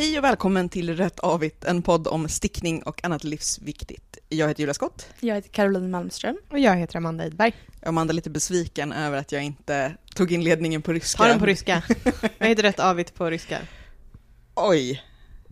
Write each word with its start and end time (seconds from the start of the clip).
Hej 0.00 0.18
och 0.18 0.24
välkommen 0.24 0.68
till 0.68 0.96
Rätt 0.96 1.20
Avigt, 1.20 1.64
en 1.64 1.82
podd 1.82 2.06
om 2.06 2.28
stickning 2.28 2.82
och 2.82 3.04
annat 3.04 3.24
livsviktigt. 3.24 4.18
Jag 4.28 4.48
heter 4.48 4.60
Julia 4.60 4.74
Skott. 4.74 5.06
Jag 5.20 5.34
heter 5.34 5.48
Caroline 5.48 5.90
Malmström. 5.90 6.36
Och 6.50 6.58
jag 6.58 6.76
heter 6.76 6.96
Amanda 6.96 7.26
Edberg. 7.26 7.52
Amanda 7.86 8.12
är 8.12 8.14
lite 8.14 8.30
besviken 8.30 8.92
över 8.92 9.18
att 9.18 9.32
jag 9.32 9.42
inte 9.42 9.96
tog 10.14 10.32
inledningen 10.32 10.82
på 10.82 10.92
ryska. 10.92 11.22
Ta 11.22 11.28
den 11.28 11.38
på 11.38 11.46
ryska. 11.46 11.82
Vad 12.38 12.48
heter 12.48 12.62
rätt 12.62 12.80
avigt 12.80 13.14
på 13.14 13.30
ryska? 13.30 13.58
Oj, 14.54 15.02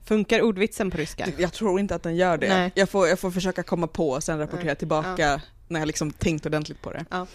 Funkar 0.04 0.42
ordvitsen 0.42 0.90
på 0.90 0.96
ryska? 0.96 1.26
jag 1.38 1.52
tror 1.52 1.80
inte 1.80 1.94
att 1.94 2.02
den 2.02 2.16
gör 2.16 2.38
det. 2.38 2.48
Nej. 2.48 2.72
Jag 2.74 2.88
får, 2.88 3.08
jag 3.08 3.18
får 3.18 3.30
försöka 3.30 3.62
komma 3.62 3.86
på 3.86 4.10
och 4.10 4.22
sen 4.22 4.38
rapportera 4.38 4.68
Ja. 4.68 4.74
tillbaka 4.74 5.42
när 5.68 5.80
jag 5.80 5.86
liksom 5.86 6.10
tänkt 6.10 6.46
ordentligt 6.46 6.82
på 6.82 6.92
det. 6.92 7.04
Ja. 7.10 7.26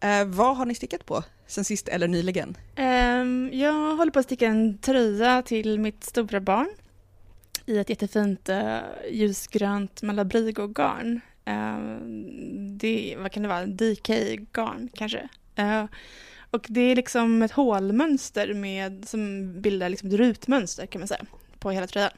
Eh, 0.00 0.24
vad 0.24 0.56
har 0.56 0.66
ni 0.66 0.74
stickat 0.74 1.06
på 1.06 1.24
sen 1.46 1.64
sist 1.64 1.88
eller 1.88 2.08
nyligen? 2.08 2.56
Ehm, 2.76 3.50
jag 3.52 3.96
håller 3.96 4.12
på 4.12 4.18
att 4.18 4.24
sticka 4.24 4.46
en 4.46 4.78
tröja 4.78 5.42
till 5.42 5.80
mitt 5.80 6.04
stora 6.04 6.40
barn 6.40 6.68
i 7.66 7.78
ett 7.78 7.90
jättefint 7.90 8.48
uh, 8.48 8.78
ljusgrönt 9.10 10.02
Malabrigo-garn. 10.02 11.20
Ehm, 11.44 12.78
det, 12.78 13.16
vad 13.18 13.32
kan 13.32 13.42
det 13.42 13.48
vara, 13.48 13.66
DK-garn 13.66 14.88
kanske. 14.94 15.28
Eh, 15.54 15.84
och 16.50 16.66
det 16.68 16.80
är 16.80 16.96
liksom 16.96 17.42
ett 17.42 17.52
hålmönster 17.52 18.54
med, 18.54 19.08
som 19.08 19.52
bildar 19.60 19.88
liksom 19.88 20.08
ett 20.08 20.14
rutmönster 20.14 20.86
kan 20.86 21.00
man 21.00 21.08
säga 21.08 21.24
på 21.58 21.70
hela 21.70 21.86
tröjan. 21.86 22.10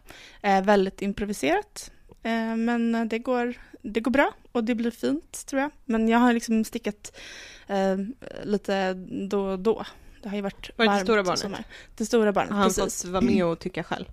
Eh, 0.42 0.62
väldigt 0.62 1.02
improviserat, 1.02 1.92
eh, 2.22 2.56
men 2.56 3.08
det 3.08 3.18
går, 3.18 3.54
det 3.84 4.00
går 4.00 4.10
bra 4.10 4.32
och 4.52 4.64
det 4.64 4.74
blir 4.74 4.90
fint 4.90 5.46
tror 5.46 5.62
jag. 5.62 5.70
Men 5.84 6.08
jag 6.08 6.18
har 6.18 6.32
liksom 6.32 6.64
stickat 6.64 7.16
eh, 7.66 7.96
lite 8.44 8.92
då 9.28 9.40
och 9.40 9.58
då. 9.58 9.84
Det 10.22 10.28
har 10.28 10.36
ju 10.36 10.42
varit 10.42 10.70
Var 10.76 10.84
det 10.84 10.88
varmt 10.90 11.00
det 11.00 11.04
stora 11.06 11.22
barnet? 11.22 11.38
sommar. 11.40 11.64
Det 11.96 12.06
stora 12.06 12.32
barnet, 12.32 12.50
Har 12.50 12.58
han 12.58 12.68
precis. 12.68 13.02
fått 13.02 13.10
vara 13.10 13.20
med 13.20 13.44
och 13.44 13.58
tycka 13.58 13.82
själv? 13.84 14.04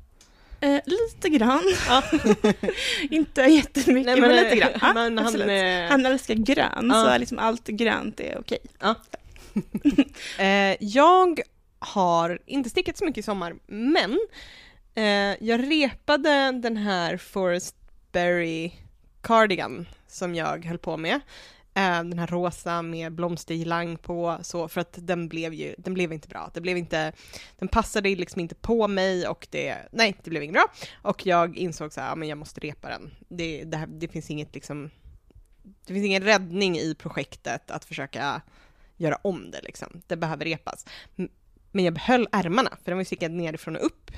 Eh, 0.60 0.80
lite 0.86 1.30
grann. 1.30 1.64
Ja. 1.88 2.04
Inte 3.10 3.42
jättemycket, 3.42 4.20
men, 4.20 4.36
lite 4.36 4.56
grann. 4.56 4.72
Ja, 4.82 4.94
men 4.94 5.18
han, 5.18 5.42
eh, 5.42 5.90
han 5.90 6.06
älskar 6.06 6.34
grön, 6.36 6.90
Ja. 6.94 7.06
så 7.06 7.17
liksom 7.17 7.40
allt 7.40 7.67
grönt 7.67 8.20
är 8.20 8.38
okej. 8.40 8.60
eh, 10.40 10.78
jag 10.80 11.40
har 11.80 12.40
inte 12.45 12.70
stickat 12.70 12.98
så 12.98 13.06
mycket 13.06 13.17
i 13.17 13.23
sommar, 13.23 13.56
men 13.67 14.20
eh, 14.95 15.04
jag 15.48 15.72
repade 15.72 16.52
den 16.52 16.78
här 16.78 17.17
Forest 17.17 17.76
Berry 18.12 18.72
cardigan 19.22 19.88
som 20.08 20.36
jag 20.36 20.66
höll 20.66 20.77
på 20.77 20.97
med. 20.97 21.19
Eh, 21.73 22.03
den 22.03 22.19
här 22.19 22.27
rosa 22.27 22.81
med 22.81 23.11
blomstergirlang 23.11 23.97
på, 23.97 24.38
så 24.41 24.67
för 24.67 24.81
att 24.81 24.97
den 25.00 25.27
blev 25.27 25.53
ju, 25.53 25.75
den 25.77 25.94
blev 25.94 26.14
inte 26.14 26.27
bra. 26.27 26.52
Det 26.53 26.61
blev 26.61 26.77
inte, 26.77 27.11
den 27.59 27.67
passade 27.67 28.09
liksom 28.09 28.42
inte 28.42 28.55
på 28.55 28.88
mig 28.88 29.27
och 29.27 29.47
det, 29.52 29.77
nej, 29.92 30.16
det 30.23 30.30
blev 30.30 30.44
inget 30.44 30.53
bra. 30.53 30.66
Och 31.02 31.25
jag 31.25 31.58
insåg 31.58 31.94
så 31.94 32.02
här, 32.02 32.09
ja 32.09 32.16
men 32.16 32.27
jag 32.27 32.38
måste 32.38 32.59
repa 32.59 32.89
den. 32.89 33.11
Det, 33.27 33.64
det, 33.64 33.77
här, 33.77 33.88
det 33.88 34.08
finns 34.08 34.30
inget 34.30 34.55
liksom, 34.55 34.89
det 35.86 35.94
finns 35.94 36.05
ingen 36.05 36.23
räddning 36.23 36.77
i 36.77 36.95
projektet 36.95 37.72
att 37.72 37.86
försöka 37.86 38.42
göra 38.97 39.16
om 39.22 39.52
det 39.52 39.61
liksom. 39.61 40.02
Det 40.08 40.17
behöver 40.17 40.45
repas. 40.45 40.86
Men 41.72 41.86
jag 41.86 41.94
behöll 41.94 42.27
ärmarna, 42.31 42.69
för 42.69 42.86
den 42.86 42.95
var 42.95 43.02
ju 43.02 43.05
stickad 43.05 43.31
nerifrån 43.31 43.75
och 43.75 43.86
upp. 43.86 44.11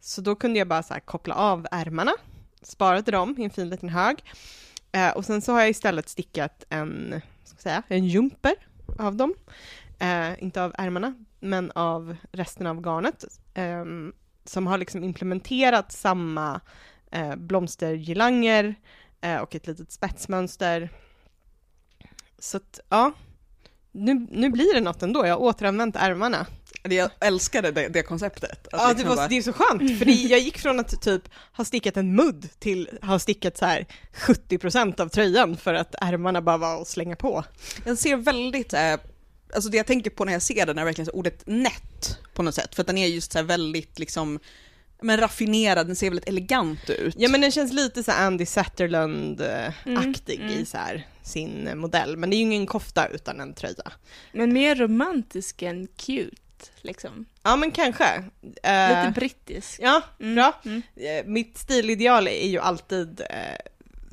Så 0.00 0.20
då 0.20 0.34
kunde 0.34 0.58
jag 0.58 0.68
bara 0.68 0.82
så 0.82 0.94
här 0.94 1.00
koppla 1.00 1.34
av 1.34 1.66
ärmarna, 1.70 2.12
sparade 2.62 3.10
dem 3.10 3.34
i 3.38 3.44
en 3.44 3.50
fin 3.50 3.68
liten 3.68 3.88
hög. 3.88 4.24
Eh, 4.92 5.10
och 5.10 5.24
sen 5.24 5.42
så 5.42 5.52
har 5.52 5.60
jag 5.60 5.70
istället 5.70 6.08
stickat 6.08 6.64
en, 6.68 7.20
ska 7.44 7.54
jag 7.56 7.62
säga, 7.62 7.82
en 7.88 8.06
jumper 8.06 8.54
av 8.98 9.16
dem. 9.16 9.34
Eh, 9.98 10.42
inte 10.42 10.64
av 10.64 10.74
ärmarna, 10.78 11.14
men 11.40 11.70
av 11.70 12.16
resten 12.32 12.66
av 12.66 12.80
garnet. 12.80 13.24
Eh, 13.54 13.84
som 14.44 14.66
har 14.66 14.78
liksom 14.78 15.04
implementerat 15.04 15.92
samma 15.92 16.60
eh, 17.10 17.36
blomstergirlanger 17.36 18.74
eh, 19.20 19.36
och 19.36 19.54
ett 19.54 19.66
litet 19.66 19.92
spetsmönster. 19.92 20.90
Så 22.38 22.56
att, 22.56 22.80
ja. 22.88 23.12
Nu, 23.92 24.26
nu 24.30 24.50
blir 24.50 24.74
det 24.74 24.80
något 24.80 25.02
ändå, 25.02 25.26
jag 25.26 25.34
har 25.34 25.42
återanvänt 25.42 25.96
ärmarna. 25.96 26.46
Det- 26.88 26.94
Jag 26.94 27.10
älskade 27.20 27.70
det, 27.70 27.88
det 27.88 28.02
konceptet. 28.02 28.50
Att 28.66 28.68
Ja, 28.72 28.82
det, 28.82 28.92
liksom 28.92 29.08
var, 29.08 29.16
bara- 29.16 29.28
det 29.28 29.36
är 29.38 29.42
så 29.42 29.52
skönt, 29.52 29.98
för 29.98 30.04
det, 30.04 30.12
jag 30.12 30.40
gick 30.40 30.58
från 30.58 30.80
att 30.80 31.02
typ 31.02 31.28
ha 31.52 31.64
stickat 31.64 31.96
en 31.96 32.14
mudd 32.16 32.48
till 32.58 32.88
ha 33.02 33.18
stickat 33.18 33.56
så 33.58 33.66
här 33.66 33.86
70% 34.14 35.00
av 35.00 35.08
tröjan 35.08 35.56
för 35.56 35.74
att 35.74 35.94
ärmarna 36.00 36.42
bara 36.42 36.56
var 36.56 36.82
att 36.82 36.88
slänga 36.88 37.16
på. 37.16 37.44
Den 37.84 37.96
ser 37.96 38.16
väldigt, 38.16 38.72
eh, 38.72 38.92
alltså 39.54 39.70
det 39.70 39.76
jag 39.76 39.86
tänker 39.86 40.10
på 40.10 40.24
när 40.24 40.32
jag 40.32 40.42
ser 40.42 40.66
den 40.66 40.78
är 40.78 40.84
verkligen 40.84 41.06
så 41.06 41.12
ordet 41.12 41.42
nätt 41.46 42.18
på 42.34 42.42
något 42.42 42.54
sätt, 42.54 42.74
för 42.74 42.80
att 42.82 42.86
den 42.86 42.98
är 42.98 43.06
just 43.06 43.32
så 43.32 43.38
här 43.38 43.44
väldigt 43.44 43.98
liksom, 43.98 44.38
men 45.02 45.20
raffinerad, 45.20 45.86
den 45.86 45.96
ser 45.96 46.10
väldigt 46.10 46.28
elegant 46.28 46.90
ut. 46.90 47.14
Ja 47.18 47.28
men 47.28 47.40
den 47.40 47.50
känns 47.52 47.72
lite 47.72 48.02
så 48.02 48.12
Andy 48.12 48.46
Satterlund-aktig 48.46 50.34
Mm, 50.40 50.48
mm. 50.48 50.62
i 50.62 50.66
så 50.66 50.76
här 50.76 51.06
sin 51.22 51.78
modell, 51.78 52.16
men 52.16 52.30
det 52.30 52.36
är 52.36 52.38
ju 52.38 52.42
ingen 52.42 52.66
kofta 52.66 53.06
utan 53.08 53.40
en 53.40 53.54
tröja. 53.54 53.92
Men 54.32 54.52
mer 54.52 54.74
romantisk 54.76 55.62
än 55.62 55.86
cute, 55.96 56.36
liksom. 56.82 57.26
Ja 57.42 57.56
men 57.56 57.70
kanske. 57.70 58.04
Eh, 58.62 58.88
Lite 58.88 59.12
brittisk. 59.14 59.80
Ja, 59.82 60.02
Mm, 60.20 60.34
bra. 60.34 60.52
Mm. 60.64 60.82
Eh, 60.96 61.24
mitt 61.26 61.58
stilideal 61.58 62.28
är 62.28 62.46
ju 62.48 62.58
alltid 62.58 63.20
eh, 63.20 63.26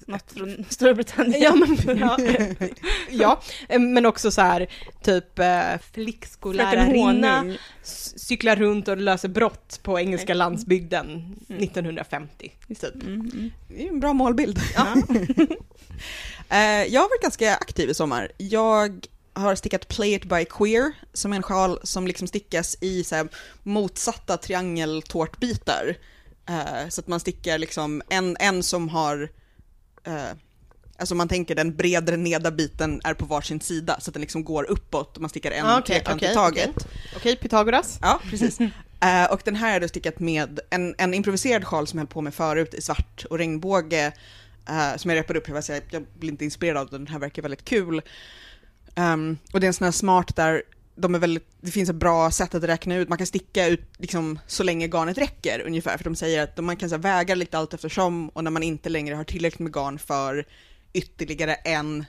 Något 0.07 0.31
från 0.31 0.65
Storbritannien. 0.69 1.41
Ja, 1.41 1.55
men, 1.55 1.97
ja, 1.99 2.17
ja, 3.09 3.41
eh, 3.69 3.79
men 3.79 4.05
också 4.05 4.31
så 4.31 4.41
här 4.41 4.67
typ 5.03 5.39
eh, 5.39 5.79
c- 7.83 8.17
cyklar 8.19 8.55
runt 8.55 8.87
och 8.87 8.97
löser 8.97 9.29
brott 9.29 9.79
på 9.83 9.99
engelska 9.99 10.31
Mm. 10.33 10.37
landsbygden 10.37 11.05
Mm. 11.49 11.63
1950. 11.63 12.51
Typ. 12.67 12.95
Mm, 12.95 13.13
mm. 13.33 13.51
Det 13.67 13.83
är 13.85 13.89
en 13.89 13.99
bra 13.99 14.13
målbild. 14.13 14.59
Ja. 14.75 14.85
Jag 16.89 17.01
har 17.01 17.09
varit 17.09 17.21
ganska 17.21 17.55
aktiv 17.55 17.89
i 17.89 17.93
sommar. 17.93 18.31
Jag 18.37 19.07
har 19.33 19.55
stickat 19.55 19.87
Play 19.87 20.13
It 20.13 20.25
By 20.25 20.45
Queer, 20.45 20.91
som 21.13 21.31
är 21.33 21.37
en 21.37 21.43
sjal 21.43 21.79
som 21.83 22.07
liksom 22.07 22.27
stickas 22.27 22.77
i 22.81 23.03
så 23.03 23.15
här 23.15 23.27
motsatta 23.63 24.37
triangeltårtbitar. 24.37 25.95
Eh, 26.49 26.89
så 26.89 27.01
att 27.01 27.07
man 27.07 27.19
stickar 27.19 27.57
liksom 27.57 28.01
en, 28.09 28.37
en 28.39 28.63
som 28.63 28.89
har, 28.89 29.29
eh, 30.03 30.23
alltså 30.97 31.15
man 31.15 31.27
tänker 31.27 31.55
den 31.55 31.75
bredare 31.75 32.17
nedre 32.17 32.51
biten 32.51 33.01
är 33.03 33.13
på 33.13 33.25
varsin 33.25 33.61
sida, 33.61 33.99
så 33.99 34.09
att 34.09 34.13
den 34.13 34.21
liksom 34.21 34.43
går 34.43 34.63
uppåt 34.63 35.15
och 35.15 35.21
man 35.21 35.29
stickar 35.29 35.51
en 35.51 35.65
Ah, 35.65 35.79
okej, 35.79 35.95
trekant 35.95 36.21
i 36.21 36.25
okej, 36.25 36.35
taget. 36.35 36.87
Okej, 37.15 37.35
Pythagoras. 37.35 37.99
Ja, 38.01 38.19
precis. 38.29 38.59
Eh, 39.03 39.31
och 39.31 39.41
den 39.43 39.55
här 39.55 39.75
är 39.75 39.79
då 39.79 39.87
stickat 39.87 40.19
med 40.19 40.59
en, 40.69 40.95
en 40.97 41.13
improviserad 41.13 41.65
sjal 41.65 41.87
som 41.87 41.99
jag 41.99 42.05
höll 42.05 42.13
på 42.13 42.21
med 42.21 42.33
förut 42.33 42.73
i 42.73 42.81
svart 42.81 43.25
och 43.29 43.37
regnbåge, 43.37 44.11
som 44.97 45.09
jag 45.11 45.17
repade 45.17 45.39
upp, 45.39 45.47
jag, 45.47 45.63
säga, 45.63 45.81
jag 45.89 46.05
blir 46.19 46.29
inte 46.29 46.45
inspirerad 46.45 46.77
av 46.77 46.89
den, 46.89 47.03
den 47.05 47.13
här 47.13 47.19
verkar 47.19 47.41
väldigt 47.41 47.65
kul. 47.65 48.01
Ehm, 48.95 49.37
och 49.53 49.59
det 49.59 49.65
är 49.65 49.67
en 49.67 49.73
sån 49.73 49.85
här 49.85 49.91
smart 49.91 50.35
där 50.35 50.63
de 50.95 51.15
är 51.15 51.19
väldigt, 51.19 51.47
det 51.61 51.71
finns 51.71 51.89
ett 51.89 51.95
bra 51.95 52.31
sätt 52.31 52.55
att 52.55 52.63
räkna 52.63 52.95
ut, 52.95 53.09
man 53.09 53.17
kan 53.17 53.27
sticka 53.27 53.67
ut 53.67 53.81
liksom 53.97 54.39
så 54.47 54.63
länge 54.63 54.87
garnet 54.87 55.17
räcker 55.17 55.63
ungefär, 55.65 55.97
för 55.97 56.03
de 56.03 56.15
säger 56.15 56.43
att 56.43 56.57
man 56.63 56.77
kan 56.77 56.89
så 56.89 56.95
här, 56.95 57.01
väga 57.01 57.35
lite 57.35 57.57
allt 57.57 57.73
eftersom 57.73 58.29
och 58.29 58.43
när 58.43 58.51
man 58.51 58.63
inte 58.63 58.89
längre 58.89 59.15
har 59.15 59.23
tillräckligt 59.23 59.59
med 59.59 59.73
garn 59.73 59.99
för 59.99 60.45
ytterligare 60.93 61.53
en 61.55 62.05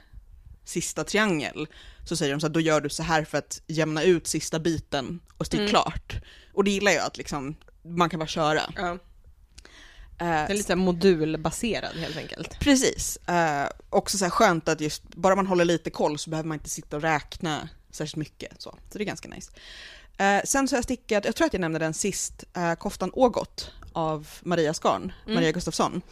sista 0.64 1.04
triangel, 1.04 1.66
så 2.04 2.16
säger 2.16 2.32
de 2.32 2.40
så 2.40 2.46
här, 2.46 2.54
då 2.54 2.60
gör 2.60 2.80
du 2.80 2.88
så 2.88 3.02
här 3.02 3.24
för 3.24 3.38
att 3.38 3.62
jämna 3.66 4.02
ut 4.02 4.26
sista 4.26 4.58
biten 4.58 5.20
och 5.38 5.46
stick 5.46 5.60
Mm. 5.60 5.70
klart. 5.70 6.14
Och 6.52 6.64
det 6.64 6.70
gillar 6.70 6.92
jag 6.92 7.06
att 7.06 7.16
liksom, 7.16 7.56
man 7.82 8.10
kan 8.10 8.20
bara 8.20 8.26
köra. 8.26 8.60
Ja. 8.76 8.98
Eh, 10.18 10.26
Den 10.26 10.50
är 10.50 10.54
lite 10.54 10.76
modulbaserad 10.76 11.96
helt 11.96 12.16
enkelt. 12.16 12.58
Precis. 12.60 13.16
Eh, 13.16 13.68
också 13.90 14.18
så 14.18 14.24
här 14.24 14.30
skönt 14.30 14.68
att 14.68 14.80
just, 14.80 15.02
bara 15.08 15.36
man 15.36 15.46
håller 15.46 15.64
lite 15.64 15.90
koll 15.90 16.18
så 16.18 16.30
behöver 16.30 16.48
man 16.48 16.54
inte 16.54 16.70
sitta 16.70 16.96
och 16.96 17.02
räkna 17.02 17.68
särskilt 17.90 18.16
mycket. 18.16 18.62
Så, 18.62 18.78
så 18.90 18.98
det 18.98 19.04
är 19.04 19.06
ganska 19.06 19.28
nice. 19.28 19.52
Eh, 20.18 20.40
sen 20.44 20.68
så 20.68 20.74
har 20.74 20.78
jag 20.78 20.84
stickat, 20.84 21.24
jag 21.24 21.36
tror 21.36 21.46
att 21.46 21.52
jag 21.52 21.60
nämnde 21.60 21.78
den 21.78 21.94
sist, 21.94 22.44
eh, 22.56 22.74
koftan 22.74 23.10
Ågot 23.12 23.70
av 23.92 24.28
Maria 24.42 24.74
Skarn, 24.74 25.12
Mm. 25.24 25.34
Maria 25.34 25.52
Gustafsson. 25.52 26.02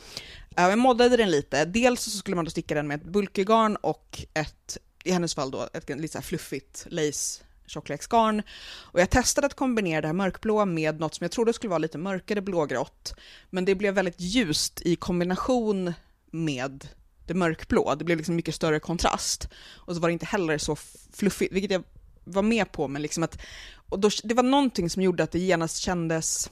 Eh, 0.56 0.64
jag 0.68 0.78
moddade 0.78 1.16
den 1.16 1.30
lite, 1.30 1.64
dels 1.64 2.02
så 2.02 2.10
skulle 2.10 2.36
man 2.36 2.44
då 2.44 2.50
sticka 2.50 2.74
den 2.74 2.86
med 2.88 3.00
ett 3.00 3.06
bulkygarn 3.06 3.76
och 3.76 4.24
ett, 4.34 4.78
i 5.04 5.12
hennes 5.12 5.34
fall 5.34 5.50
då, 5.50 5.68
ett 5.72 5.88
lite 5.88 6.08
så 6.12 6.18
här 6.18 6.22
fluffigt 6.22 6.86
lace 6.90 7.42
tjockleksgarn, 7.66 8.42
Och 8.64 9.00
jag 9.00 9.10
testade 9.10 9.46
att 9.46 9.54
kombinera 9.54 10.00
det 10.00 10.08
här 10.08 10.14
mörkblåa 10.14 10.64
med 10.64 11.00
något 11.00 11.14
som 11.14 11.24
jag 11.24 11.30
trodde 11.30 11.52
skulle 11.52 11.70
vara 11.70 11.78
lite 11.78 11.98
mörkare 11.98 12.40
blågrått. 12.40 13.14
Men 13.50 13.64
det 13.64 13.74
blev 13.74 13.94
väldigt 13.94 14.20
ljust 14.20 14.82
i 14.84 14.96
kombination 14.96 15.94
med 16.30 16.88
det 17.26 17.34
mörkblå. 17.34 17.94
Det 17.94 18.04
blev 18.04 18.18
liksom 18.18 18.36
mycket 18.36 18.54
större 18.54 18.80
kontrast. 18.80 19.48
Och 19.76 19.94
så 19.94 20.00
var 20.00 20.08
det 20.08 20.12
inte 20.12 20.26
heller 20.26 20.58
så 20.58 20.76
fluffigt, 21.12 21.52
vilket 21.52 21.70
jag 21.70 21.82
var 22.24 22.42
med 22.42 22.72
på, 22.72 22.88
men 22.88 23.02
liksom 23.02 23.22
att... 23.22 23.38
Och 23.88 23.98
då, 23.98 24.10
det 24.24 24.34
var 24.34 24.42
någonting 24.42 24.90
som 24.90 25.02
gjorde 25.02 25.22
att 25.22 25.30
det 25.30 25.38
genast 25.38 25.76
kändes... 25.76 26.50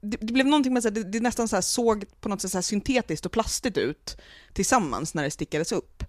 Det, 0.00 0.16
det 0.20 0.32
blev 0.32 0.46
någonting 0.46 0.72
med 0.72 0.86
att 0.86 0.94
det, 0.94 1.04
det 1.04 1.20
nästan 1.20 1.48
så 1.48 1.56
här 1.56 1.60
såg 1.60 2.04
på 2.20 2.28
något 2.28 2.40
sätt 2.40 2.50
så 2.50 2.56
här 2.56 2.62
syntetiskt 2.62 3.26
och 3.26 3.32
plastigt 3.32 3.76
ut 3.76 4.16
tillsammans 4.52 5.14
när 5.14 5.22
det 5.22 5.30
stickades 5.30 5.72
upp. 5.72 6.04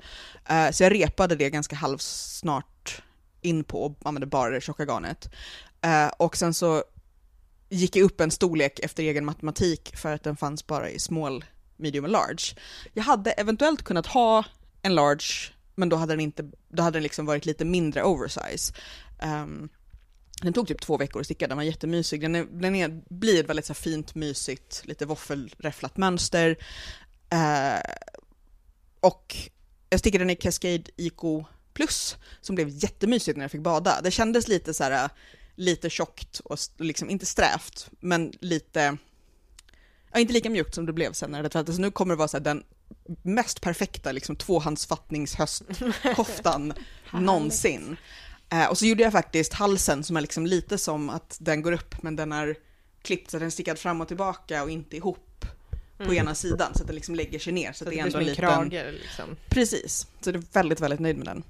Eh, 0.50 0.72
så 0.72 0.84
jag 0.84 0.94
repade 0.94 1.36
det 1.36 1.50
ganska 1.50 1.76
halvsnart 1.76 2.79
in 3.42 3.64
på 3.64 3.84
och 3.84 3.98
använde 4.04 4.28
bara 4.28 4.50
det 4.50 4.62
tjocka 4.62 4.86
garnet. 4.86 5.30
Eh, 5.82 6.08
och 6.08 6.38
sen 6.38 6.54
så 6.54 6.84
gick 7.70 7.96
jag 7.96 8.04
upp 8.04 8.22
en 8.22 8.32
storlek 8.32 8.80
efter 8.80 9.04
egen 9.04 9.26
matematik 9.26 9.96
för 9.96 10.14
att 10.14 10.24
den 10.24 10.38
fanns 10.38 10.68
bara 10.68 10.90
i 10.90 11.00
small, 11.00 11.46
medium 11.78 12.04
och 12.04 12.12
large. 12.12 12.56
Jag 12.94 13.04
hade 13.04 13.32
eventuellt 13.32 13.84
kunnat 13.84 14.06
ha 14.06 14.46
en 14.82 14.96
large, 14.96 15.54
men 15.76 15.90
då 15.90 15.96
hade 15.96 16.14
den, 16.14 16.20
inte, 16.20 16.52
då 16.70 16.84
hade 16.84 16.96
den 16.96 17.04
liksom 17.04 17.26
varit 17.26 17.46
lite 17.46 17.66
mindre 17.66 18.04
oversize. 18.04 18.74
Um, 19.24 19.70
den 20.42 20.54
tog 20.54 20.68
typ 20.68 20.82
två 20.82 20.98
veckor 20.98 21.20
att 21.20 21.26
sticka, 21.26 21.48
den 21.48 21.58
var 21.58 21.64
jättemysig. 21.64 22.22
Den, 22.22 22.36
är, 22.36 22.46
den 22.52 22.76
är, 22.76 23.02
blir 23.10 23.40
ett 23.40 23.50
väldigt 23.50 23.66
så 23.66 23.74
fint, 23.74 24.16
mysigt, 24.16 24.82
lite 24.86 25.06
våffelräfflat 25.06 25.98
mönster. 25.98 26.50
Uh, 27.34 27.80
och 29.00 29.36
jag 29.90 30.00
stickade 30.00 30.24
den 30.24 30.30
i 30.30 30.36
Cascade 30.36 30.84
Ico 30.98 31.46
Plus, 31.80 32.18
som 32.42 32.56
blev 32.56 32.70
jättemysigt 32.70 33.38
när 33.38 33.44
jag 33.44 33.52
fick 33.52 33.62
bada. 33.62 34.02
Det 34.02 34.12
kändes 34.12 34.48
lite 34.48 34.74
så 34.74 34.84
här, 34.84 35.10
lite 35.56 35.90
tjockt 35.90 36.40
och 36.40 36.58
liksom 36.78 37.10
inte 37.10 37.26
strävt, 37.26 37.90
men 38.00 38.34
lite, 38.40 38.98
ja 40.12 40.20
inte 40.20 40.34
lika 40.34 40.50
mjukt 40.50 40.76
som 40.76 40.86
det 40.86 40.94
blev 40.94 41.14
sen 41.14 41.32
när 41.32 41.44
det 41.44 41.50
tvättades. 41.50 41.80
Nu 41.80 41.92
kommer 41.92 42.14
det 42.14 42.18
vara 42.18 42.28
så 42.28 42.38
här, 42.38 42.44
den 42.44 42.64
mest 43.22 43.62
perfekta 43.62 44.12
liksom 44.12 44.36
tvåhandsfattningshöstkoftan 44.36 46.74
någonsin. 47.14 47.98
Eh, 48.50 48.66
och 48.66 48.78
så 48.78 48.86
gjorde 48.86 49.04
jag 49.04 49.12
faktiskt 49.12 49.54
halsen 49.54 50.04
som 50.04 50.18
är 50.18 50.22
liksom 50.22 50.46
lite 50.46 50.78
som 50.78 51.10
att 51.10 51.38
den 51.42 51.62
går 51.62 51.72
upp 51.72 52.04
men 52.04 52.16
den 52.16 52.32
är 52.32 52.56
klippt 53.02 53.32
så 53.32 53.38
att 53.38 53.42
den 53.42 53.48
är 53.48 53.52
stickad 53.52 53.80
fram 53.80 54.02
och 54.02 54.08
tillbaka 54.08 54.64
och 54.64 54.70
inte 54.70 54.98
ihop 54.98 55.26
på 55.98 56.04
Mm. 56.04 56.18
ena 56.18 56.36
sidan 56.36 56.74
så 56.76 56.82
att 56.82 56.88
den 56.88 56.96
liksom 56.96 57.16
lägger 57.16 57.40
sig 57.40 57.54
ner. 57.54 57.72
Så, 57.72 57.78
Så 57.78 57.84
att 57.84 57.90
det 57.90 58.00
är 58.00 58.04
ändå 58.06 58.18
en 58.18 58.24
liten... 58.26 58.70
krage 58.70 58.92
liksom. 59.04 59.36
Precis, 59.50 60.08
så 60.22 60.30
jag 60.30 60.36
är 60.36 60.44
väldigt, 60.54 60.80
väldigt 60.80 61.00
nöjd 61.00 61.18
med 61.18 61.28
den. 61.28 61.44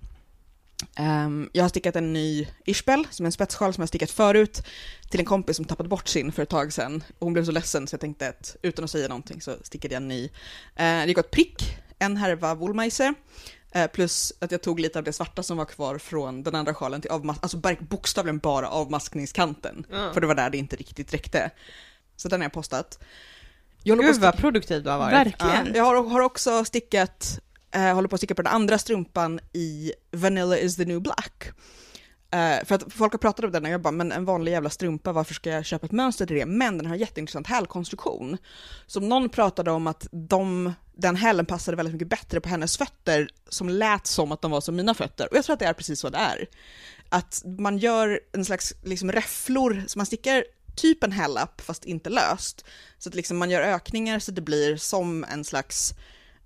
Ehm, 0.95 1.49
jag 1.53 1.63
har 1.63 1.69
stickat 1.69 1.95
en 1.95 2.13
ny 2.13 2.47
Ishbel, 2.65 3.07
som 3.11 3.25
är 3.25 3.27
en 3.27 3.31
spetssjal 3.31 3.73
som 3.73 3.81
jag 3.81 3.89
stickat 3.89 4.11
förut, 4.11 4.63
till 5.09 5.19
en 5.19 5.25
kompis 5.25 5.55
som 5.55 5.65
tappade 5.65 5.89
bort 5.89 6.07
sin 6.07 6.31
för 6.31 6.43
ett 6.43 6.49
tag 6.49 6.73
sedan. 6.73 7.03
Och 7.19 7.25
hon 7.25 7.33
blev 7.33 7.45
så 7.45 7.51
ledsen 7.51 7.87
så 7.87 7.93
jag 7.93 8.01
tänkte 8.01 8.29
att 8.29 8.55
utan 8.61 8.83
att 8.83 8.91
säga 8.91 9.07
någonting 9.07 9.41
så 9.41 9.55
stickade 9.63 9.93
jag 9.93 10.01
en 10.01 10.07
ny. 10.07 10.23
Uh, 10.23 10.29
det 10.75 11.07
gick 11.07 11.17
åt 11.17 11.31
prick, 11.31 11.77
en 11.99 12.17
härva 12.17 12.55
woolmeise, 12.55 13.13
eh, 13.71 13.87
plus 13.87 14.33
att 14.39 14.51
jag 14.51 14.61
tog 14.61 14.79
lite 14.79 14.99
av 14.99 15.05
det 15.05 15.13
svarta 15.13 15.43
som 15.43 15.57
var 15.57 15.65
kvar 15.65 15.97
från 15.97 16.43
den 16.43 16.55
andra 16.55 16.73
sjalen 16.73 17.01
till 17.01 17.11
avmas- 17.11 17.39
alltså 17.41 17.61
bokstavligen 17.79 18.37
bara 18.37 18.69
avmaskningskanten. 18.69 19.85
Ja. 19.91 20.13
För 20.13 20.21
det 20.21 20.27
var 20.27 20.35
där 20.35 20.49
det 20.49 20.57
inte 20.57 20.75
riktigt 20.75 21.13
räckte. 21.13 21.51
Så 22.15 22.27
den 22.27 22.39
har 22.39 22.45
jag 22.45 22.53
postat. 22.53 22.99
Jag 23.83 23.99
Gud 23.99 24.15
vad 24.21 24.37
produktiv 24.37 24.83
du 24.83 24.89
har 24.89 24.97
varit. 24.97 25.13
Verkligen. 25.13 25.65
Ja, 25.65 25.75
jag 25.75 25.83
har, 25.83 26.09
har 26.09 26.21
också 26.21 26.65
stickat, 26.65 27.39
eh, 27.71 27.93
håller 27.93 28.07
på 28.07 28.15
att 28.15 28.19
sticka 28.19 28.35
på 28.35 28.41
den 28.41 28.53
andra 28.53 28.77
strumpan 28.77 29.39
i 29.53 29.93
Vanilla 30.11 30.57
is 30.57 30.75
the 30.75 30.85
new 30.85 31.01
black. 31.01 31.51
Eh, 32.31 32.65
för 32.65 32.75
att 32.75 32.93
folk 32.93 33.13
har 33.13 33.19
pratat 33.19 33.45
om 33.45 33.51
den 33.51 33.65
och 33.65 33.71
jag 33.71 33.81
bara, 33.81 33.91
men 33.91 34.11
en 34.11 34.25
vanlig 34.25 34.51
jävla 34.51 34.69
strumpa, 34.69 35.11
varför 35.11 35.33
ska 35.33 35.49
jag 35.49 35.65
köpa 35.65 35.85
ett 35.85 35.91
mönster 35.91 36.25
till 36.25 36.35
det? 36.35 36.45
Men 36.45 36.77
den 36.77 36.85
har 36.85 36.93
en 36.93 36.99
jätteintressant 36.99 37.47
hälkonstruktion. 37.47 38.37
Som 38.87 39.09
någon 39.09 39.29
pratade 39.29 39.71
om 39.71 39.87
att 39.87 40.07
de, 40.11 40.73
den 40.93 41.15
hälen 41.15 41.45
passade 41.45 41.77
väldigt 41.77 41.93
mycket 41.93 42.09
bättre 42.09 42.41
på 42.41 42.49
hennes 42.49 42.77
fötter, 42.77 43.29
som 43.49 43.69
lät 43.69 44.07
som 44.07 44.31
att 44.31 44.41
de 44.41 44.51
var 44.51 44.61
som 44.61 44.75
mina 44.75 44.93
fötter. 44.93 45.27
Och 45.31 45.37
jag 45.37 45.45
tror 45.45 45.53
att 45.53 45.59
det 45.59 45.65
är 45.65 45.73
precis 45.73 45.99
så 45.99 46.09
det 46.09 46.17
är. 46.17 46.47
Att 47.09 47.41
man 47.45 47.77
gör 47.77 48.19
en 48.31 48.45
slags 48.45 48.73
liksom 48.83 49.11
räfflor, 49.11 49.83
så 49.87 49.99
man 49.99 50.05
stickar 50.05 50.43
typ 50.75 51.03
en 51.03 51.11
hällapp 51.11 51.61
fast 51.61 51.85
inte 51.85 52.09
löst. 52.09 52.65
Så 52.97 53.09
att 53.09 53.15
liksom 53.15 53.37
man 53.37 53.49
gör 53.49 53.61
ökningar 53.61 54.19
så 54.19 54.31
det 54.31 54.41
blir 54.41 54.77
som 54.77 55.23
en 55.23 55.43
slags 55.43 55.93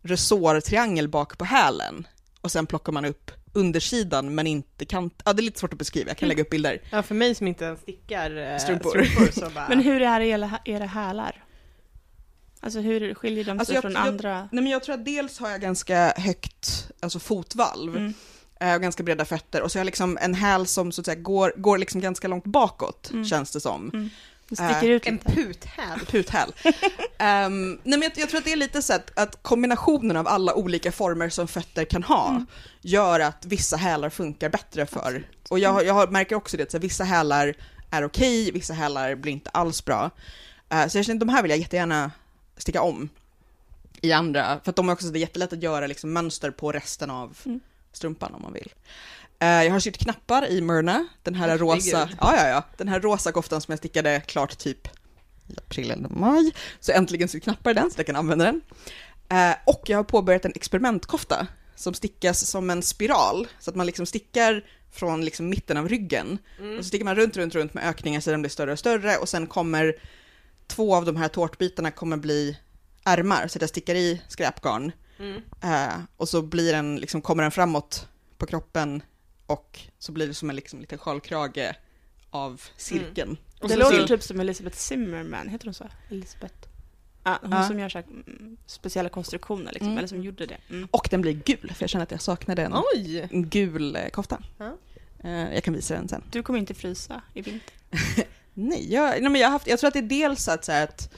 resårtriangel 0.03 1.07
bak 1.09 1.37
på 1.37 1.45
hälen. 1.45 2.07
Och 2.41 2.51
sen 2.51 2.65
plockar 2.65 2.91
man 2.91 3.05
upp 3.05 3.31
undersidan 3.53 4.35
men 4.35 4.47
inte 4.47 4.85
kant. 4.85 5.21
Ja, 5.25 5.33
det 5.33 5.41
är 5.41 5.43
lite 5.43 5.59
svårt 5.59 5.73
att 5.73 5.79
beskriva, 5.79 6.09
jag 6.09 6.17
kan 6.17 6.29
lägga 6.29 6.41
upp 6.43 6.49
bilder. 6.49 6.81
Ja, 6.91 7.03
för 7.03 7.15
mig 7.15 7.35
som 7.35 7.47
inte 7.47 7.65
ens 7.65 7.79
stickar 7.81 8.37
eh, 8.53 8.57
Strumpor. 8.57 8.89
strumpor 8.89 9.31
så 9.41 9.49
bara... 9.55 9.65
Men 9.69 9.79
hur 9.79 10.01
är 10.01 10.21
era, 10.21 10.59
era 10.65 10.85
hälar? 10.85 11.43
Alltså 12.59 12.79
hur 12.79 13.13
skiljer 13.13 13.43
de 13.43 13.49
sig 13.51 13.59
Alltså, 13.59 13.73
jag- 13.73 13.81
från 13.81 13.91
jag- 13.93 14.07
andra? 14.07 14.37
Nej 14.51 14.63
men 14.63 14.67
jag 14.67 14.83
tror 14.83 14.95
att 14.95 15.05
dels 15.05 15.39
har 15.39 15.49
jag 15.49 15.61
ganska 15.61 16.13
högt 16.17 16.91
alltså 16.99 17.19
fotvalv 17.19 17.97
Mm. 17.97 18.13
eh, 18.59 18.75
och 18.75 18.81
ganska 18.81 19.03
breda 19.03 19.25
fötter 19.25 19.61
och 19.61 19.71
så 19.71 19.77
har 19.77 19.81
jag 19.81 19.85
liksom 19.85 20.17
en 20.21 20.33
häl 20.33 20.67
som 20.67 20.91
så 20.91 21.01
att 21.01 21.05
säga 21.05 21.15
går, 21.21 21.53
går 21.57 21.77
liksom 21.77 22.01
ganska 22.01 22.27
långt 22.27 22.45
bakåt 22.45 23.09
Mm. 23.13 23.25
känns 23.25 23.51
det 23.51 23.59
som. 23.59 23.89
Mm. 23.93 24.09
Det 24.55 24.73
sticker 24.73 24.89
ut 24.89 25.05
En 25.07 25.13
lite. 25.13 25.31
puthäl. 25.31 25.99
Puthäl. 26.07 26.53
um, 26.65 27.71
nej 27.83 27.99
men 27.99 28.01
jag, 28.01 28.11
jag 28.15 28.29
tror 28.29 28.37
att 28.37 28.45
det 28.45 28.51
är 28.51 28.55
lite 28.55 28.81
så 28.81 28.93
att, 28.93 29.19
att 29.19 29.43
kombinationen 29.43 30.17
av 30.17 30.27
alla 30.27 30.53
olika 30.55 30.91
former 30.91 31.29
som 31.29 31.47
fötter 31.47 31.85
kan 31.85 32.03
ha 32.03 32.29
Mm. 32.29 32.45
gör 32.81 33.19
att 33.19 33.45
vissa 33.45 33.77
hälar 33.77 34.09
funkar 34.09 34.49
bättre 34.49 34.85
för. 34.85 35.27
Och 35.49 35.59
jag, 35.59 35.69
har- 35.73 35.81
jag 35.83 36.11
märker 36.11 36.35
också 36.35 36.57
det, 36.57 36.73
att 36.75 36.83
vissa 36.83 37.03
hälar 37.03 37.53
är 37.91 38.03
okej, 38.05 38.51
vissa 38.51 38.73
hälar 38.73 39.15
blir 39.15 39.31
inte 39.33 39.49
alls 39.49 39.85
bra. 39.85 40.09
Eh, 40.69 40.87
så 40.87 40.97
jag 40.97 41.05
känner 41.05 41.15
att 41.15 41.27
de 41.27 41.29
här 41.29 41.41
vill 41.41 41.51
jag 41.51 41.59
jättegärna 41.59 42.11
sticka 42.57 42.81
om 42.81 43.09
i 44.01 44.11
andra, 44.11 44.59
för 44.63 44.69
att 44.69 44.75
de 44.75 44.89
är 44.89 44.93
också 44.93 45.05
så 45.05 45.11
det 45.13 45.19
är 45.19 45.21
jättelätt 45.21 45.53
att 45.53 45.63
göra 45.63 45.87
liksom 45.87 46.13
mönster 46.13 46.51
på 46.51 46.71
resten 46.71 47.09
av 47.09 47.37
Mm. 47.45 47.59
strumpan 47.93 48.33
om 48.33 48.41
man 48.41 48.53
vill. 48.53 48.73
Eh, 49.43 49.63
jag 49.63 49.71
har 49.71 49.79
sytt 49.79 49.97
knappar 49.97 50.47
i 50.47 50.61
Myrna, 50.61 51.05
den 51.23 51.35
här 51.35 51.47
Herregud. 51.47 51.67
rosa, 51.75 52.09
ja 52.21 52.35
ja 52.37 52.47
ja, 52.47 52.63
den 52.77 52.87
här 52.87 52.99
rosa 52.99 53.31
koftan 53.31 53.61
som 53.61 53.71
jag 53.71 53.79
stickade 53.79 54.21
klart 54.27 54.57
typ 54.57 54.87
i 55.47 55.57
april 55.57 55.91
eller 55.91 56.09
maj, 56.09 56.51
så 56.79 56.91
äntligen 56.91 57.27
sytt 57.27 57.43
knappar 57.43 57.71
i 57.71 57.73
den 57.73 57.91
så 57.91 57.99
jag 57.99 58.05
kan 58.05 58.15
använda 58.15 58.45
den. 58.45 58.61
Eh, 59.29 59.55
och 59.65 59.81
jag 59.85 59.97
har 59.97 60.03
påbörjat 60.03 60.45
en 60.45 60.51
experimentkofta 60.55 61.47
som 61.75 61.93
stickas 61.93 62.45
som 62.47 62.69
en 62.69 62.81
spiral, 62.83 63.47
så 63.59 63.69
att 63.69 63.75
man 63.75 63.85
liksom 63.85 64.05
stickar 64.05 64.63
från 64.91 65.25
liksom 65.25 65.49
mitten 65.49 65.77
av 65.77 65.89
ryggen 65.89 66.37
Mm. 66.59 66.77
och 66.77 66.83
så 66.83 66.87
stickar 66.87 67.05
man 67.05 67.15
runt, 67.15 67.37
runt, 67.37 67.55
runt 67.55 67.73
med 67.73 67.87
ökningar 67.89 68.19
så 68.19 68.31
den 68.31 68.41
blir 68.41 68.49
större 68.49 68.71
och 68.71 68.79
större 68.79 69.17
och 69.17 69.29
sen 69.29 69.47
kommer 69.47 69.95
två 70.67 70.95
av 70.95 71.05
de 71.05 71.15
här 71.15 71.27
tårtbitarna 71.27 71.91
kommer 71.91 72.17
bli 72.17 72.57
ärmar 73.05 73.47
så 73.47 73.57
att 73.57 73.61
jag 73.61 73.69
stickar 73.69 73.95
i 73.95 74.21
skräpgarn 74.27 74.91
Mm. 75.19 75.41
eh, 75.63 75.93
och 76.17 76.29
så 76.29 76.41
blir 76.41 76.73
den, 76.73 76.95
liksom, 76.95 77.21
kommer 77.21 77.43
den 77.43 77.51
framåt 77.51 78.07
på 78.37 78.45
kroppen 78.45 79.03
och 79.45 79.79
så 79.99 80.11
blir 80.11 80.27
det 80.27 80.33
som 80.33 80.49
en 80.49 80.55
liksom, 80.55 80.79
liten 80.81 80.97
sjalkrage 80.97 81.73
av 82.29 82.61
cirkeln. 82.77 83.37
Och 83.61 83.69
Det 83.69 83.75
låter 83.75 84.07
typ 84.07 84.23
som 84.23 84.39
Elizabeth 84.39 84.77
Zimmerman, 84.77 85.47
heter 85.49 85.65
hon 85.65 85.73
så? 85.73 85.87
Elisabeth? 86.09 86.55
Ja, 87.23 87.39
hon 87.41 87.51
Ja. 87.51 87.67
som 87.67 87.79
gör 87.79 87.89
så 87.89 87.97
här, 87.97 88.05
mm, 88.05 88.57
speciella 88.65 89.09
konstruktioner 89.09 89.71
liksom, 89.71 89.87
Mm. 89.87 89.97
eller 89.97 90.07
som 90.07 90.23
gjorde 90.23 90.45
det. 90.45 90.57
Mm. 90.69 90.87
Och 90.91 91.07
den 91.11 91.21
blir 91.21 91.33
gul, 91.33 91.71
för 91.75 91.83
jag 91.83 91.89
känner 91.89 92.03
att 92.03 92.11
jag 92.11 92.21
saknade 92.21 92.61
en, 92.63 92.73
Oj! 92.95 93.27
gul 93.31 93.95
eh, 93.95 94.07
kofta. 94.09 94.43
Eh, 95.23 95.53
jag 95.53 95.63
kan 95.63 95.73
visa 95.73 95.93
den 95.93 96.07
sen. 96.09 96.23
Du 96.31 96.43
kommer 96.43 96.59
inte 96.59 96.73
frysa 96.73 97.21
i 97.33 97.41
vinter. 97.41 97.73
Nej, 98.53 98.93
jag, 98.93 99.09
nej 99.21 99.29
men 99.31 99.35
jag, 99.41 99.47
har 99.47 99.51
haft, 99.51 99.67
jag 99.67 99.79
tror 99.79 99.87
att 99.87 99.93
det 99.93 99.99
är 99.99 100.03
dels 100.03 100.47
att, 100.47 100.65
så 100.65 100.71
här, 100.71 100.83
att 100.83 101.13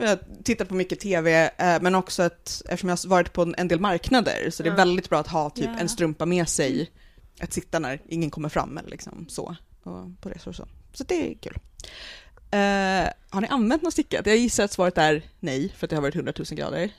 jag 0.00 0.18
tittar 0.44 0.64
på 0.64 0.74
mycket 0.74 1.00
tv, 1.00 1.50
eh, 1.58 1.82
men 1.82 1.94
också 1.94 2.22
att 2.22 2.62
eftersom 2.68 2.88
jag 2.88 2.96
har 2.96 3.08
varit 3.08 3.32
på 3.32 3.52
en, 3.56 3.68
del 3.68 3.80
marknader 3.80 4.50
så 4.50 4.62
det 4.62 4.68
är 4.68 4.74
väldigt 4.76 5.08
bra 5.08 5.18
att 5.20 5.28
ha 5.28 5.50
typ 5.50 5.64
Ja. 5.66 5.78
en 5.78 5.88
strumpa 5.88 6.26
med 6.26 6.48
sig, 6.48 6.90
att 7.40 7.52
sitta 7.52 7.78
när 7.78 8.00
ingen 8.08 8.30
kommer 8.30 8.48
fram 8.48 8.78
eller 8.78 8.90
liksom 8.90 9.26
så, 9.28 9.56
och 9.82 10.20
på 10.20 10.28
resor 10.28 10.50
och 10.50 10.56
så. 10.56 10.68
Så 10.92 11.04
det 11.04 11.30
är 11.30 11.34
kul. 11.34 11.58
Eh, 12.50 13.08
har 13.30 13.40
ni 13.40 13.48
använt 13.48 13.82
något 13.82 13.92
stickat? 13.92 14.26
Jag 14.26 14.36
gissar 14.36 14.64
att 14.64 14.72
svaret 14.72 14.98
är 14.98 15.22
nej, 15.40 15.72
för 15.76 15.86
att 15.86 15.90
det 15.90 15.96
har 15.96 16.02
varit 16.02 16.14
100 16.14 16.32
000 16.38 16.46
grader. 16.50 16.90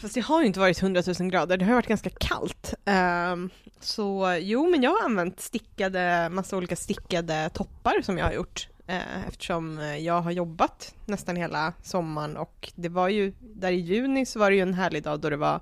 Fast 0.00 0.14
det 0.14 0.20
har 0.20 0.40
ju 0.40 0.46
inte 0.46 0.60
varit 0.60 0.82
100 0.82 1.02
000 1.20 1.30
grader, 1.30 1.56
det 1.56 1.64
har 1.64 1.70
ju 1.70 1.74
varit 1.74 1.86
ganska 1.86 2.10
kallt. 2.10 2.74
Ehm, 2.84 3.50
så 3.80 4.38
jo, 4.40 4.70
men 4.70 4.82
jag 4.82 4.90
har 4.90 5.04
använt 5.04 5.40
stickade, 5.40 6.28
massa 6.28 6.56
olika 6.56 6.76
stickade 6.76 7.50
toppar 7.54 8.02
som 8.02 8.18
jag 8.18 8.24
har 8.24 8.32
gjort. 8.32 8.68
eh, 8.86 9.28
eftersom 9.28 9.80
jag 10.00 10.20
har 10.20 10.30
jobbat 10.30 10.94
nästan 11.06 11.36
hela 11.36 11.72
sommaren 11.82 12.36
och 12.36 12.72
det 12.74 12.88
var 12.88 13.08
ju, 13.08 13.32
där 13.40 13.72
i 13.72 13.80
juni 13.80 14.26
så 14.26 14.38
var 14.38 14.50
det 14.50 14.56
ju 14.56 14.62
en 14.62 14.74
härlig 14.74 15.02
dag 15.02 15.20
då 15.20 15.30
det 15.30 15.36
var 15.36 15.60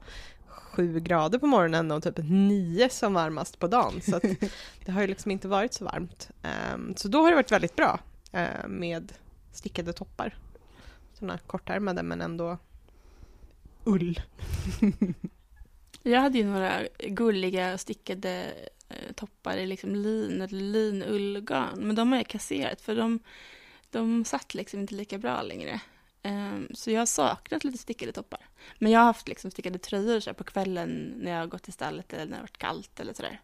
sju 0.78 1.00
grader 1.00 1.38
på 1.38 1.46
morgonen 1.46 1.90
och 1.90 2.02
typ 2.02 2.18
nio 2.18 2.88
som 2.88 3.14
varmast 3.14 3.58
på 3.58 3.66
dagen. 3.66 4.00
Så 4.00 4.20
det 4.84 4.92
har 4.92 5.00
ju 5.00 5.06
liksom 5.06 5.30
inte 5.30 5.48
varit 5.48 5.74
så 5.74 5.84
varmt. 5.84 6.30
Ehm, 6.42 6.94
så 6.96 7.08
då 7.08 7.22
har 7.22 7.30
det 7.30 7.34
varit 7.34 7.52
väldigt 7.52 7.76
bra 7.76 8.00
eh, 8.32 8.68
med 8.68 9.12
stickade 9.52 9.92
toppar. 9.92 10.36
Sådana 11.14 11.38
kortärmade 11.38 12.02
men 12.02 12.20
ändå 12.20 12.58
ull. 13.84 14.20
Jag 16.02 16.20
hade 16.20 16.38
ju 16.38 16.44
några 16.44 16.82
gulliga 16.98 17.78
stickade 17.78 18.52
eh, 18.88 19.12
toppar 19.14 19.56
i 19.56 19.66
liksom 19.66 19.94
lin 19.94 20.42
eller 20.42 20.60
linullgarn. 20.60 21.78
Men 21.86 21.96
de 21.96 22.12
har 22.12 22.18
jag 22.18 22.26
kasserat 22.26 22.80
för 22.80 22.96
de, 22.96 23.18
de 23.90 24.24
satt 24.24 24.54
liksom 24.54 24.80
inte 24.80 24.94
lika 24.94 25.18
bra 25.18 25.42
längre. 25.42 25.80
Ehm, 26.22 26.68
så 26.74 26.90
jag 26.90 27.00
har 27.00 27.06
saknat 27.06 27.64
lite 27.64 27.78
stickade 27.78 28.12
toppar. 28.12 28.40
Men 28.78 28.92
jag 28.92 29.00
har 29.00 29.06
haft 29.06 29.28
liksom 29.28 29.50
stickade 29.50 29.78
tröjor 29.78 30.20
så 30.20 30.34
på 30.34 30.44
kvällen 30.44 31.12
när 31.16 31.30
jag 31.30 31.38
har 31.38 31.46
gått 31.46 31.62
till 31.62 31.72
stallet 31.72 32.12
eller 32.12 32.24
när 32.24 32.30
det 32.30 32.36
har 32.36 32.42
varit 32.42 32.58
kallt 32.58 33.00
eller 33.00 33.14
sådär. 33.14 33.40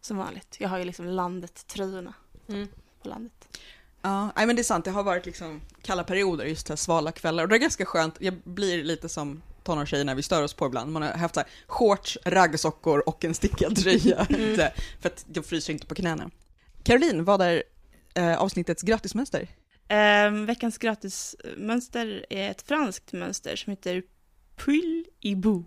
Som 0.00 0.16
vanligt. 0.16 0.56
Jag 0.60 0.68
har 0.68 0.78
ju 0.78 0.84
liksom 0.84 1.06
landet-tröjorna 1.06 2.14
Mm. 2.48 2.68
på 3.02 3.08
landet. 3.08 3.58
Ja, 4.02 4.32
nej 4.36 4.46
men 4.46 4.56
det 4.56 4.62
är 4.62 4.64
sant, 4.64 4.84
det 4.84 4.90
har 4.90 5.02
varit 5.02 5.26
liksom 5.26 5.60
kalla 5.82 6.04
perioder, 6.04 6.44
just 6.44 6.68
här 6.68 6.76
svala 6.76 7.12
kvällar 7.12 7.42
och 7.42 7.48
det 7.48 7.56
är 7.56 7.58
ganska 7.58 7.84
skönt, 7.86 8.14
jag 8.18 8.34
blir 8.44 8.84
lite 8.84 9.08
som 9.08 9.42
tonårstjejer 9.62 10.04
när 10.04 10.14
vi 10.14 10.22
stör 10.22 10.42
oss 10.42 10.54
på 10.54 10.66
ibland, 10.66 10.92
man 10.92 11.02
har 11.02 11.10
haft 11.12 11.34
så 11.34 11.40
här 11.40 11.48
shorts, 11.66 12.18
raggsockor 12.24 13.08
och 13.08 13.24
en 13.24 13.34
stickad 13.34 13.76
tröja, 13.76 14.26
Mm. 14.30 14.56
För 15.00 15.08
att 15.08 15.26
jag 15.34 15.46
fryser 15.46 15.72
inte 15.72 15.86
på 15.86 15.94
knäna. 15.94 16.30
Caroline, 16.82 17.24
vad 17.24 17.42
är 17.42 17.62
eh, 18.14 18.36
avsnittets 18.42 18.82
gratismönster? 18.82 19.48
Um, 19.88 20.46
veckans 20.46 20.78
gratismönster 20.78 22.26
är 22.30 22.50
ett 22.50 22.62
franskt 22.62 23.12
mönster 23.12 23.56
som 23.56 23.70
heter 23.70 24.02
Pull 24.56 25.04
i 25.20 25.34
Bou. 25.34 25.64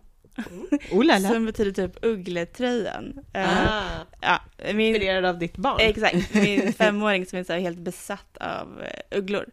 Oh. 0.92 1.32
Som 1.32 1.46
betyder 1.46 1.72
typ 1.72 2.06
uggletröjan. 2.06 3.20
Eh, 3.34 3.68
Ah, 3.68 4.06
ja, 4.22 4.40
min, 4.74 4.80
inspirerad 4.80 5.26
av 5.26 5.40
ditt 5.40 5.58
barn. 5.58 5.78
exakt, 5.80 6.34
min 6.34 6.74
femåring 6.78 7.26
som 7.26 7.40
är 7.40 7.44
så 7.44 7.54
här 7.54 7.60
helt 7.60 7.80
besatt 7.80 8.38
av 8.38 8.82
eh, 8.84 9.18
ugglor. 9.18 9.46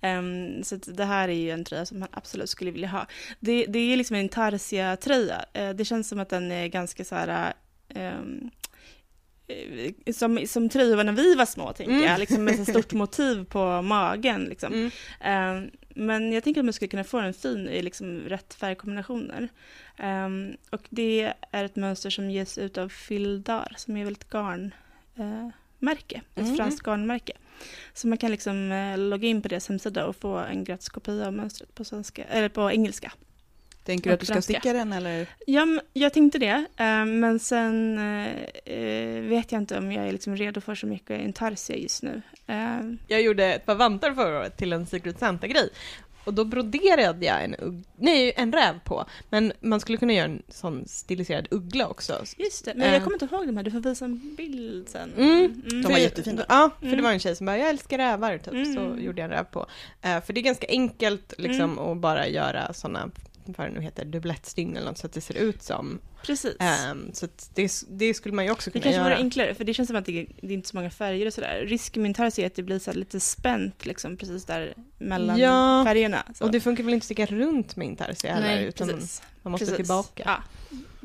Ehm, 0.00 0.64
så 0.64 0.76
det 0.76 1.04
här 1.04 1.28
är 1.28 1.32
ju 1.32 1.50
en 1.50 1.64
tröja 1.64 1.86
som 1.86 2.02
han 2.02 2.10
absolut 2.12 2.50
skulle 2.50 2.70
vilja 2.70 2.88
ha. 2.88 3.06
Det, 3.40 3.66
det 3.66 3.78
är 3.78 3.96
liksom 3.96 4.16
en 4.16 4.28
Tarsia-tröja. 4.28 5.44
Eh, 5.52 5.70
det 5.70 5.84
känns 5.84 6.08
som 6.08 6.20
att 6.20 6.28
den 6.28 6.52
är 6.52 6.66
ganska 6.66 7.04
så 7.04 7.14
här... 7.14 7.54
ehm, 7.88 8.40
eh, 8.44 8.50
som, 10.12 10.46
som 10.46 10.68
tröjor 10.68 11.04
när 11.04 11.12
vi 11.12 11.34
var 11.34 11.46
små, 11.46 11.72
tänker 11.72 11.92
Mm. 11.94 12.04
jag. 12.06 12.18
Liksom 12.18 12.44
med 12.44 12.56
så 12.56 12.64
stort 12.64 12.92
motiv 13.02 13.44
på 13.44 13.82
magen. 13.82 14.44
Liksom. 14.44 14.72
Mm. 14.72 14.90
Ehm, 15.20 15.70
men 15.88 16.32
jag 16.32 16.44
tänker 16.44 16.60
att 16.60 16.64
man 16.64 16.72
skulle 16.72 16.88
kunna 16.88 17.04
få 17.04 17.20
den 17.20 17.34
fin 17.34 17.68
i 17.68 17.82
liksom 17.82 18.20
rätt 18.20 18.54
färgkombinationer. 18.54 19.48
Ehm, 19.98 20.56
och 20.70 20.82
det 20.90 21.32
är 21.50 21.64
ett 21.64 21.76
mönster 21.76 22.10
som 22.10 22.30
ges 22.30 22.58
ut 22.58 22.78
av 22.78 22.88
Fildar, 22.88 23.72
som 23.76 23.96
är 23.96 24.04
väl 24.04 24.12
ett 24.12 24.30
garnmärke, 24.30 26.20
ett 26.34 26.44
Mhm. 26.46 26.56
franskt 26.56 26.82
garnmärke. 26.86 27.32
Så 27.94 28.08
man 28.08 28.18
kan 28.18 28.30
liksom 28.30 28.72
eh, 28.72 28.98
logga 28.98 29.28
in 29.28 29.42
på 29.42 29.48
deras 29.48 29.68
hemsida 29.68 30.06
och 30.06 30.16
få 30.16 30.36
en 30.36 30.64
gratis 30.64 30.88
kopia 30.88 31.26
av 31.26 31.32
mönstret 31.32 31.74
på, 31.74 31.84
svenska, 31.84 32.24
eller 32.24 32.48
på 32.48 32.70
engelska. 32.70 33.12
Tänker 33.86 34.10
du 34.10 34.14
att 34.14 34.20
du 34.20 34.26
ska 34.26 34.42
sticka 34.42 34.72
den 34.72 34.92
eller? 34.92 35.26
Ja, 35.46 35.66
jag 35.92 36.12
tänkte 36.12 36.38
det, 36.38 36.64
eh, 36.76 37.04
men 37.04 37.38
sen 37.38 37.98
eh, 37.98 38.26
eh, 38.74 39.20
vet 39.22 39.52
jag 39.52 39.60
inte 39.62 39.78
om 39.78 39.92
jag 39.92 40.08
är 40.08 40.12
liksom 40.12 40.36
redo 40.36 40.60
för 40.60 40.74
så 40.74 40.86
mycket 40.86 41.20
intarsia 41.20 41.76
just 41.76 42.02
nu. 42.02 42.22
Eh, 42.46 42.80
Jag 43.08 43.22
gjorde 43.22 43.44
ett 43.54 43.66
par 43.66 43.74
vantar 43.74 44.12
förra 44.14 44.38
året 44.38 44.56
till 44.56 44.72
en 44.72 44.86
Secret 44.86 45.18
Santa-grej. 45.18 45.68
Och 46.24 46.34
då 46.34 46.44
broderade 46.44 47.26
jag 47.26 47.44
en, 47.44 47.54
ugg- 47.54 47.84
nej, 47.96 48.32
en 48.36 48.52
räv 48.52 48.80
på. 48.84 49.04
Men 49.30 49.52
man 49.60 49.80
skulle 49.80 49.98
kunna 49.98 50.12
göra 50.12 50.24
en 50.24 50.42
sån 50.48 50.84
stiliserad 50.88 51.46
uggla 51.50 51.88
också. 51.88 52.22
just 52.38 52.64
det, 52.64 52.72
men 52.74 52.86
Eh. 52.86 52.92
jag 52.92 53.04
kommer 53.04 53.14
inte 53.22 53.34
ihåg 53.34 53.46
de 53.46 53.56
här, 53.56 53.64
du 53.64 53.70
får 53.70 53.80
visa 53.80 54.04
en 54.04 54.34
bild 54.36 54.88
sen. 54.88 55.12
Mm. 55.18 55.62
De 55.64 55.82
För- 55.82 55.90
var 55.90 55.98
jättefina. 55.98 56.44
Ja, 56.48 56.70
för 56.80 56.86
Mm. 56.86 56.96
det 56.96 57.02
var 57.02 57.12
en 57.12 57.18
tjej 57.18 57.36
som 57.36 57.46
bara, 57.46 57.58
jag 57.58 57.68
älskar 57.68 57.98
rävar, 57.98 58.38
typ. 58.38 58.74
Så 58.74 58.80
Mm. 58.80 59.04
gjorde 59.04 59.20
jag 59.20 59.30
en 59.30 59.36
räv 59.36 59.44
på. 59.44 59.66
Eh, 60.02 60.20
för 60.24 60.32
det 60.32 60.40
är 60.40 60.42
ganska 60.42 60.66
enkelt 60.68 61.34
liksom 61.38 61.60
Mm. 61.72 61.78
att 61.78 61.96
bara 61.96 62.28
göra 62.28 62.72
såna 62.72 63.10
vad 63.56 63.66
det 63.66 63.72
nu 63.74 63.80
heter, 63.80 64.04
dubblettstygn 64.04 64.76
eller 64.76 64.86
något 64.86 64.98
så 64.98 65.06
att 65.06 65.12
det 65.12 65.20
ser 65.20 65.34
ut 65.34 65.62
som. 65.62 65.98
Precis. 66.22 66.56
Ehm, 66.60 67.10
så 67.12 67.28
det, 67.54 67.72
det 67.88 68.14
skulle 68.14 68.34
man 68.34 68.44
ju 68.44 68.50
också 68.50 68.70
Det 68.70 68.72
kunna 68.72 68.82
kanske 68.82 69.00
göra. 69.00 69.08
vore 69.08 69.16
enklare, 69.16 69.54
för 69.54 69.64
det 69.64 69.74
känns 69.74 69.86
som 69.86 69.96
att 69.96 70.06
det, 70.06 70.26
det 70.40 70.46
är 70.46 70.52
inte 70.52 70.68
så 70.68 70.76
många 70.76 70.90
färger 70.90 71.26
och 71.26 71.32
sådär. 71.32 71.64
Risken 71.66 72.02
med 72.02 72.08
intarsia 72.08 72.44
är 72.44 72.46
att 72.46 72.54
det 72.54 72.62
blir 72.62 72.78
så 72.78 72.92
lite 72.92 73.20
spänt 73.20 73.86
liksom 73.86 74.16
precis 74.16 74.44
där 74.44 74.74
mellan 74.98 75.38
Ja, 75.38 75.84
färgerna. 75.86 76.22
Så. 76.34 76.44
Och 76.44 76.50
det 76.50 76.60
funkar 76.60 76.84
väl 76.84 76.94
inte 76.94 77.02
att 77.02 77.04
sticka 77.04 77.26
runt 77.26 77.76
med 77.76 77.86
intarsia 77.86 78.34
heller, 78.34 78.62
utan 78.62 78.88
precis. 78.88 79.22
man 79.42 79.50
måste 79.50 79.64
precis. 79.64 79.76
tillbaka. 79.76 80.22
Ja. 80.26 80.42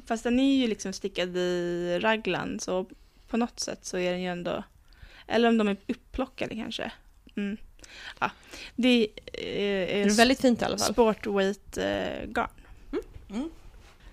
Fast 0.05 0.23
den 0.23 0.39
är 0.39 0.55
ju 0.55 0.67
liksom 0.67 0.93
stickad 0.93 1.37
i 1.37 1.99
raglan, 2.01 2.59
så 2.59 2.85
på 3.27 3.37
något 3.37 3.59
sätt 3.59 3.85
så 3.85 3.97
är 3.97 4.11
den 4.11 4.21
ju 4.21 4.27
ändå... 4.27 4.63
Eller 5.27 5.47
om 5.47 5.57
de 5.57 5.67
är 5.67 5.77
upplockade 5.87 6.55
kanske. 6.55 6.91
Mm. 7.35 7.57
Ja. 8.19 8.31
Det 8.75 9.07
är, 9.33 9.87
Det 9.87 10.01
är 10.01 10.17
väldigt 10.17 10.41
fint 10.41 10.61
i 10.61 10.65
alla 10.65 10.77
fall. 10.77 10.93
sportweight 10.93 11.77
eh, 11.77 12.25
garn. 12.27 12.49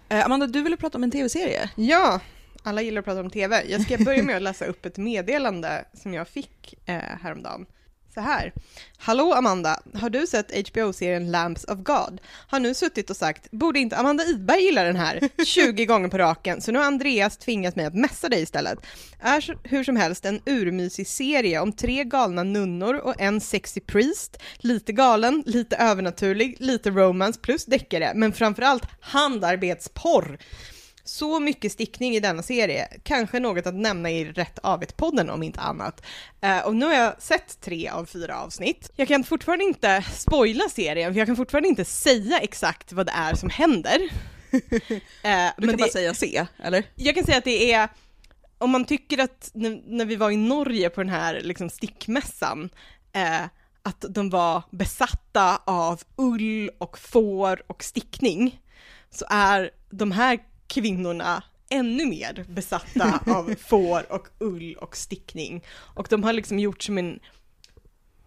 Eh, 0.09 0.25
Amanda, 0.25 0.47
du 0.47 0.63
ville 0.63 0.77
prata 0.77 0.99
om 0.99 1.05
en 1.05 1.11
tv-serie. 1.11 1.71
Ja, 1.75 2.21
alla 2.63 2.83
gillar 2.83 2.99
att 2.99 3.05
prata 3.05 3.21
om 3.21 3.31
TV. 3.31 3.65
Jag 3.69 3.81
ska 3.83 3.99
börja 3.99 4.23
med 4.23 4.37
att 4.37 4.43
läsa 4.43 4.65
upp 4.67 4.87
ett 4.87 4.97
meddelande 4.97 5.85
som 5.95 6.15
jag 6.15 6.29
fick 6.29 6.75
eh, 6.87 6.95
häromdagen. 7.23 7.67
Så 8.15 8.21
här. 8.21 8.53
Hallå 8.99 9.35
Amanda, 9.35 9.81
har 9.95 10.11
du 10.11 10.27
sett 10.27 10.69
HBO-serien 10.69 11.31
Lamps 11.31 11.65
of 11.65 11.79
God? 11.79 12.21
Har 12.49 12.61
nu 12.61 12.75
suttit 12.75 13.11
och 13.11 13.17
sagt, 13.17 13.51
borde 13.51 13.79
inte 13.79 13.97
Amanda 13.97 14.25
Idberg 14.25 14.61
gilla 14.61 14.83
den 14.83 14.97
här 14.97 15.29
20 15.45 15.87
gånger 15.87 16.09
på 16.09 16.19
raken, 16.19 16.61
så 16.61 16.73
nu 16.73 16.79
har 16.79 16.87
Andreas 16.87 17.37
tvingat 17.37 17.77
mig 17.77 17.87
att 17.87 17.95
messa 17.95 18.29
dig 18.29 18.43
istället. 18.43 18.79
Är 19.21 19.59
hur 19.65 19.85
som 19.85 19.97
helst 19.97 20.25
en 20.25 20.41
urmysig 20.47 21.07
serie 21.07 21.61
om 21.61 21.73
tre 21.73 22.05
galna 22.05 22.43
nunnor 22.43 22.95
och 22.95 23.21
en 23.21 23.41
sexy 23.41 23.81
priest, 23.81 24.37
lite 24.57 24.93
galen, 24.93 25.43
lite 25.47 25.77
övernaturlig, 25.77 26.57
lite 26.61 26.91
romance 26.91 27.41
plus 27.41 27.65
deckare, 27.65 28.13
men 28.15 28.33
framförallt 28.33 28.85
handarbetsporr. 29.01 30.39
Så 31.09 31.41
mycket 31.41 31.73
stickning 31.73 32.15
i 32.17 32.21
denna 32.21 32.43
serie, 32.43 32.89
kanske 33.03 33.41
något 33.41 33.67
att 33.67 33.75
nämna 33.75 34.11
i 34.11 34.25
Rätt 34.25 34.59
Avet-podden 34.63 35.31
om 35.31 35.43
inte 35.43 35.61
annat. 35.61 36.07
Eh, 36.41 36.59
och 36.59 36.77
nu 36.77 36.87
har 36.87 36.93
jag 36.95 37.23
sett 37.23 37.61
tre 37.61 37.89
av 37.89 38.07
fyra 38.07 38.41
avsnitt. 38.41 38.91
Jag 38.97 39.09
kan 39.09 39.25
fortfarande 39.25 39.65
inte 39.65 40.03
spoila 40.03 40.69
serien, 40.69 41.13
för 41.13 41.19
jag 41.19 41.27
kan 41.27 41.37
fortfarande 41.37 41.69
inte 41.69 41.85
säga 41.85 42.39
exakt 42.39 42.93
vad 42.93 43.07
det 43.07 43.13
är 43.13 43.35
som 43.35 43.51
händer. 43.51 43.99
Eh, 45.23 45.51
Du 45.57 45.67
men 45.67 45.69
kan 45.69 45.77
det, 45.77 45.77
bara 45.77 45.89
säga 45.89 46.15
se, 46.15 46.47
eller? 46.63 46.85
jag 46.95 47.15
kan 47.15 47.25
säga 47.25 47.39
att 47.39 47.45
det 47.45 47.73
är, 47.73 47.89
om 48.59 48.71
man 48.71 48.85
tycker 48.85 49.19
att 49.19 49.51
när, 49.55 49.83
när 49.87 50.05
vi 50.05 50.17
var 50.17 50.31
i 50.31 50.37
Norge 50.37 50.91
på 50.91 51.01
den 51.01 51.11
här 51.13 51.41
liksom, 51.41 51.71
stickmässan, 51.71 52.71
eh, 53.13 53.43
att 53.83 54.05
de 54.09 54.31
var 54.31 54.63
besatta 54.71 55.61
av 55.65 56.03
ull 56.17 56.71
och 56.79 56.99
får 56.99 57.63
och 57.67 57.85
stickning, 57.85 58.61
så 59.11 59.25
är 59.31 59.71
de 59.91 60.13
här 60.13 60.39
kvinnorna 60.69 61.43
ännu 61.71 62.07
mer 62.07 62.45
besatta 62.49 63.21
av 63.27 63.55
får 63.55 64.13
och 64.13 64.29
ull 64.39 64.75
och 64.75 64.97
stickning. 64.97 65.65
Och 65.71 66.07
de 66.11 66.23
har 66.23 66.33
liksom 66.33 66.59
gjort 66.59 66.83
som 66.83 66.99
en, 66.99 67.21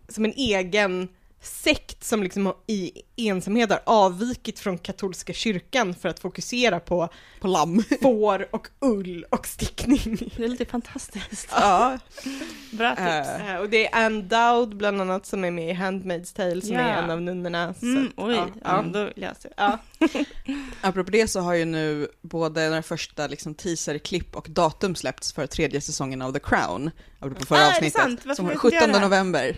som 0.09 0.25
en 0.25 0.33
egen 0.33 1.07
sekt 1.41 2.03
som 2.03 2.23
liksom 2.23 2.53
i 2.67 2.91
ensamhet 3.15 3.69
har 3.69 3.81
avvikit 3.85 4.59
från 4.59 4.77
katolska 4.77 5.33
kyrkan 5.33 5.95
för 5.95 6.09
att 6.09 6.19
fokusera 6.19 6.79
på 6.79 7.09
På 7.39 7.47
lamm. 7.47 7.83
får 8.01 8.47
och 8.55 8.67
ull 8.79 9.25
och 9.29 9.47
stickning. 9.47 10.31
Det 10.37 10.43
är 10.43 10.47
lite 10.47 10.65
fantastiskt. 10.65 11.47
ja. 11.51 11.97
Bra 12.71 12.89
tips. 12.95 13.01
Eh, 13.29 13.41
Eh, 13.55 13.59
och 13.61 13.69
det 13.69 13.87
är 13.87 14.05
Anne 14.05 14.21
Dowd 14.21 14.77
bland 14.77 15.01
annat 15.01 15.25
som 15.25 15.45
är 15.45 15.51
med 15.51 15.69
i 15.69 15.73
Handmaid's 15.73 16.35
Tale 16.35 16.61
som 16.61 16.73
Ja. 16.73 16.79
är 16.81 17.03
en 17.03 17.09
av 17.11 17.21
nunnorna. 17.21 17.73
Så, 17.73 17.85
Mm, 17.85 18.11
oj, 18.17 18.35
ja, 18.35 18.47
ja, 18.63 18.81
då 18.93 19.03
vill 19.03 19.13
jag. 19.23 19.35
Ja. 19.57 19.77
Apropå 20.81 21.11
det 21.11 21.27
så 21.27 21.39
har 21.39 21.53
ju 21.53 21.65
nu 21.65 22.07
både 22.21 22.69
den 22.69 22.83
första 22.83 23.27
liksom 23.27 23.55
teaserklipp 23.55 24.35
och 24.35 24.47
datum 24.49 24.95
släppts 24.95 25.33
för 25.33 25.47
tredje 25.47 25.81
säsongen 25.81 26.21
av 26.21 26.33
The 26.33 26.39
Crown. 26.39 26.91
Apropå 27.19 27.45
förra 27.45 27.59
Ah, 27.59 27.61
är 27.61 27.81
det 27.81 27.87
avsnittet. 28.01 28.35
Som 28.35 28.47
vet 28.47 28.57
17 28.57 28.67
inte 28.73 28.75
jag 28.85 28.89
det 28.89 28.93
här? 28.97 29.05
november 29.05 29.55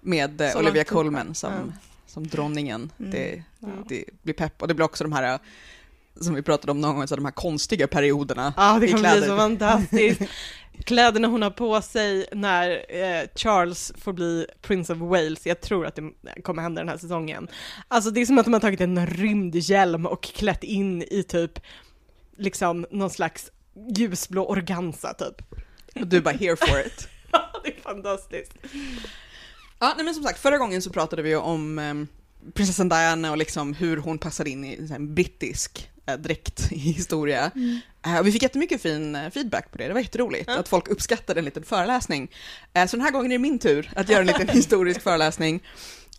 med 0.00 0.40
eh, 0.40 0.50
Så 0.50 0.58
Olivia 0.58 0.74
långt 0.80 0.88
Colman 1.24 1.34
som, 1.34 1.52
Ja. 1.52 1.72
som 2.06 2.26
dronningen. 2.26 2.92
Mm. 2.98 3.10
Det, 3.10 3.42
det 3.88 4.04
blir 4.22 4.34
pepp 4.34 4.62
och 4.62 4.68
det 4.68 4.74
blir 4.74 4.84
också 4.84 5.04
de 5.04 5.12
här, 5.12 5.38
som 6.20 6.34
vi 6.34 6.42
pratade 6.42 6.72
om 6.72 6.80
någon 6.80 6.96
gång, 6.96 7.08
så 7.08 7.16
de 7.16 7.24
här 7.24 7.32
konstiga 7.32 7.86
perioderna 7.86 8.54
Ja, 8.56 8.78
det 8.80 8.86
i 8.86 8.90
kommer 8.92 9.02
kläder. 9.02 9.20
bli 9.20 9.28
så 9.28 9.36
fantastiskt. 9.36 10.20
Kläderna 10.84 11.28
hon 11.28 11.42
har 11.42 11.50
på 11.50 11.82
sig 11.82 12.26
när 12.32 12.70
eh, 12.88 13.26
Charles 13.34 13.92
får 13.98 14.12
bli 14.12 14.46
Prince 14.62 14.92
of 14.92 14.98
Wales, 14.98 15.46
jag 15.46 15.60
tror 15.60 15.86
att 15.86 15.94
det 15.96 16.42
kommer 16.42 16.62
hända 16.62 16.80
den 16.80 16.88
här 16.88 16.96
säsongen. 16.98 17.48
Alltså 17.88 18.10
det 18.10 18.20
är 18.20 18.26
som 18.26 18.38
att 18.38 18.44
de 18.44 18.52
har 18.52 18.60
tagit 18.60 18.80
en 18.80 19.06
rymdhjälm 19.06 20.06
och 20.06 20.22
klätt 20.22 20.64
in 20.64 21.02
i 21.02 21.22
typ, 21.22 21.60
liksom 22.36 22.86
någon 22.90 23.10
slags 23.10 23.50
ljusblå 23.96 24.46
organza 24.46 25.14
typ. 25.14 25.42
Och 26.00 26.06
du 26.06 26.20
bara 26.20 26.34
here 26.34 26.56
for 26.56 26.80
it. 26.86 27.08
det 27.64 27.76
är 27.76 27.80
fantastiskt. 27.82 28.52
Ja, 29.78 29.92
nej 29.96 30.04
men 30.04 30.14
som 30.14 30.24
sagt, 30.24 30.38
förra 30.38 30.58
gången 30.58 30.82
så 30.82 30.90
pratade 30.90 31.22
vi 31.22 31.36
om 31.36 31.78
um, 31.78 32.08
prinsessan 32.54 32.88
Diana 32.88 33.30
och 33.30 33.36
liksom 33.36 33.74
hur 33.74 33.96
hon 33.96 34.18
passade 34.18 34.50
in 34.50 34.64
i 34.64 34.88
en 34.94 35.14
brittisk 35.14 35.90
eh, 36.06 36.16
dräkthistoria. 36.16 37.50
Eh, 38.06 38.18
och 38.18 38.26
vi 38.26 38.32
fick 38.32 38.42
jättemycket 38.42 38.82
fin 38.82 39.16
eh, 39.16 39.30
feedback 39.30 39.72
på 39.72 39.78
det, 39.78 39.88
det 39.88 39.94
var 39.94 40.00
jätteroligt. 40.00 40.44
Ja. 40.46 40.58
Att 40.58 40.68
folk 40.68 40.88
uppskattade 40.88 41.40
en 41.40 41.44
liten 41.44 41.62
föreläsning. 41.62 42.30
Eh, 42.72 42.86
så 42.86 42.96
den 42.96 43.04
här 43.04 43.12
gången 43.12 43.32
är 43.32 43.34
det 43.34 43.42
min 43.42 43.58
tur 43.58 43.92
att 43.96 44.08
göra 44.08 44.20
en 44.20 44.26
liten 44.26 44.48
historisk 44.56 45.00
föreläsning. 45.00 45.62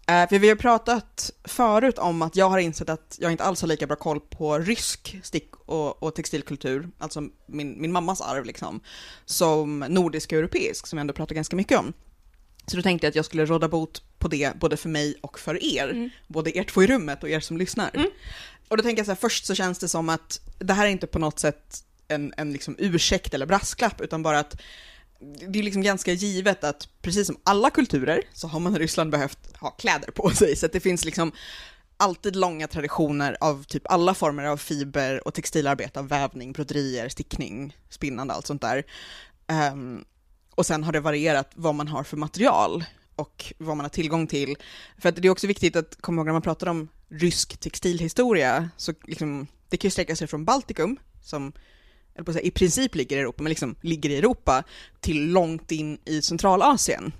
Eh, 0.08 0.30
för 0.30 0.40
vi 0.40 0.50
har 0.50 0.56
pratat 0.56 1.32
förut 1.44 1.98
om 1.98 2.22
att 2.22 2.36
jag 2.36 2.50
har 2.50 2.58
insett 2.58 2.90
att 2.90 3.18
jag 3.20 3.32
inte 3.32 3.44
alls 3.44 3.62
har 3.62 3.68
lika 3.68 3.88
bra 3.88 3.96
koll 3.96 4.20
på 4.20 4.60
rysk 4.60 5.20
stick 5.24 5.56
och, 5.56 6.04
och 6.04 6.16
textilkultur, 6.16 6.90
alltså 6.98 7.22
min, 7.46 7.82
min 7.82 7.92
mammas 7.92 8.22
arv 8.22 8.46
liksom, 8.46 8.80
som 9.26 9.80
nordisk 9.80 10.32
och 10.32 10.38
europeisk, 10.38 10.88
som 10.88 10.98
jag 10.98 11.02
ändå 11.02 11.14
pratar 11.14 11.36
ganska 11.36 11.56
mycket 11.56 11.80
om. 11.80 11.94
Så 12.68 12.76
då 12.76 12.82
tänkte 12.82 13.08
jag 13.08 13.10
att 13.10 13.16
jag 13.16 13.26
skulle 13.26 13.46
råda 13.46 13.68
bot 13.68 14.04
på 14.20 14.28
det, 14.28 14.60
både 14.60 14.78
för 14.78 14.90
mig 14.90 15.16
och 15.22 15.40
för 15.40 15.64
er. 15.64 15.90
Mm. 15.90 16.10
Både 16.28 16.58
er 16.58 16.64
två 16.64 16.84
i 16.84 16.88
rummet 16.88 17.24
och 17.24 17.30
er 17.30 17.40
som 17.40 17.58
lyssnar. 17.58 17.92
Mm. 17.94 18.10
Och 18.68 18.78
då 18.78 18.84
tänker 18.84 19.00
jag 19.00 19.06
så 19.06 19.12
här, 19.12 19.18
först 19.18 19.46
så 19.46 19.56
känns 19.56 19.80
det 19.80 19.88
som 19.88 20.10
att 20.10 20.42
det 20.60 20.74
här 20.74 20.86
är 20.86 20.90
inte 20.90 21.08
på 21.08 21.20
något 21.20 21.40
sätt 21.40 21.84
en, 22.08 22.34
en 22.38 22.52
liksom 22.52 22.76
ursäkt 22.80 23.34
eller 23.34 23.46
brasklapp, 23.46 24.02
utan 24.02 24.24
bara 24.24 24.40
att 24.40 24.62
det 25.48 25.60
är 25.60 25.64
liksom 25.64 25.82
ganska 25.82 26.14
givet 26.14 26.64
att 26.64 26.90
precis 27.02 27.28
som 27.28 27.38
alla 27.44 27.70
kulturer 27.70 28.22
så 28.34 28.48
har 28.48 28.60
man 28.60 28.76
i 28.76 28.80
Ryssland 28.80 29.12
behövt 29.12 29.58
ha 29.58 29.70
kläder 29.70 30.12
på 30.12 30.30
sig, 30.30 30.56
så 30.56 30.66
att 30.66 30.74
det 30.74 30.80
finns 30.80 31.06
liksom 31.06 31.32
alltid 31.98 32.36
långa 32.36 32.68
traditioner 32.68 33.38
av 33.40 33.64
typ 33.64 33.92
alla 33.92 34.14
former 34.14 34.44
av 34.44 34.58
fiber 34.58 35.28
och 35.28 35.34
textilarbete, 35.34 36.00
av 36.00 36.08
vävning, 36.08 36.52
broderier, 36.52 37.10
stickning, 37.10 37.78
spinnande, 37.90 38.34
allt 38.34 38.48
sånt 38.48 38.62
där. 38.62 38.84
Ehm, 39.48 40.06
och 40.56 40.66
sen 40.66 40.84
har 40.84 40.92
det 40.92 41.00
varierat 41.00 41.52
vad 41.56 41.76
man 41.76 41.88
har 41.88 42.04
för 42.04 42.18
material 42.18 42.84
och 43.16 43.54
vad 43.58 43.78
man 43.78 43.84
har 43.84 43.90
tillgång 43.90 44.28
till. 44.28 44.56
För 44.98 45.10
att 45.10 45.16
det 45.16 45.28
är 45.28 45.30
också 45.30 45.48
viktigt 45.48 45.76
att 45.76 46.02
komma 46.02 46.20
ihåg 46.20 46.26
när 46.26 46.34
man 46.34 46.42
pratar 46.42 46.68
om 46.68 46.88
rysk 47.10 47.58
textilhistoria, 47.58 48.70
så 48.78 48.94
liksom, 49.08 49.48
det 49.70 49.78
kan 49.78 49.88
ju 49.88 49.92
sträcka 49.92 50.16
sig 50.16 50.28
från 50.28 50.46
Baltikum, 50.46 50.98
som 51.24 51.52
eller 52.16 52.24
på 52.26 52.32
att 52.32 52.36
säga, 52.36 52.46
i 52.48 52.52
princip 52.52 52.96
ligger 52.96 53.18
i 53.18 53.20
Europa, 53.20 53.44
men 53.44 53.50
liksom 53.50 53.76
ligger 53.82 54.10
i 54.10 54.18
Europa, 54.18 54.64
till 55.00 55.32
långt 55.32 55.72
in 55.72 55.98
i 56.06 56.22
Centralasien. 56.22 57.14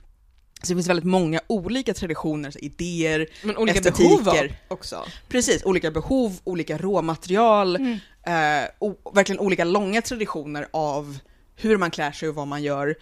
Så 0.64 0.68
det 0.74 0.76
finns 0.76 0.88
väldigt 0.88 1.06
många 1.06 1.40
olika 1.48 1.94
traditioner, 1.94 2.64
idéer, 2.64 3.28
Men 3.44 3.58
olika 3.58 3.78
estetiker. 3.80 4.24
behov 4.24 4.52
också. 4.68 5.04
Precis, 5.28 5.64
olika 5.64 5.92
behov, 5.92 6.40
olika 6.44 6.78
råmaterial, 6.78 7.76
Mm. 7.76 7.92
eh, 8.26 8.92
verkligen 9.14 9.40
olika 9.40 9.64
långa 9.64 10.02
traditioner 10.02 10.68
av 10.74 11.18
hur 11.56 11.78
man 11.78 11.92
klär 11.92 12.12
sig 12.12 12.30
och 12.30 12.36
vad 12.36 12.48
man 12.48 12.64
gör. 12.64 12.96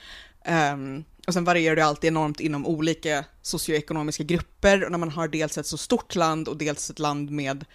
Um, 0.73 1.03
och 1.27 1.33
sen 1.33 1.43
varierar 1.43 1.75
det 1.75 1.85
alltid 1.85 2.07
enormt 2.07 2.39
inom 2.39 2.65
olika 2.65 3.25
socioekonomiska 3.41 4.23
grupper 4.23 4.83
och 4.83 4.91
när 4.91 4.97
man 4.97 5.09
har 5.09 5.27
dels 5.27 5.57
ett 5.57 5.67
så 5.67 5.77
stort 5.77 6.15
land 6.15 6.47
och 6.47 6.57
dels 6.57 6.89
ett 6.89 6.99
land 6.99 7.31
med 7.31 7.65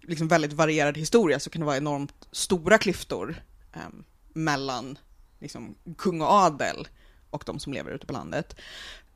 liksom 0.00 0.28
väldigt 0.28 0.52
varierad 0.52 0.96
historia 0.96 1.40
så 1.40 1.50
kan 1.50 1.60
det 1.60 1.66
vara 1.66 1.76
enormt 1.76 2.28
stora 2.32 2.78
klyftor 2.78 3.42
um, 3.74 4.04
mellan 4.32 4.98
liksom, 5.38 5.74
kung 5.98 6.20
och 6.20 6.32
adel 6.32 6.88
och 7.30 7.42
de 7.46 7.58
som 7.58 7.72
lever 7.72 7.90
ute 7.90 8.06
på 8.06 8.12
landet. 8.12 8.56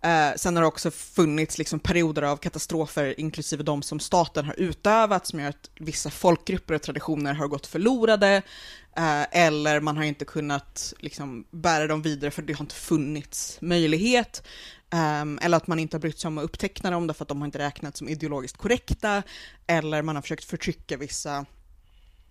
Eh, 0.05 0.35
sen 0.37 0.57
har 0.57 0.63
det 0.63 0.69
också 0.69 0.91
funnits 0.91 1.59
liksom 1.59 1.81
perioder 1.81 2.23
av 2.23 2.37
katastrofer, 2.37 3.21
inklusive 3.21 3.63
de 3.63 3.83
som 3.83 4.01
staten 4.01 4.45
har 4.45 4.61
utövat, 4.61 5.27
som 5.27 5.41
gör 5.41 5.49
att 5.49 5.71
vissa 5.75 6.11
folkgrupper 6.11 6.75
och 6.75 6.83
traditioner 6.83 7.35
har 7.35 7.49
gått 7.49 7.67
förlorade, 7.67 8.43
eh, 8.97 9.23
eller 9.31 9.81
man 9.81 9.97
har 9.97 10.05
inte 10.05 10.25
kunnat 10.25 10.95
liksom, 10.99 11.45
bära 11.51 11.87
dem 11.87 12.03
vidare 12.03 12.31
för 12.31 12.43
det 12.43 12.53
har 12.53 12.65
inte 12.65 12.75
funnits 12.75 13.59
möjlighet, 13.61 14.43
eh, 14.93 15.45
eller 15.45 15.57
att 15.57 15.67
man 15.67 15.79
inte 15.79 15.97
har 15.97 16.01
brytt 16.01 16.19
sig 16.19 16.29
om 16.29 16.39
att 16.39 16.45
uppteckna 16.45 16.91
dem 16.91 17.07
därför 17.07 17.25
att 17.25 17.29
de 17.29 17.41
har 17.41 17.47
inte 17.47 17.59
räknats 17.59 17.99
som 17.99 18.09
ideologiskt 18.09 18.57
korrekta, 18.57 19.23
eller 19.67 20.03
man 20.03 20.15
har 20.15 20.23
försökt 20.23 20.45
förtrycka 20.45 20.97
vissa 20.97 21.47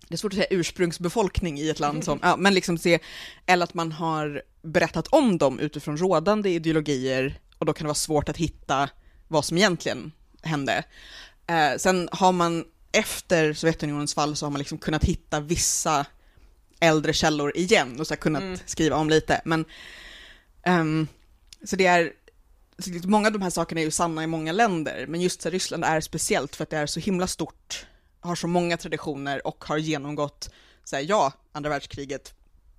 det 0.08 0.14
är 0.14 0.18
svårt 0.18 0.32
att 0.32 0.36
säga 0.36 0.46
ursprungsbefolkning 0.50 1.58
i 1.58 1.68
ett 1.68 1.80
land 1.80 2.04
som, 2.04 2.18
ja, 2.22 2.36
men 2.36 2.54
liksom 2.54 2.78
se, 2.78 2.98
eller 3.46 3.64
att 3.64 3.74
man 3.74 3.92
har 3.92 4.42
berättat 4.62 5.06
om 5.06 5.38
dem 5.38 5.58
utifrån 5.58 5.96
rådande 5.96 6.50
ideologier 6.50 7.38
och 7.62 7.66
då 7.66 7.72
kan 7.72 7.84
det 7.84 7.88
vara 7.88 7.94
svårt 7.94 8.28
att 8.28 8.36
hitta 8.36 8.88
vad 9.28 9.44
som 9.44 9.56
egentligen 9.56 10.12
hände. 10.42 10.84
Eh, 11.46 11.76
sen 11.78 12.08
har 12.12 12.32
man 12.32 12.64
efter 12.92 13.52
Sovjetunionens 13.52 14.14
fall 14.14 14.36
så 14.36 14.46
har 14.46 14.50
man 14.50 14.58
liksom 14.58 14.78
kunnat 14.78 15.04
hitta 15.04 15.40
vissa 15.40 16.06
äldre 16.80 17.12
källor 17.12 17.56
igen 17.56 18.00
och 18.00 18.06
så 18.06 18.12
har 18.12 18.16
kunnat 18.16 18.42
Mm. 18.42 18.58
skriva 18.66 18.96
om 18.96 19.08
lite, 19.10 19.40
men 19.44 19.64
ehm, 20.62 21.08
så 21.64 21.76
det 21.76 21.86
är 21.86 22.12
så 22.78 23.08
Många 23.08 23.26
av 23.26 23.32
de 23.32 23.42
här 23.42 23.50
sakerna 23.50 23.80
är 23.80 23.84
ju 23.84 23.90
sanna 23.90 24.24
i 24.24 24.26
många 24.26 24.52
länder, 24.52 25.06
men 25.06 25.20
just 25.20 25.42
så 25.42 25.48
här, 25.48 25.52
Ryssland 25.52 25.84
är 25.84 26.00
speciellt 26.00 26.56
för 26.56 26.62
att 26.62 26.70
det 26.70 26.76
är 26.76 26.86
så 26.86 27.00
himla 27.00 27.26
stort, 27.26 27.86
har 28.20 28.34
så 28.36 28.46
många 28.46 28.76
traditioner 28.76 29.46
och 29.46 29.64
har 29.64 29.76
genomgått, 29.78 30.50
så 30.84 30.96
här, 30.96 31.02
ja, 31.08 31.32
andra 31.52 31.70
världskriget, 31.70 32.34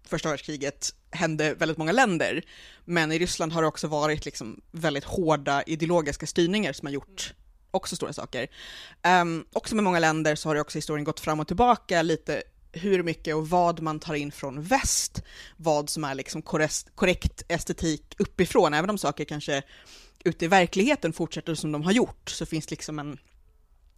första 0.07 0.29
världskriget 0.29 0.93
hände 1.12 1.53
väldigt 1.53 1.77
många 1.77 1.91
länder, 1.91 2.41
men 2.86 3.12
i 3.12 3.19
Ryssland 3.19 3.51
har 3.51 3.62
det 3.62 3.67
också 3.67 3.88
varit 3.88 4.25
liksom 4.25 4.62
väldigt 4.72 5.03
hårda 5.03 5.63
ideologiska 5.63 6.27
styrningar 6.27 6.74
som 6.74 6.86
har 6.86 6.93
gjort 6.93 7.33
också 7.72 7.95
stora 7.95 8.13
saker. 8.13 8.48
Um, 9.22 9.45
också 9.53 9.75
med 9.75 9.83
många 9.83 10.00
länder 10.00 10.36
så 10.36 10.50
har 10.50 10.55
det 10.55 10.62
också 10.62 10.77
historien 10.77 11.03
gått 11.03 11.19
fram 11.19 11.39
och 11.39 11.48
tillbaka 11.48 12.01
lite 12.01 12.43
hur 12.72 13.03
mycket 13.03 13.36
och 13.36 13.50
vad 13.50 13.81
man 13.81 14.00
tar 14.00 14.13
in 14.13 14.31
från 14.31 14.62
väst, 14.62 15.24
vad 15.57 15.89
som 15.89 16.03
är 16.03 16.15
liksom 16.15 16.41
korrekt, 16.41 16.95
korrekt 16.95 17.43
estetik 17.48 18.15
uppifrån, 18.17 18.74
även 18.74 18.89
om 18.89 18.98
saker 18.98 19.25
kanske 19.25 19.63
ute 20.24 20.46
i 20.46 20.48
verkligheten 20.48 21.13
fortsätter 21.13 21.55
som 21.55 21.72
de 21.72 21.83
har 21.83 21.92
gjort, 21.92 22.29
så 22.29 22.46
finns 22.46 22.72
liksom 22.72 23.00
en 23.00 23.18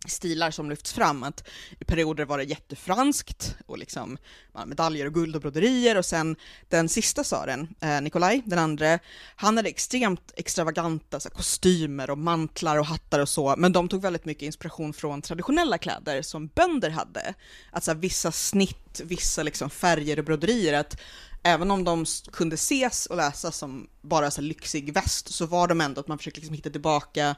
stilar 0.07 0.51
som 0.51 0.69
lyfts 0.69 0.93
fram, 0.93 1.23
att 1.23 1.47
i 1.79 1.85
perioder 1.85 2.25
var 2.25 2.37
det 2.37 2.43
jättefranskt 2.43 3.55
och 3.65 3.77
liksom 3.77 4.17
medaljer 4.65 5.05
och 5.05 5.13
guld 5.13 5.35
och 5.35 5.41
broderier 5.41 5.97
och 5.97 6.05
sen 6.05 6.35
den 6.69 6.89
sista 6.89 7.23
tsaren, 7.23 7.75
eh, 7.81 8.01
Nikolaj, 8.01 8.41
den 8.45 8.59
andra, 8.59 8.99
han 9.35 9.57
hade 9.57 9.69
extremt 9.69 10.33
extravaganta 10.35 11.19
så 11.19 11.29
här, 11.29 11.35
kostymer 11.35 12.09
och 12.09 12.17
mantlar 12.17 12.77
och 12.77 12.85
hattar 12.85 13.19
och 13.19 13.29
så, 13.29 13.55
men 13.57 13.71
de 13.71 13.89
tog 13.89 14.01
väldigt 14.01 14.25
mycket 14.25 14.43
inspiration 14.43 14.93
från 14.93 15.21
traditionella 15.21 15.77
kläder 15.77 16.21
som 16.21 16.47
bönder 16.47 16.89
hade. 16.89 17.33
Att 17.71 17.83
så 17.83 17.91
här, 17.91 17.99
vissa 17.99 18.31
snitt, 18.31 19.01
vissa 19.03 19.43
liksom 19.43 19.69
färger 19.69 20.19
och 20.19 20.25
broderier, 20.25 20.73
att 20.73 21.01
även 21.45 21.71
om 21.71 21.84
de 21.84 22.05
kunde 22.31 22.53
ses 22.53 23.05
och 23.05 23.17
läsas 23.17 23.58
som 23.58 23.88
bara 24.01 24.31
så 24.31 24.41
här 24.41 24.47
lyxig 24.47 24.93
väst 24.93 25.34
så 25.34 25.45
var 25.45 25.67
de 25.67 25.81
ändå 25.81 26.01
att 26.01 26.08
man 26.08 26.17
försökte 26.17 26.39
liksom 26.39 26.55
hitta 26.55 26.69
tillbaka 26.69 27.36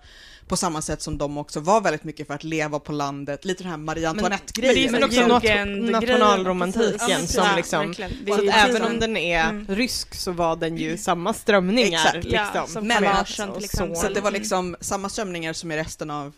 på 0.47 0.57
samma 0.57 0.81
sätt 0.81 1.01
som 1.01 1.17
de 1.17 1.37
också 1.37 1.59
var 1.59 1.81
väldigt 1.81 2.03
mycket 2.03 2.27
för 2.27 2.33
att 2.33 2.43
leva 2.43 2.79
på 2.79 2.91
landet, 2.91 3.45
lite 3.45 3.63
den 3.63 3.69
här 3.71 3.77
Marie 3.77 4.01
Men- 4.01 4.09
Antoinette-grejen. 4.09 4.91
men 4.91 5.03
också 5.03 5.21
nat- 5.21 5.91
nationalromantiken 5.91 7.27
som 7.27 7.47
liksom- 7.55 7.93
Det 8.25 8.33
Så 8.33 8.41
är 8.41 8.69
även 8.69 8.81
om 8.83 8.99
den 8.99 9.17
är 9.17 9.49
Mm. 9.49 9.67
rysk 9.67 10.15
så 10.15 10.31
var 10.31 10.55
den 10.55 10.77
ju 10.77 10.97
samma 10.97 11.33
strömningar. 11.33 11.99
Exakt. 12.05 12.23
Liksom. 12.23 12.49
Ja, 12.53 12.67
som 12.67 12.87
Men- 12.87 12.97
collagen 12.97 13.49
och 13.49 13.63
exempel. 13.63 13.95
så. 13.95 14.01
Så 14.01 14.07
att 14.07 14.15
det 14.15 14.21
var 14.21 14.31
liksom 14.31 14.75
samma 14.81 15.09
strömningar 15.09 15.53
som 15.53 15.71
i 15.71 15.77
resten 15.77 16.09
av 16.11 16.33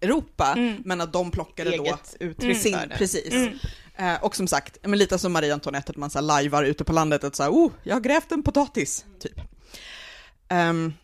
Europa, 0.00 0.54
Mm. 0.56 0.82
men 0.84 1.00
att 1.00 1.12
de 1.12 1.30
plockade 1.30 1.76
då 1.76 1.82
Eget 1.84 2.16
uttryck 2.20 2.58
sin, 2.58 2.72
det. 2.72 2.94
precis. 2.98 3.32
Mm. 3.32 3.58
Eh, 4.02 4.24
och 4.24 4.36
som 4.36 4.46
sagt, 4.46 4.78
men 4.82 4.98
lite 4.98 5.18
som 5.18 5.32
Marie 5.32 5.54
Antoinette, 5.54 5.90
att 5.90 5.96
man 5.96 6.10
så 6.10 6.18
här 6.18 6.26
lajvar 6.26 6.64
ute 6.64 6.84
på 6.84 6.92
landet, 6.92 7.24
att 7.24 7.36
så 7.36 7.42
här, 7.42 7.50
oh, 7.50 7.72
jag 7.82 7.94
har 7.94 8.00
grävt 8.00 8.32
en 8.32 8.42
potatis, 8.42 9.04
typ. 9.20 9.40
Um, 10.50 10.94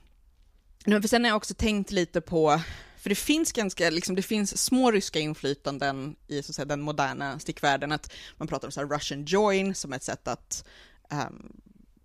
för 0.84 1.08
sen 1.08 1.24
har 1.24 1.28
jag 1.28 1.37
också 1.37 1.54
tänkt 1.54 1.90
lite 1.90 2.20
på, 2.20 2.61
för 2.98 3.08
det 3.08 3.14
finns 3.14 3.52
ganska, 3.52 3.90
liksom, 3.90 4.14
det 4.14 4.22
finns 4.22 4.58
små 4.58 4.90
ryska 4.90 5.18
inflytanden 5.18 6.16
i 6.26 6.42
så 6.42 6.50
att 6.50 6.54
säga, 6.54 6.66
den 6.66 6.80
moderna 6.80 7.38
stickvärlden, 7.38 7.92
att 7.92 8.12
man 8.37 8.48
pratar 8.48 8.68
om 8.68 8.72
så 8.72 8.80
här 8.80 8.88
Russian 8.88 9.24
join 9.24 9.74
som 9.74 9.92
ett 9.92 10.02
sätt 10.02 10.28
att 10.28 10.64
um, 11.11 11.52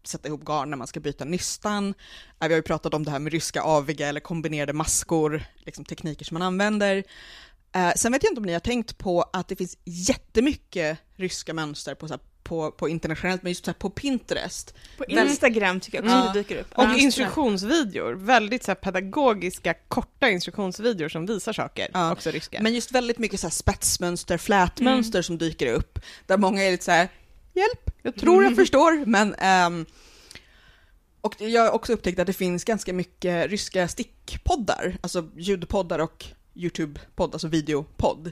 sätta 0.03 0.27
ihop 0.27 0.45
garn 0.45 0.69
när 0.69 0.77
man 0.77 0.87
ska 0.87 0.99
byta 0.99 1.25
nystan. 1.25 1.93
Eh, 2.39 2.47
vi 2.47 2.53
har 2.53 2.59
ju 2.59 2.61
pratat 2.61 2.93
om 2.93 3.05
det 3.05 3.11
här 3.11 3.19
med 3.19 3.33
ryska 3.33 3.61
aviga 3.61 4.07
eller 4.07 4.19
kombinerade 4.19 4.73
maskor, 4.73 5.43
liksom 5.55 5.85
tekniker 5.85 6.25
som 6.25 6.35
man 6.35 6.47
använder. 6.47 7.03
Eh, 7.73 7.91
sen 7.95 8.11
vet 8.11 8.23
jag 8.23 8.31
inte 8.31 8.39
om 8.39 8.45
ni 8.45 8.53
har 8.53 8.59
tänkt 8.59 8.97
på 8.97 9.21
att 9.33 9.47
det 9.47 9.55
finns 9.55 9.77
jättemycket 9.83 10.97
ryska 11.15 11.53
mönster 11.53 11.95
på, 11.95 12.07
så 12.07 12.13
här, 12.13 12.21
på, 12.43 12.71
på 12.71 12.89
internationellt, 12.89 13.43
men 13.43 13.51
just 13.51 13.65
så 13.65 13.71
här, 13.71 13.75
på 13.75 13.89
Pinterest. 13.89 14.73
På 14.97 15.05
Instagram 15.05 15.79
tycker 15.79 15.97
jag 15.97 16.05
också 16.05 16.17
Ja. 16.17 16.33
det 16.33 16.39
dyker 16.39 16.57
upp. 16.61 16.67
Och 16.75 16.97
instruktionsvideor, 16.97 18.13
väldigt 18.13 18.63
så 18.63 18.71
här, 18.71 18.75
pedagogiska, 18.75 19.73
korta 19.87 20.29
instruktionsvideor 20.29 21.09
som 21.09 21.25
visar 21.25 21.53
saker, 21.53 21.87
Ja. 21.93 22.11
också 22.11 22.31
ryska. 22.31 22.59
Men 22.61 22.73
just 22.73 22.91
väldigt 22.91 23.17
mycket 23.17 23.39
så 23.39 23.47
här 23.47 23.51
spetsmönster, 23.51 24.37
flätmönster 24.37 25.21
som 25.21 25.37
dyker 25.37 25.73
upp, 25.73 25.99
där 26.25 26.37
många 26.37 26.63
är 26.63 26.71
lite 26.71 26.83
så 26.85 26.91
här, 26.91 27.09
hjälp, 27.53 27.91
jag 28.01 28.15
tror 28.15 28.43
jag 28.43 28.55
förstår, 28.55 29.05
men 29.05 29.35
ehm, 29.35 29.85
och 31.21 31.41
jag 31.41 31.61
har 31.61 31.71
också 31.71 31.93
upptäckt 31.93 32.19
att 32.19 32.27
det 32.27 32.33
finns 32.33 32.63
ganska 32.63 32.93
mycket 32.93 33.49
ryska 33.49 33.87
stickpoddar, 33.87 34.97
alltså 35.01 35.29
ljudpoddar 35.37 35.99
och 35.99 36.25
YouTube-podd, 36.55 37.33
alltså 37.33 37.47
videopodd. 37.47 38.31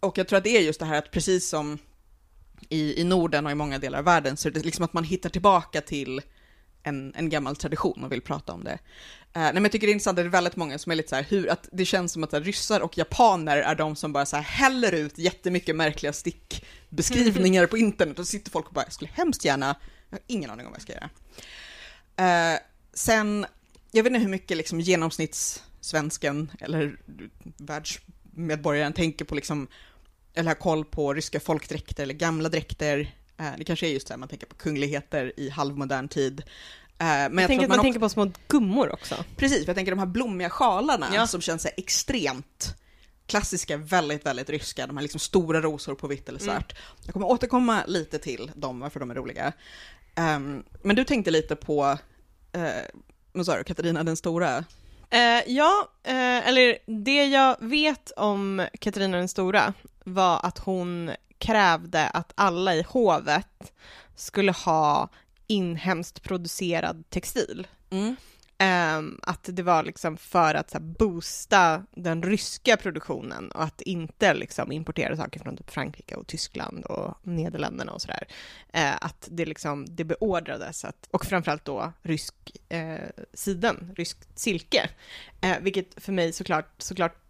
Och 0.00 0.18
jag 0.18 0.28
tror 0.28 0.36
att 0.36 0.44
det 0.44 0.56
är 0.56 0.60
just 0.60 0.80
det 0.80 0.86
här 0.86 0.98
att 0.98 1.10
precis 1.10 1.48
som 1.48 1.78
i, 2.68 3.00
i 3.00 3.04
Norden 3.04 3.46
och 3.46 3.52
i 3.52 3.54
många 3.54 3.78
delar 3.78 3.98
av 3.98 4.04
världen 4.04 4.36
så 4.36 4.48
är 4.48 4.52
det 4.52 4.64
liksom 4.64 4.84
att 4.84 4.92
man 4.92 5.04
hittar 5.04 5.30
tillbaka 5.30 5.80
till 5.80 6.20
en, 6.82 7.14
en 7.16 7.30
gammal 7.30 7.56
tradition 7.56 8.04
och 8.04 8.12
vill 8.12 8.22
prata 8.22 8.52
om 8.52 8.64
det. 8.64 8.72
Uh, 9.36 9.42
nej, 9.42 9.52
men 9.52 9.62
jag 9.62 9.72
tycker 9.72 9.86
det 9.86 9.90
är 9.90 9.92
intressant, 9.92 10.16
det 10.16 10.22
är 10.22 10.28
väldigt 10.28 10.56
många 10.56 10.78
som 10.78 10.92
är 10.92 10.96
lite 10.96 11.08
så 11.08 11.16
här, 11.16 11.26
hur, 11.28 11.50
att 11.50 11.68
det 11.72 11.84
känns 11.84 12.12
som 12.12 12.24
att 12.24 12.32
här, 12.32 12.40
ryssar 12.40 12.80
och 12.80 12.98
japaner 12.98 13.56
är 13.56 13.74
de 13.74 13.96
som 13.96 14.12
bara 14.12 14.26
så 14.26 14.36
här 14.36 14.42
häller 14.42 14.92
ut 14.92 15.18
jättemycket 15.18 15.76
märkliga 15.76 16.12
stickbeskrivningar 16.12 17.66
på 17.66 17.78
internet 17.78 18.18
och 18.18 18.26
så 18.26 18.30
sitter 18.30 18.50
folk 18.50 18.66
och 18.66 18.74
bara, 18.74 18.84
jag 18.84 18.92
skulle 18.92 19.10
hemskt 19.14 19.44
gärna, 19.44 19.76
jag 20.10 20.18
har 20.18 20.22
ingen 20.26 20.50
aning 20.50 20.66
om 20.66 20.72
vad 20.72 20.78
jag 20.78 20.82
ska 20.82 20.92
göra. 20.92 22.54
Uh, 22.54 22.58
sen, 22.92 23.46
jag 23.90 24.02
vet 24.02 24.10
inte 24.10 24.22
hur 24.22 24.28
mycket 24.28 24.56
liksom 24.56 24.80
genomsnitts 24.80 25.62
genomsnittssvensken 25.92 26.50
eller 26.60 26.96
världsmedborgaren 27.56 28.92
tänker 28.92 29.24
på 29.24 29.34
liksom, 29.34 29.68
eller 30.34 30.48
har 30.50 30.54
koll 30.54 30.84
på 30.84 31.14
ryska 31.14 31.40
folkdräkter 31.40 32.02
eller 32.02 32.14
gamla 32.14 32.48
dräkter. 32.48 33.14
Eh, 33.38 33.52
det 33.58 33.64
kanske 33.64 33.86
är 33.86 33.90
just 33.90 34.06
det 34.08 34.14
här 34.14 34.18
man 34.18 34.28
tänker 34.28 34.46
på 34.46 34.56
kungligheter 34.56 35.32
i 35.36 35.48
halvmodern 35.50 36.08
tid. 36.08 36.40
Eh, 36.98 37.06
men 37.06 37.38
jag, 37.38 37.42
jag 37.42 37.48
tänker 37.48 37.64
att 37.64 37.68
man 37.68 37.76
man 37.76 37.84
tänker 37.84 38.00
på 38.00 38.08
små 38.08 38.30
gummor 38.48 38.92
också. 38.92 39.24
Precis, 39.36 39.66
jag 39.66 39.76
tänker 39.76 39.92
de 39.92 39.98
här 39.98 40.06
blommiga 40.06 40.50
sjalarna 40.50 41.06
Ja. 41.14 41.26
som 41.26 41.40
känns 41.40 41.62
så 41.62 41.68
extremt 41.76 42.74
klassiska, 43.26 43.76
väldigt, 43.76 44.26
väldigt 44.26 44.50
ryska, 44.50 44.86
de 44.86 44.96
här 44.96 45.02
liksom 45.02 45.20
stora 45.20 45.60
rosor 45.60 45.94
på 45.94 46.06
vitt 46.06 46.28
eller 46.28 46.40
Mm. 46.40 46.54
svart. 46.54 46.74
Jag 47.04 47.12
kommer 47.12 47.26
återkomma 47.26 47.84
lite 47.86 48.18
till 48.18 48.50
dem, 48.54 48.80
varför 48.80 49.00
de 49.00 49.10
är 49.10 49.14
roliga. 49.14 49.52
Ehm, 50.14 50.62
men 50.82 50.96
du 50.96 51.04
tänkte 51.04 51.30
lite 51.30 51.56
på, 51.56 51.98
uh, 52.56 52.66
vad 53.32 53.46
sa 53.46 53.56
du, 53.56 53.64
Katarina 53.64 54.04
den 54.04 54.16
stora? 54.16 54.64
Eh, 55.10 55.42
ja, 55.46 55.88
eh, 56.02 56.48
eller 56.48 56.78
det 56.86 57.26
jag 57.26 57.56
vet 57.60 58.12
om 58.16 58.66
Katarina 58.80 59.16
den 59.16 59.28
stora 59.28 59.74
var 60.04 60.40
att 60.42 60.58
hon 60.58 61.10
krävde 61.38 62.08
att 62.08 62.32
alla 62.34 62.74
i 62.74 62.82
hovet 62.82 63.72
skulle 64.16 64.52
ha 64.52 65.08
inhemskt 65.46 66.22
producerad 66.22 67.04
textil. 67.10 67.66
Mm. 67.90 68.16
Ehm, 68.58 69.20
att 69.22 69.48
det 69.52 69.62
var 69.62 69.82
liksom 69.82 70.16
för 70.16 70.54
att 70.54 70.70
så 70.70 70.78
här, 70.78 70.84
boosta 70.84 71.82
den 71.90 72.22
ryska 72.22 72.76
produktionen 72.76 73.50
och 73.50 73.62
att 73.62 73.80
inte 73.80 74.34
liksom 74.34 74.72
importera 74.72 75.16
saker 75.16 75.40
från 75.40 75.56
typ 75.56 75.70
Frankrike 75.70 76.14
och 76.14 76.26
Tyskland 76.26 76.84
och 76.84 77.14
Nederländerna 77.22 77.92
och 77.92 78.02
sådär. 78.02 78.28
Eh, 78.72 78.94
att 79.00 79.28
det 79.30 79.44
liksom, 79.44 79.86
det 79.88 80.04
beordrades 80.04 80.84
att, 80.84 81.08
och 81.10 81.26
framförallt 81.26 81.64
då 81.64 81.92
rysk 82.02 82.34
eh, 82.68 82.98
siden, 83.34 83.92
ryskt 83.96 84.38
silke. 84.38 84.90
Eh, 85.40 85.56
vilket 85.60 86.02
för 86.02 86.12
mig 86.12 86.32
såklart, 86.32 86.74
såklart 86.78 87.25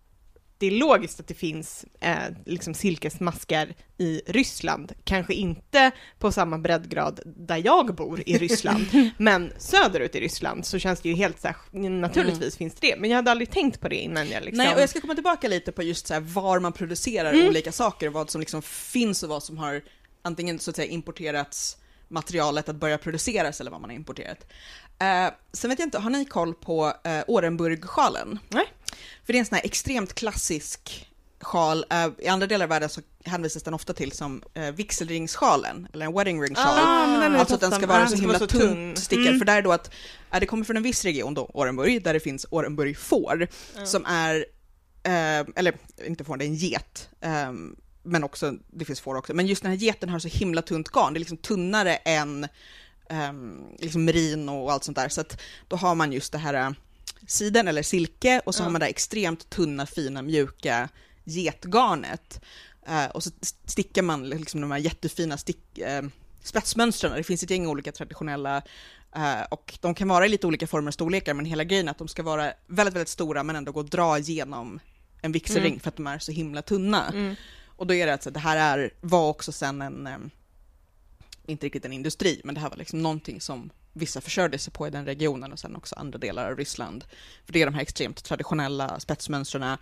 det 0.58 0.66
är 0.66 0.70
logiskt 0.70 1.20
att 1.20 1.28
det 1.28 1.34
finns 1.34 1.84
eh, 2.00 2.16
liksom 2.46 2.74
silkesmaskar 2.74 3.74
i 3.98 4.22
Ryssland, 4.26 4.92
kanske 5.04 5.34
inte 5.34 5.90
på 6.18 6.32
samma 6.32 6.58
breddgrad 6.58 7.20
där 7.24 7.62
jag 7.64 7.94
bor 7.94 8.22
i 8.26 8.38
Ryssland, 8.38 8.86
men 9.18 9.52
söderut 9.58 10.14
i 10.14 10.20
Ryssland 10.20 10.66
så 10.66 10.78
känns 10.78 11.00
det 11.00 11.08
ju 11.08 11.14
helt 11.14 11.40
så 11.40 11.48
här, 11.48 11.88
naturligtvis 11.88 12.60
mm. 12.60 12.70
finns 12.70 12.74
det 12.74 12.96
men 12.98 13.10
jag 13.10 13.16
hade 13.16 13.30
aldrig 13.30 13.50
tänkt 13.50 13.80
på 13.80 13.88
det 13.88 13.96
innan 13.96 14.28
jag 14.28 14.44
liksom... 14.44 14.64
Nej, 14.64 14.74
och 14.74 14.80
jag 14.80 14.88
ska 14.88 15.00
komma 15.00 15.14
tillbaka 15.14 15.48
lite 15.48 15.72
på 15.72 15.82
just 15.82 16.06
så 16.06 16.14
här, 16.14 16.20
var 16.20 16.60
man 16.60 16.72
producerar 16.72 17.32
mm. 17.32 17.48
olika 17.48 17.72
saker, 17.72 18.08
vad 18.08 18.30
som 18.30 18.40
liksom 18.40 18.62
finns 18.62 19.22
och 19.22 19.28
vad 19.28 19.42
som 19.42 19.58
har 19.58 19.82
antingen 20.22 20.58
så 20.58 20.70
att 20.70 20.76
säga 20.76 20.90
importerats 20.90 21.76
materialet 22.08 22.68
att 22.68 22.76
börja 22.76 22.98
produceras 22.98 23.60
eller 23.60 23.70
vad 23.70 23.80
man 23.80 23.90
har 23.90 23.96
importerat. 23.96 24.46
Eh, 24.98 25.32
sen 25.52 25.70
vet 25.70 25.78
jag 25.78 25.86
inte, 25.86 25.98
har 25.98 26.10
ni 26.10 26.24
koll 26.24 26.54
på 26.54 26.92
eh, 27.04 27.22
Orenburg-sjalen? 27.26 28.38
Nej. 28.48 28.64
För 29.24 29.32
det 29.32 29.36
är 29.36 29.40
en 29.40 29.46
sån 29.46 29.56
här 29.56 29.64
extremt 29.64 30.14
klassisk 30.14 31.06
sjal. 31.40 31.84
Uh, 31.92 32.12
I 32.18 32.28
andra 32.28 32.46
delar 32.46 32.64
av 32.64 32.68
världen 32.68 32.88
så 32.88 33.00
hänvisas 33.24 33.62
den 33.62 33.74
ofta 33.74 33.92
till 33.92 34.12
som 34.12 34.42
uh, 34.58 34.70
vigselringssjalen, 34.70 35.88
eller 35.92 36.06
en 36.06 36.14
wedding 36.14 36.42
ring 36.42 36.54
sjal. 36.54 36.78
Ah, 36.78 37.38
alltså 37.38 37.54
att 37.54 37.60
den 37.60 37.72
ska 37.72 37.86
vara 37.86 38.08
så 38.08 38.16
himla 38.16 38.38
så 38.38 38.46
tunn 38.46 38.96
stickad. 38.96 39.26
Mm. 39.26 39.38
För 39.38 39.46
där 39.46 39.56
är 39.56 39.62
då 39.62 39.72
att, 39.72 39.90
uh, 40.34 40.40
det 40.40 40.46
kommer 40.46 40.64
från 40.64 40.76
en 40.76 40.82
viss 40.82 41.04
region 41.04 41.34
då, 41.34 41.50
Orenburg, 41.54 42.04
där 42.04 42.14
det 42.14 42.20
finns 42.20 42.46
Orenburg-får, 42.50 43.48
mm. 43.74 43.86
som 43.86 44.04
är, 44.06 44.36
uh, 44.36 45.48
eller 45.56 45.76
inte 46.06 46.24
får, 46.24 46.36
det 46.36 46.44
är 46.44 46.48
en 46.48 46.54
get. 46.54 47.08
Um, 47.20 47.76
men 48.02 48.24
också, 48.24 48.54
det 48.66 48.84
finns 48.84 49.00
får 49.00 49.14
också, 49.14 49.34
men 49.34 49.46
just 49.46 49.62
den 49.62 49.72
här 49.72 49.78
geten 49.78 50.08
har 50.08 50.18
så 50.18 50.28
himla 50.28 50.62
tunt 50.62 50.88
garn, 50.88 51.12
det 51.12 51.18
är 51.18 51.20
liksom 51.20 51.36
tunnare 51.36 51.96
än 51.96 52.48
um, 53.10 53.64
liksom 53.78 54.04
merino 54.04 54.50
och 54.50 54.72
allt 54.72 54.84
sånt 54.84 54.96
där, 54.96 55.08
så 55.08 55.20
att 55.20 55.40
då 55.68 55.76
har 55.76 55.94
man 55.94 56.12
just 56.12 56.32
det 56.32 56.38
här 56.38 56.74
siden 57.26 57.68
eller 57.68 57.82
silke 57.82 58.40
och 58.44 58.54
så 58.54 58.60
ja. 58.60 58.64
har 58.64 58.70
man 58.70 58.80
det 58.80 58.86
extremt 58.86 59.50
tunna, 59.50 59.86
fina, 59.86 60.22
mjuka 60.22 60.88
getgarnet. 61.24 62.40
Uh, 62.88 63.06
och 63.06 63.22
så 63.22 63.30
stickar 63.64 64.02
man 64.02 64.28
liksom 64.28 64.60
de 64.60 64.70
här 64.70 64.78
jättefina 64.78 65.36
stick, 65.36 65.78
uh, 65.78 66.08
spetsmönstren. 66.42 67.12
Det 67.16 67.22
finns 67.22 67.42
ett 67.42 67.50
gäng 67.50 67.66
olika 67.66 67.92
traditionella 67.92 68.62
uh, 69.16 69.42
och 69.50 69.78
de 69.80 69.94
kan 69.94 70.08
vara 70.08 70.26
i 70.26 70.28
lite 70.28 70.46
olika 70.46 70.66
former 70.66 70.88
och 70.88 70.94
storlekar, 70.94 71.34
men 71.34 71.44
hela 71.44 71.64
grejen 71.64 71.88
är 71.88 71.90
att 71.90 71.98
de 71.98 72.08
ska 72.08 72.22
vara 72.22 72.52
väldigt, 72.66 72.94
väldigt 72.94 73.08
stora 73.08 73.42
men 73.42 73.56
ändå 73.56 73.72
gå 73.72 73.80
att 73.80 73.90
dra 73.90 74.18
igenom 74.18 74.80
en 75.22 75.32
vigselring 75.32 75.72
mm. 75.72 75.80
för 75.80 75.88
att 75.88 75.96
de 75.96 76.06
är 76.06 76.18
så 76.18 76.32
himla 76.32 76.62
tunna. 76.62 77.08
Mm. 77.08 77.34
Och 77.66 77.86
då 77.86 77.94
är 77.94 78.06
det 78.06 78.12
alltså, 78.12 78.30
det 78.30 78.40
här 78.40 78.78
är, 78.78 78.90
var 79.00 79.28
också 79.28 79.52
sen 79.52 79.82
en, 79.82 80.06
um, 80.06 80.30
inte 81.48 81.66
riktigt 81.66 81.84
en 81.84 81.92
industri, 81.92 82.40
men 82.44 82.54
det 82.54 82.60
här 82.60 82.70
var 82.70 82.76
liksom 82.76 83.02
någonting 83.02 83.40
som 83.40 83.70
vissa 83.92 84.20
försörjde 84.20 84.58
sig 84.58 84.72
på 84.72 84.86
i 84.86 84.90
den 84.90 85.04
regionen 85.04 85.52
och 85.52 85.58
sen 85.58 85.76
också 85.76 85.94
andra 85.94 86.18
delar 86.18 86.50
av 86.50 86.56
Ryssland. 86.56 87.04
För 87.44 87.52
det 87.52 87.62
är 87.62 87.66
de 87.66 87.74
här 87.74 87.82
extremt 87.82 88.24
traditionella 88.24 89.00
spetsmönstren 89.00 89.78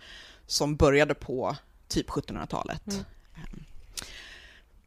som 0.47 0.75
började 0.75 1.13
på 1.13 1.55
typ 1.87 2.09
1700-talet. 2.09 2.87
Mm. 2.87 3.05
Ehm. 3.35 3.63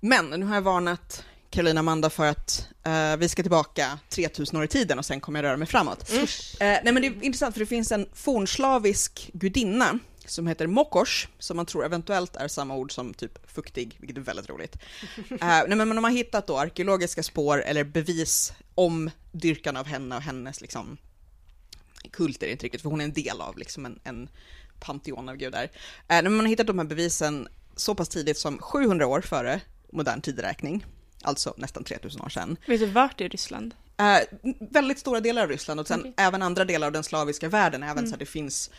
Men 0.00 0.30
nu 0.30 0.46
har 0.46 0.54
jag 0.54 0.62
varnat 0.62 1.24
Carolina 1.50 1.80
Amanda 1.80 2.10
för 2.10 2.26
att 2.26 2.68
uh, 2.86 3.16
vi 3.16 3.28
ska 3.28 3.42
tillbaka 3.42 3.98
3000 4.08 4.58
år 4.58 4.64
i 4.64 4.68
tiden 4.68 4.98
och 4.98 5.04
sen 5.04 5.20
kommer 5.20 5.42
jag 5.42 5.48
röra 5.48 5.56
mig 5.56 5.68
framåt. 5.68 6.10
Mm. 6.10 6.22
Uh, 6.22 6.26
nej 6.60 6.92
men 6.92 6.94
det 6.94 7.06
är 7.06 7.24
intressant 7.24 7.54
för 7.54 7.60
det 7.60 7.66
finns 7.66 7.92
en 7.92 8.08
fornslavisk 8.14 9.30
gudinna 9.32 9.98
som 10.30 10.46
heter 10.46 10.66
Mokos, 10.66 11.28
som 11.38 11.56
man 11.56 11.66
tror 11.66 11.84
eventuellt 11.84 12.36
är 12.36 12.48
samma 12.48 12.76
ord 12.76 12.92
som 12.92 13.14
typ 13.14 13.50
fuktig, 13.50 13.96
vilket 14.00 14.16
är 14.16 14.20
väldigt 14.20 14.48
roligt. 14.50 14.76
uh, 15.32 15.38
nej, 15.40 15.76
men 15.76 15.88
de 15.88 16.04
har 16.04 16.10
hittat 16.10 16.46
då 16.46 16.58
arkeologiska 16.58 17.22
spår 17.22 17.62
eller 17.62 17.84
bevis 17.84 18.52
om 18.74 19.10
dyrkan 19.32 19.76
av 19.76 19.86
henne 19.86 20.16
och 20.16 20.22
hennes 20.22 20.60
liksom 20.60 20.96
kult 22.10 22.42
är 22.42 22.46
det 22.46 22.52
inte 22.52 22.64
riktigt, 22.64 22.82
för 22.82 22.90
hon 22.90 23.00
är 23.00 23.04
en 23.04 23.12
del 23.12 23.40
av 23.40 23.58
liksom 23.58 23.86
en, 23.86 24.00
en 24.04 24.28
panteon 24.80 25.28
av 25.28 25.36
gudar. 25.36 25.64
Uh, 25.64 25.68
men 26.06 26.36
man 26.36 26.40
har 26.40 26.48
hittat 26.48 26.66
de 26.66 26.78
här 26.78 26.86
bevisen 26.86 27.48
så 27.76 27.94
pass 27.94 28.08
tidigt 28.08 28.38
som 28.38 28.58
700 28.58 29.06
år 29.06 29.20
före 29.20 29.60
modern 29.92 30.20
tideräkning, 30.20 30.86
alltså 31.22 31.54
nästan 31.56 31.84
3000 31.84 32.20
år 32.20 32.28
sedan. 32.28 32.56
Vet 32.66 32.80
du 32.80 32.86
vart 32.86 33.20
i 33.20 33.28
Ryssland? 33.28 33.74
Uh, 34.00 34.52
väldigt 34.70 34.98
stora 34.98 35.20
delar 35.20 35.42
av 35.42 35.48
Ryssland 35.48 35.80
och 35.80 35.86
sen 35.86 36.00
okay. 36.00 36.12
även 36.16 36.42
andra 36.42 36.64
delar 36.64 36.86
av 36.86 36.92
den 36.92 37.04
slaviska 37.04 37.48
världen, 37.48 37.82
även 37.82 37.98
mm. 37.98 38.08
så 38.08 38.14
att 38.14 38.20
det 38.20 38.26
finns 38.26 38.70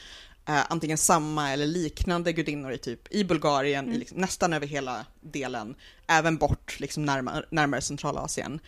eh, 0.50 0.66
antingen 0.70 0.98
samma 0.98 1.52
eller 1.52 1.68
liknande 1.68 2.34
gudinnor 2.34 2.72
i 2.72 2.78
typ 2.78 3.14
i 3.14 3.24
Bulgarien, 3.24 3.86
mm. 3.86 3.96
i 3.96 4.00
liksom, 4.00 4.18
nästan 4.18 4.54
över 4.54 4.68
hela 4.68 5.06
delen, 5.22 5.76
även 6.08 6.38
bort 6.38 6.80
liksom 6.80 7.06
närmare, 7.06 7.46
närmare 7.50 7.82
Centralasien. 7.82 8.60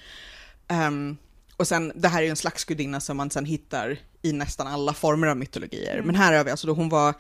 Um, 0.88 1.18
och 1.58 1.68
sen, 1.68 1.92
det 1.96 2.08
här 2.08 2.20
är 2.20 2.24
ju 2.24 2.30
en 2.30 2.36
slags 2.36 2.66
gudinna 2.66 3.00
som 3.00 3.18
man 3.18 3.30
sen 3.30 3.46
hittar 3.46 4.00
i 4.22 4.34
nästan 4.34 4.68
alla 4.68 4.94
former 4.94 5.28
av 5.28 5.38
mytologier. 5.38 5.94
Mm. 5.94 6.06
Men 6.06 6.16
här 6.16 6.34
har 6.34 6.44
vi 6.44 6.52
alltså 6.52 6.68
då 6.68 6.74
hon 6.74 6.90
var 6.90 7.14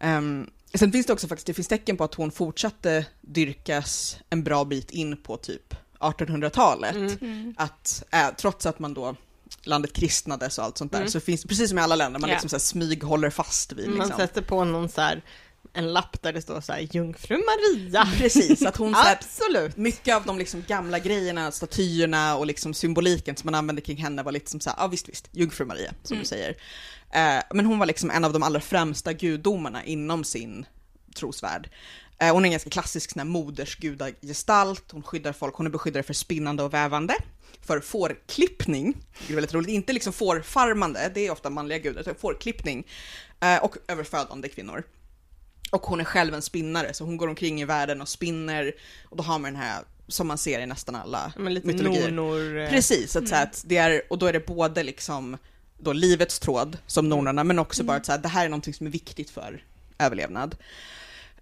um, 0.00 0.50
Sen 0.74 0.92
finns 0.92 1.06
det 1.06 1.12
också 1.12 1.28
faktiskt, 1.28 1.46
det 1.46 1.54
finns 1.54 1.68
tecken 1.68 1.96
på 1.96 2.04
att 2.04 2.14
hon 2.14 2.30
fortsatte 2.30 3.06
dyrkas 3.20 4.18
en 4.30 4.44
bra 4.44 4.64
bit 4.64 4.90
in 4.90 5.16
på 5.16 5.36
typ 5.36 5.74
1800-talet. 5.98 6.94
Mm. 6.94 7.18
mm. 7.20 7.54
Att, 7.58 8.04
äh, 8.10 8.28
trots 8.36 8.66
att 8.66 8.78
man 8.78 8.94
då 8.94 9.16
landet 9.64 9.92
kristnades 9.92 10.58
och 10.58 10.64
allt 10.64 10.78
sånt 10.78 10.92
där, 10.92 10.98
mm. 10.98 11.10
så 11.10 11.20
finns 11.20 11.42
det, 11.42 11.48
precis 11.48 11.68
som 11.68 11.78
i 11.78 11.82
alla 11.82 11.96
länder, 11.96 12.20
man 12.20 12.30
yeah. 12.30 12.36
liksom 12.36 12.50
så 12.50 12.56
här 12.56 12.60
smyg 12.60 13.02
håller 13.02 13.30
fast 13.30 13.72
vid. 13.72 13.78
Liksom. 13.78 13.98
Man 13.98 14.16
sätter 14.16 14.42
på 14.42 14.64
någon 14.64 14.88
så 14.88 15.00
här, 15.00 15.22
en 15.72 15.92
lapp 15.92 16.22
där 16.22 16.32
det 16.32 16.42
står 16.42 16.60
så 16.60 16.72
här 16.72 16.88
Jungfru 16.92 17.36
Maria. 17.36 18.08
Precis, 18.18 18.62
att 18.62 18.76
hon 18.76 18.94
så 18.94 19.00
här, 19.00 19.16
Absolut. 19.16 19.76
mycket 19.76 20.16
av 20.16 20.24
de 20.24 20.38
liksom 20.38 20.64
gamla 20.66 20.98
grejerna, 20.98 21.52
statyerna 21.52 22.36
och 22.36 22.46
liksom 22.46 22.74
symboliken 22.74 23.36
som 23.36 23.46
man 23.46 23.54
använde 23.54 23.82
kring 23.82 23.96
henne 23.96 24.22
var 24.22 24.32
lite 24.32 24.50
som 24.50 24.60
så 24.60 24.70
här, 24.70 24.76
ja 24.80 24.86
visst 24.86 25.08
visst, 25.08 25.28
Jungfru 25.32 25.64
Maria, 25.64 25.92
som 26.02 26.14
mm. 26.14 26.22
du 26.22 26.28
säger. 26.28 26.56
Eh, 27.10 27.42
men 27.54 27.66
hon 27.66 27.78
var 27.78 27.86
liksom 27.86 28.10
en 28.10 28.24
av 28.24 28.32
de 28.32 28.42
allra 28.42 28.60
främsta 28.60 29.12
gudomarna 29.12 29.84
inom 29.84 30.24
sin 30.24 30.66
trosvärld. 31.16 31.70
Eh, 32.18 32.32
hon 32.32 32.44
är 32.44 32.46
en 32.46 32.52
ganska 32.52 32.70
klassisk 32.70 33.10
sån 33.10 33.20
här 33.20 33.26
modersgudagestalt, 33.26 34.84
hon 34.92 35.02
skyddar 35.02 35.32
folk, 35.32 35.54
hon 35.54 35.66
är 35.66 35.70
beskyddare 35.70 36.02
för 36.02 36.14
spinnande 36.14 36.62
och 36.62 36.74
vävande 36.74 37.14
för 37.66 37.80
fårklippning, 37.80 38.96
det 39.26 39.32
är 39.32 39.34
väldigt 39.34 39.54
roligt, 39.54 39.68
inte 39.68 39.92
liksom 39.92 40.12
fårfarmande, 40.12 41.10
det 41.14 41.26
är 41.26 41.30
ofta 41.30 41.50
manliga 41.50 41.78
gudar, 41.78 42.00
utan 42.00 42.14
fårklippning 42.14 42.86
eh, 43.40 43.64
och 43.64 43.76
överfödande 43.88 44.48
kvinnor. 44.48 44.82
Och 45.70 45.82
hon 45.82 46.00
är 46.00 46.04
själv 46.04 46.34
en 46.34 46.42
spinnare, 46.42 46.94
så 46.94 47.04
hon 47.04 47.16
går 47.16 47.28
omkring 47.28 47.60
i 47.60 47.64
världen 47.64 48.00
och 48.00 48.08
spinner 48.08 48.72
och 49.04 49.16
då 49.16 49.22
har 49.22 49.38
man 49.38 49.52
den 49.52 49.62
här 49.62 49.84
som 50.08 50.26
man 50.26 50.38
ser 50.38 50.60
i 50.60 50.66
nästan 50.66 50.94
alla 50.94 51.32
Men 51.36 51.54
lite 51.54 51.66
mytologier. 51.66 52.10
Nonor, 52.10 52.58
eh. 52.58 52.70
Precis, 52.70 53.16
att, 53.16 53.20
mm. 53.20 53.28
så 53.28 53.36
att 53.36 53.62
det 53.66 53.76
är, 53.76 54.02
och 54.10 54.18
då 54.18 54.26
är 54.26 54.32
det 54.32 54.46
både 54.46 54.82
liksom 54.82 55.36
då 55.78 55.92
livets 55.92 56.38
tråd 56.38 56.78
som 56.86 57.08
nornorna, 57.08 57.44
men 57.44 57.58
också 57.58 57.82
mm. 57.82 57.86
bara 57.86 57.96
att 57.96 58.06
så 58.06 58.12
här, 58.12 58.18
det 58.18 58.28
här 58.28 58.44
är 58.44 58.48
någonting 58.48 58.74
som 58.74 58.86
är 58.86 58.90
viktigt 58.90 59.30
för 59.30 59.64
överlevnad. 59.98 60.56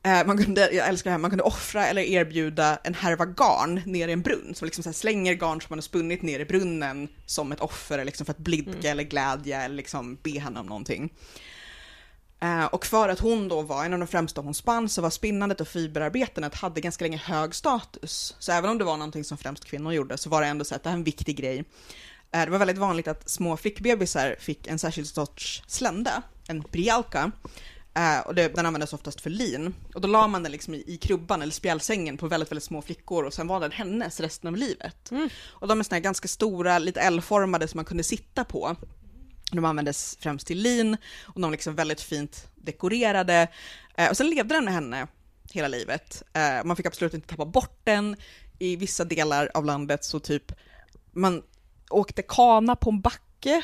Eh, 0.05 0.27
man 0.27 0.45
kunde, 0.45 0.71
jag 0.73 0.89
älskar 0.89 1.11
det 1.11 1.13
här, 1.13 1.19
man 1.19 1.31
kunde 1.31 1.45
offra 1.45 1.87
eller 1.87 2.03
erbjuda 2.03 2.79
en 2.85 2.95
härva 2.95 3.25
garn 3.25 3.83
ner 3.87 4.09
i 4.09 4.13
en 4.13 4.23
brunn, 4.23 4.55
som 4.55 4.67
liksom 4.67 4.85
så 4.85 4.93
slänger 4.93 5.35
garn 5.35 5.61
som 5.61 5.67
man 5.69 5.79
har 5.79 5.83
spunnit 5.83 6.23
ner 6.23 6.41
i 6.41 6.45
brunnen 6.45 7.09
som 7.27 7.53
ett 7.53 7.61
offer 7.61 8.05
liksom 8.05 8.27
för 8.27 8.31
att 8.31 8.39
blidka 8.39 8.71
mm. 8.71 8.91
eller 8.93 9.03
glädja 9.05 9.63
eller 9.63 9.75
liksom 9.75 10.19
be 10.23 10.39
henne 10.39 10.61
om 10.61 10.67
någonting. 10.67 11.13
Eh, 12.41 12.65
och 12.65 12.87
för 12.87 13.09
att 13.09 13.21
hon 13.21 13.49
då 13.49 13.63
var 13.63 13.85
en 13.85 13.93
av 13.93 13.99
de 13.99 14.09
främsta 14.09 14.41
hon 14.41 14.55
spann 14.55 14.89
så 14.89 15.03
var 15.03 15.11
spinnandet 15.11 15.61
och 15.61 15.69
fiberarbetandet 15.69 16.55
hade 16.55 16.81
ganska 16.81 17.05
länge 17.05 17.17
hög 17.17 17.55
status. 17.55 18.37
Så 18.39 18.53
även 18.53 18.71
om 18.71 18.79
det 18.79 18.85
var 18.85 18.97
någonting 18.97 19.25
som 19.25 19.39
främst 19.39 19.65
kvinnor 19.65 19.93
gjorde 19.93 20.19
så 20.19 20.31
var 20.31 20.41
det 20.41 20.47
ändå 20.47 20.65
så 20.65 20.75
att 20.75 20.83
det 20.83 20.89
här 20.89 20.97
är 20.97 20.99
en 20.99 21.05
viktig 21.05 21.37
grej. 21.37 21.65
Eh, 22.33 22.45
det 22.45 22.51
var 22.51 22.59
väldigt 22.59 22.79
vanligt 22.79 23.09
att 23.09 23.31
små 23.31 23.57
flickbebisar 23.57 24.37
fick 24.41 24.67
en 24.67 24.79
särskild 24.79 25.09
sorts 25.09 25.63
slända, 25.67 26.23
en 26.49 26.63
prialka, 26.63 27.33
Uh, 27.99 28.27
och 28.27 28.35
det, 28.35 28.49
den 28.49 28.67
användes 28.67 28.93
oftast 28.93 29.21
för 29.21 29.31
lin. 29.31 29.75
Och 29.95 30.01
då 30.01 30.09
la 30.09 30.27
man 30.27 30.43
den 30.43 30.53
liksom 30.53 30.75
i, 30.75 30.85
i 30.87 30.97
krubban 30.97 31.43
eller 31.43 31.53
spjälsängen 31.53 32.17
på 32.17 32.27
väldigt, 32.27 32.51
väldigt 32.51 32.65
små 32.65 32.83
flickor 32.83 33.25
och 33.25 33.35
sen 33.35 33.47
var 33.47 33.61
den 33.61 33.71
hennes 33.71 34.21
resten 34.21 34.49
av 34.49 34.57
livet. 34.57 35.11
Mm. 35.11 35.29
Och 35.49 35.69
de 35.69 35.81
är 35.81 35.85
såna 35.85 35.97
här 35.97 36.03
ganska 36.03 36.29
stora, 36.29 36.79
lite 36.79 37.01
L-formade 37.01 37.69
som 37.69 37.79
man 37.79 37.85
kunde 37.85 38.03
sitta 38.03 38.45
på. 38.45 38.77
De 39.51 39.65
användes 39.65 40.19
främst 40.21 40.47
till 40.47 40.59
lin 40.59 40.97
och 41.23 41.41
de 41.41 41.43
var 41.43 41.51
liksom 41.51 41.75
väldigt 41.75 42.01
fint 42.01 42.49
dekorerade. 42.55 43.49
Uh, 44.01 44.09
och 44.11 44.17
sen 44.17 44.31
levde 44.31 44.55
den 44.55 44.65
med 44.65 44.75
henne 44.75 45.07
hela 45.53 45.69
livet. 45.69 46.23
Uh, 46.37 46.65
man 46.65 46.77
fick 46.77 46.87
absolut 46.87 47.15
inte 47.15 47.29
tappa 47.29 47.45
bort 47.45 47.81
den. 47.85 48.17
I 48.59 48.77
vissa 48.77 49.05
delar 49.05 49.51
av 49.55 49.65
landet 49.65 50.05
så 50.05 50.21
typ, 50.21 50.53
man 51.13 51.43
åkte 51.91 52.23
kana 52.23 52.77
på 52.77 52.91
en 52.91 53.01
backe 53.01 53.63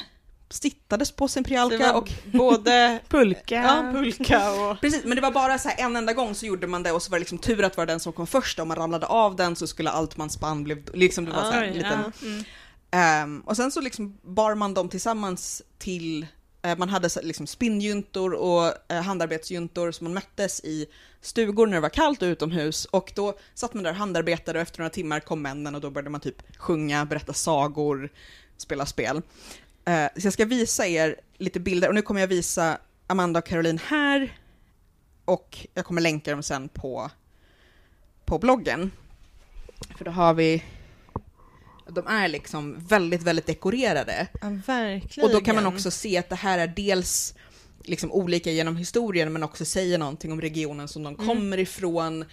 sittades 0.51 1.13
på 1.13 1.29
sin 1.29 1.45
prialka 1.45 1.95
och 1.95 2.13
både 2.25 3.01
pulka. 3.09 3.55
Ja, 3.55 3.93
pulka 3.93 4.53
och... 4.53 4.81
Precis, 4.81 5.05
men 5.05 5.17
det 5.17 5.21
var 5.21 5.31
bara 5.31 5.59
så 5.59 5.69
här 5.69 5.87
en 5.87 5.97
enda 5.97 6.13
gång 6.13 6.35
så 6.35 6.47
gjorde 6.47 6.67
man 6.67 6.83
det 6.83 6.93
och 6.93 7.03
så 7.03 7.11
var 7.11 7.19
det 7.19 7.21
liksom 7.21 7.39
tur 7.39 7.65
att 7.65 7.77
vara 7.77 7.87
den 7.87 8.01
som 8.01 8.13
kom 8.13 8.27
först. 8.27 8.59
Om 8.59 8.69
man 8.69 8.77
ramlade 8.77 9.07
av 9.07 9.37
den 9.37 9.57
så 9.57 9.67
skulle 9.67 9.91
allt 9.91 10.17
man 10.17 10.31
spann 10.31 10.65
bli, 10.65 10.83
liksom 10.95 11.25
det 11.25 11.31
var 11.31 11.43
så 11.43 11.51
här, 11.51 11.65
en 11.65 11.75
liten... 11.75 12.13
Ja. 12.21 12.27
Mm. 12.27 12.45
Ehm, 12.91 13.41
och 13.41 13.57
sen 13.57 13.71
så 13.71 13.81
liksom 13.81 14.19
bar 14.23 14.55
man 14.55 14.75
dem 14.75 14.89
tillsammans 14.89 15.63
till, 15.79 16.27
eh, 16.63 16.79
man 16.79 16.89
hade 16.89 17.09
liksom 17.23 17.47
spinnjuntor 17.47 18.33
och 18.35 18.73
uh, 18.93 19.01
handarbetsjuntor 19.01 19.93
som 19.93 20.05
man 20.05 20.15
möttes 20.15 20.61
i 20.65 20.87
stugor 21.21 21.67
när 21.67 21.75
det 21.75 21.81
var 21.81 21.89
kallt 21.89 22.23
och 22.23 22.27
utomhus 22.27 22.85
och 22.85 23.13
då 23.15 23.39
satt 23.55 23.75
man 23.75 23.85
där 23.85 23.91
och 23.91 23.97
handarbetade 23.97 24.59
och 24.59 24.63
efter 24.63 24.79
några 24.79 24.91
timmar 24.91 25.21
kom 25.21 25.43
männen 25.43 25.75
och 25.75 25.81
då 25.81 25.91
började 25.91 26.11
man 26.11 26.21
typ 26.21 26.57
sjunga, 26.57 27.05
berätta 27.05 27.33
sagor, 27.33 28.09
spela 28.57 28.87
spel. 28.87 29.23
Eh, 29.89 30.09
så 30.17 30.27
jag 30.27 30.33
ska 30.33 30.45
visa 30.45 30.87
er 30.87 31.17
lite 31.39 31.61
bilder 31.61 31.89
och 31.89 31.95
nu 31.95 32.03
kommer 32.03 32.21
jag 32.21 32.29
visa 32.29 32.79
Amanda 33.07 33.39
och 33.39 33.47
Caroline 33.47 33.81
här 33.87 34.39
och 35.25 35.67
jag 35.75 35.85
kommer 35.85 36.01
länka 36.01 36.31
dem 36.31 36.43
sen 36.43 36.69
på, 36.69 37.11
på 38.25 38.39
bloggen. 38.39 38.91
För 39.99 40.05
då 40.05 40.11
har 40.11 40.35
vi, 40.35 40.65
de 41.89 42.07
är 42.07 42.29
liksom 42.29 42.77
väldigt, 42.79 43.23
väldigt 43.23 43.47
dekorerade. 43.47 44.27
Ja, 44.41 44.49
verkligen. 44.67 45.27
Och 45.29 45.35
då 45.35 45.41
kan 45.41 45.55
man 45.55 45.67
också 45.67 45.91
se 45.91 46.19
att 46.19 46.29
det 46.29 46.37
här 46.37 46.59
är 46.59 46.67
dels 46.67 47.35
liksom 47.85 48.13
olika 48.13 48.51
genom 48.51 48.77
historien 48.77 49.33
men 49.33 49.43
också 49.43 49.65
säger 49.65 49.99
någonting 49.99 50.33
om 50.33 50.41
regionen 50.41 50.89
som 50.89 51.03
de 51.03 51.15
Mm. 51.15 51.27
kommer 51.27 51.59
ifrån. 51.59 52.25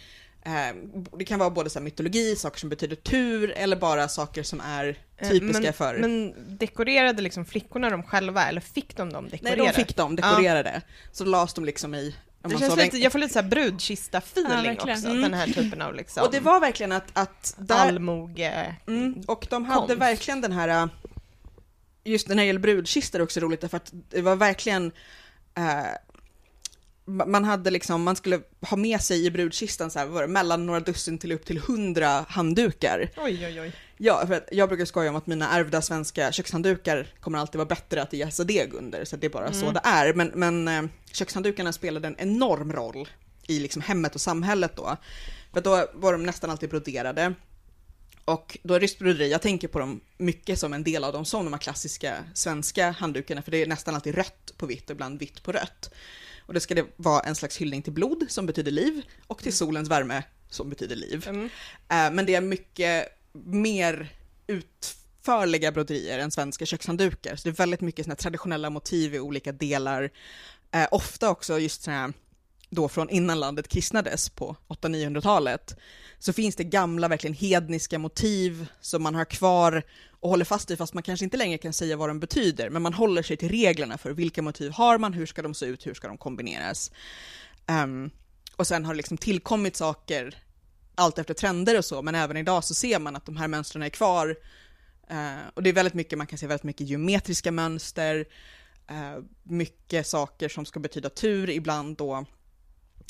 Eh, 0.46 0.76
det 1.18 1.26
kan 1.26 1.40
vara 1.40 1.50
både 1.50 1.70
så 1.70 1.80
här 1.80 1.84
mytologi, 1.84 2.36
saker 2.36 2.60
som 2.60 2.70
betyder 2.70 2.96
tur 2.96 3.52
eller 3.52 3.76
bara 3.76 4.08
saker 4.08 4.44
som 4.44 4.62
är 4.62 4.98
Eh, 5.18 5.30
typiska 5.30 5.62
men, 5.62 5.74
för... 5.74 5.98
Men 5.98 6.34
dekorerade 6.58 7.22
liksom 7.22 7.46
flickorna 7.46 7.90
dem 7.90 8.04
själva 8.04 8.48
eller 8.48 8.62
fick 8.62 8.98
de 8.98 9.14
dem 9.14 9.24
Nej, 9.24 9.32
dekorerade? 9.32 9.68
de 9.70 9.74
fick 9.74 9.96
dem 9.96 10.16
dekorerade. 10.16 10.82
Så 11.12 11.26
las 11.26 11.54
de 11.54 11.66
liksom 11.66 11.96
i... 11.96 12.16
om 12.42 12.50
Det 12.50 12.54
man 12.56 12.60
känns 12.60 12.74
så, 12.74 12.80
lite, 12.80 12.98
jag 12.98 13.12
får 13.12 13.20
lite 13.20 13.34
så 13.34 13.40
här 13.40 13.46
Ja, 13.46 13.50
brudkista-feeling 13.50 14.66
verkligen. 14.66 14.98
också, 14.98 15.08
Mm. 15.08 15.22
den 15.22 15.34
här 15.34 15.48
typen 15.48 15.82
av 15.82 15.96
liksom 15.96 16.24
Och 16.24 16.32
det 16.32 16.40
var 16.40 16.60
verkligen 16.60 16.92
att, 16.92 17.10
att 17.14 17.56
där, 17.58 17.76
allmoge... 17.76 18.76
Mm, 18.88 19.24
och 19.28 19.48
de 19.50 19.66
hade 19.66 19.80
konst. 19.88 20.02
verkligen 20.02 20.42
den 20.42 20.52
här, 20.52 20.68
äh, 20.68 20.88
just 22.04 22.28
när 22.28 22.36
det 22.36 22.44
gäller 22.46 22.60
brudkistor 22.60 23.22
också 23.22 23.40
roligt 23.40 23.62
därför 23.62 23.78
att 23.78 23.94
det 24.10 24.22
var 24.22 24.36
verkligen, 24.36 24.92
eh, 25.58 25.64
ma- 25.64 25.98
man 27.06 27.44
hade 27.44 27.72
liksom, 27.72 28.04
man 28.04 28.16
skulle 28.16 28.42
ha 28.62 28.78
med 28.78 29.02
sig 29.02 29.26
i 29.26 29.32
brudkistan 29.32 29.92
så 29.92 30.00
här, 30.00 30.06
vad 30.06 30.16
var 30.16 30.22
det, 30.22 30.28
mellan 30.28 30.66
några 30.66 30.80
dussin 30.80 31.18
till 31.18 31.32
upp 31.32 31.46
till 31.46 31.60
hundra 31.60 32.26
handdukar. 32.30 33.10
Oj, 33.18 33.46
oj, 33.46 33.62
oj. 33.62 33.72
Ja, 33.98 34.28
för 34.28 34.44
jag 34.52 34.70
brukar 34.70 34.86
skoja 34.86 35.10
om 35.10 35.16
att 35.16 35.28
mina 35.28 35.50
ärvda 35.50 35.82
svenska 35.82 36.32
kökshanddukar 36.32 37.08
kommer 37.20 37.40
alltid 37.40 37.58
vara 37.58 37.68
bättre 37.68 38.02
att 38.02 38.14
jäsa 38.14 38.44
deg 38.44 38.74
under, 38.74 39.06
så 39.06 39.16
det 39.16 39.28
är 39.28 39.30
bara 39.30 39.54
så 39.54 39.62
Mm. 39.62 39.74
det 39.74 39.82
är. 39.84 40.14
Men, 40.14 40.32
men 40.36 40.68
eh, 40.68 40.84
kökshanddukarna 41.12 41.74
spelade 41.74 42.08
en 42.08 42.16
enorm 42.18 42.74
roll 42.74 43.10
i 43.48 43.60
liksom 43.60 43.82
hemmet 43.82 44.16
och 44.16 44.22
samhället 44.22 44.76
då. 44.76 44.98
För 45.54 45.62
då 45.62 45.88
var 45.94 46.12
de 46.12 46.24
nästan 46.24 46.50
alltid 46.50 46.70
broderade. 46.70 47.34
Och 48.26 48.58
då 48.64 48.74
är 48.74 48.80
det 48.80 49.00
broderi, 49.00 49.32
jag 49.32 49.42
tänker 49.42 49.68
på 49.68 49.80
dem 49.80 50.02
mycket 50.18 50.60
som 50.60 50.74
en 50.74 50.84
del 50.84 51.04
av 51.04 51.14
dem 51.14 51.26
som 51.26 51.46
de 51.46 51.54
här 51.54 51.60
klassiska 51.60 52.16
svenska 52.34 52.92
handdukarna, 52.92 53.42
för 53.42 53.52
det 53.52 53.62
är 53.62 53.68
nästan 53.68 53.96
alltid 53.96 54.16
rött 54.16 54.54
på 54.58 54.66
vitt 54.66 54.90
och 54.90 54.94
ibland 54.94 55.20
vitt 55.20 55.44
på 55.44 55.52
rött. 55.52 55.94
Och 56.46 56.54
det 56.54 56.60
ska 56.60 56.76
det 56.76 56.86
vara 56.96 57.20
en 57.20 57.36
slags 57.36 57.58
hyllning 57.58 57.82
till 57.82 57.94
blod 57.94 58.26
som 58.28 58.46
betyder 58.46 58.72
liv 58.72 59.02
och 59.28 59.40
till 59.44 59.54
solens 59.54 59.90
värme 59.90 60.24
som 60.50 60.70
betyder 60.70 60.96
liv. 60.96 61.26
Mm. 61.28 61.46
Eh, 61.90 62.12
Men 62.16 62.26
det 62.26 62.36
är 62.36 62.42
mycket 62.42 63.08
mer 63.34 64.10
utförliga 64.48 65.72
broderier 65.72 66.20
än 66.20 66.32
svenska 66.32 66.66
kökshanddukar. 66.66 67.36
Så 67.36 67.48
det 67.48 67.54
är 67.54 67.56
väldigt 67.56 67.82
mycket 67.82 68.06
såna 68.06 68.16
traditionella 68.16 68.70
motiv 68.70 69.16
i 69.16 69.20
olika 69.20 69.52
delar. 69.52 70.12
Eh, 70.72 70.88
ofta 70.92 71.30
också 71.30 71.60
just 71.60 71.84
såna 71.84 71.98
här, 71.98 72.14
då 72.76 72.90
från 72.90 73.10
innan 73.10 73.40
landet 73.40 73.68
kristnades 73.68 74.30
på 74.30 74.56
800-900-talet, 74.68 75.76
så 76.20 76.34
finns 76.34 76.56
det 76.56 76.64
gamla, 76.64 77.08
verkligen 77.08 77.34
hedniska 77.34 78.00
motiv 78.00 78.68
som 78.82 79.04
man 79.04 79.16
har 79.16 79.26
kvar 79.26 79.84
och 80.20 80.30
håller 80.30 80.46
fast 80.46 80.72
i, 80.72 80.78
fast 80.78 80.94
man 80.94 81.04
kanske 81.04 81.24
inte 81.24 81.38
längre 81.38 81.58
kan 81.58 81.74
säga 81.74 81.98
vad 81.98 82.10
de 82.10 82.20
betyder, 82.20 82.70
men 82.70 82.82
man 82.82 82.94
håller 82.94 83.24
sig 83.24 83.38
till 83.38 83.50
reglerna 83.50 83.98
för 83.98 84.12
vilka 84.12 84.42
motiv 84.42 84.72
har 84.72 84.98
man, 84.98 85.14
hur 85.14 85.26
ska 85.26 85.42
de 85.42 85.54
se 85.54 85.66
ut, 85.66 85.88
hur 85.88 85.94
ska 85.94 86.08
de 86.08 86.18
kombineras. 86.18 86.92
Um, 87.68 88.12
och 88.56 88.68
sen 88.68 88.86
har 88.86 88.94
det 88.94 88.98
liksom 88.98 89.18
tillkommit 89.18 89.76
saker 89.76 90.38
allt 90.96 91.18
efter 91.18 91.34
trender 91.34 91.78
och 91.78 91.86
så, 91.86 92.02
men 92.02 92.16
även 92.16 92.38
idag 92.38 92.64
så 92.64 92.74
ser 92.74 93.00
man 93.00 93.16
att 93.16 93.26
de 93.26 93.38
här 93.38 93.48
mönstren 93.48 93.84
är 93.84 93.90
kvar. 93.90 94.36
Uh, 95.12 95.48
och 95.54 95.64
det 95.64 95.70
är 95.70 95.74
väldigt 95.74 95.94
mycket, 95.94 96.18
man 96.18 96.28
kan 96.28 96.40
se 96.40 96.48
väldigt 96.48 96.64
mycket 96.64 96.88
geometriska 96.88 97.52
mönster, 97.52 98.26
uh, 98.92 99.24
mycket 99.44 100.08
saker 100.08 100.50
som 100.50 100.66
ska 100.66 100.80
betyda 100.80 101.10
tur, 101.10 101.50
ibland 101.50 101.98
då 101.98 102.26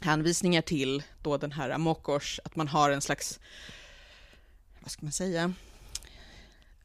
hänvisningar 0.02 0.62
till 0.62 1.04
då 1.22 1.38
den 1.38 1.52
här 1.52 1.78
mokors, 1.78 2.40
att 2.44 2.56
man 2.56 2.68
har 2.68 2.90
en 2.90 3.02
slags, 3.02 3.40
vad 4.80 4.92
ska 4.92 5.06
man 5.06 5.12
säga, 5.12 5.54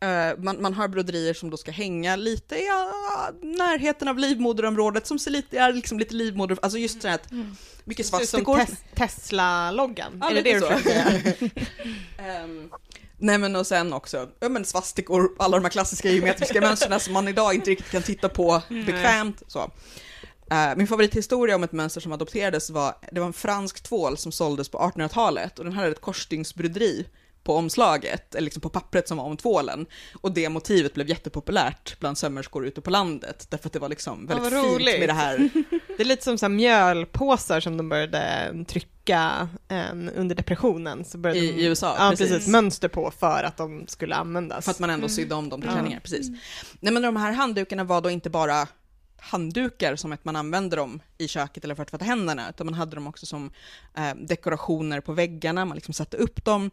Eh, 0.03 0.39
man, 0.39 0.63
man 0.63 0.75
har 0.75 0.89
broderier 0.89 1.35
som 1.35 1.51
då 1.51 1.57
ska 1.57 1.71
hänga 1.71 2.17
lite 2.17 2.57
i 2.57 2.67
ja, 2.67 3.31
närheten 3.43 4.09
av 4.09 4.19
livmoderområdet 4.19 5.07
som 5.07 5.19
ser 5.19 5.31
lite, 5.31 5.59
är 5.59 5.73
liksom 5.73 5.99
lite 5.99 6.15
livmoder, 6.15 6.59
alltså 6.63 6.79
just 6.79 7.03
det 7.03 7.09
här 7.09 7.15
att 7.15 7.31
mycket 7.85 7.97
Det 8.11 8.17
ser 8.17 8.23
ut 8.23 8.29
som 8.29 8.45
svastikor. 8.45 8.57
tes- 8.59 8.77
Tesla-loggan. 8.95 10.19
Ja, 10.21 10.31
är 10.31 10.35
det 10.35 10.43
det 10.43 10.55
du 10.55 10.61
försöker 10.61 10.83
säga? 10.91 11.51
Ehm, 12.43 12.71
nej 13.19 13.39
men 13.39 13.57
och 13.57 13.67
sen 13.67 13.93
också, 13.93 14.29
ja 14.41 14.49
men 14.49 14.65
svastikor, 14.65 15.31
alla 15.39 15.57
de 15.57 15.65
här 15.65 15.71
klassiska 15.71 16.11
geometriska 16.11 16.61
mönstren 16.61 17.01
som 17.01 17.13
man 17.13 17.29
idag 17.29 17.55
inte 17.55 17.71
riktigt 17.71 17.91
kan 17.91 18.03
titta 18.03 18.29
på 18.29 18.63
bekvämt. 18.69 19.43
Så. 19.47 19.71
Eh, 20.51 20.77
min 20.77 20.87
favorithistoria 20.87 21.55
om 21.57 21.63
ett 21.65 21.73
mönster 21.73 22.01
som 22.01 22.13
adopterades 22.13 22.71
var, 22.71 22.95
det 23.13 23.21
var 23.21 23.27
en 23.27 23.33
fransk 23.33 23.83
tvål 23.83 24.17
som 24.17 24.33
såldes 24.33 24.69
på 24.69 24.79
1800-talet 24.79 25.59
och 25.59 25.65
den 25.65 25.75
hade 25.75 25.89
ett 25.89 26.01
korsstygnsbroderi 26.01 27.07
på 27.45 27.57
omslaget, 27.57 28.35
eller 28.35 28.45
liksom 28.45 28.61
på 28.61 28.69
pappret 28.69 29.09
som 29.09 29.17
var 29.17 29.25
om 29.25 29.37
tvålen. 29.37 29.87
Och 30.21 30.33
det 30.33 30.49
motivet 30.49 30.95
blev 30.95 31.09
jättepopulärt 31.09 31.97
bland 32.01 32.19
sömmerskor 32.19 32.67
ute 32.67 32.81
på 32.81 32.91
landet, 32.91 33.47
därför 33.51 33.67
att 33.69 33.73
det 33.73 33.79
var 33.79 33.89
liksom 33.89 34.27
Ja, 34.31 34.35
väldigt 34.35 34.53
vad 34.53 34.65
fint 34.77 34.99
med 35.01 35.09
det 35.09 35.13
här. 35.13 35.51
Det 35.97 36.03
är 36.03 36.05
lite 36.05 36.25
som 36.25 36.39
så 36.39 36.49
mjölpåsar 36.49 37.61
som 37.61 37.77
de 37.77 37.89
började 37.89 38.51
trycka 38.69 39.49
eh, 39.69 39.91
under 39.93 40.35
depressionen. 40.35 41.05
Så 41.05 41.19
började 41.19 41.41
I- 41.41 41.53
de, 41.53 41.63
i 41.63 41.67
USA, 41.67 41.97
Ja, 41.99 42.11
precis. 42.11 42.29
precis. 42.29 42.49
Mönster 42.49 42.89
på 42.89 43.13
för 43.21 43.43
att 43.45 43.57
de 43.57 43.85
skulle 43.87 44.15
användas. 44.15 44.65
För 44.65 44.71
att 44.71 44.79
man 44.79 44.91
ändå 44.91 45.09
sydde 45.09 45.35
om 45.35 45.49
dem 45.49 45.61
till 45.61 45.69
Ja. 45.71 45.75
klänningar, 45.75 46.01
precis. 46.01 46.29
Nej 46.81 46.93
men 46.93 47.03
de 47.03 47.17
här 47.17 47.33
handdukarna 47.33 47.85
var 47.85 48.01
då 48.01 48.11
inte 48.11 48.31
bara 48.31 48.67
handdukar 49.21 49.97
som 49.97 50.13
att 50.13 50.25
man 50.25 50.37
använde 50.37 50.77
dem 50.77 51.03
i 51.19 51.29
köket 51.29 51.65
eller 51.65 51.75
för 51.75 51.83
att 51.83 51.89
tvätta 51.89 52.05
händerna, 52.05 52.51
utan 52.51 52.67
man 52.67 52.75
hade 52.75 52.95
dem 52.95 53.07
också 53.07 53.27
som 53.27 53.51
eh, 53.97 54.15
dekorationer 54.15 55.01
på 55.01 55.13
väggarna, 55.13 55.65
man 55.65 55.75
liksom 55.75 55.95
satte 55.95 56.17
upp 56.17 56.45
dem. 56.45 56.71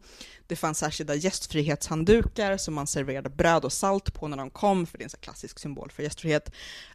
Det 0.47 0.55
fanns 0.55 0.79
särskilda 0.79 1.15
gästfrihetshanddukar 1.15 2.57
som 2.57 2.73
man 2.73 2.87
serverade 2.87 3.29
bröd 3.29 3.65
och 3.65 3.73
salt 3.73 4.13
på 4.13 4.27
när 4.27 4.37
de 4.37 4.49
kom, 4.49 4.85
för 4.85 4.97
det 4.97 5.01
är 5.01 5.05
en 5.05 5.09
sån 5.09 5.19
klassisk 5.21 5.59
symbol 5.59 5.91
för 5.91 6.03
gästfrihet. 6.03 6.51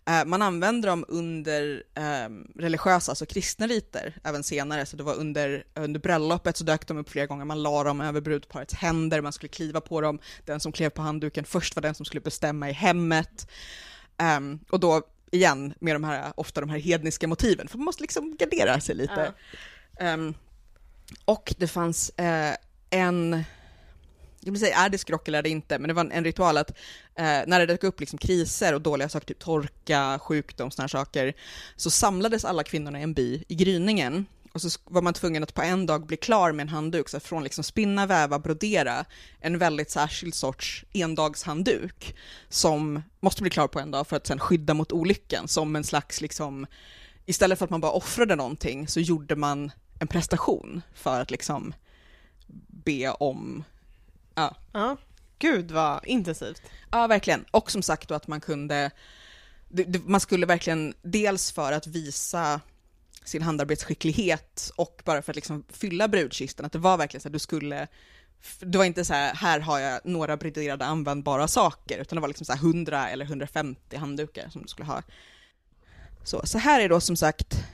Eh, 0.07 0.25
man 0.25 0.43
använde 0.43 0.89
dem 0.89 1.05
under 1.09 1.83
eh, 1.95 2.61
religiösa, 2.61 3.13
alltså 3.13 3.27
kristna 3.27 3.67
riter, 3.67 4.17
även 4.25 4.43
senare, 4.43 4.87
så 4.87 4.97
det 4.97 5.03
var 5.03 5.15
under, 5.15 5.65
under 5.75 6.01
bröllopet 6.01 6.57
så 6.57 6.65
dök 6.65 6.87
de 6.87 6.99
upp 6.99 7.11
flera 7.11 7.27
gånger, 7.27 7.45
man 7.45 7.63
la 7.63 7.85
dem 7.85 8.01
över 8.01 8.21
brudparets 8.21 8.75
händer, 8.75 9.21
man 9.21 9.33
skulle 9.33 9.49
kliva 9.49 9.81
på 9.81 10.01
dem, 10.01 10.19
den 10.45 10.61
som 10.61 10.73
klev 10.73 10.91
på 10.91 11.03
handduken 11.03 11.45
först 11.45 11.77
var 11.77 11.83
den 11.83 11.95
som 11.95 12.05
skulle 12.05 12.21
bestämma 12.21 12.71
i 12.71 12.73
hemmet. 12.73 13.49
Um, 14.19 14.59
och 14.71 14.81
då 14.81 15.03
igen 15.33 15.75
med 15.81 15.95
de 15.95 16.05
här, 16.05 16.33
ofta 16.37 16.61
de 16.61 16.71
här 16.71 16.79
hedniska 16.79 17.29
motiven, 17.29 17.69
för 17.69 17.79
man 17.79 17.85
måste 17.85 18.03
liksom 18.03 18.37
gardera 18.39 18.81
sig 18.81 18.95
lite. 18.95 19.33
Ehm, 20.01 20.35
och 21.25 21.55
det 21.59 21.69
fanns 21.69 22.11
eh, 22.11 22.55
en, 22.91 23.45
jag 24.41 24.53
vill 24.53 24.61
säga 24.61 24.77
är 24.77 24.89
det 24.89 24.99
skrock 24.99 25.29
eller 25.29 25.39
är 25.39 25.43
det 25.43 25.49
inte, 25.49 25.79
men 25.79 25.89
det 25.89 25.95
var 25.95 26.05
en, 26.05 26.13
en 26.13 26.25
ritual 26.25 26.57
att 26.57 26.71
eh, 27.15 27.41
när 27.47 27.59
det 27.59 27.67
dök 27.67 27.85
upp 27.85 28.01
liksom 28.01 28.19
kriser 28.19 28.75
och 28.75 28.81
dåliga 28.81 29.09
saker, 29.09 29.27
typ 29.27 29.39
torka, 29.39 30.19
sjukdom, 30.23 30.71
sådana 30.71 30.89
saker, 30.89 31.35
så 31.77 31.91
samlades 31.91 32.45
alla 32.45 32.65
kvinnorna 32.65 33.01
i 33.01 33.03
en 33.03 33.15
by 33.15 33.45
i 33.49 33.55
gryningen 33.55 34.27
och 34.53 34.63
så 34.63 34.81
var 34.85 35.03
man 35.03 35.15
tvungen 35.15 35.43
att 35.43 35.55
på 35.55 35.63
en 35.63 35.87
dag 35.87 36.07
bli 36.07 36.17
klar 36.17 36.53
med 36.53 36.63
en 36.63 36.69
handduk, 36.69 37.09
så 37.09 37.21
från 37.21 37.45
liksom 37.45 37.65
spinna, 37.65 38.07
väva, 38.07 38.39
brodera, 38.39 39.05
en 39.41 39.59
väldigt 39.59 39.91
särskild 39.91 40.35
sorts 40.35 40.85
endagshandduk 40.93 42.17
som 42.49 43.03
måste 43.21 43.43
bli 43.43 43.51
klar 43.51 43.69
på 43.69 43.81
en 43.81 43.91
dag 43.91 44.07
för 44.07 44.17
att 44.17 44.27
sen 44.27 44.39
skydda 44.39 44.75
mot 44.75 44.93
olyckan, 44.93 45.49
som 45.49 45.77
en 45.77 45.85
slags 45.85 46.21
liksom, 46.21 46.67
istället 47.27 47.59
för 47.59 47.65
att 47.65 47.71
man 47.71 47.81
bara 47.81 47.93
offrade 47.93 48.37
någonting 48.37 48.89
så 48.89 49.01
gjorde 49.01 49.37
man 49.37 49.73
en 49.99 50.09
prestation 50.09 50.83
för 50.95 51.21
att 51.21 51.31
liksom 51.31 51.75
be 52.67 53.11
om, 53.11 53.65
ja, 54.35 54.57
Ja. 54.73 54.97
Gud 55.39 55.71
vad 55.71 56.07
intensivt. 56.07 56.63
Ja, 56.91 57.07
verkligen. 57.07 57.45
Och 57.51 57.71
som 57.71 57.83
sagt 57.83 58.09
då 58.09 58.15
att 58.15 58.29
man 58.29 58.41
kunde, 58.41 58.91
man 60.05 60.21
skulle 60.21 60.47
verkligen, 60.47 60.95
dels 61.03 61.53
för 61.53 61.73
att 61.73 61.87
visa 61.87 62.61
sin 63.25 63.43
handarbetsskicklighet 63.43 64.73
och 64.77 65.03
bara 65.05 65.23
för 65.23 65.33
att 65.33 65.37
liksom 65.37 65.65
fylla 65.69 66.09
brudkistan, 66.09 66.67
att 66.67 66.73
det 66.73 66.79
var 66.79 66.97
verkligen 66.97 67.21
så 67.21 67.29
att 67.29 67.33
du 67.33 67.39
skulle, 67.39 67.89
det 68.61 68.79
var 68.79 68.85
inte 68.85 69.05
så 69.05 69.15
här, 69.15 69.35
här 69.35 69.61
har 69.61 69.79
jag 69.79 70.01
några 70.05 70.37
broderade 70.37 70.85
användbara 70.85 71.49
saker, 71.49 71.99
utan 71.99 72.17
det 72.17 72.21
var 72.21 72.29
liksom 72.29 72.45
så 72.45 72.53
här 72.53 72.61
100 72.61 73.09
eller 73.09 73.25
150 73.25 73.97
handdukar 73.97 74.49
som 74.49 74.63
du 74.63 74.69
skulle 74.69 74.87
ha. 74.87 75.03
Så, 76.25 76.41
så 76.45 76.59
här 76.59 76.81
är 76.81 76.89
då 76.89 77.01
som 77.01 77.17
sagt 77.17 77.65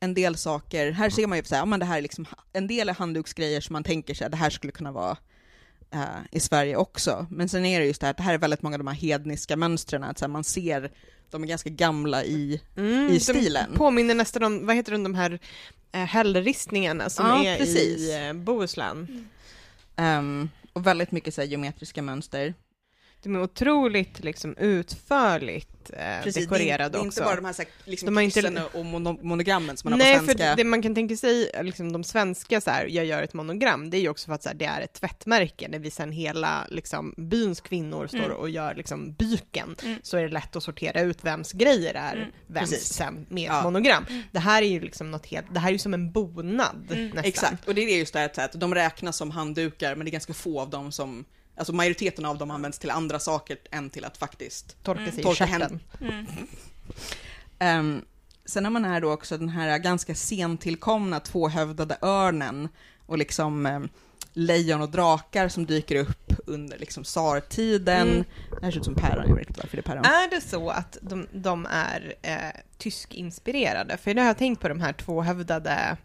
en 0.00 0.14
del 0.14 0.36
saker, 0.36 0.90
här 0.90 1.10
ser 1.10 1.26
man 1.26 1.38
ju 1.38 1.44
så 1.44 1.54
här, 1.54 1.62
ja, 1.62 1.66
men 1.66 1.80
det 1.80 1.86
här 1.86 1.98
är 1.98 2.02
liksom 2.02 2.26
en 2.52 2.66
del 2.66 2.88
är 2.88 2.94
handduksgrejer 2.94 3.60
som 3.60 3.72
man 3.72 3.84
tänker 3.84 4.14
sig, 4.14 4.30
det 4.30 4.36
här 4.36 4.50
skulle 4.50 4.72
kunna 4.72 4.92
vara 4.92 5.16
eh, 5.90 6.04
i 6.30 6.40
Sverige 6.40 6.76
också. 6.76 7.26
Men 7.30 7.48
sen 7.48 7.64
är 7.64 7.80
det 7.80 7.86
just 7.86 8.00
det 8.00 8.06
här, 8.06 8.10
att 8.10 8.16
det 8.16 8.22
här 8.22 8.34
är 8.34 8.38
väldigt 8.38 8.62
många 8.62 8.74
av 8.74 8.78
de 8.78 8.86
här 8.86 8.94
hedniska 8.94 9.56
mönstren, 9.56 10.04
att 10.04 10.18
så 10.18 10.24
här, 10.24 10.32
man 10.32 10.44
ser, 10.44 10.92
de 11.34 11.42
är 11.42 11.48
ganska 11.48 11.70
gamla 11.70 12.24
i, 12.24 12.60
Mm, 12.76 13.08
i 13.10 13.12
de 13.14 13.20
stilen. 13.20 13.72
påminner 13.74 14.14
nästan 14.14 14.42
om, 14.44 14.66
vad 14.66 14.76
heter 14.76 14.92
de, 14.92 15.02
de 15.02 15.14
här 15.14 15.38
eh, 15.92 16.00
hällristningarna 16.04 17.10
som 17.10 17.26
Ja, 17.26 17.44
är 17.44 17.58
precis. 17.58 18.00
i 18.00 18.26
eh, 18.26 18.32
Bohuslän. 18.32 19.28
Ehm, 19.96 20.48
och 20.72 20.86
väldigt 20.86 21.10
mycket 21.12 21.34
så 21.34 21.40
här, 21.40 21.48
geometriska 21.48 22.02
mönster. 22.02 22.54
De 23.24 23.34
är 23.34 23.42
otroligt 23.42 24.24
liksom 24.24 24.56
utförligt 24.56 25.90
eh, 25.92 25.98
är, 26.00 26.32
dekorerade 26.40 26.88
det 26.88 26.96
är 26.98 27.06
också. 27.06 27.06
inte 27.06 27.20
bara 27.22 27.36
de 27.36 27.44
här, 27.44 27.52
så 27.52 27.62
här 27.62 27.70
liksom, 27.84 28.06
De 28.06 28.16
har 28.16 28.22
inte- 28.22 28.64
och 28.72 28.84
mono, 28.84 29.18
monogrammen 29.22 29.76
som 29.76 29.90
man 29.90 29.98
Nej, 29.98 30.12
har 30.12 30.20
på 30.20 30.26
för 30.26 30.32
svenska. 30.32 30.56
det 30.56 30.64
man 30.64 30.82
kan 30.82 30.94
tänka 30.94 31.16
sig, 31.16 31.50
liksom 31.62 31.92
de 31.92 32.04
svenska 32.04 32.60
så 32.60 32.70
här, 32.70 32.86
jag 32.86 33.04
gör 33.04 33.22
ett 33.22 33.34
monogram, 33.34 33.90
det 33.90 33.96
är 33.96 34.00
ju 34.00 34.08
också 34.08 34.26
för 34.26 34.32
att 34.34 34.42
så 34.42 34.48
här, 34.48 34.56
det 34.56 34.64
är 34.64 34.80
ett 34.80 34.92
tvättmärke, 34.92 35.68
när 35.68 35.78
vi 35.78 35.90
sen 35.90 36.12
hela 36.12 36.66
liksom, 36.70 37.14
byns 37.16 37.60
kvinnor 37.60 38.06
står 38.06 38.18
Mm. 38.18 38.36
och 38.36 38.50
gör 38.50 38.74
liksom 38.74 39.12
byken, 39.12 39.76
Mm. 39.82 39.98
så 40.02 40.16
är 40.16 40.22
det 40.22 40.28
lätt 40.28 40.56
att 40.56 40.62
sortera 40.62 41.00
ut 41.00 41.24
vems 41.24 41.52
grejer 41.52 41.94
är 41.94 42.16
Mm. 42.16 42.28
vems 42.46 42.70
Precis. 42.70 42.92
sen 42.92 43.26
med 43.28 43.42
Ja. 43.42 43.58
ett 43.58 43.64
monogram. 43.64 44.04
Det 44.32 44.38
här 44.38 44.62
är 44.62 44.66
ju 44.66 44.80
liksom 44.80 45.10
något 45.10 45.26
helt, 45.26 45.46
det 45.54 45.60
här 45.60 45.68
är 45.68 45.72
ju 45.72 45.78
som 45.78 45.94
en 45.94 46.12
bonad 46.12 46.86
Mm. 46.90 47.04
nästan. 47.06 47.24
Exakt, 47.24 47.68
och 47.68 47.74
det 47.74 47.80
är 47.80 47.98
just 47.98 48.12
det 48.12 48.18
här 48.18 48.44
att 48.44 48.52
de 48.60 48.74
räknas 48.74 49.16
som 49.16 49.30
handdukar, 49.30 49.94
men 49.96 50.04
det 50.04 50.08
är 50.08 50.12
ganska 50.12 50.34
få 50.34 50.60
av 50.60 50.70
dem 50.70 50.92
som, 50.92 51.24
alltså 51.56 51.72
majoriteten 51.72 52.24
av 52.24 52.38
dem 52.38 52.50
används 52.50 52.78
till 52.78 52.90
andra 52.90 53.18
saker 53.18 53.58
än 53.70 53.90
till 53.90 54.04
att 54.04 54.16
faktiskt 54.16 54.82
Torka 54.82 55.00
Mm. 55.00 55.12
sig 55.12 55.20
i 55.20 55.22
Torka 55.22 55.46
stjärten. 55.46 55.80
Mm. 56.00 56.26
Ehm, 57.58 58.04
sen 58.44 58.64
har 58.64 58.70
man 58.72 58.84
här 58.84 59.00
då 59.00 59.12
också 59.12 59.38
den 59.38 59.48
här 59.48 59.78
ganska 59.78 60.14
sentillkomna 60.14 61.20
tvåhövdade 61.20 61.98
örnen 62.02 62.68
och 63.06 63.18
liksom 63.18 63.66
um, 63.66 63.88
lejon 64.32 64.82
och 64.82 64.90
drakar 64.90 65.48
som 65.48 65.66
dyker 65.66 65.96
upp 65.96 66.32
under 66.46 66.78
liksom 66.78 67.04
tsartiden. 67.04 68.08
Mm. 68.08 68.24
Det 68.60 68.64
här 68.64 68.70
ser 68.70 68.78
ut 68.78 68.84
som 68.84 68.94
päron, 68.94 69.28
jag 69.28 69.36
vet 69.36 69.48
inte 69.48 69.60
varför 69.60 69.76
det 69.76 69.80
är 69.80 69.82
päron. 69.82 70.04
Är 70.04 70.30
det 70.30 70.40
så 70.40 70.70
att 70.70 70.98
de, 71.00 71.26
de 71.32 71.66
är 71.70 72.14
eh, 72.22 72.60
tyskinspirerade? 72.78 73.96
För 73.96 74.14
det 74.14 74.20
har 74.20 74.26
jag 74.28 74.38
tänkt 74.38 74.60
på 74.60 74.68
de 74.68 74.80
här 74.80 74.92
tvåhövdade 74.92 75.96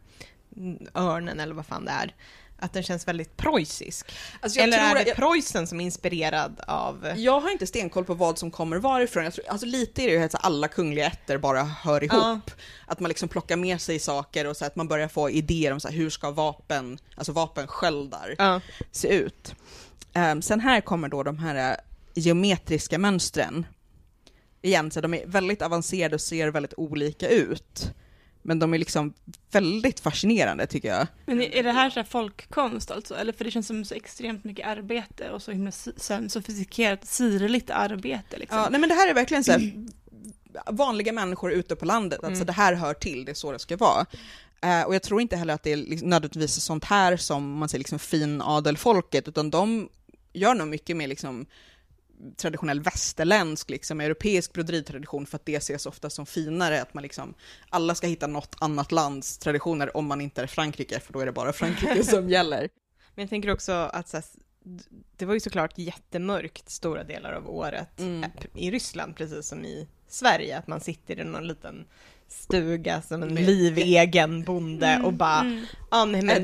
mm, 0.58 0.88
örnen 0.94 1.40
eller 1.40 1.54
vad 1.54 1.66
fan 1.66 1.86
det 1.86 1.92
är. 1.92 2.16
Att 2.62 2.74
den 2.74 2.84
känns 2.84 3.08
väldigt 3.08 3.38
preussisk. 3.38 4.12
Alltså, 4.41 4.60
jag 4.60 4.67
Eller 4.67 4.78
tror 4.89 5.00
är 5.00 5.06
det 5.06 5.15
Preussen 5.15 5.67
som 5.67 5.82
är 5.82 5.86
inspirerad 5.86 6.62
av... 6.67 7.13
Jag 7.17 7.39
har 7.39 7.52
inte 7.52 7.67
stenkoll 7.67 8.06
på 8.06 8.13
vad 8.13 8.38
som 8.38 8.52
kommer 8.52 8.78
varifrån. 8.78 9.24
Jag 9.24 9.34
tror, 9.34 9.45
alltså 9.50 9.65
lite 9.67 10.02
är 10.04 10.08
det 10.08 10.13
ju 10.13 10.24
att 10.24 10.45
alla 10.45 10.67
kungliga 10.67 11.08
ätter 11.08 11.38
bara 11.38 11.63
hör 11.63 12.04
ihop. 12.04 12.13
Ja. 12.24 12.39
Att 12.86 13.00
man 13.00 13.10
liksom 13.10 13.30
plockar 13.30 13.56
med 13.58 13.82
sig 13.82 14.00
saker 14.00 14.48
och 14.48 14.58
så 14.58 14.65
att 14.65 14.76
man 14.76 14.88
börjar 14.88 15.08
få 15.08 15.30
idéer 15.30 15.72
om 15.74 15.80
så 15.80 15.88
här, 15.88 15.95
hur 15.95 16.10
ska 16.10 16.32
vapen, 16.32 16.98
alltså 17.15 17.32
vapensköldar 17.32 18.36
Ja. 18.38 18.62
se 18.91 19.08
ut. 19.08 19.56
Ehm, 20.13 20.41
sen 20.41 20.60
här 20.60 20.82
kommer 20.82 21.08
då 21.10 21.24
de 21.24 21.38
här 21.39 21.72
eh, 21.72 21.76
geometriska 22.15 22.98
mönstren. 22.98 23.65
Igen, 24.62 24.91
så 24.91 25.02
de 25.02 25.13
är 25.13 25.26
väldigt 25.26 25.62
avancerade 25.62 26.15
och 26.15 26.22
ser 26.22 26.48
väldigt 26.48 26.74
olika 26.78 27.30
ut. 27.30 27.91
Men 28.50 28.60
de 28.60 28.74
är 28.74 28.78
liksom 28.78 29.14
väldigt 29.52 30.00
fascinerande 30.00 30.68
tycker 30.68 30.88
jag. 30.88 31.08
Men 31.26 31.42
är 31.42 31.64
det 31.64 31.72
här 31.72 31.90
så 31.90 32.00
här 32.00 32.04
folkkonst 32.08 32.92
alltså? 32.92 33.16
Eller 33.16 33.34
för 33.34 33.46
det 33.46 33.52
känns 33.52 33.68
som 33.68 33.86
så 33.86 33.96
extremt 33.96 34.44
mycket 34.44 34.68
arbete 34.68 35.30
och 35.30 35.42
så 35.42 35.52
himla 35.52 35.72
så 35.72 35.92
sofistikerat, 36.30 37.06
sirligt 37.06 37.70
arbete 37.70 38.38
liksom. 38.38 38.58
Ja, 38.58 38.68
nej 38.70 38.80
men 38.80 38.90
det 38.90 38.96
här 38.96 39.10
är 39.10 39.14
verkligen 39.14 39.44
så 39.44 39.52
här, 39.52 39.88
vanliga 40.72 41.14
människor 41.14 41.52
ute 41.52 41.76
på 41.76 41.86
landet, 41.86 42.20
alltså 42.24 42.36
Mm. 42.42 42.46
det 42.46 42.52
här 42.54 42.74
hör 42.74 42.94
till, 42.94 43.26
det 43.26 43.32
är 43.32 43.36
så 43.36 43.52
det 43.52 43.60
ska 43.60 43.78
vara. 43.78 44.06
Eh, 44.62 44.82
och 44.84 44.96
jag 44.96 45.04
tror 45.04 45.22
inte 45.22 45.36
heller 45.36 45.54
att 45.54 45.64
det 45.64 45.72
är 45.72 45.78
liksom 45.78 46.10
nödvändigtvis 46.10 46.64
sånt 46.64 46.84
här 46.86 47.18
som 47.18 47.58
man 47.58 47.70
säger 47.70 47.80
liksom 47.80 48.00
fin 48.00 48.42
adelfolket, 48.42 49.28
utan 49.28 49.50
de 49.50 49.90
gör 50.34 50.56
nog 50.56 50.68
mycket 50.68 50.98
mer 50.98 51.08
liksom 51.08 51.46
traditionell 52.38 52.82
västerländsk, 52.82 53.70
liksom 53.70 54.02
europeisk 54.02 54.54
broderitradition 54.54 55.26
för 55.26 55.36
att 55.36 55.46
det 55.46 55.56
ses 55.56 55.86
ofta 55.86 56.10
som 56.10 56.26
finare, 56.26 56.82
att 56.82 56.94
man 56.94 57.04
liksom, 57.04 57.34
alla 57.70 57.96
ska 57.96 58.08
hitta 58.08 58.28
något 58.28 58.56
annat 58.60 58.92
lands 58.92 59.38
traditioner 59.38 59.98
om 59.98 60.06
man 60.08 60.22
inte 60.22 60.42
är 60.42 60.48
Frankrike, 60.48 61.00
för 61.00 61.14
då 61.14 61.20
är 61.20 61.26
det 61.26 61.32
bara 61.32 61.54
Frankrike 61.54 62.04
som 62.04 62.30
gäller. 62.36 62.70
Men 63.16 63.24
jag 63.24 63.30
tänker 63.30 63.52
också 63.52 63.72
att 63.72 64.14
här, 64.14 64.24
det 65.18 65.26
var 65.26 65.34
ju 65.34 65.40
såklart 65.40 65.78
jättemörkt 65.78 66.70
stora 66.70 67.04
delar 67.04 67.34
av 67.34 67.50
året 67.50 68.00
Mm. 68.00 68.24
eh, 68.24 68.30
i 68.56 68.72
Ryssland, 68.72 69.16
precis 69.16 69.48
som 69.48 69.66
i 69.66 69.88
Sverige, 70.08 70.58
att 70.58 70.68
man 70.68 70.80
sitter 70.82 71.20
i 71.20 71.24
någon 71.24 71.48
liten 71.48 71.86
stuga 72.28 73.02
som 73.02 73.24
en 73.24 73.36
livegen 73.36 74.44
bonde 74.44 75.02
och 75.06 75.14
bara, 75.14 75.40
Mm. 75.40 75.66
ja 75.92 76.06
nej 76.06 76.22
men 76.22 76.42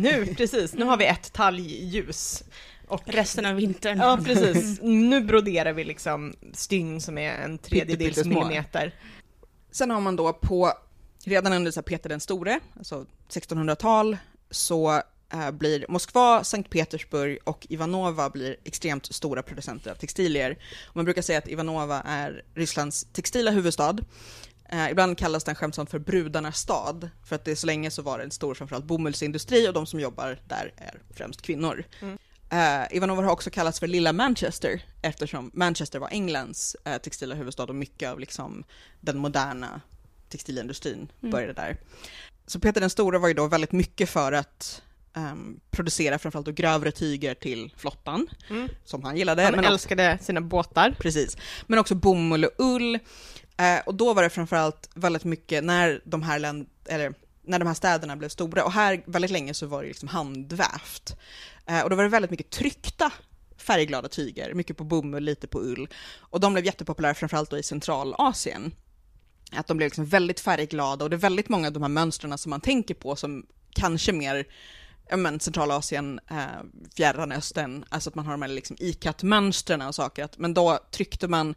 nu, 0.00 0.26
precis, 0.36 0.74
nu 0.74 0.84
har 0.84 0.96
vi 0.96 1.06
ett 1.06 1.32
talgljus. 1.32 2.44
Och 2.90 3.02
Resten 3.04 3.46
av 3.46 3.54
vintern. 3.54 3.98
Ja, 3.98 4.18
precis. 4.24 4.80
Nu 4.82 5.20
broderar 5.20 5.72
vi 5.72 5.84
liksom 5.84 6.34
stygn 6.52 7.00
som 7.00 7.18
är 7.18 7.34
en 7.34 7.58
tredjedels 7.58 8.24
millimeter. 8.24 8.94
Sen 9.70 9.90
har 9.90 10.00
man 10.00 10.16
då 10.16 10.32
på, 10.32 10.72
redan 11.24 11.52
under 11.52 11.82
Peter 11.82 12.08
den 12.08 12.20
store, 12.20 12.60
alltså 12.78 13.06
1600-tal, 13.28 14.16
så 14.50 15.02
eh, 15.32 15.50
blir 15.50 15.86
Moskva, 15.88 16.44
Sankt 16.44 16.70
Petersburg 16.70 17.38
och 17.44 17.66
Ivanova 17.68 18.30
blir 18.30 18.56
extremt 18.64 19.14
stora 19.14 19.42
producenter 19.42 19.90
av 19.90 19.94
textilier. 19.94 20.58
Man 20.92 21.04
brukar 21.04 21.22
säga 21.22 21.38
att 21.38 21.48
Ivanova 21.48 22.02
är 22.06 22.44
Rysslands 22.54 23.06
textila 23.12 23.50
huvudstad. 23.50 23.98
Eh, 24.72 24.90
ibland 24.90 25.18
kallas 25.18 25.44
den 25.44 25.54
skämtsamt 25.54 25.90
för 25.90 25.98
brudarnas 25.98 26.58
stad, 26.58 27.10
för 27.24 27.36
att 27.36 27.44
det 27.44 27.56
så 27.56 27.66
länge 27.66 27.90
så 27.90 28.02
var 28.02 28.18
det 28.18 28.24
en 28.24 28.30
stor 28.30 28.54
framförallt 28.54 28.84
bomullsindustri 28.84 29.68
och 29.68 29.72
de 29.72 29.86
som 29.86 30.00
jobbar 30.00 30.38
där 30.48 30.72
är 30.76 31.00
främst 31.14 31.42
kvinnor. 31.42 31.84
Mm. 32.00 32.18
Eh, 32.50 32.96
Ivanova 32.96 33.22
har 33.22 33.32
också 33.32 33.50
kallats 33.50 33.80
för 33.80 33.86
lilla 33.86 34.12
Manchester 34.12 34.82
eftersom 35.02 35.50
Manchester 35.54 35.98
var 35.98 36.08
Englands 36.08 36.76
eh, 36.84 36.98
textila 36.98 37.34
huvudstad 37.34 37.64
och 37.64 37.74
mycket 37.74 38.08
av 38.10 38.20
liksom 38.20 38.64
den 39.00 39.18
moderna 39.18 39.80
textilindustrin 40.28 41.12
Mm. 41.22 41.30
började 41.32 41.52
där. 41.52 41.76
Så 42.46 42.60
Peter 42.60 42.80
den 42.80 42.90
store 42.90 43.18
var 43.18 43.28
ju 43.28 43.34
då 43.34 43.46
väldigt 43.46 43.72
mycket 43.72 44.08
för 44.10 44.32
att 44.32 44.82
ehm, 45.16 45.60
producera 45.70 46.18
framförallt 46.18 46.46
då 46.46 46.52
grövre 46.52 46.92
tyger 46.92 47.34
till 47.34 47.72
flottan, 47.76 48.26
Mm. 48.50 48.68
som 48.84 49.04
han 49.04 49.16
gillade. 49.16 49.42
Han 49.42 49.50
men 49.52 49.60
också, 49.60 49.72
älskade 49.72 50.18
sina 50.22 50.40
båtar. 50.40 50.96
precis, 51.00 51.36
men 51.66 51.78
också 51.78 51.94
bomull 51.94 52.44
och 52.44 52.50
ull. 52.58 52.94
Eh, 53.56 53.78
och 53.86 53.94
då 53.94 54.14
var 54.14 54.22
det 54.22 54.30
framförallt 54.30 54.90
väldigt 54.94 55.24
mycket 55.24 55.64
när 55.64 56.00
de 56.04 56.22
här 56.22 56.38
länd, 56.38 56.66
eller 56.86 57.14
när 57.50 57.58
de 57.58 57.68
här 57.68 57.74
städerna 57.74 58.16
blev 58.16 58.28
stora, 58.28 58.64
och 58.64 58.72
här 58.72 59.02
väldigt 59.06 59.30
länge 59.30 59.54
så 59.54 59.66
var 59.66 59.82
det 59.82 59.88
liksom 59.88 60.08
handvävt. 60.08 61.16
Eh, 61.66 61.80
och 61.80 61.90
då 61.90 61.96
var 61.96 62.02
det 62.02 62.08
väldigt 62.08 62.30
mycket 62.30 62.50
tryckta 62.50 63.12
färgglada 63.56 64.08
tyger, 64.08 64.54
mycket 64.54 64.76
på 64.76 64.84
bomull, 64.84 65.24
lite 65.24 65.46
på 65.46 65.60
ull. 65.60 65.88
Och 66.18 66.40
de 66.40 66.52
blev 66.52 66.64
jättepopulära 66.64 67.14
framförallt 67.14 67.50
då 67.50 67.58
i 67.58 67.62
Centralasien. 67.62 68.74
Att 69.52 69.66
de 69.66 69.76
blev 69.76 69.86
liksom 69.86 70.06
väldigt 70.06 70.40
färgglada 70.40 71.04
och 71.04 71.10
det 71.10 71.16
är 71.16 71.18
väldigt 71.18 71.48
många 71.48 71.66
av 71.66 71.72
de 71.72 71.82
här 71.82 71.88
mönstren 71.88 72.38
som 72.38 72.50
man 72.50 72.60
tänker 72.60 72.94
på 72.94 73.16
som 73.16 73.46
kanske 73.74 74.12
mer 74.12 74.46
ja, 75.10 75.16
men 75.16 75.40
Centralasien, 75.40 76.20
eh, 76.30 76.36
Fjärran 76.96 77.32
Östern, 77.32 77.84
alltså 77.88 78.10
att 78.10 78.14
man 78.14 78.24
har 78.24 78.32
de 78.32 78.42
här 78.42 78.48
liksom 78.48 78.76
ikat-mönstren 78.80 79.82
och 79.82 79.94
saker. 79.94 80.24
Att, 80.24 80.38
men 80.38 80.54
då 80.54 80.78
tryckte 80.90 81.28
man, 81.28 81.54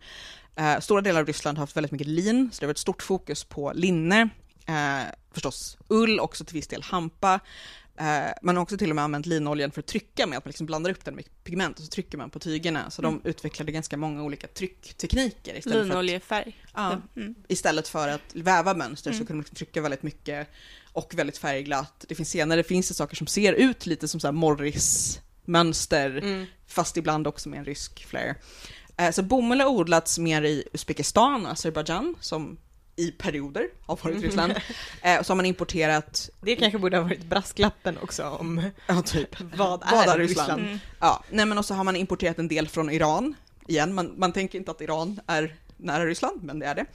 eh, 0.56 0.79
stora 0.79 1.01
delar 1.01 1.19
av 1.19 1.27
Ryssland 1.27 1.58
har 1.58 1.63
haft 1.63 1.77
väldigt 1.77 1.91
mycket 1.91 2.08
lin, 2.08 2.49
så 2.53 2.60
det 2.60 2.65
var 2.65 2.71
ett 2.71 2.77
stort 2.77 3.03
fokus 3.03 3.43
på 3.43 3.71
linne, 3.75 4.29
eh, 4.67 5.03
förstås 5.33 5.77
ull, 5.87 6.19
också 6.19 6.45
till 6.45 6.53
viss 6.55 6.67
del 6.67 6.83
hampa. 6.83 7.39
Eh, 7.97 8.25
man 8.41 8.55
har 8.55 8.63
också 8.63 8.77
till 8.77 8.89
och 8.89 8.95
med 8.95 9.03
använt 9.03 9.25
linoljan 9.25 9.71
för 9.71 9.79
att 9.79 9.85
trycka 9.87 10.27
med, 10.27 10.37
att 10.37 10.45
man 10.45 10.49
liksom 10.49 10.65
blandar 10.65 10.91
upp 10.91 11.05
den 11.05 11.15
med 11.15 11.25
pigment 11.43 11.77
och 11.79 11.83
så 11.85 11.89
trycker 11.89 12.17
man 12.17 12.29
på 12.29 12.39
tygerna. 12.39 12.89
Så 12.89 13.01
de 13.01 13.21
utvecklade 13.23 13.71
ganska 13.71 13.97
många 13.97 14.23
olika 14.23 14.47
trycktekniker 14.47 15.57
istället 15.57 15.63
för 15.77 15.79
att 15.81 15.87
Linoljefärg. 15.87 16.65
Ja, 16.73 17.01
Mm. 17.15 17.35
istället 17.47 17.87
för 17.87 18.07
att 18.07 18.21
väva 18.33 18.73
mönster 18.73 19.11
så 19.11 19.15
Mm. 19.15 19.27
kunde 19.27 19.37
man 19.37 19.41
liksom 19.41 19.55
trycka 19.55 19.81
väldigt 19.81 20.03
mycket 20.03 20.47
och 20.91 21.13
väldigt 21.15 21.37
färgglatt. 21.37 22.05
Det 22.07 22.15
finns 22.15 22.29
senare 22.29 22.63
finns 22.63 22.88
det 22.88 22.93
saker 22.93 23.15
som 23.15 23.27
ser 23.27 23.53
ut 23.53 23.86
lite 23.86 24.07
som 24.07 24.19
så 24.19 24.31
Morris-mönster, 24.31 26.09
Mm. 26.17 26.45
fast 26.67 26.97
ibland 26.97 27.27
också 27.27 27.49
med 27.49 27.59
en 27.59 27.65
rysk 27.65 28.05
flair. 28.05 28.36
Eh, 28.97 29.11
Så 29.11 29.23
bomull 29.23 29.59
har 29.61 29.67
odlats 29.67 30.19
mer 30.19 30.41
i 30.41 30.63
Uzbekistan, 30.73 31.45
Azerbajdzjan, 31.45 32.15
som 32.19 32.57
i 32.95 33.11
perioder 33.11 33.67
har 33.85 33.95
varit 33.95 34.05
Mm. 34.15 34.21
Ryssland. 34.23 34.53
Eh, 35.01 35.19
Och 35.19 35.25
så 35.25 35.31
har 35.31 35.35
man 35.35 35.45
importerat, 35.45 36.29
Det 36.41 36.55
kanske 36.55 36.79
borde 36.79 36.97
ha 36.97 37.03
varit 37.03 37.25
brasklappen 37.25 37.97
också 38.01 38.23
om 38.23 38.61
ja 38.87 39.01
typ, 39.01 39.39
vad 39.39 39.79
Vad 39.91 40.07
är 40.07 40.13
är 40.13 40.17
Ryssland? 40.17 40.19
Ryssland? 40.19 40.61
Mm. 40.61 40.79
ja, 40.99 41.23
nej 41.29 41.45
men 41.45 41.57
också 41.57 41.73
har 41.73 41.83
man 41.83 41.95
importerat 41.95 42.39
en 42.39 42.47
del 42.47 42.67
från 42.67 42.89
Iran. 42.89 43.35
Igen, 43.67 43.93
man, 43.93 44.13
man 44.17 44.31
tänker 44.33 44.59
inte 44.59 44.71
att 44.71 44.81
Iran 44.81 45.19
är 45.27 45.55
nära 45.84 46.05
Ryssland, 46.05 46.43
men 46.43 46.59
det 46.59 46.65
är 46.65 46.75
det. 46.75 46.86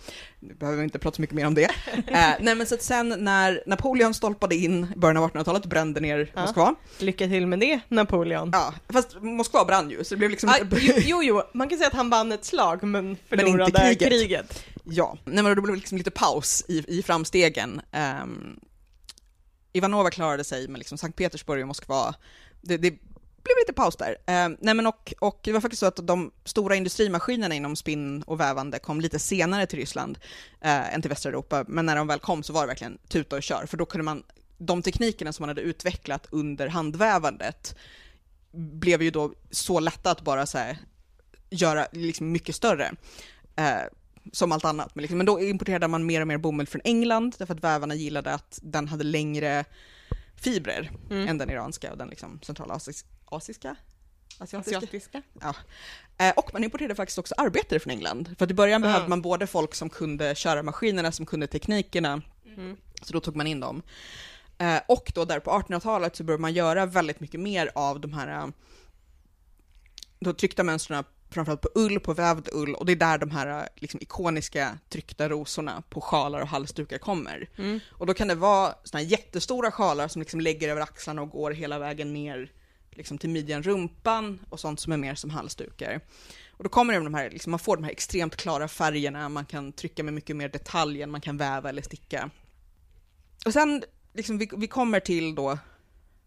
Nu 0.41 0.55
behöver 0.55 0.79
vi 0.79 0.85
inte 0.85 0.99
prata 0.99 1.15
så 1.17 1.21
mycket 1.23 1.37
mer 1.37 1.47
om 1.47 1.55
det. 1.55 1.65
eh, 2.07 2.31
nej 2.41 2.55
men 2.55 2.67
så 2.67 2.75
att 2.75 2.83
sen 2.83 3.15
när 3.19 3.63
Napoleon 3.67 4.15
stolpade 4.15 4.55
in 4.55 4.87
i 4.97 4.99
början 4.99 5.17
av 5.17 5.31
1800-talet 5.31 5.63
och 5.63 5.69
brände 5.69 6.01
ner 6.01 6.33
Ja. 6.35 6.41
Moskva. 6.41 6.75
Lycka 6.99 7.27
till 7.27 7.47
med 7.47 7.59
det, 7.61 7.81
Napoleon. 7.89 8.51
Ja, 8.53 8.75
fast 8.89 9.17
Moskva 9.23 9.65
brann 9.65 9.91
ju, 9.91 10.05
så 10.05 10.15
det 10.15 10.19
blev 10.19 10.31
liksom 10.31 10.49
Ah, 10.51 10.59
inte... 10.59 10.77
jo, 11.07 11.23
jo, 11.23 11.43
man 11.55 11.69
kan 11.69 11.79
säga 11.79 11.89
att 11.89 11.95
han 11.95 12.11
vann 12.11 12.33
ett 12.33 12.45
slag 12.45 12.83
men 12.83 13.09
inte 13.11 13.23
förlorade 13.29 13.71
kriget. 13.71 14.09
kriget. 14.09 14.65
Ja, 14.85 15.19
nej 15.25 15.43
men 15.45 15.57
då 15.57 15.63
blev 15.63 15.75
det 15.75 15.81
liksom 15.81 15.99
lite 15.99 16.11
paus 16.11 16.65
i, 16.69 16.99
i 16.99 17.03
framstegen. 17.03 17.81
Ehm, 17.93 18.57
Ivanova 19.73 20.11
klarade 20.11 20.45
sig, 20.45 20.69
men 20.69 20.79
liksom 20.79 20.99
Sankt 20.99 21.19
Petersburg 21.19 21.61
och 21.63 21.69
Moskva, 21.69 22.15
det, 22.61 22.77
det 22.77 22.95
blev 23.49 23.63
lite 23.67 23.73
paus 23.73 23.97
där. 23.97 24.11
Eh, 24.11 24.57
nej 24.61 24.75
men 24.75 24.87
och, 24.87 25.15
och 25.19 25.41
det 25.43 25.53
var 25.53 25.61
faktiskt 25.61 25.81
så 25.81 25.87
att 25.87 26.07
de 26.07 26.31
stora 26.45 26.77
industrimaskinerna 26.77 27.55
inom 27.55 27.77
spinn 27.77 28.23
och 28.23 28.41
vävande 28.41 28.79
kom 28.79 29.01
lite 29.01 29.19
senare 29.19 29.67
till 29.67 29.79
Ryssland 29.79 30.19
eh, 30.61 30.95
än 30.95 31.03
till 31.03 31.09
västra 31.09 31.29
Europa, 31.29 31.65
men 31.69 31.87
när 31.87 31.97
de 31.97 32.07
väl 32.07 32.19
kom 32.19 32.43
så 32.43 32.53
var 32.53 32.61
det 32.61 32.67
verkligen 32.67 32.99
tuta 33.09 33.37
och 33.37 33.43
kör, 33.43 33.67
för 33.67 33.77
då 33.77 33.87
kunde 33.87 34.05
man, 34.05 34.23
de 34.59 34.83
teknikerna 34.83 35.33
som 35.33 35.43
man 35.43 35.49
hade 35.49 35.61
utvecklat 35.61 36.27
under 36.31 36.69
handvävandet 36.69 37.77
blev 38.53 39.03
ju 39.03 39.11
då 39.11 39.33
så 39.51 39.81
lätta 39.81 40.11
att 40.11 40.23
bara 40.23 40.47
så 40.47 40.59
här, 40.59 40.79
göra 41.51 41.87
liksom 41.93 42.33
mycket 42.33 42.55
större. 42.55 42.93
Eh, 43.57 43.83
som 44.33 44.53
allt 44.53 44.65
annat, 44.65 44.95
men, 44.95 45.03
liksom, 45.03 45.19
men 45.19 45.27
då 45.27 45.41
importerade 45.41 45.89
man 45.89 46.07
mer 46.07 46.21
och 46.21 46.27
mer 46.29 46.39
bomull 46.39 46.67
från 46.67 46.81
England, 46.85 47.35
därför 47.39 47.55
att 47.55 47.65
vävarna 47.65 47.95
gillade 47.95 48.35
att 48.35 48.59
den 48.63 48.89
hade 48.89 49.05
längre 49.05 49.65
fibrer 50.37 50.91
Mm. 51.11 51.29
än 51.29 51.39
den 51.39 51.51
iranska 51.51 51.93
och 51.93 51.99
den 51.99 52.09
liksom 52.09 52.41
centralasiska? 52.43 53.09
Asiska? 53.31 53.77
Asiatiska? 54.39 54.77
Asiatiska. 54.79 55.23
Eh, 56.19 56.33
och 56.37 56.51
man 56.53 56.65
importerade 56.65 56.95
faktiskt 56.95 57.19
också 57.19 57.35
arbetare 57.39 57.79
från 57.81 57.91
England. 57.91 58.35
För 58.39 58.45
att 58.45 58.51
i 58.51 58.55
början 58.55 58.83
Ja. 58.83 58.89
behövde 58.89 59.09
man 59.09 59.23
både 59.23 59.47
folk 59.47 59.75
som 59.75 59.91
kunde 59.91 60.35
köra 60.35 60.63
maskinerna, 60.63 61.13
som 61.13 61.27
kunde 61.27 61.47
teknikerna, 61.47 62.23
Mm. 62.57 62.77
så 63.03 63.13
då 63.13 63.21
tog 63.21 63.37
man 63.37 63.47
in 63.47 63.61
dem. 63.61 63.83
Eh, 64.59 64.81
och 64.89 65.13
då 65.15 65.25
där 65.25 65.41
på 65.41 65.51
1800-talet 65.51 66.17
så 66.17 66.25
började 66.25 66.41
man 66.41 66.53
göra 66.53 66.87
väldigt 66.87 67.21
mycket 67.21 67.41
mer 67.41 67.71
av 67.75 68.01
de 68.01 68.13
här, 68.13 68.29
eh, 68.43 68.47
då 70.21 70.33
tryckta 70.33 70.63
mönstren 70.65 71.05
framförallt 71.31 71.61
på 71.61 71.69
ull, 71.75 72.01
på 72.01 72.15
vävd 72.15 72.49
ull, 72.53 72.75
och 72.75 72.87
det 72.87 72.93
är 72.93 72.97
där 72.97 73.19
de 73.19 73.31
här 73.31 73.69
liksom, 73.77 74.01
ikoniska 74.03 74.79
tryckta 74.89 75.29
rosorna 75.29 75.83
på 75.91 76.01
sjalar 76.01 76.41
och 76.41 76.49
halsdukar 76.49 76.99
kommer. 76.99 77.49
Mm. 77.59 77.81
Och 77.93 78.07
då 78.07 78.15
kan 78.15 78.29
det 78.29 78.35
vara 78.35 78.75
såna 78.85 79.03
här 79.03 79.09
jättestora 79.11 79.71
sjalar 79.71 80.09
som 80.09 80.23
liksom 80.23 80.41
lägger 80.41 80.69
över 80.69 80.81
axlarna 80.81 81.23
och 81.23 81.31
går 81.31 81.51
hela 81.51 81.79
vägen 81.79 82.13
ner 82.13 82.53
liksom 82.99 83.19
till 83.19 83.31
midjan, 83.31 83.63
rumpan 83.63 84.39
och 84.51 84.61
sånt 84.61 84.81
som 84.81 84.93
är 84.93 84.97
mer 84.97 85.15
som 85.15 85.31
halsdukar. 85.31 86.01
Och 86.51 86.65
då 86.65 86.71
kommer 86.71 86.95
de 86.95 87.15
här, 87.15 87.31
liksom, 87.31 87.51
man 87.51 87.59
får 87.59 87.77
de 87.77 87.85
här 87.85 87.91
extremt 87.91 88.37
klara 88.37 88.69
färgerna, 88.69 89.29
man 89.29 89.45
kan 89.45 89.73
trycka 89.73 90.03
med 90.03 90.15
mycket 90.15 90.37
mer 90.37 90.49
detalj 90.49 91.03
än 91.03 91.11
man 91.11 91.21
kan 91.21 91.37
väva 91.37 91.69
eller 91.69 91.83
sticka. 91.83 92.31
Och 93.47 93.53
sen, 93.53 93.83
liksom, 94.15 94.39
vi, 94.39 94.49
vi 94.57 94.67
kommer 94.67 95.01
till 95.01 95.35
då 95.35 95.59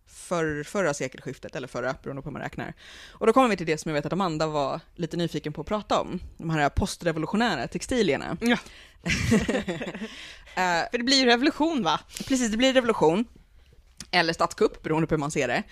för, 0.08 0.64
förra 0.64 0.94
sekelskiftet, 0.94 1.56
eller 1.56 1.68
förra, 1.68 1.96
beroende 2.04 2.22
på 2.22 2.30
hur 2.30 2.34
man 2.34 2.42
räknar. 2.42 2.74
Och 3.12 3.28
då 3.28 3.34
kommer 3.34 3.50
vi 3.50 3.58
till 3.58 3.66
det 3.66 3.78
som 3.78 3.90
jag 3.90 3.94
vet 3.94 4.06
att 4.06 4.14
Amanda 4.14 4.48
var 4.48 4.80
lite 4.96 5.18
nyfiken 5.18 5.54
på 5.54 5.62
att 5.62 5.68
prata 5.68 6.02
om, 6.02 6.20
de 6.38 6.50
här 6.50 6.70
postrevolutionära 6.70 7.68
textilierna. 7.68 8.38
Ja. 8.42 8.58
Eh, 10.56 10.90
För 10.92 10.98
det 10.98 11.04
blir 11.04 11.18
ju 11.18 11.26
revolution 11.26 11.84
va? 11.84 12.00
Precis, 12.28 12.52
det 12.52 12.58
blir 12.58 12.74
revolution. 12.74 13.26
Eller 14.12 14.34
statskupp, 14.34 14.84
beroende 14.84 15.08
på 15.08 15.16
hur 15.16 15.20
man 15.20 15.32
ser 15.32 15.48
det. 15.48 15.64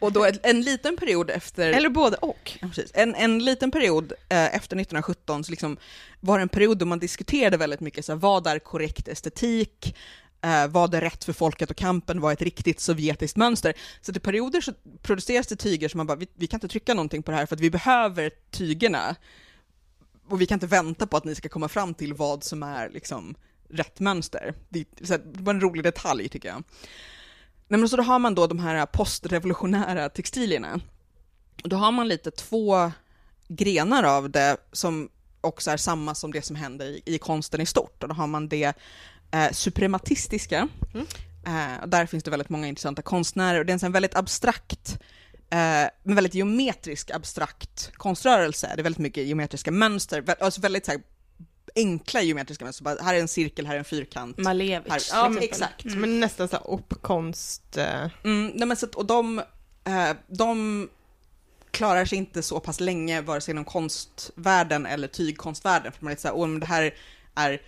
Och 0.00 0.12
då 0.12 0.24
en, 0.24 0.38
en 0.42 0.60
liten 0.60 0.96
period 0.96 1.30
efter... 1.30 1.72
Eller 1.72 1.88
både 1.88 2.16
och. 2.16 2.52
Ja. 2.60 2.68
En, 2.94 3.14
en 3.14 3.38
liten 3.38 3.70
period 3.70 4.12
eh, 4.12 4.44
efter 4.44 4.76
1917 4.76 5.44
så 5.44 5.50
liksom 5.50 5.76
var 6.20 6.38
det 6.38 6.42
en 6.42 6.48
period 6.48 6.78
då 6.78 6.86
man 6.86 6.98
diskuterade 6.98 7.56
väldigt 7.56 7.80
mycket, 7.80 8.04
så 8.04 8.12
här, 8.12 8.18
vad 8.18 8.46
är 8.46 8.58
korrekt 8.58 9.08
estetik? 9.08 9.96
Eh, 10.44 10.66
vad 10.68 10.94
är 10.94 11.00
rätt 11.00 11.24
för 11.24 11.32
folket 11.32 11.70
och 11.70 11.76
kampen? 11.76 12.20
Vad 12.20 12.30
är 12.30 12.32
ett 12.32 12.42
riktigt 12.42 12.80
sovjetiskt 12.80 13.36
mönster? 13.36 13.74
Så 14.00 14.12
i 14.12 14.18
perioder 14.18 14.60
så 14.60 14.72
produceras 15.02 15.46
det 15.46 15.56
tyger 15.56 15.88
som 15.88 15.98
man 15.98 16.06
bara, 16.06 16.16
vi, 16.16 16.26
vi 16.34 16.46
kan 16.46 16.56
inte 16.56 16.68
trycka 16.68 16.94
någonting 16.94 17.22
på 17.22 17.30
det 17.30 17.36
här 17.36 17.46
för 17.46 17.56
att 17.56 17.60
vi 17.60 17.70
behöver 17.70 18.30
tygerna. 18.50 19.16
Och 20.28 20.40
vi 20.40 20.46
kan 20.46 20.56
inte 20.56 20.66
vänta 20.66 21.06
på 21.06 21.16
att 21.16 21.24
ni 21.24 21.34
ska 21.34 21.48
komma 21.48 21.68
fram 21.68 21.94
till 21.94 22.14
vad 22.14 22.44
som 22.44 22.62
är 22.62 22.90
liksom 22.90 23.34
rätt 23.68 24.00
mönster. 24.00 24.54
Det, 24.68 24.84
så 25.02 25.12
här, 25.12 25.20
det 25.24 25.42
var 25.42 25.54
en 25.54 25.60
rolig 25.60 25.84
detalj 25.84 26.28
tycker 26.28 26.48
jag. 26.48 26.62
Nej, 27.68 27.80
men 27.80 27.88
så 27.88 27.96
då 27.96 28.02
har 28.02 28.18
man 28.18 28.34
då 28.34 28.46
de 28.46 28.58
här 28.58 28.86
postrevolutionära 28.86 30.08
textilierna. 30.08 30.80
Och 31.62 31.68
Då 31.68 31.76
har 31.76 31.92
man 31.92 32.08
lite 32.08 32.30
två 32.30 32.92
grenar 33.48 34.02
av 34.02 34.30
det 34.30 34.56
som 34.72 35.08
också 35.40 35.70
är 35.70 35.76
samma 35.76 36.14
som 36.14 36.32
det 36.32 36.42
som 36.42 36.56
händer 36.56 36.86
i, 36.86 37.02
i 37.04 37.18
konsten 37.18 37.60
i 37.60 37.66
stort. 37.66 38.02
Och 38.02 38.08
då 38.08 38.14
har 38.14 38.26
man 38.26 38.48
det 38.48 38.72
eh, 39.30 39.50
suprematistiska. 39.52 40.68
Mm. 40.94 41.06
Eh, 41.46 41.82
och 41.82 41.88
där 41.88 42.06
finns 42.06 42.24
det 42.24 42.30
väldigt 42.30 42.48
många 42.48 42.68
intressanta 42.68 43.02
konstnärer 43.02 43.58
och 43.58 43.66
det 43.66 43.72
är 43.72 43.84
en 43.84 43.92
väldigt 43.92 44.16
abstrakt, 44.16 44.98
eh, 45.50 45.88
men 46.02 46.14
väldigt 46.14 46.34
geometrisk 46.34 47.10
abstrakt 47.10 47.90
konströrelse. 47.94 48.72
Det 48.74 48.80
är 48.80 48.82
väldigt 48.82 48.98
mycket 48.98 49.26
geometriska 49.26 49.70
mönster, 49.70 50.24
alltså 50.40 50.60
väldigt 50.60 50.86
så 50.86 50.92
här, 50.92 51.00
enkla 51.76 52.22
geometriska 52.22 52.64
mönster. 52.64 52.84
Bara, 52.84 53.02
här 53.02 53.14
är 53.14 53.20
en 53.20 53.28
cirkel, 53.28 53.66
här 53.66 53.74
är 53.74 53.78
en 53.78 53.84
fyrkant. 53.84 54.38
Malevich. 54.38 54.90
Här, 54.92 55.02
ja, 55.12 55.28
men 55.28 55.42
exakt. 55.42 55.84
Mm. 55.84 56.00
Men 56.00 56.20
nästan 56.20 56.48
så 56.48 56.56
här 56.56 56.70
uppkonst... 56.70 57.76
eh, 57.76 58.08
Mm, 58.24 58.52
nej 58.54 58.68
men 58.68 58.76
så 58.76 58.86
att, 58.86 58.94
och 58.94 59.06
de, 59.06 59.38
eh, 59.84 60.10
de 60.26 60.88
klarar 61.70 62.04
sig 62.04 62.18
inte 62.18 62.42
så 62.42 62.60
pass 62.60 62.80
länge, 62.80 63.20
vare 63.20 63.40
sig 63.40 63.52
inom 63.52 63.64
konstvärlden 63.64 64.86
eller 64.86 65.08
tygkonstvärlden, 65.08 65.92
för 65.92 66.04
man 66.04 66.10
är 66.10 66.12
lite 66.12 66.22
såhär, 66.22 66.36
åh 66.36 66.46
men 66.46 66.60
det 66.60 66.66
här 66.66 66.94
är 67.34 67.62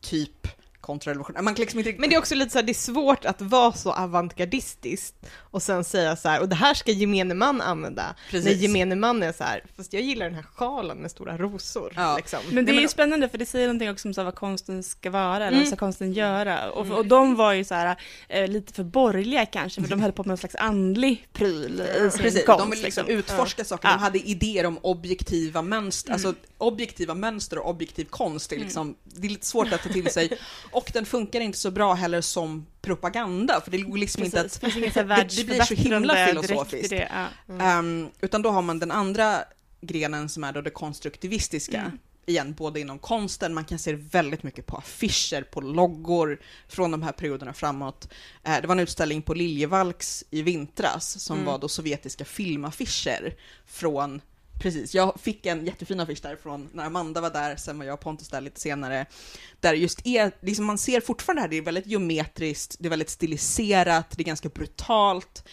typ 0.00 0.48
kontrarevolution. 0.82 1.44
Man 1.44 1.54
kan 1.54 1.60
liksom 1.60 1.78
inte 1.78 1.94
Men 1.98 2.08
det 2.10 2.14
är 2.14 2.18
också 2.18 2.34
lite 2.34 2.50
så 2.50 2.58
här, 2.58 2.62
det 2.62 2.72
är 2.72 2.74
svårt 2.74 3.24
att 3.24 3.40
vara 3.40 3.72
så 3.72 3.92
avantgardistiskt 3.92 5.14
och 5.38 5.62
sen 5.62 5.84
säga 5.84 6.16
så 6.16 6.28
här, 6.28 6.40
och 6.40 6.48
det 6.48 6.54
här 6.54 6.74
ska 6.74 6.92
gemene 6.92 7.34
man 7.34 7.60
använda. 7.60 8.14
Precis. 8.30 8.44
När 8.44 8.52
gemene 8.52 8.94
man 8.96 9.22
är 9.22 9.32
så 9.32 9.44
här, 9.44 9.64
fast 9.76 9.92
jag 9.92 10.02
gillar 10.02 10.26
den 10.26 10.34
här 10.34 10.42
sjalen 10.42 10.98
med 10.98 11.10
stora 11.10 11.38
rosor. 11.38 11.92
Ja. 11.96 12.16
Liksom. 12.16 12.38
Men 12.50 12.64
det 12.64 12.72
är 12.72 12.80
ju 12.80 12.88
spännande 12.88 13.28
för 13.28 13.38
det 13.38 13.46
säger 13.46 13.66
någonting 13.66 13.90
också 13.90 14.08
om 14.08 14.14
så 14.14 14.20
här 14.20 14.24
vad 14.24 14.34
konsten 14.34 14.82
ska 14.82 15.10
vara, 15.10 15.36
eller 15.36 15.46
Mm. 15.48 15.58
vad 15.58 15.66
ska 15.66 15.76
konsten 15.76 16.12
göra. 16.12 16.70
Och, 16.70 16.90
och 16.90 17.06
de 17.06 17.34
var 17.36 17.52
ju 17.52 17.64
så 17.64 17.74
här, 17.74 17.96
eh, 18.28 18.48
lite 18.48 18.72
för 18.72 18.84
borgerliga 18.84 19.46
kanske, 19.46 19.82
för 19.82 19.88
de 19.88 20.00
höll 20.02 20.12
på 20.12 20.22
med 20.22 20.28
någon 20.28 20.36
slags 20.36 20.54
andlig 20.54 21.26
pryl 21.32 21.80
i 21.80 22.10
sin 22.10 22.20
Precis, 22.20 22.44
konst. 22.46 22.58
de 22.64 22.70
vill 22.70 22.82
liksom 22.82 23.06
liksom. 23.06 23.18
utforska 23.18 23.64
saker, 23.64 23.88
Ja. 23.88 23.94
de 23.94 24.00
hade 24.00 24.18
idéer 24.18 24.66
om 24.66 24.78
objektiva 24.82 25.62
mönster, 25.62 26.10
Mm. 26.10 26.14
alltså 26.26 26.34
objektiva 26.58 27.14
mönster 27.14 27.58
och 27.58 27.70
objektiv 27.70 28.04
konst 28.04 28.52
är 28.52 28.58
liksom, 28.58 28.94
det 29.04 29.26
är 29.26 29.30
lite 29.30 29.46
svårt 29.46 29.72
att 29.72 29.82
ta 29.82 29.88
till 29.88 30.10
sig. 30.10 30.38
Och 30.72 30.90
den 30.94 31.06
funkar 31.06 31.40
inte 31.40 31.58
så 31.58 31.70
bra 31.70 31.94
heller 31.94 32.20
som 32.20 32.66
propaganda, 32.82 33.60
för 33.60 33.70
det 33.70 33.78
går 33.78 33.98
liksom 33.98 34.22
inte 34.24 34.36
Precis, 34.42 34.54
att 34.56 34.60
det 34.60 34.66
finns 34.70 34.76
inget 34.76 34.94
så 34.94 35.00
här 35.00 35.06
det- 35.24 35.36
det 35.36 35.44
blir 35.44 35.62
så 35.62 35.74
himla 35.74 36.26
filosofiskt. 36.26 36.90
det. 36.90 37.08
Ja. 37.48 37.54
Ehm, 37.60 38.08
utan 38.20 38.42
då 38.42 38.50
har 38.50 38.62
man 38.62 38.78
den 38.78 38.90
andra 38.90 39.44
grenen 39.80 40.28
som 40.28 40.44
är 40.44 40.52
då 40.52 40.60
det 40.60 40.70
konstruktivistiska. 40.70 41.80
Mm. 41.80 41.98
Igen, 42.26 42.52
både 42.54 42.80
inom 42.80 42.98
konsten, 42.98 43.54
man 43.54 43.64
kan 43.64 43.78
se 43.78 43.92
väldigt 43.92 44.42
mycket 44.42 44.66
på 44.66 44.76
affischer, 44.76 45.42
på 45.42 45.60
loggor 45.60 46.40
från 46.68 46.90
de 46.90 47.02
här 47.02 47.12
perioderna 47.12 47.52
framåt. 47.52 48.08
Eh, 48.44 48.60
det 48.60 48.66
var 48.66 48.74
en 48.74 48.80
utställning 48.80 49.22
på 49.22 49.34
Liljevalchs 49.34 50.24
i 50.30 50.42
vintras 50.42 51.20
som 51.22 51.36
Mm. 51.36 51.46
var 51.46 51.58
då 51.58 51.68
sovjetiska 51.68 52.24
filmaffischer 52.24 53.34
från 53.66 54.20
Precis, 54.62 54.94
jag 54.94 55.20
fick 55.20 55.46
en 55.46 55.66
jättefin 55.66 56.00
affisch 56.00 56.22
därifrån 56.22 56.68
när 56.72 56.84
Amanda 56.84 57.20
var 57.20 57.30
där, 57.30 57.56
sen 57.56 57.78
var 57.78 57.84
jag 57.84 57.94
och 57.94 58.00
Pontus 58.00 58.28
där 58.28 58.40
lite 58.40 58.60
senare. 58.60 59.06
Där 59.60 59.74
just 59.74 60.06
är, 60.06 60.32
liksom 60.40 60.64
man 60.64 60.78
ser 60.78 61.00
fortfarande 61.00 61.40
det 61.40 61.42
här, 61.42 61.48
det 61.48 61.56
är 61.56 61.62
väldigt 61.62 61.86
geometriskt, 61.86 62.76
det 62.78 62.88
är 62.88 62.90
väldigt 62.90 63.10
stiliserat, 63.10 64.10
det 64.10 64.22
är 64.22 64.24
ganska 64.24 64.48
brutalt. 64.48 65.48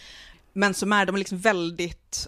Men 0.52 0.74
som 0.74 0.92
är, 0.92 1.06
de 1.06 1.14
är 1.14 1.18
liksom 1.18 1.38
väldigt, 1.38 2.26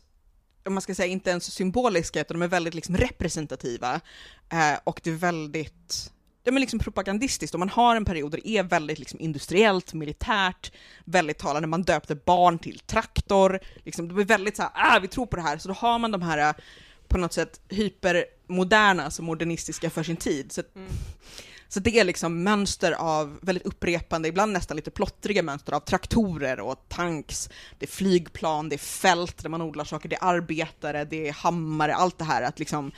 om 0.65 0.75
man 0.75 0.83
ska 0.83 0.95
säga 0.95 1.07
inte 1.07 1.31
ens 1.31 1.53
symboliska, 1.53 2.21
utan 2.21 2.41
de 2.41 2.45
är 2.45 2.49
väldigt 2.49 2.75
liksom 2.75 2.97
representativa. 2.97 4.01
Eh, 4.49 4.79
och 4.85 5.01
det 5.05 5.11
är 5.11 5.15
väldigt, 5.15 6.13
ja 6.45 6.53
men 6.53 6.61
liksom 6.61 6.79
propagandistiskt. 6.79 7.55
Och 7.55 7.59
man 7.61 7.69
har 7.69 7.97
en 7.97 8.05
period 8.05 8.31
där 8.31 8.41
det 8.45 8.49
är 8.49 8.63
väldigt 8.63 8.99
liksom 8.99 9.21
industriellt, 9.21 9.95
militärt, 9.95 10.73
väldigt 11.05 11.39
talande. 11.39 11.69
Man 11.69 11.83
döpte 11.83 12.15
barn 12.15 12.59
till 12.59 12.79
traktor. 12.79 13.61
Liksom, 13.85 14.09
det 14.09 14.15
blir 14.15 14.25
väldigt 14.25 14.57
så 14.57 14.63
här, 14.63 14.71
ah, 14.75 14.99
vi 14.99 15.09
tror 15.09 15.27
på 15.27 15.37
det 15.37 15.43
här. 15.43 15.59
Så 15.59 15.69
då 15.69 15.75
har 15.75 15.99
man 15.99 16.11
de 16.11 16.23
här 16.23 16.49
eh, 16.49 16.55
på 17.09 17.19
något 17.19 17.33
sätt 17.33 17.61
hypermoderna, 17.69 19.05
alltså 19.05 19.23
modernistiska 19.23 19.91
för 19.91 20.03
sin 20.03 20.17
tid. 20.17 20.53
Så, 20.53 20.63
Mm 20.77 20.89
så 21.73 21.81
det 21.81 21.99
är 21.99 22.05
liksom 22.05 22.43
mönster 22.43 22.93
av 22.93 23.39
väldigt 23.43 23.67
upprepande, 23.67 24.29
ibland 24.29 24.53
nästan 24.53 24.77
lite 24.77 24.91
plottriga 24.91 25.43
mönster 25.43 25.73
av 25.73 25.81
traktorer 25.81 26.61
och 26.61 26.85
tanks. 26.89 27.51
Det 27.79 27.87
är 27.87 27.91
flygplan, 27.91 28.69
det 28.69 28.77
är 28.77 28.79
fält 28.79 29.43
där 29.43 29.49
man 29.49 29.63
odlar 29.63 29.85
saker, 29.85 30.09
det 30.09 30.17
är 30.17 30.25
arbetare, 30.25 31.05
det 31.05 31.29
är 31.29 31.33
hammare, 31.33 31.95
allt 31.95 32.19
det 32.19 32.25
här. 32.25 32.43
Att 32.43 32.59
liksom, 32.59 32.93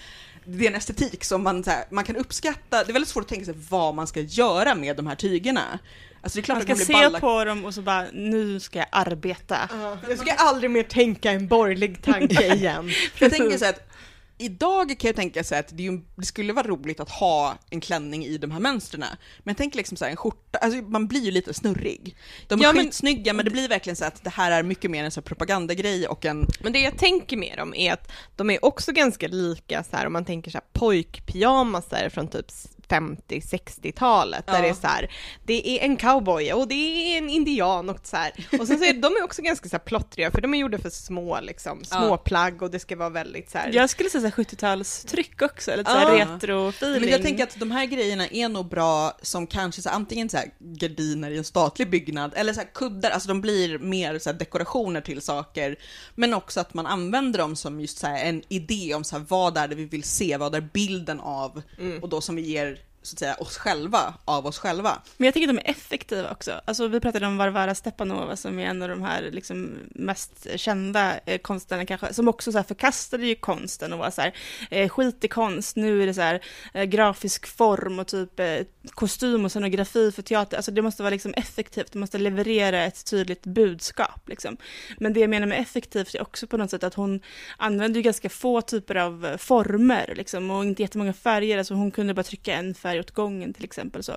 det 0.44 0.64
är 0.64 0.70
en 0.70 0.76
estetik 0.76 1.24
som 1.24 1.42
man, 1.42 1.64
så 1.64 1.70
här, 1.70 1.84
man 1.90 2.04
kan 2.04 2.16
uppskatta. 2.16 2.84
Det 2.84 2.90
är 2.90 2.92
väldigt 2.92 3.08
svårt 3.08 3.22
att 3.22 3.28
tänka 3.28 3.44
sig 3.44 3.54
vad 3.70 3.94
man 3.94 4.06
ska 4.06 4.20
göra 4.20 4.74
med 4.74 4.96
de 4.96 5.06
här 5.06 5.16
tygerna. 5.16 5.78
Alltså 6.20 6.36
det 6.36 6.40
är 6.40 6.44
klart 6.44 6.56
Man 6.58 6.64
ska 6.64 6.74
blir 6.74 6.84
se 6.84 6.92
balla. 6.92 7.20
på 7.20 7.44
dem 7.44 7.64
och 7.64 7.74
så 7.74 7.82
bara, 7.82 8.06
nu 8.12 8.60
ska 8.60 8.78
jag 8.78 8.88
arbeta. 8.90 9.68
Jag 10.08 10.18
ska 10.18 10.32
aldrig 10.32 10.70
mer 10.70 10.82
tänka 10.82 11.30
en 11.30 11.48
borgerlig 11.48 12.02
tanke 12.02 12.46
igen. 12.54 12.90
Jag 13.18 13.30
tänker 13.30 13.58
så 13.58 13.64
här 13.64 13.72
att 13.72 13.93
idag 14.38 14.88
kan 14.98 15.08
jag 15.08 15.16
tänka 15.16 15.44
så 15.44 15.54
att 15.54 15.68
det, 15.76 15.82
ju, 15.82 16.00
det 16.16 16.24
skulle 16.26 16.52
vara 16.52 16.66
roligt 16.66 17.00
att 17.00 17.10
ha 17.10 17.58
en 17.70 17.80
klänning 17.80 18.24
i 18.24 18.38
de 18.38 18.50
här 18.50 18.60
mönstren. 18.60 19.00
Men 19.00 19.52
jag 19.52 19.56
tänker 19.56 19.76
liksom 19.76 19.96
så 19.96 20.04
här, 20.04 20.10
en 20.10 20.16
skjorta, 20.16 20.58
alltså 20.58 20.82
man 20.82 21.06
blir 21.06 21.20
ju 21.20 21.30
lite 21.30 21.54
snurrig. 21.54 22.16
De 22.48 22.60
är 22.60 22.64
Ja, 22.64 22.72
men- 22.72 22.84
skitsnygga 22.84 23.32
men 23.32 23.44
det 23.44 23.50
blir 23.50 23.68
verkligen 23.68 23.96
så 23.96 24.04
att 24.04 24.24
det 24.24 24.30
här 24.30 24.50
är 24.50 24.62
mycket 24.62 24.90
mer 24.90 25.04
en 25.04 25.10
så 25.10 25.22
propagandagrej 25.22 26.08
och 26.08 26.24
en, 26.24 26.46
Men 26.60 26.72
det 26.72 26.78
jag 26.80 26.98
tänker 26.98 27.36
med 27.36 27.58
dem 27.58 27.74
är 27.74 27.92
att 27.92 28.12
de 28.36 28.50
är 28.50 28.64
också 28.64 28.92
ganska 28.92 29.28
lika 29.28 29.84
så 29.84 29.96
här 29.96 30.06
om 30.06 30.12
man 30.12 30.24
tänker 30.24 30.50
så 30.50 30.58
här 30.58 30.64
pojkpyjamaser 30.72 32.08
från 32.08 32.28
typ 32.28 32.46
50-60-talet 32.88 34.46
där 34.46 34.54
Ja. 34.54 34.60
det 34.62 34.68
är 34.68 34.74
så 34.74 34.86
här, 34.86 35.10
det 35.44 35.68
är 35.68 35.84
en 35.84 35.96
cowboy 35.96 36.52
och 36.52 36.68
det 36.68 36.74
är 36.74 37.18
en 37.18 37.30
indian 37.30 37.90
och 37.90 37.98
så 38.06 38.16
här. 38.16 38.32
Och 38.60 38.66
sen 38.66 38.78
så 38.78 38.84
är 38.84 38.92
de 39.02 39.06
är 39.16 39.22
också 39.24 39.42
ganska 39.42 39.68
så 39.68 39.76
här 39.76 39.84
plottriga 39.84 40.30
för 40.30 40.40
de 40.40 40.54
är 40.54 40.58
gjorda 40.58 40.78
för 40.78 40.90
små 40.90 41.40
liksom, 41.40 41.84
små 41.84 42.06
Ja. 42.06 42.16
plagg 42.16 42.62
och 42.62 42.70
det 42.70 42.78
ska 42.78 42.96
vara 42.96 43.08
väldigt 43.10 43.50
så 43.50 43.58
här. 43.58 43.70
Jag 43.72 43.90
skulle 43.90 44.10
säga 44.10 44.20
så 44.20 44.26
här 44.36 44.44
70-talstryck 44.44 45.42
också, 45.44 45.76
lite 45.76 45.90
så 45.90 45.96
Ja. 45.96 46.08
här 46.08 46.16
retro-feeling. 46.38 47.00
Men 47.00 47.08
jag 47.08 47.22
tänker 47.22 47.42
att 47.44 47.60
de 47.60 47.70
här 47.70 47.86
grejerna 47.86 48.26
är 48.26 48.48
nog 48.48 48.68
bra 48.68 49.18
som 49.22 49.46
kanske 49.46 49.82
så 49.82 49.88
här, 49.88 49.96
antingen 49.96 50.28
så 50.28 50.36
här 50.36 50.50
gardiner 50.58 51.30
i 51.30 51.38
en 51.38 51.44
statlig 51.44 51.90
byggnad 51.90 52.32
eller 52.36 52.52
så 52.52 52.60
här 52.60 52.68
kuddar, 52.74 53.10
alltså 53.10 53.28
de 53.28 53.40
blir 53.40 53.78
mer 53.78 54.18
så 54.18 54.30
här 54.30 54.38
dekorationer 54.38 55.00
till 55.00 55.22
saker. 55.22 55.76
Men 56.14 56.34
också 56.34 56.60
att 56.60 56.74
man 56.74 56.86
använder 56.86 57.38
dem 57.38 57.56
som 57.56 57.80
just 57.80 57.98
så 57.98 58.06
här 58.06 58.24
en 58.24 58.42
idé 58.48 58.94
om 58.94 59.04
så 59.04 59.16
här, 59.18 59.24
vad 59.28 59.56
är 59.56 59.68
det 59.68 59.74
vi 59.74 59.84
vill 59.84 60.02
se, 60.02 60.36
vad 60.36 60.54
är 60.54 60.60
bilden 60.60 61.20
av 61.20 61.62
och 62.02 62.08
då 62.08 62.20
som 62.20 62.36
vi 62.36 62.42
ger 62.42 62.78
så 63.04 63.14
att 63.14 63.18
säga 63.18 63.34
oss 63.34 63.56
själva, 63.56 64.14
av 64.24 64.46
oss 64.46 64.58
själva. 64.58 65.02
Men 65.16 65.24
jag 65.24 65.34
tycker 65.34 65.48
att 65.48 65.56
de 65.56 65.62
är 65.62 65.70
effektiva 65.70 66.30
också. 66.30 66.60
Alltså, 66.64 66.88
vi 66.88 67.00
pratade 67.00 67.26
om 67.26 67.36
Varvara 67.36 67.74
Stepanova 67.74 68.36
som 68.36 68.58
är 68.58 68.66
en 68.66 68.82
av 68.82 68.88
de 68.88 69.02
här 69.02 69.30
liksom, 69.32 69.78
mest 69.90 70.46
kända 70.56 71.20
eh, 71.26 71.38
konstnärerna 71.38 71.86
kanske, 71.86 72.14
som 72.14 72.28
också 72.28 72.52
så 72.52 72.58
här, 72.58 72.64
förkastade 72.64 73.26
ju 73.26 73.34
konsten 73.34 73.92
och 73.92 73.98
var 73.98 74.10
så 74.10 74.20
här, 74.20 74.34
eh, 74.70 74.88
skit 74.88 75.24
i 75.24 75.28
konst, 75.28 75.76
nu 75.76 76.02
är 76.02 76.06
det 76.06 76.14
så 76.14 76.20
här, 76.20 76.40
eh, 76.74 76.84
grafisk 76.84 77.46
form 77.46 77.98
och 77.98 78.06
typ 78.06 78.40
eh, 78.40 78.58
kostym 78.90 79.44
och 79.44 79.50
scenografi 79.50 80.12
för 80.12 80.22
teater. 80.22 80.56
Alltså 80.56 80.72
det 80.72 80.82
måste 80.82 81.02
vara 81.02 81.10
liksom 81.10 81.34
effektivt, 81.36 81.92
det 81.92 81.98
måste 81.98 82.18
leverera 82.18 82.84
ett 82.84 83.04
tydligt 83.04 83.46
budskap. 83.46 84.28
Liksom. 84.28 84.56
Men 84.98 85.12
det 85.12 85.20
jag 85.20 85.30
menar 85.30 85.46
med 85.46 85.60
effektivt 85.60 86.14
är 86.14 86.22
också 86.22 86.46
på 86.46 86.56
något 86.56 86.70
sätt 86.70 86.84
att 86.84 86.94
hon 86.94 87.20
använder 87.56 87.98
ju 87.98 88.02
ganska 88.02 88.28
få 88.28 88.60
typer 88.60 88.94
av 88.94 89.26
eh, 89.26 89.36
former 89.36 90.14
liksom, 90.16 90.50
och 90.50 90.64
inte 90.64 90.82
jättemånga 90.82 91.12
färger. 91.12 91.58
Alltså 91.58 91.74
hon 91.74 91.90
kunde 91.90 92.14
bara 92.14 92.22
trycka 92.22 92.54
en 92.54 92.74
färg 92.74 92.93
åt 93.00 93.10
gången 93.10 93.52
till 93.54 93.64
exempel. 93.64 94.02
Så. 94.02 94.16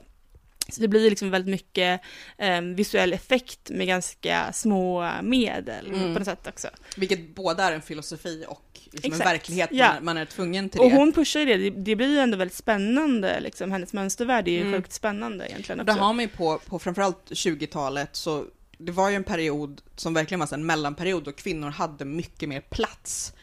Så 0.69 0.81
det 0.81 0.87
blir 0.87 1.09
liksom 1.09 1.29
väldigt 1.29 1.51
mycket 1.51 2.01
eh, 2.37 2.61
visuell 2.61 3.13
effekt 3.13 3.69
med 3.69 3.87
ganska 3.87 4.53
små 4.53 5.11
medel 5.23 5.87
Mm. 5.87 6.13
på 6.13 6.19
något 6.19 6.25
sätt 6.27 6.47
också. 6.47 6.67
Vilket 6.97 7.35
både 7.35 7.63
är 7.63 7.71
en 7.71 7.81
filosofi 7.81 8.45
och 8.47 8.79
liksom 8.91 9.11
en 9.13 9.19
verklighet 9.19 9.69
Ja. 9.71 9.93
man, 9.93 10.05
man 10.05 10.17
är 10.17 10.25
tvungen 10.25 10.69
till 10.69 10.81
Och 10.81 10.89
det. 10.89 10.95
hon 10.95 11.11
pushar 11.13 11.39
ju 11.39 11.45
det, 11.45 11.57
det, 11.57 11.69
det 11.69 11.95
blir 11.95 12.07
ju 12.07 12.17
ändå 12.19 12.37
väldigt 12.37 12.57
spännande 12.57 13.39
liksom, 13.39 13.71
hennes 13.71 13.93
mönstervärld 13.93 14.47
är 14.47 14.51
ju 14.51 14.61
Mm. 14.61 14.73
sjukt 14.73 14.93
spännande 14.93 15.47
egentligen 15.49 15.85
Det 15.85 15.91
också. 15.91 16.03
har 16.03 16.13
man 16.13 16.23
ju 16.23 16.29
på, 16.29 16.59
på 16.65 16.79
framförallt 16.79 17.31
20-talet 17.31 18.15
så 18.15 18.45
det 18.77 18.91
var 18.91 19.09
ju 19.09 19.15
en 19.15 19.23
period 19.23 19.81
som 19.95 20.13
verkligen 20.13 20.39
var 20.39 20.53
en 20.53 20.65
mellanperiod 20.65 21.23
då 21.23 21.31
kvinnor 21.31 21.69
hade 21.69 22.05
mycket 22.05 22.49
mer 22.49 22.61
plats 22.61 23.33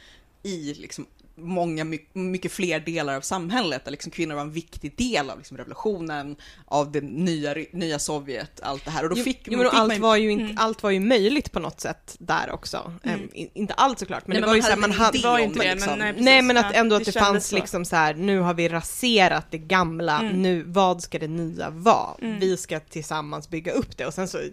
i 0.43 0.75
liksom 0.75 1.07
många, 1.37 1.85
mycket, 2.13 2.53
fler 2.53 2.81
delar 2.81 3.17
av 3.17 3.21
samhället 3.21 3.85
där 3.85 3.91
liksom 3.91 4.11
kvinnor 4.11 4.35
var 4.35 4.43
en 4.43 4.53
viktig 4.53 4.97
del 4.97 5.31
av 5.31 5.39
liksom 5.39 5.57
revolutionen, 5.57 6.37
av 6.67 6.93
det 6.93 7.01
nya, 7.01 7.55
nya 7.73 7.99
Sovjet, 7.99 8.61
allt 8.63 8.85
det 8.85 8.91
här. 8.91 9.03
Och 9.03 9.09
då 9.17 9.17
fick, 9.17 9.41
jo, 9.45 9.59
men 9.59 9.71
fick 9.71 9.79
allt, 9.79 9.93
man 9.93 10.01
var 10.01 10.17
ju 10.17 10.31
inte, 10.31 10.45
Mm. 10.45 10.57
allt 10.59 10.83
var 10.83 10.91
ju 10.91 11.01
möjligt 11.01 11.53
på 11.53 11.59
något 11.61 11.81
sätt 11.81 12.17
där 12.19 12.51
också. 12.51 12.93
Mm. 13.05 13.29
In, 13.33 13.51
inte 13.55 13.75
allt 13.75 13.99
såklart, 13.99 14.27
men 14.27 14.35
Nej, 14.35 14.41
det 14.41 14.47
var 14.47 14.55
ju 14.55 14.61
man 14.61 14.65
så 14.71 14.71
här, 14.71 14.77
hade 14.77 14.89
man 14.89 14.99
hade... 15.07 15.19
var 15.19 15.39
om 15.39 15.45
inte 15.45 15.59
det, 15.59 15.75
liksom. 15.75 15.91
men 15.91 15.99
nej, 15.99 16.13
precis. 16.13 16.25
Nej 16.25 16.43
men 16.43 16.57
att 16.57 16.75
ändå 16.75 16.97
att 16.97 17.05
det 17.05 17.11
det, 17.11 17.21
fanns 17.21 17.47
så. 17.49 17.55
liksom 17.57 17.85
så 17.85 17.97
här, 17.97 18.15
nu 18.15 18.39
har 18.39 18.55
vi 18.55 18.69
raserat 18.69 19.47
det 19.51 19.59
gamla, 19.59 20.19
Mm. 20.21 20.43
nu, 20.43 20.63
vad 20.67 21.03
ska 21.03 21.19
det 21.19 21.29
nya 21.29 21.71
vara? 21.71 22.15
Mm. 22.23 22.41
Vi 22.41 22.57
ska 22.57 22.81
tillsammans 22.81 23.49
bygga 23.51 23.73
upp 23.73 23.97
det 23.97 24.07
och 24.07 24.15
sen 24.15 24.29
så... 24.29 24.39
Uh, 24.39 24.49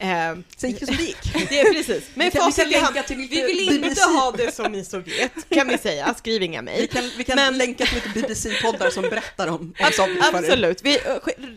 Sen 0.56 0.70
gick 0.70 0.80
det 0.80 0.86
som 0.86 0.96
det 0.96 1.02
gick. 1.02 1.18
det 1.48 1.60
är 1.60 1.72
precis, 1.72 2.10
men 2.14 2.24
Vi 2.24 2.30
kan- 2.30 2.46
vi 2.46 2.52
kan 2.62 2.70
i 2.72 2.74
hand, 2.74 2.94
länka 2.94 3.08
till 3.08 3.18
lite 3.18 3.34
vi 3.34 3.42
vill 3.46 3.84
inte 3.84 4.00
ha 4.02 4.34
det 4.36 4.54
som 4.54 4.74
i 4.74 4.84
Sovjet, 4.84 5.32
kan 5.48 5.68
vi 5.68 5.78
säga, 5.78 6.14
skriv 6.14 6.42
inga 6.42 6.60
Vi 6.60 6.64
mejl. 6.64 6.88
kan, 6.88 7.10
vi 7.18 7.24
kan 7.24 7.36
Men- 7.36 7.58
länka 7.58 7.86
till 7.86 7.94
lite 7.94 8.08
BBC-poddar 8.20 8.90
som 8.90 9.02
berättar 9.02 9.46
om, 9.48 9.54
om 9.54 9.74
er. 9.80 10.34
Absolut, 10.34 10.82
vi, 10.82 10.94
eh, 10.98 11.16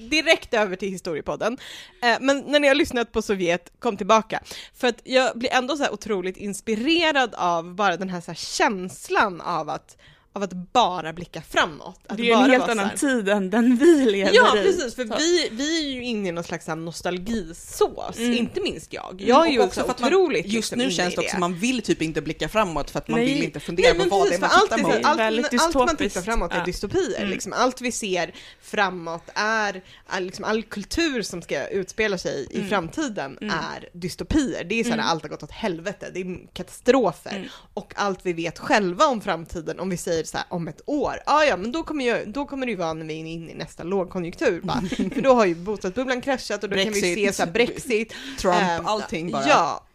direkt 0.09 0.53
över 0.53 0.75
till 0.75 0.89
historiepodden. 0.89 1.57
Eh, 2.03 2.17
men 2.21 2.39
när 2.39 2.59
ni 2.59 2.67
har 2.67 2.75
lyssnat 2.75 3.11
på 3.11 3.21
Sovjet, 3.21 3.71
kom 3.79 3.97
tillbaka. 3.97 4.43
För 4.75 4.87
att 4.87 5.01
jag 5.03 5.37
blir 5.37 5.51
ändå 5.53 5.77
så 5.77 5.83
här 5.83 5.93
otroligt 5.93 6.37
inspirerad 6.37 7.35
av 7.35 7.75
bara 7.75 7.97
den 7.97 8.09
här, 8.09 8.21
så 8.21 8.27
här 8.31 8.35
känslan 8.35 9.41
av 9.41 9.69
att, 9.69 9.97
av 10.33 10.43
att 10.43 10.53
bara 10.53 11.13
blicka 11.13 11.41
framåt. 11.41 11.99
Att 12.07 12.17
det 12.17 12.23
är 12.23 12.25
ju 12.25 12.33
bara 12.33 12.45
en 12.45 12.51
helt 12.51 12.69
annan 12.69 12.85
här- 12.85 12.97
tid 12.97 13.29
än 13.29 13.49
den 13.49 13.75
vi 13.77 14.05
lever 14.11 14.31
Ja 14.33 14.57
i. 14.57 14.63
precis, 14.63 14.95
för 14.95 15.05
Så. 15.05 15.15
vi, 15.17 15.49
vi 15.51 15.79
är 15.87 15.89
ju 15.93 16.03
inne 16.03 16.29
i 16.29 16.31
någon 16.31 16.43
slags 16.43 16.67
nostalgisås, 16.67 18.17
Mm. 18.17 18.33
inte 18.37 18.61
minst 18.61 18.93
jag. 18.93 19.23
Jag 19.27 19.37
är 19.37 19.47
Och 19.47 19.53
ju 19.53 19.59
också 19.61 19.83
för 19.83 19.89
att 19.91 19.99
man- 19.99 20.13
otroligt 20.13 20.45
Just 20.45 20.53
liksom 20.55 20.77
nu 20.79 20.91
känns 20.91 21.13
i 21.13 21.15
det 21.15 21.21
också, 21.21 21.39
man 21.39 21.55
vill 21.55 21.81
typ 21.81 22.01
inte 22.01 22.21
blicka 22.21 22.49
framåt 22.49 22.91
för 22.91 22.99
att 22.99 23.07
man 23.07 23.19
Nej. 23.19 23.33
vill 23.33 23.43
inte 23.43 23.59
fundera 23.59 23.87
Nej 23.87 23.93
på 23.93 23.99
men 23.99 24.09
vad 24.09 24.19
det 24.19 24.29
precis, 24.29 24.43
är 24.43 24.47
för 24.47 24.55
man 24.55 24.61
allt, 24.61 24.69
tittar 24.69 24.77
är, 24.77 25.31
mot. 25.37 25.45
så- 25.45 25.65
allt, 25.65 25.75
allt 25.75 25.87
man 25.87 25.97
tittar 25.97 26.21
framåt 26.21 26.51
är 26.53 26.57
Ja. 26.57 26.63
dystopier. 26.65 27.17
Mm. 27.19 27.29
Liksom, 27.29 27.53
allt 27.53 27.81
vi 27.81 27.91
ser 27.91 28.33
framåt 28.61 29.23
är, 29.35 29.81
är 30.09 30.21
liksom, 30.21 30.45
all 30.45 30.63
kultur 30.63 31.21
som 31.21 31.41
ska 31.41 31.67
utspela 31.67 32.17
sig 32.17 32.47
i 32.51 32.55
Mm. 32.57 32.69
framtiden 32.69 33.37
Mm. 33.41 33.55
är 33.73 33.89
dystopier. 33.93 34.63
Det 34.63 34.79
är 34.79 34.83
så 34.83 34.89
här, 34.89 34.97
Mm. 34.97 35.07
allt 35.07 35.21
har 35.23 35.29
gått 35.29 35.43
åt 35.43 35.51
helvete, 35.51 36.11
det 36.13 36.19
är 36.21 36.53
katastrofer. 36.53 37.35
Mm. 37.35 37.47
Och 37.73 37.93
allt 37.95 38.19
vi 38.23 38.33
vet 38.33 38.59
själva 38.59 39.05
om 39.05 39.21
framtiden, 39.21 39.79
om 39.79 39.89
vi 39.89 39.97
säger 39.97 40.20
så 40.27 40.37
här 40.37 40.45
om 40.49 40.67
ett 40.67 40.81
år, 40.85 41.13
ja 41.25 41.43
ja 41.45 41.57
men 41.57 41.71
då 41.71 41.83
kommer, 41.83 42.05
ju, 42.05 42.25
då 42.31 42.45
kommer 42.45 42.65
det 42.65 42.69
ju 42.71 42.77
vara 42.77 42.93
när 42.93 43.05
vi 43.05 43.13
är 43.13 43.25
inne 43.25 43.51
i 43.51 43.55
nästa 43.55 43.83
lågkonjunktur. 43.83 44.61
Bara. 44.61 44.81
För 45.13 45.21
då 45.21 45.33
har 45.33 45.45
ju 45.45 45.55
bostadsbubblan 45.55 46.21
kraschat 46.21 46.63
och 46.63 46.69
då 46.69 46.75
kan 46.75 46.85
vi 46.85 47.01
Brexit. 47.01 47.15
se 47.27 47.33
så 47.33 47.43
här, 47.43 47.51
Brexit, 47.51 48.13
Trump, 48.39 48.55
Ehm, 48.61 48.85
allting 48.85 49.31
bara. 49.31 49.47
Ja, 49.47 49.87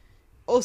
och, 0.45 0.63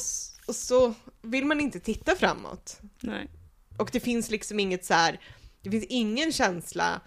och 0.48 0.56
så 0.56 0.94
vill 1.22 1.46
man 1.46 1.60
inte 1.62 1.80
titta 1.80 2.16
framåt. 2.16 2.80
Nej. 3.02 3.30
Och 3.78 3.90
det 3.92 4.00
finns 4.00 4.30
liksom 4.30 4.60
inget 4.60 4.86
så 4.86 4.94
här, 4.94 5.20
det 5.64 5.72
finns 5.72 5.86
ingen 5.90 6.32
känsla 6.32 7.02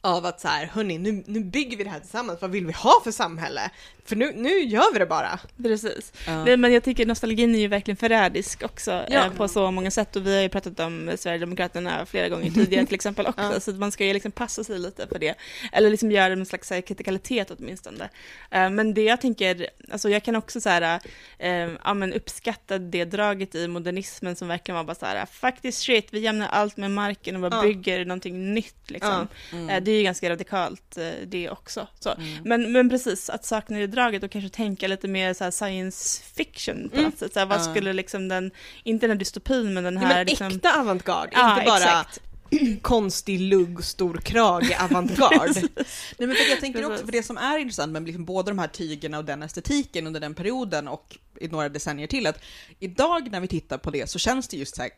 av 0.00 0.26
att 0.26 0.40
så 0.40 0.48
här, 0.48 0.66
hörni, 0.66 0.98
nu, 0.98 1.22
nu 1.26 1.40
bygger 1.40 1.76
vi 1.76 1.84
det 1.84 1.90
här 1.90 2.00
tillsammans, 2.00 2.40
vad 2.42 2.50
vill 2.50 2.66
vi 2.66 2.72
ha 2.72 3.00
för 3.04 3.10
samhälle? 3.10 3.70
För 4.04 4.16
nu, 4.16 4.32
nu 4.36 4.48
gör 4.60 4.92
vi 4.92 4.98
det 4.98 5.06
bara. 5.06 5.38
Precis. 5.62 6.12
Ja. 6.26 6.56
Men 6.56 6.72
jag 6.72 6.84
tycker 6.84 7.06
nostalgin 7.06 7.54
är 7.54 7.58
ju 7.58 7.68
verkligen 7.68 7.96
förrädisk 7.96 8.62
också 8.62 8.90
Ja. 9.10 9.24
eh, 9.26 9.32
på 9.32 9.48
så 9.48 9.70
många 9.70 9.90
sätt 9.90 10.16
och 10.16 10.26
vi 10.26 10.34
har 10.34 10.42
ju 10.42 10.48
pratat 10.48 10.80
om 10.80 11.10
Sverigedemokraterna 11.18 12.06
flera 12.06 12.28
gånger 12.28 12.50
tidigare 12.50 12.86
till 12.86 12.94
exempel 12.94 13.26
också, 13.28 13.42
Ja. 13.54 13.60
så 13.60 13.70
att 13.70 13.76
man 13.78 13.92
ska 13.92 14.04
ju 14.04 14.12
liksom 14.12 14.32
passa 14.32 14.64
sig 14.64 14.78
lite 14.78 15.06
för 15.06 15.18
det. 15.18 15.34
Eller 15.72 15.90
liksom 15.90 16.10
göra 16.12 16.32
en 16.32 16.46
slags 16.46 16.68
kritikalitet 16.68 17.50
åtminstone. 17.58 18.08
Eh, 18.50 18.70
men 18.70 18.94
det 18.94 19.02
jag 19.02 19.20
tänker, 19.20 19.66
alltså 19.92 20.10
jag 20.10 20.22
kan 20.22 20.36
också 20.36 20.60
så 20.60 20.68
här, 20.68 21.00
eh, 21.38 21.50
ja, 21.84 21.94
men 21.94 22.12
uppskatta 22.12 22.78
det 22.78 23.04
draget 23.04 23.54
i 23.54 23.68
modernismen 23.68 24.36
som 24.36 24.48
verkligen 24.48 24.76
var 24.76 24.84
bara 24.84 24.94
så 24.94 25.06
här, 25.06 25.26
faktiskt 25.26 25.80
shit, 25.82 26.06
vi 26.10 26.20
jämnar 26.20 26.48
allt 26.48 26.76
med 26.76 26.90
marken 26.90 27.34
och 27.44 27.50
bara 27.50 27.56
Ja. 27.56 27.62
bygger 27.62 28.04
någonting 28.04 28.54
nytt 28.54 28.90
liksom. 28.90 29.28
Mm. 29.52 29.84
Det 29.88 29.92
är 29.92 29.96
ju 29.96 30.02
ganska 30.02 30.30
radikalt 30.30 30.96
eh, 30.98 31.10
det 31.26 31.50
också. 31.50 31.86
Så. 32.00 32.10
Mm. 32.10 32.42
Men, 32.44 32.72
men 32.72 32.88
precis, 32.90 33.30
att 33.30 33.44
sakna 33.44 33.78
det 33.78 33.86
draget 33.86 34.22
och 34.22 34.30
kanske 34.30 34.50
tänka 34.50 34.88
lite 34.88 35.08
mer 35.08 35.34
så 35.34 35.50
science 35.50 36.22
fiction 36.34 36.88
på 36.88 36.96
Mm. 36.96 37.10
något 37.10 37.18
sätt. 37.18 37.32
Så 37.32 37.38
här, 37.38 37.46
vad 37.46 37.58
Ja. 37.58 37.62
skulle 37.64 37.92
liksom 37.92 38.28
den, 38.28 38.50
inte 38.84 39.06
den 39.06 39.10
här 39.10 39.18
dystopin, 39.18 39.74
men 39.74 39.84
den 39.84 39.94
Ja, 39.94 40.00
här 40.00 40.14
men 40.16 40.26
liksom... 40.26 40.46
äkta 40.46 40.80
avantgarde, 40.80 41.30
Ja, 41.32 41.52
inte 41.54 41.66
bara 41.66 41.76
exakt. 41.78 42.20
konstig 42.82 43.40
lugg, 43.40 43.84
stor 43.84 44.20
krage 44.24 44.76
avantgarde. 44.80 45.54
Nej 46.18 46.28
men 46.28 46.34
för 46.34 46.50
jag 46.50 46.60
tänker 46.60 46.90
också, 46.92 47.04
för 47.04 47.12
det 47.12 47.22
som 47.22 47.36
är 47.36 47.58
intressant 47.58 47.92
med 47.92 48.06
liksom 48.06 48.24
både 48.24 48.50
de 48.50 48.58
här 48.58 48.68
tygerna 48.68 49.18
och 49.18 49.24
den 49.24 49.42
estetiken 49.42 50.06
under 50.06 50.20
den 50.20 50.34
perioden 50.34 50.88
och 50.88 51.18
i 51.40 51.48
några 51.48 51.68
decennier 51.68 52.06
till, 52.06 52.26
att 52.26 52.40
idag 52.78 53.30
när 53.32 53.40
vi 53.40 53.48
tittar 53.48 53.78
på 53.78 53.90
det 53.90 54.10
så 54.10 54.18
känns 54.18 54.48
det 54.48 54.56
just 54.56 54.76
så 54.76 54.82
här 54.82 54.90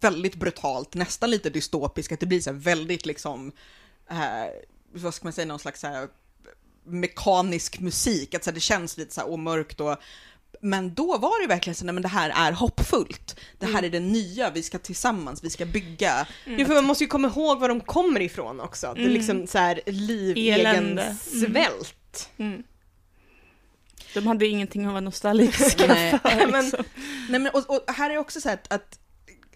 väldigt 0.00 0.34
brutalt, 0.34 0.94
nästan 0.94 1.30
lite 1.30 1.50
dystopiskt, 1.50 2.12
att 2.12 2.20
det 2.20 2.26
blir 2.26 2.40
så 2.40 2.50
här 2.50 2.58
väldigt 2.58 3.06
liksom, 3.06 3.52
vad 4.92 5.14
ska 5.14 5.24
man 5.26 5.32
säga, 5.32 5.46
någon 5.46 5.58
slags 5.58 5.80
så 5.80 5.86
här 5.86 6.08
mekanisk 6.84 7.80
musik, 7.80 8.34
att 8.34 8.44
så 8.44 8.50
här, 8.50 8.54
det 8.54 8.60
känns 8.60 8.96
lite 8.98 9.14
så 9.14 9.20
här 9.20 9.30
omörkt 9.30 9.80
och 9.80 9.96
men 10.64 10.94
då 10.94 11.18
var 11.18 11.42
det 11.42 11.48
verkligen 11.48 11.74
så, 11.74 11.84
nej 11.84 11.92
men 11.92 12.02
det 12.02 12.08
här 12.08 12.30
är 12.48 12.52
hoppfullt. 12.52 13.36
Det 13.58 13.66
här 13.66 13.82
är 13.82 13.90
det 13.90 14.00
nya, 14.00 14.50
vi 14.50 14.62
ska 14.62 14.78
tillsammans, 14.78 15.44
vi 15.44 15.50
ska 15.50 15.66
bygga. 15.66 16.26
Jo, 16.46 16.66
för 16.66 16.74
man 16.74 16.84
måste 16.84 17.04
ju 17.04 17.08
komma 17.08 17.28
ihåg 17.28 17.60
var 17.60 17.68
de 17.68 17.80
kommer 17.80 18.20
ifrån 18.20 18.60
också. 18.60 18.86
Det 18.94 19.00
är 19.00 19.04
Mm. 19.04 19.12
liksom 19.16 19.46
så 19.46 19.58
här 19.58 19.80
liv, 19.86 20.36
egen 20.36 20.98
Mm. 20.98 21.14
svält. 21.16 22.28
Mm. 22.36 22.62
De 24.14 24.26
hade 24.26 24.46
ingenting 24.46 24.84
att 24.84 24.90
vara 24.92 25.00
nostalgiska 25.00 25.86
Nej, 25.88 26.18
för. 26.22 26.46
men- 26.50 26.64
Liksom. 26.64 26.84
Nej 27.28 27.40
men 27.40 27.52
och, 27.54 27.70
och 27.70 27.94
här 27.94 28.10
är 28.10 28.16
också 28.18 28.40
så 28.40 28.48
här 28.48 28.54
att, 28.56 28.72
att 28.72 28.98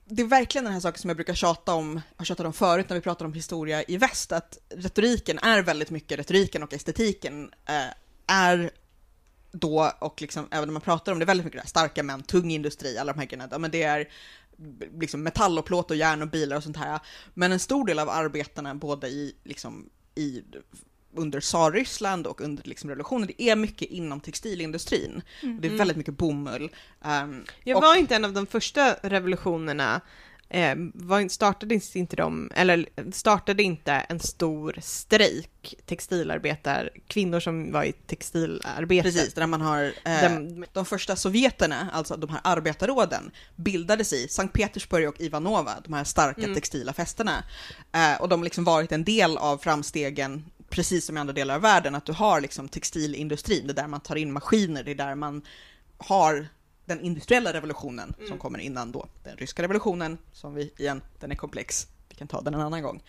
det 0.09 0.23
är 0.23 0.27
verkligen 0.27 0.65
den 0.65 0.73
här 0.73 0.81
saken 0.81 1.01
som 1.01 1.11
jag 1.11 1.17
brukar 1.17 1.35
tjata 1.35 1.75
om, 1.75 2.01
har 2.17 2.25
tjatat 2.25 2.47
om 2.47 2.53
förut 2.53 2.89
när 2.89 2.97
vi 2.97 3.03
pratar 3.03 3.25
om 3.25 3.33
historia 3.33 3.83
i 3.83 3.97
väst, 3.97 4.33
att 4.33 4.59
retoriken 4.69 5.39
är 5.39 5.63
väldigt 5.63 5.91
mycket, 5.91 6.19
retoriken 6.19 6.63
och 6.63 6.75
estetiken 6.75 7.51
eh, 7.67 7.95
är 8.27 8.71
då, 9.53 9.93
och 10.01 10.23
liksom, 10.23 10.49
även 10.51 10.69
när 10.69 10.73
man 10.73 10.83
pratar 10.83 11.13
om 11.13 11.19
det, 11.19 11.25
väldigt 11.25 11.45
mycket 11.45 11.59
det 11.59 11.63
här, 11.63 11.69
starka 11.69 12.03
män, 12.03 12.23
tung 12.23 12.51
industri, 12.51 12.99
alla 12.99 13.13
de 13.13 13.19
här 13.19 13.27
grejerna, 13.27 13.49
ja, 13.51 13.59
men 13.59 13.71
det 13.71 13.83
är 13.83 14.09
liksom 15.01 15.23
metall 15.23 15.59
och 15.59 15.67
plåt 15.67 15.91
och 15.91 15.97
järn 15.97 16.23
och 16.23 16.29
bilar 16.29 16.57
och 16.57 16.63
sånt 16.63 16.77
här. 16.77 17.01
Men 17.35 17.53
en 17.53 17.59
stor 17.59 17.87
del 17.87 17.99
av 17.99 18.11
arbetarna, 18.11 18.75
både 18.75 19.09
i, 19.09 19.37
liksom, 19.45 19.91
i 20.15 20.43
under 21.19 21.41
tsarryssland 21.41 22.27
och 22.27 22.41
under 22.41 22.65
liksom 22.65 22.91
revolutionen, 22.91 23.29
det 23.37 23.43
är 23.43 23.57
mycket 23.57 23.91
inom 23.91 24.21
textilindustrin. 24.21 25.23
Och 25.43 25.49
det 25.49 25.67
är 25.67 25.71
Mm. 25.71 25.77
väldigt 25.79 25.97
mycket 25.97 26.17
bomull. 26.19 26.71
ehm, 27.05 27.45
Jag 27.65 27.77
och- 27.77 27.83
var 27.83 27.97
inte 27.97 28.15
en 28.17 28.25
av 28.25 28.33
de 28.33 28.47
första 28.47 28.95
revolutionerna 29.03 30.01
eh, 30.49 30.75
var, 30.95 31.29
startade 31.29 31.75
inte 31.75 32.17
de, 32.17 32.51
eller 32.55 32.87
startade 33.13 33.63
inte 33.63 33.93
en 33.93 34.21
stor 34.21 34.77
strejk, 34.83 35.75
textilarbetar, 35.87 36.91
kvinnor 37.07 37.41
som 37.41 37.73
var 37.73 37.85
i 37.85 37.93
textilarbete. 37.93 39.03
Precis, 39.03 39.35
där 39.35 39.47
man 39.47 39.61
har 39.61 39.85
eh, 40.05 40.21
De- 40.23 40.65
de 40.73 40.85
första 40.85 41.17
sovjeterna, 41.17 41.89
alltså 41.93 42.17
de 42.17 42.31
här 42.31 42.41
arbetarråden, 42.45 43.31
bildades 43.57 44.13
i 44.13 44.29
Sankt 44.29 44.55
Petersburg 44.55 45.09
och 45.09 45.21
Ivanova, 45.21 45.73
de 45.85 45.93
här 45.93 46.05
starka 46.05 46.43
Mm. 46.43 46.55
textila 46.55 46.93
fästena. 46.93 47.45
Eh, 47.93 48.21
och 48.21 48.29
de 48.29 48.41
har 48.41 48.45
liksom 48.45 48.65
varit 48.65 48.93
en 48.93 49.05
del 49.05 49.37
av 49.39 49.59
framstegen, 49.59 50.45
precis 50.69 51.05
som 51.07 51.17
i 51.17 51.21
andra 51.21 51.33
delar 51.33 51.55
av 51.55 51.61
världen, 51.61 51.95
att 51.95 52.07
du 52.07 52.13
har 52.13 52.41
liksom 52.41 52.69
textilindustrin, 52.69 53.67
det 53.67 53.73
är 53.73 53.75
där 53.75 53.87
man 53.87 54.01
tar 54.01 54.17
in 54.17 54.33
maskiner, 54.33 54.85
det 54.85 54.91
är 54.91 54.95
där 54.95 55.15
man 55.15 55.43
har 55.99 56.49
den 56.85 57.01
industriella 57.01 57.53
revolutionen 57.53 58.15
som 58.29 58.39
kommer 58.39 58.59
innan 58.59 58.93
då 58.93 59.07
den 59.25 59.37
ryska 59.37 59.63
revolutionen, 59.63 60.19
som 60.33 60.55
vi 60.55 60.73
igen, 60.79 61.03
den 61.21 61.31
är 61.33 61.37
komplex. 61.37 61.87
Vi 62.09 62.15
kan 62.17 62.29
ta 62.29 62.41
den 62.41 62.55
en 62.55 62.61
annan 62.61 62.83
gång. 62.83 63.03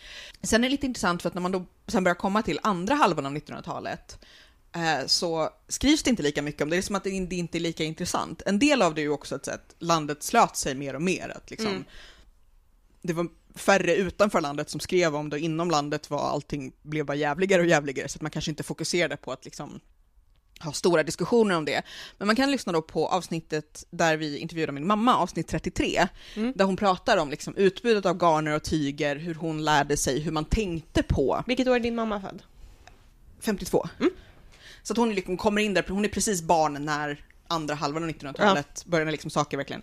Sen 0.43 0.63
är 0.63 0.67
det 0.67 0.71
lite 0.71 0.85
intressant 0.85 1.21
för 1.21 1.27
att 1.29 1.33
när 1.33 1.41
man 1.41 1.51
då 1.51 1.65
sen 1.87 2.03
börjar 2.03 2.15
komma 2.15 2.41
till 2.41 2.59
andra 2.63 2.95
halvan 2.95 3.25
av 3.25 3.31
1900-talet 3.35 4.19
eh, 4.75 5.05
så 5.05 5.49
skrivs 5.67 6.03
det 6.03 6.09
inte 6.09 6.23
lika 6.23 6.41
mycket 6.41 6.61
om 6.61 6.69
det. 6.69 6.75
Det 6.75 6.79
är 6.79 6.81
som 6.81 6.95
att 6.95 7.03
det 7.03 7.09
in- 7.09 7.29
det 7.29 7.35
inte 7.35 7.57
är 7.57 7.59
lika 7.59 7.83
intressant. 7.83 8.41
En 8.45 8.59
del 8.59 8.81
av 8.81 8.93
det 8.95 9.01
är 9.01 9.03
ju 9.03 9.09
också 9.09 9.35
att, 9.35 9.47
att 9.47 9.75
landet 9.79 10.23
slöt 10.23 10.55
sig 10.57 10.75
mer 10.75 10.93
och 10.93 11.01
mer. 11.01 11.33
Att 11.37 11.49
liksom, 11.51 11.67
Mm. 11.67 11.83
Det 13.01 13.13
var 13.13 13.27
färre 13.57 13.95
utanför 13.95 14.41
landet 14.41 14.69
som 14.69 14.79
skrev 14.79 15.15
om 15.15 15.29
det 15.29 15.35
och 15.35 15.39
inom 15.39 15.71
landet 15.71 16.09
var 16.09 16.29
allting 16.29 16.71
blev 16.81 17.05
bara 17.05 17.15
jävligare 17.15 17.61
och 17.61 17.67
jävligare 17.67 18.07
så 18.07 18.17
att 18.17 18.21
man 18.21 18.31
kanske 18.31 18.51
inte 18.51 18.63
fokuserade 18.63 19.17
på 19.17 19.31
att 19.31 19.45
liksom 19.45 19.79
ha 20.59 20.71
stora 20.71 21.03
diskussioner 21.03 21.55
om 21.57 21.65
det. 21.65 21.81
Men 22.17 22.27
man 22.27 22.35
kan 22.35 22.51
lyssna 22.51 22.73
då 22.73 22.81
på 22.81 23.07
avsnittet 23.07 23.85
där 23.89 24.17
vi 24.17 24.37
intervjuade 24.37 24.71
min 24.71 24.87
mamma, 24.87 25.17
avsnitt 25.17 25.47
33, 25.47 26.07
Mm. 26.35 26.53
där 26.55 26.65
hon 26.65 26.75
pratar 26.77 27.17
om 27.17 27.29
liksom 27.29 27.55
utbudet 27.55 28.05
av 28.05 28.17
garner 28.17 28.55
och 28.55 28.63
tyger, 28.63 29.15
hur 29.15 29.35
hon 29.35 29.65
lärde 29.65 29.97
sig, 29.97 30.19
hur 30.19 30.31
man 30.31 30.45
tänkte 30.45 31.03
på 31.03 31.43
Vilket 31.47 31.67
år 31.67 31.75
är 31.75 31.79
din 31.79 31.95
mamma 31.95 32.21
född? 32.21 32.41
52. 33.39 33.87
Mm. 33.99 34.11
Så 34.83 34.93
att 34.93 34.97
hon 34.97 35.15
liksom 35.15 35.37
kommer 35.37 35.61
in 35.61 35.73
där, 35.73 35.85
hon 35.89 36.05
är 36.05 36.09
precis 36.09 36.41
barn 36.41 36.85
när 36.85 37.23
andra 37.47 37.75
halvan 37.75 38.03
av 38.03 38.09
1900-talet 38.09 38.85
börjar 38.85 39.05
när 39.05 39.11
liksom 39.11 39.29
saker 39.29 39.57
verkligen. 39.57 39.81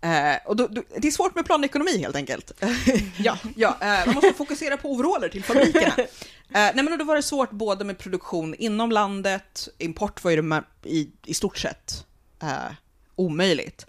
Eh, 0.00 0.36
och 0.46 0.56
då, 0.56 0.66
då, 0.66 0.82
det 0.96 1.08
är 1.08 1.12
svårt 1.12 1.34
med 1.34 1.44
planekonomi 1.44 1.98
helt 1.98 2.16
enkelt. 2.16 2.52
Ja. 3.18 3.38
ja, 3.56 3.78
eh, 3.80 4.06
man 4.06 4.14
måste 4.14 4.32
fokusera 4.32 4.76
på 4.76 4.92
overaller 4.92 5.28
till 5.28 5.44
fabrikerna. 5.44 5.94
Eh, 6.50 6.70
nej 6.74 6.84
men 6.84 6.98
då 6.98 7.04
var 7.04 7.16
det 7.16 7.22
svårt 7.22 7.50
både 7.50 7.84
med 7.84 7.98
produktion 7.98 8.54
inom 8.54 8.90
landet, 8.90 9.68
import 9.78 10.24
var 10.24 10.30
ju 10.30 10.42
det 10.42 10.62
i, 10.82 11.10
i 11.24 11.34
stort 11.34 11.58
sett 11.58 12.06
eh, 12.42 12.72
omöjligt. 13.16 13.86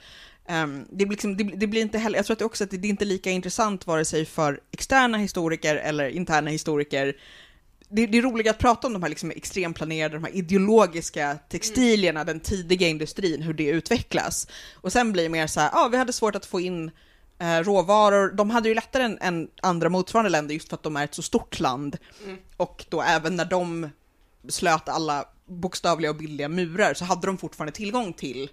Ehm, 0.47 0.86
det, 0.89 1.05
blir 1.05 1.09
liksom, 1.09 1.38
det, 1.38 1.43
det 1.43 1.67
blir 1.67 1.82
inte 1.82 1.97
heller, 1.97 2.17
jag 2.17 2.26
tror 2.26 2.34
att 2.34 2.39
det 2.39 2.45
också 2.45 2.63
att 2.63 2.72
det, 2.72 2.78
det 2.78 2.88
är 2.88 2.89
inte 2.89 3.05
lika 3.05 3.32
intressant 3.32 3.88
vare 3.88 4.05
sig 4.05 4.26
för 4.26 4.59
externa 4.72 5.17
historiker 5.17 5.76
eller 5.76 6.09
interna 6.09 6.49
historiker 6.49 7.15
det, 7.89 8.07
det 8.07 8.17
är 8.17 8.21
roligt 8.21 8.49
att 8.49 8.57
prata 8.57 8.87
om 8.87 8.93
de 8.93 9.03
här 9.03 9.09
liksom 9.09 9.31
extremplanerade, 9.31 10.15
de 10.15 10.23
här 10.23 10.35
ideologiska 10.35 11.37
textilierna, 11.49 12.23
den 12.23 12.39
tidiga 12.39 12.87
industrin, 12.87 13.41
hur 13.41 13.53
det 13.53 13.67
utvecklas. 13.67 14.47
Och 14.73 14.91
sen 14.91 15.11
blir 15.11 15.23
det 15.23 15.29
mer 15.29 15.47
så 15.47 15.59
här, 15.59 15.69
ja, 15.73 15.87
vi 15.91 15.97
hade 15.97 16.13
svårt 16.13 16.35
att 16.35 16.45
få 16.45 16.59
in 16.59 16.91
eh, 17.39 17.59
råvaror. 17.59 18.31
De 18.31 18.49
hade 18.49 18.69
ju 18.69 18.75
lättare 18.75 19.03
än, 19.03 19.17
än 19.21 19.47
andra 19.61 19.89
motsvarande 19.89 20.29
länder 20.29 20.53
just 20.53 20.69
för 20.69 20.75
att 20.75 20.83
de 20.83 20.95
är 20.95 21.03
ett 21.03 21.15
så 21.15 21.21
stort 21.21 21.59
land. 21.59 21.97
Och 22.57 22.85
då 22.89 23.01
även 23.01 23.35
när 23.35 23.45
de 23.45 23.89
slöt 24.49 24.89
alla 24.89 25.25
bokstavliga 25.45 26.11
och 26.11 26.17
bildliga 26.17 26.49
murar 26.49 26.93
så 26.93 27.05
hade 27.05 27.27
de 27.27 27.37
fortfarande 27.37 27.71
tillgång 27.71 28.13
till 28.13 28.49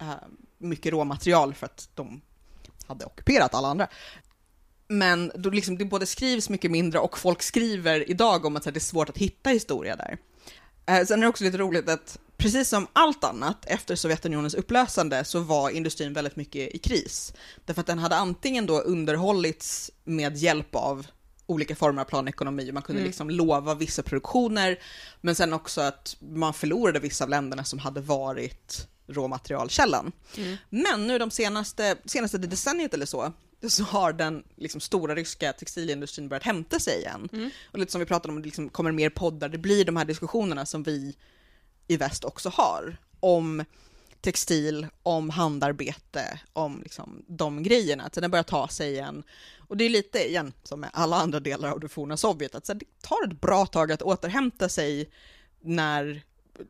eh, 0.00 0.14
mycket 0.58 0.92
råmaterial 0.92 1.54
för 1.54 1.66
att 1.66 1.88
de 1.94 2.20
hade 2.86 3.04
ockuperat 3.04 3.54
alla 3.54 3.68
andra. 3.68 3.88
Men 4.92 5.32
då 5.34 5.50
liksom, 5.50 5.78
det 5.78 5.84
både 5.84 6.06
skrivs 6.06 6.48
mycket 6.48 6.70
mindre 6.70 6.98
och 6.98 7.18
folk 7.18 7.42
skriver 7.42 8.10
idag 8.10 8.44
om 8.44 8.56
att 8.56 8.64
här, 8.64 8.72
det 8.72 8.78
är 8.78 8.80
svårt 8.80 9.08
att 9.08 9.18
hitta 9.18 9.50
historia 9.50 9.96
där. 9.96 10.18
Eh, 10.86 11.06
sen 11.06 11.18
är 11.18 11.22
det 11.22 11.28
också 11.28 11.44
lite 11.44 11.58
roligt 11.58 11.88
att 11.88 12.18
precis 12.36 12.68
som 12.68 12.86
allt 12.92 13.24
annat 13.24 13.64
efter 13.66 13.96
Sovjetunionens 13.96 14.54
upplösande 14.54 15.24
så 15.24 15.40
var 15.40 15.70
industrin 15.70 16.12
väldigt 16.12 16.36
mycket 16.36 16.74
i 16.74 16.78
kris. 16.78 17.32
Därför 17.64 17.80
att 17.80 17.86
den 17.86 17.98
hade 17.98 18.16
antingen 18.16 18.66
då 18.66 18.80
underhållits 18.80 19.90
med 20.04 20.36
hjälp 20.36 20.74
av 20.74 21.06
olika 21.46 21.76
former 21.76 22.02
av 22.02 22.06
planekonomi, 22.06 22.72
man 22.72 22.82
kunde 22.82 23.00
Mm. 23.00 23.06
liksom 23.06 23.30
lova 23.30 23.74
vissa 23.74 24.02
produktioner, 24.02 24.78
men 25.20 25.34
sen 25.34 25.52
också 25.52 25.80
att 25.80 26.16
man 26.20 26.54
förlorade 26.54 26.98
vissa 26.98 27.24
av 27.24 27.30
länderna 27.30 27.64
som 27.64 27.78
hade 27.78 28.00
varit 28.00 28.88
råmaterialkällan. 29.06 30.12
Mm. 30.36 30.56
Men 30.70 31.06
nu 31.06 31.18
de 31.18 31.30
senaste, 31.30 31.96
senaste 32.04 32.38
decenniet 32.38 32.94
eller 32.94 33.06
så, 33.06 33.32
så 33.68 33.84
har 33.84 34.12
den 34.12 34.44
liksom, 34.56 34.80
stora 34.80 35.14
ryska 35.14 35.52
textilindustrin 35.52 36.28
börjat 36.28 36.42
hämta 36.42 36.78
sig 36.78 36.98
igen. 36.98 37.28
Mm. 37.32 37.50
Och 37.70 37.78
lite 37.78 37.92
som 37.92 37.98
vi 37.98 38.06
pratade 38.06 38.34
om, 38.34 38.42
det 38.42 38.46
liksom 38.46 38.68
kommer 38.68 38.92
mer 38.92 39.10
poddar, 39.10 39.48
det 39.48 39.58
blir 39.58 39.84
de 39.84 39.96
här 39.96 40.04
diskussionerna 40.04 40.66
som 40.66 40.82
vi 40.82 41.16
i 41.88 41.96
väst 41.96 42.24
också 42.24 42.48
har 42.48 42.96
om 43.20 43.64
textil, 44.20 44.86
om 45.02 45.30
handarbete, 45.30 46.40
om 46.52 46.80
liksom 46.82 47.24
de 47.28 47.62
grejerna. 47.62 48.04
Att 48.04 48.12
den 48.12 48.30
börjar 48.30 48.42
ta 48.42 48.68
sig 48.68 48.92
igen. 48.92 49.22
Och 49.58 49.76
det 49.76 49.84
är 49.84 49.88
lite 49.88 50.28
igen 50.28 50.52
som 50.62 50.80
med 50.80 50.90
alla 50.92 51.16
andra 51.16 51.40
delar 51.40 51.70
av 51.70 51.80
det 51.80 51.88
forna 51.88 52.16
Sovjet, 52.16 52.54
att 52.54 52.64
det 52.64 53.02
tar 53.02 53.26
ett 53.26 53.40
bra 53.40 53.66
tag 53.66 53.92
att 53.92 54.02
återhämta 54.02 54.68
sig 54.68 55.10
när 55.60 56.22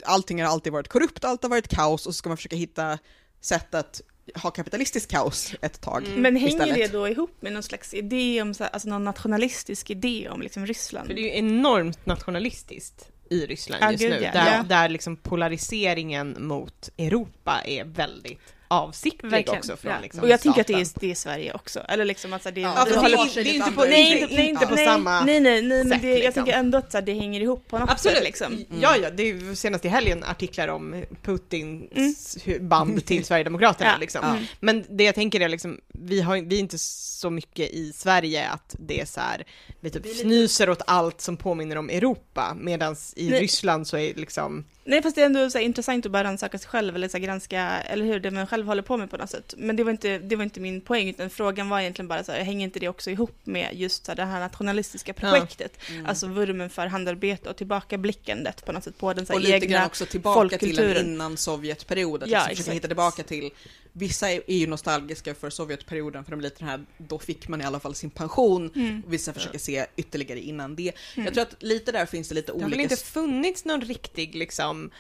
allting 0.05 0.43
har 0.43 0.49
alltid 0.49 0.73
varit 0.73 0.89
korrupt, 0.89 1.25
allt 1.25 1.43
har 1.43 1.51
varit 1.51 1.69
kaos 1.69 2.07
och 2.07 2.15
så 2.15 2.19
ska 2.19 2.31
man 2.31 2.37
försöka 2.37 2.57
hitta 2.57 2.99
sätt 3.41 3.75
att 3.75 4.01
ha 4.35 4.51
kapitalistiskt 4.51 5.11
kaos 5.11 5.55
ett 5.63 5.81
tag. 5.81 6.05
Mm. 6.07 6.23
Men 6.23 6.37
hänger 6.37 6.49
istället. 6.49 6.77
det 6.93 6.99
då 6.99 7.09
ihop 7.09 7.37
med 7.41 7.53
någon 7.53 7.63
slags 7.63 7.95
idé 7.95 8.43
om, 8.43 8.55
så 8.55 8.65
här, 8.65 8.71
alltså 8.71 8.89
någon 8.89 9.05
nationalistisk 9.05 9.91
idé 9.91 10.29
om 10.29 10.43
liksom 10.43 10.67
Ryssland? 10.67 11.07
För 11.07 11.15
det 11.15 11.21
är 11.21 11.23
ju 11.23 11.39
enormt 11.39 12.07
nationalistiskt 12.07 13.09
i 13.31 13.47
Ryssland 13.47 13.83
Ja, 13.85 13.91
just 13.93 14.03
gud, 14.03 14.11
nu, 14.11 14.23
ja. 14.23 14.33
där, 14.33 14.57
Ja. 14.57 14.63
där 14.63 14.89
liksom 14.89 15.17
polariseringen 15.17 16.37
mot 16.39 16.89
Europa 16.99 17.61
är 17.65 17.85
väldigt 17.85 18.41
avsiktlig 18.73 19.49
också 19.51 19.77
från 19.77 19.93
ja. 19.93 19.99
liksom 20.03 20.23
Och 20.23 20.29
jag 20.29 20.41
tänker 20.41 20.61
att 20.61 20.67
det 20.67 20.73
är, 20.75 20.87
det 21.01 21.11
är 21.11 21.15
Sverige 21.15 21.53
också. 21.53 21.81
Eller 21.81 22.05
liksom 22.05 22.33
att 22.33 22.43
så 22.43 22.49
här, 22.49 22.55
det, 22.55 22.61
Ja, 22.61 22.85
det 22.85 22.91
det, 22.91 22.97
är- 22.97 23.45
det 23.45 23.51
är 23.51 23.55
inte 23.55 23.73
på, 23.73 23.85
nej, 23.85 24.15
uttryck. 24.15 24.31
inte, 24.31 24.43
inte 24.43 24.67
på 24.67 24.75
nej, 24.75 24.87
samma 24.87 25.25
Nej, 25.25 25.41
nej, 25.41 25.63
nej, 25.63 25.85
men 25.85 25.89
sätt, 25.93 26.03
det, 26.03 26.09
jag 26.09 26.17
liksom. 26.19 26.33
tänker 26.45 26.59
ändå 26.59 26.79
att 26.79 26.93
så 26.93 26.99
här, 26.99 27.05
det 27.05 27.15
hänger 27.15 27.41
ihop 27.41 27.69
på 27.69 27.79
något 27.79 27.91
Absolut. 27.91 28.17
sätt. 28.17 28.25
Liksom. 28.25 28.53
Mm. 28.53 28.67
Ja, 28.81 28.97
ja, 28.97 29.11
det 29.11 29.23
är 29.23 29.27
ju 29.27 29.55
senast 29.57 29.85
i 29.85 29.89
helgen 29.89 30.25
artiklar 30.25 30.69
om 30.69 31.05
Putins 31.23 32.37
Mm. 32.47 32.69
band 32.69 33.07
till 33.07 33.25
Sverigedemokraterna. 33.25 33.91
Ja. 33.91 33.99
Liksom. 34.01 34.21
Ja. 34.25 34.37
Men 34.61 34.85
det 34.89 35.05
jag 35.05 35.15
tänker 35.15 35.41
är 35.41 35.49
liksom, 35.49 35.81
vi, 35.89 36.21
har, 36.21 36.37
vi 36.37 36.57
är 36.57 36.61
inte 36.61 36.79
så 36.79 37.31
mycket 37.31 37.71
i 37.71 37.93
Sverige 37.93 38.49
att 38.49 38.77
det 38.79 39.01
är 39.01 39.05
så 39.05 39.21
här, 39.21 39.45
vi 39.81 39.91
typ 39.91 40.07
fnyser 40.07 40.71
åt 40.71 40.83
allt 40.87 41.21
som 41.21 41.37
påminner 41.37 41.77
om 41.77 41.91
Europa, 41.91 42.57
medan 42.61 42.97
i 43.17 43.31
Nej. 43.31 43.41
Ryssland 43.41 43.87
så 43.87 43.97
är 43.97 44.15
liksom, 44.15 44.65
Nej, 44.85 45.03
fast 45.03 45.15
det 45.17 45.23
är 45.23 45.27
ändå 45.27 45.51
så 45.51 45.59
här, 45.59 45.65
intressant 45.65 46.07
att 46.07 46.13
bara 46.13 46.25
rannsaka 46.25 46.59
sig 46.59 46.69
själv 46.69 46.95
eller 46.97 47.09
så 47.09 47.17
här, 47.19 47.25
granska, 47.25 47.69
eller 47.81 48.05
hur, 48.05 48.21
det 48.21 48.31
man 48.31 48.47
själv 48.47 48.62
håller 48.63 48.83
på 48.83 48.97
med 48.97 49.11
på 49.11 49.17
något 49.17 49.31
sätt. 49.31 49.55
Men 49.57 49.77
det 49.77 49.85
var 49.85 49.91
inte, 49.91 50.19
det 50.19 50.37
var 50.37 50.45
inte 50.45 50.61
min 50.61 50.81
poäng, 50.81 51.09
utan 51.09 51.31
frågan 51.31 51.69
var 51.69 51.81
egentligen 51.81 52.09
bara 52.09 52.25
så 52.25 52.33
här, 52.33 52.41
hänger 52.41 52.65
inte 52.65 52.79
det 52.79 52.89
också 52.89 53.11
ihop 53.11 53.37
med 53.45 53.69
just 53.73 54.07
så 54.07 54.13
här, 54.13 54.17
det 54.17 54.25
här 54.25 54.41
nationalistiska 54.41 55.13
projektet? 55.13 55.79
Mm. 55.91 56.07
Alltså 56.07 56.27
vurmen 56.27 56.71
för 56.71 56.87
handarbete 56.87 57.51
och 57.51 57.57
tillbakablickandet 57.57 58.65
på 58.65 58.73
något 58.73 58.85
sätt 58.85 58.99
på 58.99 59.13
den 59.13 59.27
så 59.27 59.33
här, 59.33 59.41
och 59.41 59.45
lite 59.45 59.59
grann 59.59 59.77
egna... 59.77 59.87
också 59.87 60.07
tillbaka 60.07 60.59
till 60.59 60.79
en 60.79 61.07
innan 61.07 61.37
Sovjetperiod, 61.37 62.23
att 62.23 62.29
Ja, 62.29 62.39
liksom 62.39 62.57
försöka 62.57 62.75
hitta 62.75 62.89
tillbaka 62.89 63.23
till 63.23 63.51
Vissa 63.95 64.31
är 64.31 64.43
ju 64.47 64.67
nostalgiska 64.67 65.35
för 65.35 65.51
Sovjetperioden 65.51 66.25
för 66.25 66.31
de 66.31 66.41
är 66.41 66.43
lite 66.43 66.59
den 66.59 66.69
här, 66.69 66.85
då 66.99 67.19
fick 67.19 67.49
man 67.49 67.61
i 67.61 67.65
alla 67.65 67.81
fall 67.81 67.95
sin 67.95 68.11
pension. 68.11 68.71
Mm. 68.75 69.03
Och 69.07 69.13
vissa 69.13 69.33
försöker 69.33 69.59
se 69.59 69.87
ytterligare 69.97 70.41
innan 70.41 70.77
det. 70.77 70.93
Mm. 71.15 71.25
Jag 71.25 71.35
tror 71.35 71.43
att 71.43 71.63
lite 71.63 71.93
där 71.93 72.07
finns 72.07 72.29
det 72.29 72.35
lite 72.35 72.53
det 72.53 72.59
har 72.59 72.65
olika... 72.65 72.77
väl 72.77 72.93
inte 72.93 72.97
funnits 72.97 73.65
någon 73.65 73.81
riktig 73.81 74.35
liksom 74.35 74.91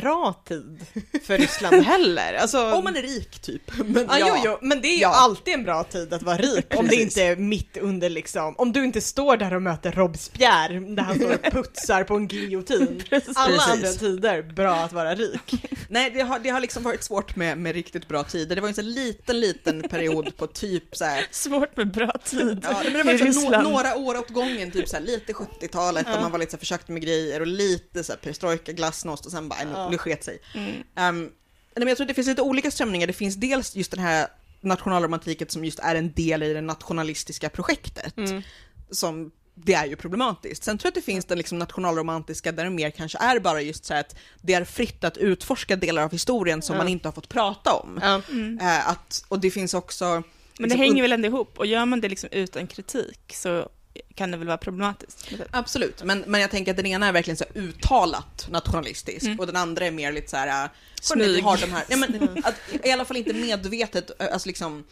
bra 0.00 0.42
tid 0.48 0.86
för 1.26 1.38
Ryssland 1.38 1.82
heller. 1.84 2.34
Alltså, 2.34 2.72
Om 2.72 2.84
man 2.84 2.96
är 2.96 3.02
rik 3.02 3.38
typ. 3.38 3.62
Men 3.86 4.06
Ja, 4.10 4.18
ja, 4.18 4.26
Jo, 4.28 4.42
jo, 4.44 4.58
men 4.62 4.80
det 4.80 4.88
är 4.88 4.94
ju 4.94 5.00
Ja. 5.00 5.14
alltid 5.14 5.54
en 5.54 5.64
bra 5.64 5.84
tid 5.84 6.12
att 6.12 6.22
vara 6.22 6.36
rik 6.36 6.66
om 6.76 6.86
det 6.88 6.96
inte 6.96 7.22
är 7.22 7.36
mitt 7.36 7.76
under 7.76 8.10
liksom, 8.10 8.54
om 8.58 8.72
du 8.72 8.84
inte 8.84 9.00
står 9.00 9.36
där 9.36 9.54
och 9.54 9.62
möter 9.62 9.92
Robespierre 9.92 10.80
där 10.80 11.02
han 11.02 11.16
står 11.16 11.34
och 11.34 11.42
putsar 11.52 12.04
på 12.04 12.14
en 12.14 12.28
giljotin. 12.28 13.02
Alla 13.34 13.62
andra 13.62 13.88
tider, 13.88 14.42
bra 14.42 14.74
att 14.74 14.92
vara 14.92 15.14
rik. 15.14 15.54
Nej, 15.88 16.10
det 16.10 16.20
har, 16.20 16.38
det 16.38 16.48
har 16.50 16.60
liksom 16.60 16.82
varit 16.82 17.02
svårt 17.02 17.36
med, 17.36 17.58
med 17.58 17.74
riktigt 17.74 18.08
bra 18.08 18.22
tider. 18.24 18.54
Det 18.56 18.60
var 18.62 18.68
ju 18.68 18.74
en 18.78 18.92
liten, 18.92 19.40
liten 19.40 19.82
period 19.82 20.36
på 20.36 20.46
typ 20.46 20.96
så 20.96 21.04
här. 21.04 21.26
Svårt 21.30 21.76
med 21.76 21.92
bra 21.92 22.12
tid 22.24 22.60
Ja, 22.62 22.80
men 22.84 22.92
det 22.92 23.02
var 23.02 23.12
nå, 23.18 23.24
Ryssland. 23.24 23.68
några 23.68 23.96
år 23.96 24.18
åt 24.18 24.30
gången, 24.30 24.70
typ 24.70 24.88
så 24.88 24.96
här, 24.96 25.02
lite 25.02 25.32
70-talet, 25.32 26.06
där 26.06 26.20
man 26.20 26.30
var 26.32 26.38
lite 26.38 26.50
så 26.50 26.56
här, 26.56 26.60
försökte 26.60 26.92
med 26.92 27.02
grejer 27.02 27.40
och 27.40 27.46
lite 27.46 28.04
så 28.04 28.12
här, 28.12 28.18
perestrojka, 28.18 28.72
glasnost 28.72 29.26
och 29.26 29.32
sen 29.32 29.48
bara, 29.48 29.58
Ja. 29.72 29.83
Ja. 29.84 29.90
nu 29.90 29.98
sket 29.98 30.24
sig. 30.24 30.38
Mm. 30.54 30.72
Um, 31.16 31.32
men 31.76 31.88
jag 31.88 31.96
tror 31.96 32.04
att 32.04 32.08
det 32.08 32.14
finns 32.14 32.26
lite 32.26 32.42
olika 32.42 32.70
strömningar. 32.70 33.06
Det 33.06 33.12
finns 33.12 33.36
dels 33.36 33.76
just 33.76 33.90
den 33.90 34.00
här 34.00 34.28
nationalromantiken 34.60 35.48
som 35.48 35.64
just 35.64 35.78
är 35.78 35.94
en 35.94 36.12
del 36.12 36.42
i 36.42 36.52
det 36.52 36.60
nationalistiska 36.60 37.48
projektet. 37.48 38.16
Mm. 38.16 38.42
Som, 38.90 39.30
det 39.54 39.74
är 39.74 39.86
ju 39.86 39.96
problematiskt. 39.96 40.64
Sen 40.64 40.78
tror 40.78 40.86
jag 40.86 40.90
att 40.90 40.94
det 40.94 41.12
finns 41.12 41.24
den 41.24 41.38
liksom 41.38 41.58
nationalromantiska 41.58 42.52
där 42.52 42.64
det 42.64 42.70
mer 42.70 42.90
kanske 42.90 43.18
är 43.18 43.40
bara 43.40 43.60
just 43.60 43.84
så 43.84 43.94
här 43.94 44.00
att 44.00 44.16
det 44.42 44.54
är 44.54 44.64
fritt 44.64 45.04
att 45.04 45.16
utforska 45.16 45.76
delar 45.76 46.02
av 46.02 46.12
historien 46.12 46.62
som 46.62 46.74
Ja. 46.74 46.78
man 46.78 46.88
inte 46.88 47.08
har 47.08 47.12
fått 47.12 47.28
prata 47.28 47.72
om. 47.72 47.98
Ja. 48.02 48.20
Mm. 48.30 48.58
Eh, 48.58 48.88
att, 48.88 49.24
och 49.28 49.40
det 49.40 49.50
finns 49.50 49.74
också, 49.74 50.04
Men 50.04 50.22
det 50.58 50.62
liksom, 50.62 50.80
hänger 50.80 51.02
väl 51.02 51.12
ändå 51.12 51.28
ihop 51.28 51.58
och 51.58 51.66
gör 51.66 51.84
man 51.84 52.00
det 52.00 52.08
liksom 52.08 52.28
utan 52.32 52.66
kritik 52.66 53.32
så 53.34 53.68
kan 54.14 54.30
det 54.30 54.36
väl 54.36 54.46
vara 54.46 54.58
problematiskt. 54.58 55.28
Absolut, 55.50 56.02
men, 56.02 56.24
men 56.26 56.40
jag 56.40 56.50
tänker 56.50 56.70
att 56.70 56.76
den 56.76 56.86
ena 56.86 57.06
är 57.06 57.12
verkligen 57.12 57.36
så 57.36 57.44
här 57.54 57.62
uttalat 57.62 58.46
nationalistisk 58.50 59.26
Mm. 59.26 59.40
och 59.40 59.46
den 59.46 59.56
andra 59.56 59.86
är 59.86 59.90
mer 59.90 60.12
lite 60.12 60.30
så 60.30 60.36
här... 60.36 60.64
äh, 60.64 60.70
Smyg. 61.00 61.42
Har 61.44 61.56
de 61.58 61.72
här, 61.72 61.84
ja, 61.88 61.96
men, 61.96 62.38
att, 62.44 62.54
I 62.84 62.90
alla 62.90 63.04
fall 63.04 63.16
inte 63.16 63.32
medvetet, 63.34 64.10
äh, 64.20 64.26
alltså 64.32 64.48
liksom 64.48 64.84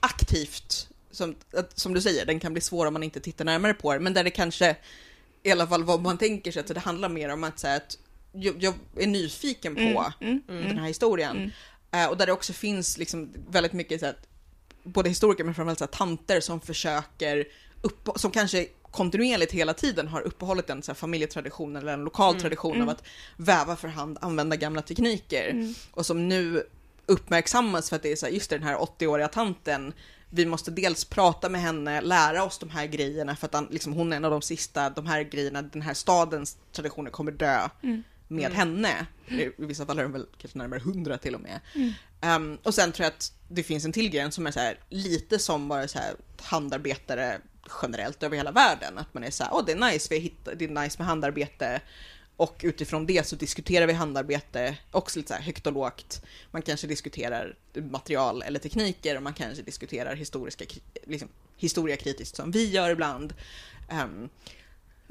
aktivt, 0.00 0.88
som, 1.10 1.34
att, 1.52 1.78
som 1.78 1.94
du 1.94 2.00
säger, 2.00 2.26
den 2.26 2.40
kan 2.40 2.52
bli 2.52 2.60
svår 2.62 2.86
om 2.86 2.92
man 2.92 3.02
inte 3.02 3.20
tittar 3.20 3.44
närmare 3.44 3.74
på 3.74 3.94
det, 3.94 4.00
men 4.00 4.14
där 4.14 4.24
det 4.24 4.30
kanske, 4.30 4.76
i 5.42 5.50
alla 5.52 5.66
fall 5.66 5.84
vad 5.84 6.00
man 6.00 6.18
tänker 6.18 6.52
sig, 6.52 6.60
att 6.60 6.66
det 6.66 6.80
handlar 6.80 7.08
mer 7.08 7.28
om 7.28 7.44
att 7.44 7.58
säga 7.58 7.74
att 7.76 7.98
jag, 8.32 8.62
jag 8.62 8.74
är 8.96 9.06
nyfiken 9.06 9.74
på 9.74 10.12
Mm, 10.20 10.42
mm, 10.48 10.68
den 10.68 10.78
här 10.78 10.86
historien. 10.86 11.36
Mm. 11.36 11.50
Eh, 11.92 12.10
och 12.10 12.16
där 12.16 12.26
det 12.26 12.32
också 12.32 12.52
finns 12.52 12.98
liksom 12.98 13.32
väldigt 13.50 13.72
mycket 13.72 14.00
så 14.00 14.06
att 14.06 14.26
både 14.82 15.08
historiker 15.08 15.44
men 15.44 15.54
framförallt 15.54 15.78
så 15.78 15.84
här, 15.84 15.92
tanter 15.92 16.40
som 16.40 16.60
försöker, 16.60 17.44
upp, 17.82 18.08
som 18.16 18.30
kanske 18.30 18.66
kontinuerligt 18.90 19.52
hela 19.52 19.74
tiden 19.74 20.08
har 20.08 20.20
uppehållit 20.20 20.70
en 20.70 20.82
så 20.82 20.94
familjetradition 20.94 21.76
eller 21.76 21.92
en 21.92 22.04
lokal 22.04 22.30
Mm, 22.30 22.40
tradition 22.42 22.74
mm. 22.76 22.88
av 22.88 22.94
att 22.94 23.02
väva 23.36 23.76
för 23.76 23.88
hand, 23.88 24.18
använda 24.20 24.56
gamla 24.56 24.82
tekniker. 24.82 25.48
Mm. 25.50 25.74
Och 25.90 26.06
som 26.06 26.28
nu 26.28 26.64
uppmärksammas 27.06 27.88
för 27.88 27.96
att 27.96 28.02
det 28.02 28.12
är 28.12 28.16
så 28.16 28.26
här, 28.26 28.32
just 28.32 28.50
det, 28.50 28.58
den 28.58 28.66
här 28.66 28.76
80-åriga 28.76 29.28
tanten, 29.28 29.92
vi 30.30 30.46
måste 30.46 30.70
dels 30.70 31.04
prata 31.04 31.48
med 31.48 31.60
henne, 31.60 32.00
lära 32.00 32.44
oss 32.44 32.58
de 32.58 32.70
här 32.70 32.86
grejerna 32.86 33.36
för 33.36 33.48
att 33.52 33.72
liksom, 33.72 33.92
hon 33.92 34.12
är 34.12 34.16
en 34.16 34.24
av 34.24 34.30
de 34.30 34.42
sista, 34.42 34.90
de 34.90 35.06
här 35.06 35.22
grejerna, 35.22 35.62
den 35.62 35.82
här 35.82 35.94
stadens 35.94 36.56
traditioner 36.72 37.10
kommer 37.10 37.32
dö 37.32 37.68
Mm. 37.82 38.02
med 38.28 38.46
Mm. 38.52 38.56
henne. 38.56 39.06
I 39.28 39.50
vissa 39.56 39.86
fall 39.86 39.98
är 39.98 40.02
de 40.02 40.12
väl 40.12 40.26
kanske 40.38 40.58
närmare 40.58 40.80
hundra 40.80 41.18
till 41.18 41.34
och 41.34 41.40
med. 41.40 41.60
Ehm, 42.20 42.58
och 42.62 42.74
sen 42.74 42.92
tror 42.92 43.04
jag 43.04 43.12
att 43.12 43.32
det 43.52 43.62
finns 43.62 43.84
en 43.84 43.92
till 43.92 44.10
gren 44.10 44.32
som 44.32 44.46
är 44.46 44.50
så 44.50 44.60
här, 44.60 44.78
lite 44.88 45.38
som 45.38 45.68
bara 45.68 45.88
så 45.88 45.98
här 45.98 46.14
handarbetare 46.40 47.40
generellt 47.82 48.22
över 48.22 48.36
hela 48.36 48.52
världen. 48.52 48.98
Att 48.98 49.14
man 49.14 49.24
är 49.24 49.30
så 49.30 49.44
här, 49.44 49.54
åh 49.54 49.62
det 49.66 49.72
är 49.72 49.92
nice, 49.92 50.08
vi 50.10 50.18
hittar, 50.18 50.54
det 50.54 50.64
är 50.64 50.82
nice 50.82 50.98
med 50.98 51.06
handarbete. 51.06 51.80
Och 52.36 52.60
utifrån 52.62 53.06
det 53.06 53.26
så 53.26 53.36
diskuterar 53.36 53.86
vi 53.86 53.92
handarbete 53.92 54.76
också 54.90 55.18
lite 55.18 55.28
så 55.28 55.34
här 55.34 55.42
högt 55.42 55.66
och 55.66 55.72
lågt. 55.72 56.24
Man 56.50 56.62
kanske 56.62 56.86
diskuterar 56.86 57.56
material 57.74 58.42
eller 58.42 58.58
tekniker 58.58 59.16
och 59.16 59.22
man 59.22 59.34
kanske 59.34 59.62
diskuterar 59.62 60.14
historiska, 60.14 60.64
liksom, 61.06 61.28
historia 61.56 61.96
kritiskt 61.96 62.36
som 62.36 62.50
vi 62.50 62.70
gör 62.70 62.90
ibland. 62.90 63.34
Um, 63.90 64.28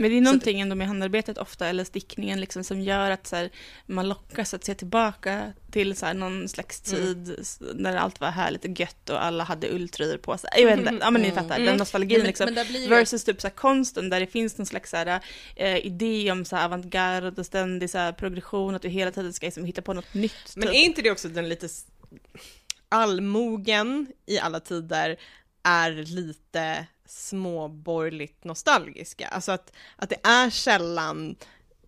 men 0.02 0.12
det 0.12 0.18
är 0.18 0.20
Så 0.20 0.24
någonting 0.24 0.62
ändå 0.62 0.76
med 0.76 0.88
handarbetet 0.88 1.38
ofta, 1.38 1.68
eller 1.68 1.84
stickningen, 1.84 2.40
liksom, 2.42 2.64
som 2.64 2.82
gör 2.82 3.12
att 3.12 3.28
så 3.28 3.36
här, 3.36 3.50
man 3.86 4.10
lockas 4.10 4.54
att 4.54 4.64
se 4.64 4.76
tillbaka 4.76 5.54
till 5.72 5.96
så 5.96 6.06
här, 6.06 6.14
någon 6.14 6.50
slags 6.50 6.94
Mm. 6.94 7.04
tid 7.26 7.36
s- 7.40 7.60
när 7.76 7.96
allt 7.96 8.20
var 8.20 8.32
härligt 8.32 8.66
och 8.66 8.80
gött 8.80 9.10
och 9.10 9.24
alla 9.24 9.44
hade 9.44 9.70
ulltröjor 9.70 10.18
på 10.18 10.38
sig. 10.38 10.50
Jag 10.58 10.66
vet 10.66 10.80
inte, 10.80 10.98
ja 11.02 11.12
men 11.12 11.22
ni 11.22 11.28
Mm. 11.28 11.44
fattar, 11.44 11.56
Mm. 11.56 11.66
den 11.68 11.78
nostalgin 11.78 12.18
men, 12.18 12.28
liksom. 12.28 12.48
blir 12.70 12.90
Versus 12.90 13.24
typ 13.24 13.42
så 13.42 13.48
här, 13.48 13.56
konsten 13.56 14.10
där 14.10 14.20
det 14.20 14.28
finns 14.28 14.58
någon 14.58 14.66
slags 14.68 14.90
så 14.92 14.98
här, 14.98 15.20
eh, 15.56 15.78
idé 15.86 16.32
om 16.32 16.46
så 16.46 16.56
här, 16.56 16.66
avantgarde 16.66 17.28
och 17.38 17.46
ständig 17.46 17.90
så 17.90 17.98
här, 17.98 18.12
progression, 18.12 18.76
att 18.76 18.82
du 18.82 18.90
hela 18.90 19.12
tiden 19.12 19.34
ska 19.34 19.46
liksom, 19.46 19.66
hitta 19.66 19.82
på 19.82 19.94
något 19.94 20.14
nytt. 20.14 20.56
Men 20.56 20.68
typ. 20.68 20.76
är 20.76 20.80
inte 20.82 21.02
det 21.02 21.12
också 21.12 21.28
den 21.28 21.50
lite 21.50 21.68
allmogen 22.90 24.08
i 24.26 24.40
alla 24.40 24.60
tider 24.60 25.18
är 25.64 25.92
lite 25.92 26.86
småborgerligt 27.10 28.44
nostalgiska? 28.44 29.28
Alltså 29.28 29.52
att, 29.52 29.74
att 29.96 30.10
det 30.10 30.20
är 30.24 30.50
sällan 30.50 31.36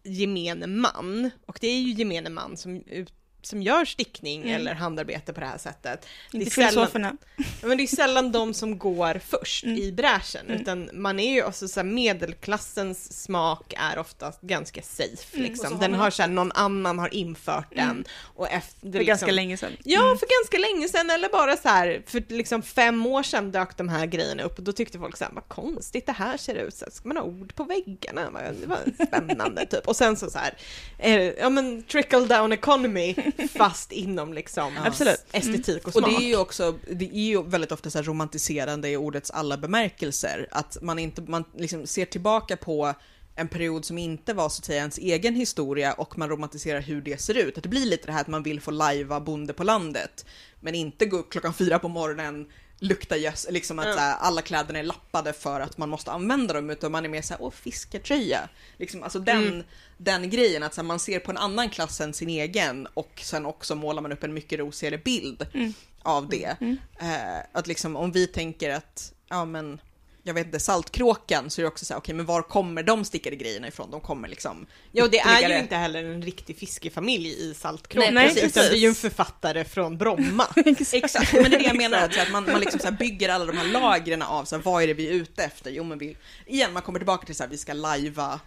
gemene 0.03 0.67
man, 0.67 1.29
och 1.45 1.57
det 1.61 1.67
är 1.67 1.81
ju 1.81 1.91
gemene 1.91 2.29
man 2.29 2.57
som, 2.57 2.83
ut- 2.87 3.13
som 3.41 3.61
gör 3.61 3.85
stickning 3.85 4.41
Mm. 4.41 4.55
eller 4.55 4.73
handarbete 4.73 5.33
på 5.33 5.39
det 5.39 5.45
här 5.45 5.57
sättet. 5.57 6.05
Det 6.31 6.37
är 6.45 6.49
sällan- 6.49 7.17
Men 7.63 7.77
det 7.77 7.83
är 7.83 7.87
sällan 7.87 8.31
de 8.31 8.53
som 8.53 8.77
går 8.77 9.21
först 9.29 9.63
Mm. 9.63 9.77
i 9.77 9.91
bräschen, 9.91 10.45
Mm. 10.47 10.61
utan 10.61 10.89
man 10.93 11.19
är 11.19 11.33
ju 11.33 11.43
också 11.43 11.67
så 11.67 11.79
här, 11.79 11.87
medelklassens 11.87 13.23
smak 13.23 13.73
är 13.77 13.97
oftast 13.99 14.41
ganska 14.41 14.81
safe 14.81 15.37
Mm. 15.37 15.49
Liksom. 15.51 15.73
har 15.73 15.79
Den 15.81 15.91
man 15.91 15.99
har 15.99 16.11
så 16.11 16.21
här, 16.21 16.29
någon 16.29 16.51
annan 16.51 16.99
har 16.99 17.13
infört 17.13 17.75
den 17.75 17.89
Mm. 17.89 18.03
och 18.35 18.49
efter 18.49 18.79
För 18.81 18.87
liksom, 18.87 19.05
ganska 19.05 19.31
länge 19.31 19.57
sedan. 19.57 19.71
Ja, 19.83 20.05
Mm. 20.05 20.17
för 20.17 20.27
ganska 20.41 20.57
länge 20.57 20.87
sedan 20.89 21.09
eller 21.09 21.29
bara 21.29 21.57
så 21.57 21.69
här, 21.69 22.01
för 22.07 22.23
liksom 22.27 22.61
fem 22.61 23.05
år 23.05 23.23
sedan 23.23 23.51
dök 23.51 23.77
de 23.77 23.89
här 23.89 24.05
grejerna 24.05 24.43
upp 24.43 24.57
och 24.57 24.63
då 24.63 24.71
tyckte 24.71 24.99
folk 24.99 25.17
så 25.17 25.23
här, 25.23 25.31
vad 25.31 25.47
konstigt 25.47 26.05
det 26.05 26.11
här 26.11 26.37
ser 26.37 26.55
ut, 26.55 26.73
så 26.75 26.85
här, 26.85 26.91
ska 26.91 27.07
man 27.07 27.17
ha 27.17 27.23
ord 27.23 27.55
på 27.55 27.63
väggarna? 27.63 28.29
Det 28.61 28.67
var 28.67 29.05
spännande 29.05 29.65
typ. 29.71 29.87
Och 29.87 29.95
sen 29.95 30.15
så 30.17 30.29
så 30.29 30.39
här, 30.39 30.53
eh, 30.97 31.21
ja 31.21 31.49
men 31.49 31.83
trickle 31.83 32.25
down 32.25 32.51
economy 32.51 33.15
fast 33.57 33.91
inom 33.91 34.33
liksom. 34.33 34.77
Absolut. 34.85 35.25
estetik 35.31 35.81
och 35.81 35.87
Och 35.87 35.93
smak. 35.93 36.09
det 36.09 36.25
är 36.25 36.27
ju 36.27 36.37
också, 36.37 36.75
det 36.91 37.05
är 37.05 37.29
ju 37.29 37.43
väldigt 37.43 37.71
ofta 37.71 37.89
så 37.89 37.97
här 37.97 38.03
romantiserande 38.03 38.89
i 38.89 38.97
ordets 38.97 39.31
alla 39.31 39.57
bemärkelser. 39.57 40.47
Att 40.51 40.77
man 40.81 40.99
inte, 40.99 41.21
man 41.21 41.43
liksom 41.57 41.87
ser 41.87 42.05
tillbaka 42.05 42.57
på 42.57 42.93
en 43.35 43.47
period 43.47 43.85
som 43.85 43.97
inte 43.97 44.33
var 44.33 44.49
så 44.49 44.59
att 44.59 44.65
säga 44.65 44.79
ens 44.79 44.97
egen 44.97 45.35
historia 45.35 45.93
och 45.93 46.17
man 46.17 46.29
romantiserar 46.29 46.81
hur 46.81 47.01
det 47.01 47.21
ser 47.21 47.37
ut. 47.37 47.57
Att 47.57 47.63
det 47.63 47.69
blir 47.69 47.85
lite 47.85 48.05
det 48.05 48.11
här 48.11 48.21
att 48.21 48.27
man 48.27 48.43
vill 48.43 48.61
få 48.61 48.71
lajva 48.71 49.19
bonde 49.19 49.53
på 49.53 49.63
landet, 49.63 50.25
men 50.59 50.75
inte 50.75 51.05
gå 51.05 51.17
upp 51.17 51.31
klockan 51.31 51.53
fyra 51.53 51.79
på 51.79 51.87
morgonen, 51.87 52.47
lukta 52.83 53.17
gös, 53.17 53.47
liksom 53.49 53.79
att 53.79 53.85
Ja. 53.87 53.93
så 53.93 53.99
här, 53.99 54.15
alla 54.19 54.41
kläderna 54.41 54.79
är 54.79 54.83
lappade 54.83 55.33
för 55.33 55.59
att 55.61 55.77
man 55.77 55.89
måste 55.89 56.11
använda 56.11 56.53
dem, 56.53 56.69
utan 56.69 56.91
man 56.91 57.05
är 57.05 57.09
mer 57.09 57.21
såhär, 57.21 57.41
åh 57.43 57.51
fisketröja. 57.51 58.49
Liksom, 58.77 59.03
alltså 59.03 59.19
den, 59.19 59.47
Mm. 59.47 59.63
den 59.97 60.29
grejen, 60.29 60.63
att 60.63 60.73
så 60.73 60.81
här, 60.81 60.87
man 60.87 60.99
ser 60.99 61.19
på 61.19 61.31
en 61.31 61.37
annan 61.37 61.69
klass 61.69 62.01
än 62.01 62.13
sin 62.13 62.29
egen 62.29 62.87
och 62.93 63.21
sen 63.23 63.45
också 63.45 63.75
målar 63.75 64.01
man 64.01 64.11
upp 64.11 64.23
en 64.23 64.33
mycket 64.33 64.59
rosigare 64.59 64.97
bild 64.97 65.47
Mm. 65.53 65.73
av 66.03 66.29
det. 66.29 66.55
Mm. 66.61 66.77
Eh, 66.99 67.39
att 67.51 67.67
liksom 67.67 67.95
om 67.95 68.11
vi 68.11 68.27
tänker 68.27 68.69
att, 68.69 69.13
ja 69.29 69.45
men, 69.45 69.81
jag 70.23 70.33
vet 70.33 70.45
inte, 70.45 70.59
Saltkråkan, 70.59 71.49
så 71.49 71.61
är 71.61 71.63
det 71.63 71.67
också 71.67 71.85
så 71.85 71.93
här, 71.93 71.99
okej 71.99 72.15
men 72.15 72.25
var 72.25 72.41
kommer 72.41 72.83
de 72.83 73.05
stickade 73.05 73.35
grejerna 73.35 73.67
ifrån? 73.67 73.91
De 73.91 74.01
kommer 74.01 74.27
liksom 74.27 74.65
Ja, 74.91 75.03
och 75.03 75.11
det 75.11 75.19
är 75.19 75.49
ju 75.49 75.57
inte 75.57 75.75
heller 75.75 76.03
en 76.03 76.21
riktig 76.21 76.57
fiskefamilj 76.57 77.29
i 77.29 77.53
Saltkråkan, 77.53 78.13
Nej, 78.13 78.25
utan 78.25 78.35
precis. 78.35 78.69
det 78.69 78.75
är 78.75 78.79
ju 78.79 78.87
en 78.87 78.95
författare 78.95 79.63
från 79.63 79.97
Bromma. 79.97 80.47
Exakt, 80.93 81.33
men 81.33 81.43
det 81.43 81.55
är 81.55 81.59
det 81.59 81.65
jag 81.65 81.77
menar, 81.77 81.97
att, 81.97 82.13
så 82.13 82.21
att 82.21 82.31
man, 82.31 82.45
man 82.51 82.59
liksom 82.59 82.79
så 82.79 82.87
här 82.87 82.97
bygger 82.97 83.29
alla 83.29 83.45
de 83.45 83.57
här 83.57 83.67
lagren 83.67 84.21
av 84.21 84.45
så 84.45 84.55
här, 84.55 84.63
vad 84.63 84.83
är 84.83 84.87
det 84.87 84.93
vi 84.93 85.07
är 85.07 85.13
ute 85.13 85.43
efter? 85.43 85.71
Jo 85.71 85.83
men 85.83 85.97
vi, 85.97 86.17
igen 86.45 86.73
man 86.73 86.81
kommer 86.81 86.99
tillbaka 86.99 87.25
till 87.25 87.35
så 87.35 87.43
här, 87.43 87.49
vi 87.49 87.57
ska 87.57 87.73
lajva 87.73 88.39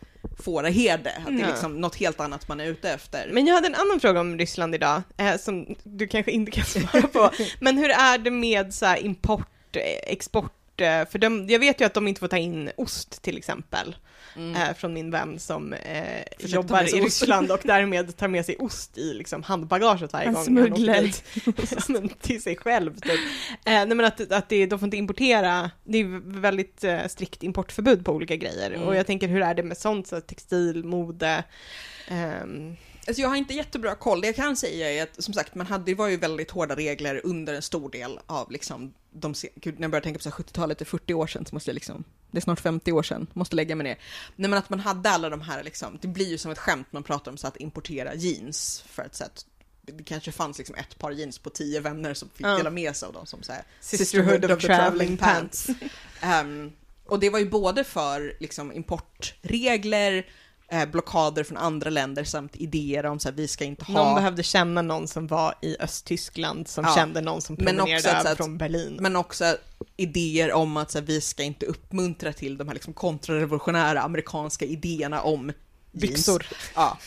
fåraherde, 0.45 1.13
att 1.27 1.37
det 1.37 1.43
är 1.43 1.47
liksom 1.47 1.81
något 1.81 1.97
helt 1.97 2.21
annat 2.21 2.49
man 2.49 2.61
är 2.61 2.67
ute 2.67 2.91
efter. 2.91 3.31
Men 3.33 3.47
jag 3.47 3.55
hade 3.55 3.67
en 3.67 3.75
annan 3.75 4.01
fråga 4.01 4.21
om 4.21 4.39
Ryssland 4.39 4.75
idag, 4.75 5.03
eh, 5.17 5.37
som 5.37 5.75
du 5.83 6.07
kanske 6.07 6.33
inte 6.33 6.51
kan 6.51 6.65
svara 6.65 7.03
på. 7.03 7.31
Men 7.61 7.79
hur 7.79 7.91
är 7.91 8.19
det 8.19 8.31
med 8.31 8.75
så 8.75 8.87
här, 8.87 9.05
import, 9.05 9.77
eh, 9.77 10.13
export? 10.13 10.53
Eh, 10.81 11.07
För 11.09 11.19
de, 11.19 11.47
jag 11.49 11.59
vet 11.59 11.81
ju 11.81 11.85
att 11.85 11.95
de 11.95 12.09
inte 12.09 12.19
får 12.21 12.29
ta 12.29 12.39
in 12.39 12.71
ost 12.77 13.23
till 13.23 13.37
exempel, 13.39 13.97
Mm. 14.37 14.57
eh, 14.63 14.75
från 14.75 14.95
min 14.95 15.11
vän 15.11 15.39
som 15.39 15.73
eh, 15.73 16.23
jobbar 16.39 16.83
i. 16.97 17.01
Ryssland 17.01 17.51
och 17.53 17.61
därmed 17.65 18.17
tar 18.17 18.29
med 18.29 18.45
sig 18.47 18.57
ost 18.57 18.99
i 18.99 19.15
liksom, 19.15 19.43
handbagaget 19.43 20.13
varje 20.13 20.27
Han 20.27 20.35
gång 20.35 20.45
smugglar. 20.45 20.95
åker. 20.95 21.15
Ja, 21.77 21.83
men 21.89 22.09
till 22.09 22.43
sig 22.43 22.57
själv 22.57 22.95
typ. 22.95 23.21
Eh, 23.51 23.61
nej 23.65 23.87
men 23.87 24.05
att, 24.05 24.33
att 24.33 24.49
det, 24.49 24.67
de 24.67 24.79
får 24.79 24.87
inte 24.87 24.97
importera, 24.97 25.71
det 25.85 25.99
är 25.99 26.41
väldigt 26.41 26.85
eh, 26.85 27.07
strikt 27.07 27.43
importförbud 27.43 28.05
på 28.05 28.13
olika 28.13 28.37
grejer. 28.37 28.71
Mm. 28.71 28.83
Och 28.89 28.97
jag 28.97 29.07
tänker 29.07 29.29
hur 29.29 29.43
är 29.43 29.55
det 29.55 29.63
med 29.63 29.79
sånt, 29.79 30.07
så 30.07 30.21
textil, 30.21 30.85
mode? 30.85 31.45
ehm, 32.09 32.77
Alltså 33.07 33.23
jag 33.23 33.29
har 33.29 33.37
inte 33.37 33.55
jättebra 33.55 33.95
koll. 33.95 34.21
Det 34.21 34.27
jag 34.27 34.37
kan 34.37 34.57
säga 34.57 34.91
är 34.93 35.03
att 35.03 35.23
som 35.25 35.35
sagt, 35.35 35.55
man 35.55 35.67
hade, 35.67 35.85
det 35.85 35.95
var 35.95 36.09
ju 36.09 36.17
väldigt 36.17 36.51
hårda 36.51 36.77
regler 36.77 37.21
under 37.25 37.55
en 37.55 37.63
stor 37.63 37.91
del 37.91 38.21
av 38.27 38.51
liksom 38.53 38.95
de, 39.11 39.35
gud, 39.55 39.75
när 39.75 39.83
jag 39.83 39.91
börjar 39.91 40.03
tänka 40.03 40.19
på 40.19 40.23
så 40.23 40.29
här 40.31 40.37
70-talet, 40.37 40.79
det 40.79 40.83
är 40.83 40.87
40 40.87 41.15
år 41.15 41.27
sedan 41.27 41.47
så 41.47 41.55
måste 41.55 41.71
jag 41.71 41.75
liksom, 41.75 42.05
det 42.31 42.39
är 42.39 42.43
snart 42.43 42.61
50 42.61 42.93
år 42.93 43.03
sedan, 43.03 43.27
måste 43.33 43.57
lägga 43.57 43.77
mig 43.77 43.85
ner. 43.85 43.99
Nej 44.37 44.51
men 44.51 44.59
att 44.59 44.71
man 44.71 44.81
hade 44.81 45.11
alla 45.11 45.31
de 45.31 45.41
här 45.41 45.63
liksom, 45.63 45.99
det 46.03 46.09
blir 46.09 46.27
ju 46.29 46.39
som 46.39 46.51
ett 46.51 46.59
skämt 46.59 46.87
man 46.91 47.03
pratar 47.03 47.31
om 47.31 47.37
så 47.37 47.47
att 47.47 47.57
importera 47.57 48.15
jeans 48.15 48.85
för 48.89 49.03
att 49.03 49.15
så 49.15 49.25
att 49.25 49.47
det 49.83 50.05
kanske 50.05 50.33
fanns 50.33 50.59
liksom 50.59 50.77
ett 50.77 50.99
par 50.99 51.11
jeans 51.11 51.39
på 51.39 51.51
tio 51.51 51.81
vänner 51.81 52.15
som 52.15 52.29
fick 52.35 52.47
Ja. 52.47 52.57
dela 52.57 52.71
med 52.71 52.97
sig 52.97 53.07
av 53.07 53.13
dem 53.13 53.27
som 53.27 53.43
så 53.43 53.53
här, 53.53 53.63
Sisterhood 53.81 54.51
of 54.51 54.63
traveling 54.63 55.17
pants. 55.17 55.67
Ehm, 56.21 56.73
och 57.07 57.21
det 57.21 57.31
var 57.31 57.39
ju 57.39 57.51
både 57.51 57.85
för 57.85 58.37
liksom, 58.41 58.73
importregler, 58.73 60.27
eh, 60.69 60.87
blockader 60.87 61.45
från 61.45 61.57
andra 61.57 61.91
länder 61.91 62.25
samt 62.25 62.57
idéer 62.57 63.07
om 63.07 63.19
så 63.21 63.29
här, 63.29 63.37
vi 63.37 63.49
ska 63.49 63.65
inte 63.65 63.85
ha... 63.85 64.05
Någon 64.05 64.15
behövde 64.15 64.43
känna 64.43 64.83
någon 64.83 65.09
som 65.09 65.27
var 65.27 65.55
i 65.63 65.77
Östtyskland 65.81 66.69
som 66.69 66.85
Ja. 66.85 66.95
kände 66.95 67.21
någon 67.21 67.43
som 67.43 67.57
Men 67.59 67.77
promenerade 67.77 68.37
från 68.37 68.59
Berlin. 68.59 68.99
Men 69.01 69.17
också 69.17 69.57
idéer 69.97 70.53
om 70.53 70.77
att 70.77 70.91
så 70.91 70.99
här, 70.99 71.07
vi 71.07 71.21
ska 71.21 71.43
inte 71.43 71.67
uppmuntra 71.67 72.33
till 72.33 72.57
de 72.59 72.69
här 72.69 72.75
liksom, 72.75 72.93
kontrarevolutionära 72.95 74.01
amerikanska 74.01 74.65
idéerna 74.65 75.23
om 75.23 75.41
jeans. 75.45 75.55
Byxor. 75.93 76.47
Ja. 76.75 76.99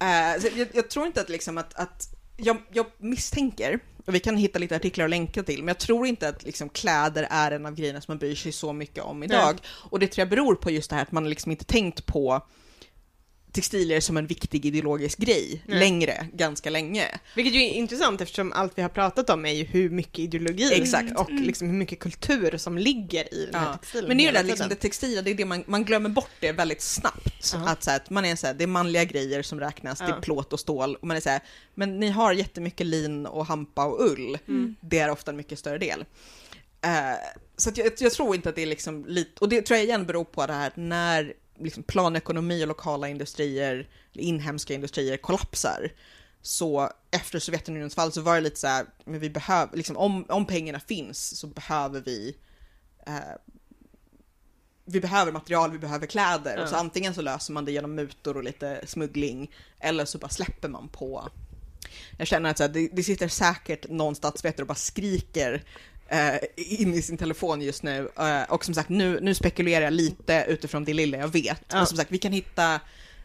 Eh, 0.00 0.40
så 0.40 0.48
jag, 0.56 0.68
jag 0.74 0.90
tror 0.90 1.06
inte 1.06 1.20
att 1.20 1.28
liksom 1.28 1.58
att, 1.58 1.74
att 1.74 2.08
jag, 2.36 2.56
jag 2.72 2.86
misstänker, 2.98 3.78
och 4.06 4.14
vi 4.14 4.20
kan 4.20 4.36
hitta 4.36 4.58
lite 4.58 4.76
artiklar 4.76 5.04
och 5.04 5.08
länka 5.08 5.42
till, 5.42 5.58
men 5.58 5.68
jag 5.68 5.78
tror 5.78 6.06
inte 6.06 6.28
att 6.28 6.42
liksom 6.42 6.68
kläder 6.68 7.26
är 7.30 7.50
en 7.50 7.66
av 7.66 7.74
grejerna 7.74 8.00
som 8.00 8.12
man 8.12 8.18
bryr 8.18 8.34
sig 8.34 8.52
så 8.52 8.72
mycket 8.72 9.04
om 9.04 9.22
idag. 9.22 9.58
Och 9.66 9.98
det 9.98 10.06
tror 10.06 10.20
jag 10.22 10.28
beror 10.28 10.54
på 10.54 10.70
just 10.70 10.90
det 10.90 10.96
här 10.96 11.02
att 11.02 11.12
man 11.12 11.30
liksom 11.30 11.52
inte 11.52 11.64
tänkt 11.64 12.06
på 12.06 12.46
textilier 13.56 14.00
som 14.00 14.16
en 14.16 14.26
viktig 14.26 14.66
ideologisk 14.66 15.18
grej 15.18 15.62
Nej. 15.66 15.78
längre, 15.78 16.26
ganska 16.32 16.70
länge. 16.70 17.04
Vilket 17.36 17.54
ju 17.54 17.60
är 17.62 17.70
intressant 17.70 18.20
eftersom 18.20 18.52
allt 18.52 18.72
vi 18.78 18.82
har 18.82 18.88
pratat 18.88 19.30
om 19.30 19.46
är 19.46 19.52
ju 19.52 19.64
hur 19.64 19.90
mycket 19.90 20.18
ideologi 20.18 20.70
Exakt. 20.82 21.18
och 21.18 21.30
liksom 21.30 21.68
hur 21.68 21.76
mycket 21.76 21.98
kultur 21.98 22.56
som 22.56 22.78
ligger 22.78 23.34
i 23.34 23.46
den 23.52 23.60
här 23.60 23.66
Ja. 23.70 23.76
textilen. 23.76 24.08
Men 24.08 24.16
det 24.18 24.22
är 24.22 24.26
ju 24.26 24.32
det, 24.32 24.42
liksom, 24.42 24.68
det 24.68 24.74
textila, 24.74 25.22
det 25.22 25.30
är 25.30 25.34
det 25.34 25.44
man, 25.44 25.64
man 25.66 25.84
glömmer 25.84 26.08
bort 26.08 26.30
det 26.40 26.52
väldigt 26.52 26.82
snabbt. 26.82 27.50
Ja. 27.52 27.68
Att, 27.68 27.82
så 27.84 27.90
här, 27.90 27.96
att 27.96 28.10
man 28.10 28.24
är 28.24 28.36
så 28.36 28.46
här, 28.46 28.54
det 28.54 28.64
är 28.64 28.68
manliga 28.68 29.04
grejer 29.04 29.42
som 29.42 29.60
räknas, 29.60 29.98
det 29.98 30.04
Ja. 30.08 30.16
är 30.16 30.20
plåt 30.20 30.52
och 30.52 30.60
stål. 30.60 30.96
Och 30.96 31.06
man 31.06 31.16
är 31.16 31.20
så 31.20 31.28
här, 31.30 31.40
men 31.74 32.00
ni 32.00 32.08
har 32.10 32.32
jättemycket 32.32 32.86
lin 32.86 33.26
och 33.26 33.46
hampa 33.46 33.84
och 33.84 34.04
ull. 34.10 34.38
Mm. 34.48 34.76
Det 34.80 34.98
är 34.98 35.10
ofta 35.10 35.30
en 35.30 35.36
mycket 35.36 35.58
större 35.58 35.78
del. 35.78 36.04
Eh, 36.84 36.90
så 37.56 37.68
att 37.70 37.76
jag, 37.78 37.92
jag 37.98 38.12
tror 38.12 38.34
inte 38.34 38.48
att 38.48 38.54
det 38.54 38.62
är 38.62 38.66
liksom 38.66 39.04
lite, 39.08 39.40
och 39.40 39.48
det 39.48 39.62
tror 39.62 39.76
jag 39.76 39.84
igen 39.84 40.06
beror 40.06 40.24
på 40.24 40.46
det 40.46 40.52
här 40.52 40.72
när 40.74 41.32
liksom 41.58 41.82
planekonomi 41.82 42.62
och 42.62 42.68
lokala 42.68 43.08
industrier, 43.08 43.88
inhemska 44.12 44.74
industrier 44.74 45.16
kollapsar. 45.16 45.92
Så 46.42 46.90
efter 47.10 47.38
Sovjetunionens 47.38 47.94
fall 47.94 48.12
så 48.12 48.20
var 48.20 48.34
det 48.34 48.40
lite 48.40 48.60
så 48.60 48.66
här, 48.66 48.86
men 49.04 49.20
vi 49.20 49.30
behöver, 49.30 49.76
liksom, 49.76 49.96
om, 49.96 50.26
om 50.28 50.46
pengarna 50.46 50.80
finns 50.80 51.38
så 51.38 51.46
behöver 51.46 52.00
vi 52.00 52.36
eh, 53.06 53.36
vi 54.86 55.00
behöver 55.00 55.32
material, 55.32 55.72
vi 55.72 55.78
behöver 55.78 56.06
kläder. 56.06 56.56
Ja. 56.56 56.62
Och 56.62 56.68
så 56.68 56.76
antingen 56.76 57.14
så 57.14 57.22
löser 57.22 57.52
man 57.52 57.64
det 57.64 57.72
genom 57.72 57.94
mutor 57.94 58.36
och 58.36 58.44
lite 58.44 58.80
smuggling, 58.86 59.50
eller 59.80 60.04
så 60.04 60.18
bara 60.18 60.28
släpper 60.28 60.68
man 60.68 60.88
på. 60.88 61.30
Jag 62.18 62.26
känner 62.26 62.50
att 62.50 62.58
så 62.58 62.64
här, 62.64 62.70
det, 62.70 62.88
det 62.92 63.02
sitter 63.02 63.28
säkert 63.28 63.88
någon 63.88 64.14
statsvetare 64.14 64.62
och 64.62 64.68
bara 64.68 64.74
skriker 64.74 65.64
eh, 66.08 66.34
in 66.56 66.94
i 66.94 67.02
sin 67.02 67.16
telefon 67.16 67.62
just 67.62 67.82
nu. 67.82 68.08
Eh, 68.18 68.42
och 68.42 68.64
som 68.64 68.74
sagt, 68.74 68.88
nu, 68.88 69.20
nu 69.20 69.34
spekulerar 69.34 69.84
jag 69.84 69.92
lite 69.92 70.44
utifrån 70.48 70.84
det 70.84 70.94
lilla 70.94 71.18
jag 71.18 71.28
vet. 71.28 71.44
Ja. 71.68 71.76
Men 71.76 71.86
som 71.86 71.96
sagt, 71.96 72.12
vi 72.12 72.18
kan 72.18 72.32
hitta 72.32 72.80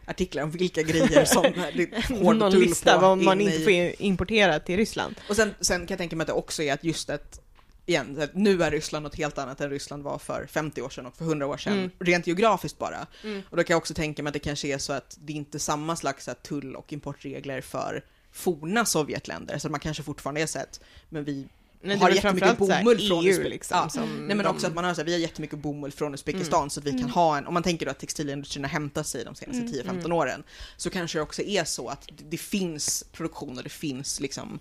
artiklar 0.06 0.42
om 0.42 0.50
vilka 0.50 0.82
grejer 0.82 1.24
som 1.24 1.42
det 1.76 1.82
är 1.82 2.34
Någon 2.34 2.52
lista 2.52 2.94
på 2.94 3.00
vad 3.00 3.18
man 3.18 3.40
in 3.40 3.48
inte 3.48 3.70
i- 3.72 3.88
får 3.94 4.02
importera 4.04 4.60
till 4.60 4.76
Ryssland. 4.76 5.14
och 5.28 5.36
sen, 5.36 5.54
sen 5.60 5.78
kan 5.80 5.86
jag 5.94 5.98
tänka 5.98 6.16
mig 6.16 6.22
att 6.22 6.26
det 6.28 6.32
också 6.32 6.62
är 6.62 6.72
att 6.72 6.84
just 6.84 7.10
att 7.10 7.40
igen, 7.86 8.28
nu 8.34 8.62
är 8.62 8.70
Ryssland 8.70 9.02
något 9.02 9.14
helt 9.14 9.38
annat 9.38 9.60
än 9.60 9.70
Ryssland 9.70 10.02
var 10.02 10.18
för 10.18 10.46
50 10.46 10.82
år 10.82 10.88
sedan 10.90 11.06
och 11.06 11.16
för 11.16 11.24
100 11.24 11.46
år 11.46 11.56
sedan, 11.56 11.72
Mm. 11.72 11.90
rent 11.98 12.26
geografiskt 12.26 12.78
bara. 12.78 13.06
Mm. 13.24 13.42
Och 13.50 13.56
då 13.56 13.64
kan 13.64 13.74
jag 13.74 13.78
också 13.78 13.94
tänka 13.94 14.22
mig 14.22 14.28
att 14.30 14.34
det 14.34 14.38
kanske 14.38 14.68
är 14.68 14.78
så 14.78 14.92
att 14.92 15.16
det 15.20 15.32
inte 15.32 15.56
är 15.56 15.60
samma 15.60 15.96
slags 15.96 16.28
tull 16.42 16.76
och 16.76 16.92
importregler 16.92 17.60
för 17.60 18.04
forna 18.32 18.84
Sovjetländer, 18.84 19.58
så 19.58 19.68
man 19.68 19.80
kanske 19.80 20.02
fortfarande 20.02 20.40
är 20.42 20.46
så 20.46 20.58
att, 20.58 20.80
men 21.08 21.24
vi 21.24 21.46
Nej, 21.82 21.96
har 21.96 22.10
jättemycket 22.10 22.48
här 22.48 22.56
bomull 22.56 22.98
från 23.08 23.24
EU 23.26 23.32
Uzbek- 23.32 23.48
liksom. 23.48 23.76
Ja. 23.76 23.88
Som 23.88 24.16
Nej 24.26 24.36
men 24.36 24.38
de- 24.38 24.46
också 24.46 24.66
att 24.66 24.74
man 24.74 24.84
har 24.84 24.94
så 24.94 25.00
här, 25.00 25.06
vi 25.06 25.12
har 25.12 25.18
jättemycket 25.20 25.58
bomull 25.58 25.92
från 25.92 26.14
Uzbekistan 26.14 26.70
så 26.70 26.80
att 26.80 26.86
vi 26.86 26.90
kan 27.00 27.10
ha 27.10 27.38
en, 27.38 27.46
om 27.46 27.54
man 27.54 27.62
tänker 27.62 27.86
då 27.86 27.90
att 27.90 27.98
textilindustrin 27.98 28.64
har 28.64 28.70
hämtat 28.70 29.06
sig 29.06 29.24
de 29.24 29.34
senaste 29.34 29.62
Mm. 29.62 29.72
10-15 29.72 29.90
Mm. 30.04 30.12
åren, 30.12 30.42
så 30.76 30.90
kanske 30.90 31.18
det 31.18 31.22
också 31.22 31.42
är 31.42 31.64
så 31.64 31.88
att 31.88 32.08
det, 32.30 32.36
finns 32.36 33.04
produktion 33.12 33.56
och 33.58 33.62
det 33.64 33.70
finns 33.70 34.20
liksom 34.20 34.58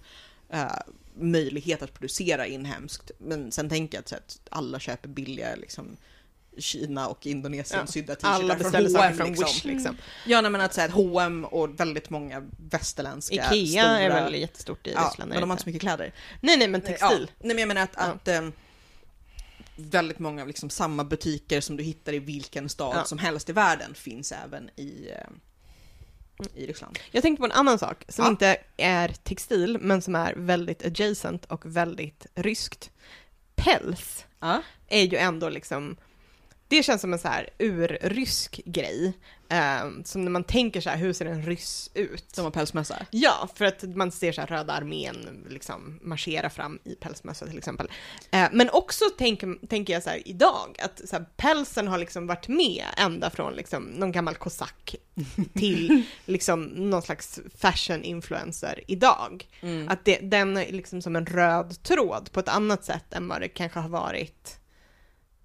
eh, 0.50 0.66
möjlighet 1.20 1.82
att 1.82 1.94
producera 1.94 2.46
inhemskt. 2.48 3.12
Men 3.18 3.52
sen 3.52 3.70
tänker 3.70 3.98
jag 3.98 4.02
att, 4.02 4.10
så 4.10 4.16
att 4.16 4.40
alla 4.50 4.80
köper 4.80 5.10
billiga 5.10 5.56
liksom 5.56 5.98
Kina 6.58 7.08
och 7.08 7.26
Indonesien 7.26 7.80
Ja. 7.80 7.88
sydda 7.88 8.16
t-shirtar 8.16 8.30
Alla 8.30 8.56
beställer 8.56 8.90
saker 8.90 9.14
från 9.14 9.28
liksom. 9.28 9.46
Wish 9.46 9.64
liksom. 9.66 9.98
Ja 10.26 10.42
nej, 10.42 10.52
men 10.52 10.62
att 10.62 10.74
säga 10.74 10.86
att 10.88 10.92
H&M 10.94 11.46
och 11.46 11.80
väldigt 11.80 12.10
många 12.10 12.50
västerländska 12.70 13.36
Ikea 13.36 13.84
stora, 13.84 14.00
är 14.00 14.10
väl 14.10 14.36
jättestort 14.36 14.88
i 14.88 14.92
Ja, 14.92 15.08
Ryssland? 15.10 15.32
är 15.32 15.34
men 15.36 15.42
de 15.42 15.50
har 15.50 15.54
inte 15.56 15.64
så 15.64 15.70
mycket 15.70 15.82
kläder. 15.82 16.14
Nej, 16.42 16.58
nej, 16.58 16.68
men 16.68 16.82
textil. 16.82 17.28
Ja, 17.30 17.36
nej 17.40 17.56
men 17.56 17.58
jag 17.58 17.68
menar 17.68 17.82
att, 17.82 17.94
Ja. 17.96 18.02
att 18.04 18.28
ehm, 18.28 18.54
väldigt 19.76 20.20
många 20.20 20.42
av 20.42 20.48
liksom 20.48 20.70
samma 20.70 21.04
butiker 21.04 21.62
som 21.62 21.78
du 21.78 21.84
hittar 21.84 22.14
i 22.14 22.20
vilken 22.20 22.70
stad 22.70 22.96
Ja. 22.98 23.04
som 23.06 23.18
helst 23.18 23.50
i 23.50 23.54
världen 23.54 23.94
finns 23.94 24.32
även 24.32 24.70
i, 24.76 25.10
ehm, 25.12 25.40
i 26.56 26.66
Ryssland. 26.68 27.00
Jag 27.12 27.24
tänkte 27.24 27.40
på 27.40 27.46
en 27.46 27.52
annan 27.52 27.80
sak 27.80 28.04
som 28.10 28.26
Ja. 28.26 28.32
inte 28.32 28.58
är 28.78 29.08
textil, 29.24 29.78
men 29.82 30.02
som 30.02 30.16
är 30.16 30.34
väldigt 30.38 30.86
adjacent 30.86 31.46
och 31.46 31.66
väldigt 31.66 32.26
ryskt. 32.36 32.90
Päls 33.56 34.26
Ja. 34.40 34.62
är 34.88 35.04
ju 35.04 35.18
ändå 35.18 35.50
liksom, 35.50 35.98
det 36.72 36.84
känns 36.84 37.02
som 37.02 37.14
en 37.14 37.20
så 37.20 37.28
här 37.28 37.50
urrysk 37.60 38.62
grej. 38.66 39.14
Eh, 39.50 39.90
som 40.04 40.24
när 40.24 40.32
man 40.32 40.44
tänker 40.44 40.82
så 40.82 40.90
här, 40.90 40.98
hur 40.98 41.14
ser 41.14 41.26
en 41.26 41.46
ryss 41.46 41.92
ut? 41.94 42.26
Som 42.32 42.44
har 42.44 42.52
pälsmössa. 42.52 43.06
Ja, 43.12 43.50
för 43.56 43.66
att 43.66 43.84
man 43.96 44.12
ser 44.12 44.32
så 44.32 44.42
här 44.42 44.48
Röda 44.48 44.74
armén 44.74 45.46
liksom 45.50 46.00
marschera 46.02 46.50
fram 46.50 46.80
i 46.84 46.96
pälsmössa 46.96 47.48
till 47.48 47.58
exempel. 47.58 47.88
Eh, 48.32 48.48
men 48.52 48.70
också 48.70 49.06
tänker, 49.18 49.68
tänker 49.68 49.94
jag 49.94 50.04
så 50.04 50.10
här 50.10 50.28
idag, 50.28 50.76
att 50.84 51.10
så 51.10 51.16
här, 51.16 51.26
pälsen 51.38 51.88
har 51.88 51.98
liksom 51.98 52.28
varit 52.28 52.48
med 52.48 52.86
ända 52.98 53.30
från 53.30 53.54
liksom 53.54 53.84
någon 53.84 54.12
gammal 54.12 54.36
kosack 54.36 54.96
till 55.54 56.04
liksom 56.26 56.64
någon 56.64 57.02
slags 57.02 57.40
fashion 57.58 58.04
influencer 58.04 58.84
idag. 58.88 59.48
Mm. 59.62 59.90
Att 59.90 60.06
det, 60.06 60.18
den 60.18 60.58
är 60.58 60.72
liksom 60.72 61.02
som 61.02 61.16
en 61.16 61.26
röd 61.26 61.84
tråd 61.84 62.32
på 62.32 62.40
ett 62.40 62.50
annat 62.50 62.86
sätt 62.86 63.14
än 63.14 63.28
vad 63.28 63.42
det 63.42 63.50
kanske 63.50 63.80
har 63.80 63.90
varit 63.90 64.61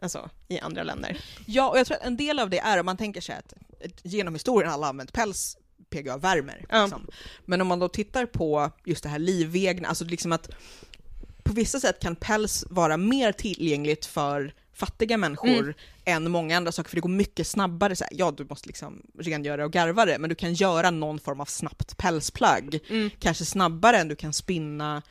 alltså, 0.07 0.30
i 0.48 0.59
andra 0.61 0.82
länder. 0.82 1.18
Ja, 1.46 1.68
och 1.70 1.78
jag 1.78 1.86
tror 1.86 1.96
att 1.96 2.04
en 2.04 2.16
del 2.16 2.38
av 2.38 2.50
det 2.50 2.59
är 2.59 2.80
om 2.80 2.86
man 2.86 2.96
tänker 2.96 3.20
sig 3.20 3.34
att 3.36 3.54
genom 4.02 4.34
historien 4.34 4.72
alla 4.72 4.86
använt 4.86 5.12
päls, 5.12 5.57
PGA 5.90 6.16
värmer. 6.16 6.66
Ja. 6.68 6.82
Liksom. 6.82 7.07
Men 7.44 7.61
om 7.61 7.66
man 7.66 7.78
då 7.78 7.88
tittar 7.88 8.26
på 8.26 8.70
just 8.84 9.02
det 9.02 9.09
här 9.09 9.18
livegna, 9.18 9.88
alltså 9.88 10.04
liksom 10.04 10.32
att 10.32 10.50
på 11.44 11.52
vissa 11.52 11.80
sätt 11.80 12.00
kan 12.00 12.16
päls 12.16 12.64
vara 12.70 12.96
mer 12.96 13.32
tillgängligt 13.32 14.07
för 14.07 14.54
fattiga 14.74 15.16
människor 15.16 15.48
Mm. 15.48 15.74
än 16.04 16.30
många 16.30 16.57
andra 16.57 16.72
saker, 16.72 16.88
för 16.90 16.96
det 16.96 17.00
går 17.00 17.09
mycket 17.09 17.46
snabbare. 17.46 17.96
Så 17.96 18.04
här, 18.04 18.12
ja, 18.16 18.30
du 18.30 18.44
måste 18.44 18.66
liksom 18.68 19.02
rengöra 19.18 19.64
och 19.64 19.72
garva 19.72 20.04
det, 20.04 20.18
men 20.18 20.28
du 20.30 20.34
kan 20.36 20.54
göra 20.54 20.90
någon 20.90 21.18
form 21.18 21.40
av 21.40 21.44
snabbt 21.44 21.96
pälsplagg. 21.96 22.80
Mm. 22.88 23.11
Kanske 23.20 23.44
snabbare 23.44 23.98
än 23.98 24.09
du 24.09 24.16
kan 24.16 24.32
spinna 24.32 25.02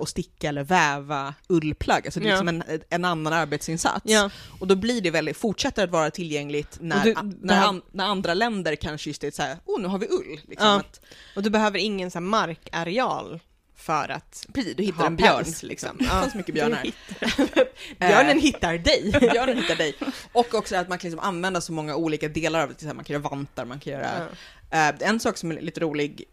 och 0.00 0.08
sticka 0.08 0.48
eller 0.48 0.64
väva 0.64 1.34
ullplagg. 1.48 2.06
Alltså 2.06 2.20
det 2.20 2.26
är 2.26 2.30
Ja. 2.30 2.42
liksom 2.42 2.48
en, 2.48 2.80
en 2.90 3.04
annan 3.04 3.32
arbetsinsats. 3.32 4.00
Ja. 4.04 4.30
Och 4.60 4.66
då 4.66 4.76
blir 4.76 5.00
det 5.00 5.10
väldigt, 5.10 5.36
fortsätter 5.36 5.84
att 5.84 5.90
vara 5.90 6.10
tillgängligt 6.10 6.76
när, 6.80 7.04
du- 7.04 7.14
när, 7.40 7.54
här- 7.54 7.66
an, 7.68 7.82
när 7.92 8.04
andra 8.04 8.34
länder 8.34 8.74
kanske 8.76 9.10
just 9.10 9.24
är 9.24 9.30
så 9.30 9.42
här, 9.42 9.56
oh 9.66 9.80
nu 9.80 9.88
har 9.88 9.98
vi 9.98 10.06
ull. 10.10 10.40
Liksom, 10.48 10.68
Ja. 10.68 10.76
att, 10.80 11.00
Och 11.36 11.42
du 11.42 11.50
behöver 11.50 11.78
ingen 11.78 12.10
så 12.10 12.18
här 12.18 12.26
markareal 12.26 13.40
för 13.76 14.08
att 14.08 14.46
precis, 14.54 14.76
du 14.76 14.82
hittar 14.82 15.06
en 15.06 15.16
björn. 15.16 15.44
päls, 15.44 15.62
liksom. 15.62 15.96
Det 15.98 16.04
Ja. 16.04 16.22
finns 16.22 16.34
mycket 16.34 16.54
björnar. 16.54 16.82
Björnen 17.98 18.36
Eh, 18.36 18.42
hittar 18.42 18.78
dig. 18.78 19.10
Björnen 19.32 19.56
hittar 19.58 19.76
dig. 19.76 19.94
Och 20.32 20.54
också 20.54 20.76
att 20.76 20.88
man 20.88 20.98
kan 20.98 21.10
liksom 21.10 21.26
använda 21.26 21.60
så 21.60 21.72
många 21.72 21.96
olika 21.96 22.28
delar 22.28 22.60
av 22.62 22.74
det, 22.78 22.94
man 22.94 23.04
kan 23.04 23.14
göra 23.14 23.22
vantar, 23.28 23.64
man 23.64 23.80
kan 23.80 23.92
göra 23.92 24.26
Eh, 24.72 24.88
en 25.00 25.20
sak 25.20 25.36
som 25.36 25.50
är 25.50 25.60
lite 25.60 25.80
rolig, 25.80 26.24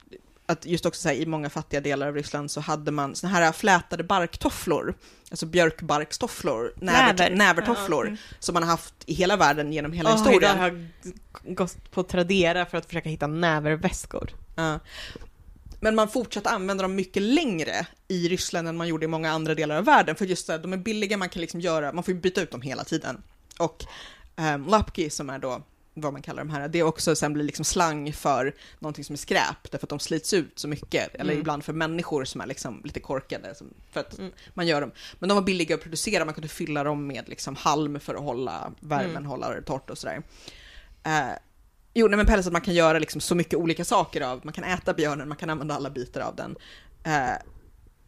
att 0.49 0.65
just 0.65 0.85
också 0.85 1.01
så 1.01 1.07
här, 1.07 1.15
i 1.15 1.25
många 1.25 1.49
fattiga 1.49 1.81
delar 1.81 2.07
av 2.07 2.15
Ryssland 2.15 2.51
så 2.51 2.61
hade 2.61 2.91
man 2.91 3.15
såna 3.15 3.33
här 3.33 3.51
flätade 3.51 4.03
barktofflor, 4.03 4.93
alltså 5.29 5.45
björkbarkstofflor, 5.45 6.73
näver, 6.75 7.13
Näver. 7.13 7.35
nävertofflor, 7.35 8.05
Ja, 8.05 8.09
mm. 8.09 8.17
som 8.39 8.53
man 8.53 8.63
har 8.63 8.69
haft 8.69 8.93
i 9.05 9.13
hela 9.13 9.37
världen 9.37 9.73
genom 9.73 9.91
hela 9.91 10.09
Åh, 10.09 10.15
historien. 10.15 10.43
idag 10.43 10.61
har 10.61 10.87
jag 11.43 11.55
gått 11.55 11.91
på 11.91 12.03
Tradera 12.03 12.65
för 12.65 12.77
att 12.77 12.85
försöka 12.85 13.09
hitta 13.09 13.27
näverväskor. 13.27 14.29
Ja. 14.55 14.79
Men 15.79 15.95
man 15.95 16.09
fortsatte 16.09 16.49
använda 16.49 16.81
dem 16.81 16.95
mycket 16.95 17.23
längre 17.23 17.87
i 18.07 18.29
Ryssland 18.29 18.67
än 18.67 18.77
man 18.77 18.87
gjorde 18.87 19.05
i 19.05 19.07
många 19.07 19.31
andra 19.31 19.55
delar 19.55 19.75
av 19.77 19.85
världen, 19.85 20.15
för 20.15 20.25
just 20.25 20.47
det, 20.47 20.57
de 20.57 20.73
är 20.73 20.77
billiga, 20.77 21.17
man 21.17 21.29
kan 21.29 21.41
liksom 21.41 21.61
göra, 21.61 21.93
man 21.93 22.03
får 22.03 22.13
ju 22.13 22.19
byta 22.19 22.41
ut 22.41 22.51
dem 22.51 22.61
hela 22.61 22.83
tiden. 22.83 23.21
Och 23.59 23.85
um, 24.35 24.65
lapki 24.67 25.09
som 25.09 25.29
är 25.29 25.39
då 25.39 25.61
vad 26.01 26.13
man 26.13 26.21
kallar 26.21 26.43
de 26.43 26.49
här, 26.49 26.67
det 26.67 26.83
också 26.83 27.15
sen 27.15 27.33
blir 27.33 27.43
liksom 27.43 27.65
slang 27.65 28.13
för 28.13 28.55
någonting 28.79 29.03
som 29.05 29.13
är 29.13 29.17
skräp, 29.17 29.71
därför 29.71 29.85
att 29.85 29.89
de 29.89 29.99
slits 29.99 30.33
ut 30.33 30.59
så 30.59 30.67
mycket, 30.67 31.15
eller 31.15 31.31
Mm. 31.31 31.39
ibland 31.41 31.63
för 31.63 31.73
människor 31.73 32.25
som 32.25 32.41
är 32.41 32.45
liksom 32.47 32.81
lite 32.83 32.99
korkade, 32.99 33.55
för 33.91 33.99
att 33.99 34.17
Mm. 34.17 34.31
man 34.53 34.67
gör 34.67 34.81
dem. 34.81 34.91
Men 35.19 35.29
de 35.29 35.35
var 35.35 35.41
billiga 35.41 35.75
att 35.75 35.81
producera, 35.81 36.25
man 36.25 36.33
kunde 36.33 36.47
fylla 36.47 36.83
dem 36.83 37.07
med 37.07 37.29
liksom 37.29 37.55
halm 37.55 37.99
för 37.99 38.15
att 38.15 38.21
hålla 38.23 38.71
värmen, 38.79 39.09
Mm. 39.11 39.25
hålla 39.25 39.49
det 39.49 39.61
torrt 39.61 39.89
och 39.89 39.97
sådär. 39.97 40.21
Eh, 41.03 41.29
Jo, 41.93 42.07
nej 42.07 42.17
men 42.17 42.25
päls 42.25 42.47
att 42.47 42.53
man 42.53 42.61
kan 42.61 42.73
göra 42.75 42.99
liksom 42.99 43.21
så 43.21 43.35
mycket 43.35 43.53
olika 43.53 43.85
saker 43.85 44.21
av. 44.21 44.41
Man 44.43 44.53
kan 44.53 44.63
äta 44.63 44.93
björnen, 44.93 45.27
man 45.27 45.37
kan 45.37 45.49
använda 45.49 45.75
alla 45.75 45.89
bitar 45.89 46.21
av 46.21 46.35
den. 46.35 46.55
Eh, 47.03 47.35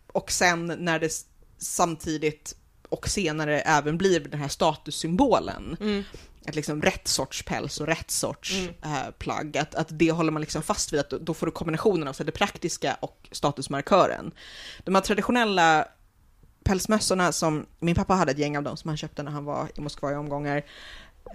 och 0.07 0.31
sen 0.31 0.67
när 0.79 0.99
det 0.99 1.25
samtidigt 1.57 2.55
och 2.89 3.07
senare 3.09 3.59
även 3.61 3.97
blir 3.97 4.19
den 4.19 4.39
här 4.39 4.47
statussymbolen, 4.47 5.77
Mm. 5.79 6.03
Att 6.47 6.55
liksom 6.55 6.81
rätt 6.81 7.07
sorts 7.07 7.43
päls 7.45 7.81
och 7.81 7.87
rätt 7.87 8.11
sorts 8.11 8.53
Mm. 8.59 8.73
eh, 8.83 9.11
plagg, 9.17 9.57
att, 9.57 9.75
att 9.75 9.87
det 9.89 10.11
håller 10.11 10.31
man 10.31 10.41
liksom 10.41 10.61
fast 10.61 10.93
vid, 10.93 10.99
att 10.99 11.09
då, 11.09 11.33
får 11.33 11.45
du 11.45 11.51
kombinationen 11.51 12.07
av 12.07 12.13
så 12.13 12.23
det 12.23 12.31
praktiska 12.31 12.97
och 12.99 13.29
statusmarkören. 13.31 14.31
De 14.83 14.95
här 14.95 15.01
traditionella 15.01 15.85
pälsmössorna 16.63 17.31
som, 17.31 17.65
min 17.79 17.95
pappa 17.95 18.13
hade 18.13 18.31
ett 18.31 18.37
gäng 18.37 18.57
av 18.57 18.63
dem 18.63 18.77
som 18.77 18.87
han 18.89 18.97
köpte 18.97 19.23
när 19.23 19.31
han 19.31 19.45
var 19.45 19.67
i 19.75 19.81
Moskva 19.81 20.11
i 20.11 20.15
omgångar, 20.15 20.65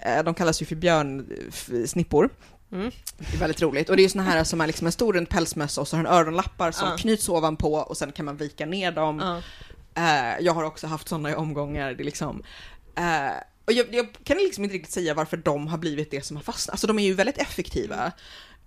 eh, 0.03 0.23
de 0.25 0.35
kallas 0.35 0.63
ju 0.63 0.67
för 0.67 0.77
björnsnippor. 0.77 2.31
Mm. 2.73 2.91
Det 3.19 3.35
är 3.35 3.39
väldigt 3.39 3.63
roligt. 3.63 3.91
Och 3.91 3.97
det 3.97 4.01
är 4.03 4.05
ju 4.05 4.09
såna 4.09 4.25
här 4.25 4.45
som 4.45 4.61
är 4.61 4.67
liksom 4.67 4.87
en 4.87 4.93
stor 4.93 5.13
rund 5.13 5.29
pälsmössa 5.29 5.81
och 5.81 5.89
så 5.89 5.97
har 5.97 6.05
den 6.05 6.13
öronlappar 6.13 6.71
som 6.71 6.89
Ja. 6.89 6.97
knyts 6.97 7.29
ovanpå 7.29 7.75
och 7.75 7.97
sen 7.97 8.13
kan 8.13 8.25
man 8.25 8.37
vika 8.37 8.67
ner 8.67 8.93
dem. 8.93 9.19
Ja. 9.19 9.41
Eh, 10.03 10.41
jag 10.45 10.53
har 10.53 10.65
också 10.65 10.87
haft 10.87 11.09
sådana 11.09 11.31
i 11.31 11.35
omgångar. 11.35 11.95
Det 11.95 12.03
är 12.03 12.05
liksom, 12.05 12.43
eh, 12.97 13.33
och 13.65 13.73
jag, 13.73 13.95
jag 13.95 14.07
kan 14.25 14.37
liksom 14.37 14.65
inte 14.65 14.77
riktigt 14.77 14.93
säga 14.95 15.15
varför 15.15 15.37
de 15.37 15.67
har 15.67 15.79
blivit 15.79 16.11
det 16.11 16.25
som 16.25 16.37
har 16.37 16.45
fastnat. 16.45 16.73
Alltså 16.73 16.87
de 16.87 16.99
är 16.99 17.05
ju 17.05 17.15
väldigt 17.15 17.39
effektiva. 17.39 18.13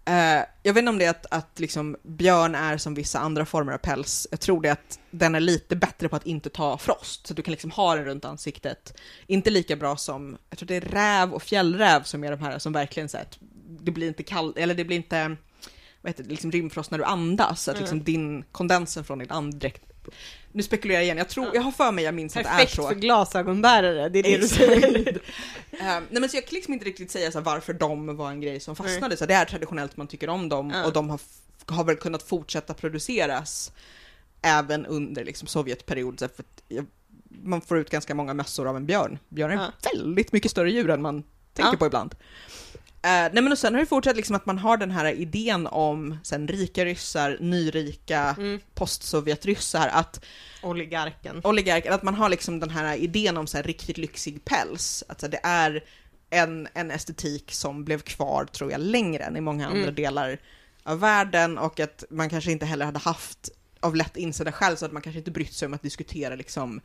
Eh, 0.05 0.43
jag 0.63 0.73
vet 0.73 0.77
inte 0.77 0.89
om 0.89 0.97
det 0.97 1.05
är 1.05 1.09
att, 1.09 1.25
att 1.31 1.59
liksom 1.59 1.97
björn 2.03 2.55
är 2.55 2.77
som 2.77 2.93
vissa 2.93 3.19
andra 3.19 3.45
former 3.45 3.73
av 3.73 3.77
päls. 3.77 4.27
Jag 4.31 4.39
tror 4.39 4.61
det 4.61 4.69
att 4.69 4.99
den 5.11 5.35
är 5.35 5.39
lite 5.39 5.75
bättre 5.75 6.09
på 6.09 6.15
att 6.15 6.25
inte 6.25 6.49
ta 6.49 6.77
frost, 6.77 7.27
så 7.27 7.33
du 7.33 7.41
kan 7.41 7.51
liksom 7.51 7.71
ha 7.71 7.95
den 7.95 8.05
runt 8.05 8.25
ansiktet. 8.25 8.93
Inte 9.27 9.49
lika 9.49 9.75
bra 9.75 9.97
som, 9.97 10.37
jag 10.49 10.59
tror 10.59 10.67
det 10.67 10.75
är 10.75 10.81
räv 10.81 11.33
och 11.33 11.43
fjällräv 11.43 12.03
som 12.03 12.23
är 12.23 12.31
de 12.31 12.39
här 12.41 12.59
som 12.59 12.73
verkligen 12.73 13.09
så 13.09 13.17
att 13.17 13.37
det 13.79 13.91
blir 13.91 14.07
inte 14.07 14.23
kallt, 14.23 14.57
eller 14.57 14.73
det 14.73 14.85
blir 14.85 14.97
inte, 14.97 15.35
vad 16.01 16.09
heter 16.09 16.23
det, 16.23 16.29
liksom 16.29 16.51
rymdfrost 16.51 16.91
när 16.91 16.97
du 16.97 17.03
andas, 17.03 17.63
så 17.63 17.71
att 17.71 17.77
Mm. 17.77 17.83
liksom 17.83 18.03
din 18.03 18.43
kondensen 18.51 19.03
från 19.03 19.19
din 19.19 19.31
andedräkt 19.31 19.83
nu 20.57 20.63
spekulerar 20.63 20.97
jag 20.97 21.03
igen, 21.05 21.17
jag 21.17 21.29
tror, 21.29 21.55
jag 21.55 21.61
har 21.61 21.71
för 21.71 21.91
mig, 21.91 22.03
jag 22.03 22.13
minns 22.13 22.37
att 22.37 22.43
det 22.43 22.49
är 22.49 22.53
Perfekt 22.53 22.75
så. 22.75 22.87
för 22.87 22.95
glasögonbärare, 22.95 24.09
det 24.09 24.19
är 24.19 24.23
det 24.23 24.37
du 24.37 24.47
säger. 24.47 25.19
Eh, 25.71 25.85
nej 26.09 26.21
men 26.21 26.29
så 26.29 26.37
jag 26.37 26.45
kan 26.47 26.55
liksom 26.55 26.73
inte 26.73 26.85
riktigt 26.85 27.11
säga 27.11 27.31
så 27.31 27.37
här, 27.37 27.45
varför 27.45 27.73
de 27.73 28.15
var 28.17 28.29
en 28.31 28.41
grej 28.41 28.59
som 28.59 28.75
fastnade. 28.75 29.17
Så 29.17 29.25
det 29.25 29.33
är 29.33 29.45
traditionellt 29.45 29.97
man 29.97 30.07
tycker 30.07 30.29
om 30.29 30.49
dem 30.49 30.71
Ja. 30.75 30.85
och 30.85 30.93
de 30.93 31.09
har, 31.09 31.19
har 31.65 31.83
väl 31.83 31.95
kunnat 31.95 32.23
fortsätta 32.23 32.73
produceras 32.73 33.71
även 34.41 34.85
under 34.85 35.25
liksom 35.25 35.47
Sovjetperiod. 35.47 36.19
Så 36.19 36.25
här, 36.25 36.31
för 36.35 36.45
jag, 36.67 36.85
man 37.43 37.61
får 37.61 37.77
ut 37.77 37.89
ganska 37.89 38.15
många 38.15 38.33
mössor 38.33 38.67
av 38.67 38.75
en 38.77 38.85
björn. 38.85 39.19
Björn 39.29 39.51
är 39.51 39.55
Ja. 39.55 39.71
väldigt 39.93 40.31
mycket 40.31 40.51
större 40.51 40.71
djur 40.71 40.89
än 40.89 41.01
man 41.01 41.23
tänker 41.53 41.77
på 41.77 41.85
ibland. 41.85 42.15
Eh, 43.01 43.09
nej 43.09 43.31
men 43.43 43.51
och 43.51 43.57
sen 43.57 43.73
har 43.73 43.79
det 43.81 43.85
fortsatt 43.87 44.15
liksom 44.15 44.35
att 44.35 44.45
man 44.45 44.57
har 44.57 44.77
den 44.77 44.91
här 44.91 45.05
idén 45.11 45.67
om 45.67 46.17
sen 46.23 46.47
rika 46.47 46.85
ryssar, 46.85 47.37
nyrika, 47.39 48.35
Mm. 48.37 48.59
postsovjetryssar, 48.75 49.87
att 49.87 50.25
Oligarken. 50.63 51.41
oligarker, 51.43 51.91
att 51.91 52.03
man 52.03 52.13
har 52.13 52.29
liksom 52.29 52.59
den 52.59 52.69
här 52.69 52.95
idén 52.97 53.37
om 53.37 53.47
så 53.47 53.57
här 53.57 53.63
riktigt 53.63 53.97
lyxig 53.97 54.45
päls. 54.45 55.03
Att 55.09 55.21
här, 55.21 55.29
det 55.29 55.39
är 55.43 55.83
en, 56.29 56.67
en 56.73 56.91
estetik 56.91 57.51
som 57.51 57.83
blev 57.85 57.99
kvar, 58.01 58.45
tror 58.45 58.71
jag, 58.71 58.81
längre 58.81 59.23
än 59.23 59.37
i 59.37 59.41
många 59.41 59.65
Mm. 59.65 59.77
andra 59.77 59.91
delar 59.91 60.37
av 60.83 60.99
världen 60.99 61.57
och 61.57 61.79
att 61.79 62.03
man 62.09 62.29
kanske 62.29 62.51
inte 62.51 62.65
heller 62.65 62.85
hade 62.85 62.99
haft 62.99 63.49
av 63.79 63.95
lätt 63.95 64.17
insedda 64.17 64.51
skäl 64.51 64.77
så 64.77 64.85
att 64.85 64.91
man 64.91 65.01
kanske 65.01 65.17
inte 65.19 65.31
brytt 65.31 65.53
sig 65.53 65.65
om 65.65 65.73
att 65.73 65.81
diskutera 65.81 66.35
liksom 66.35 66.81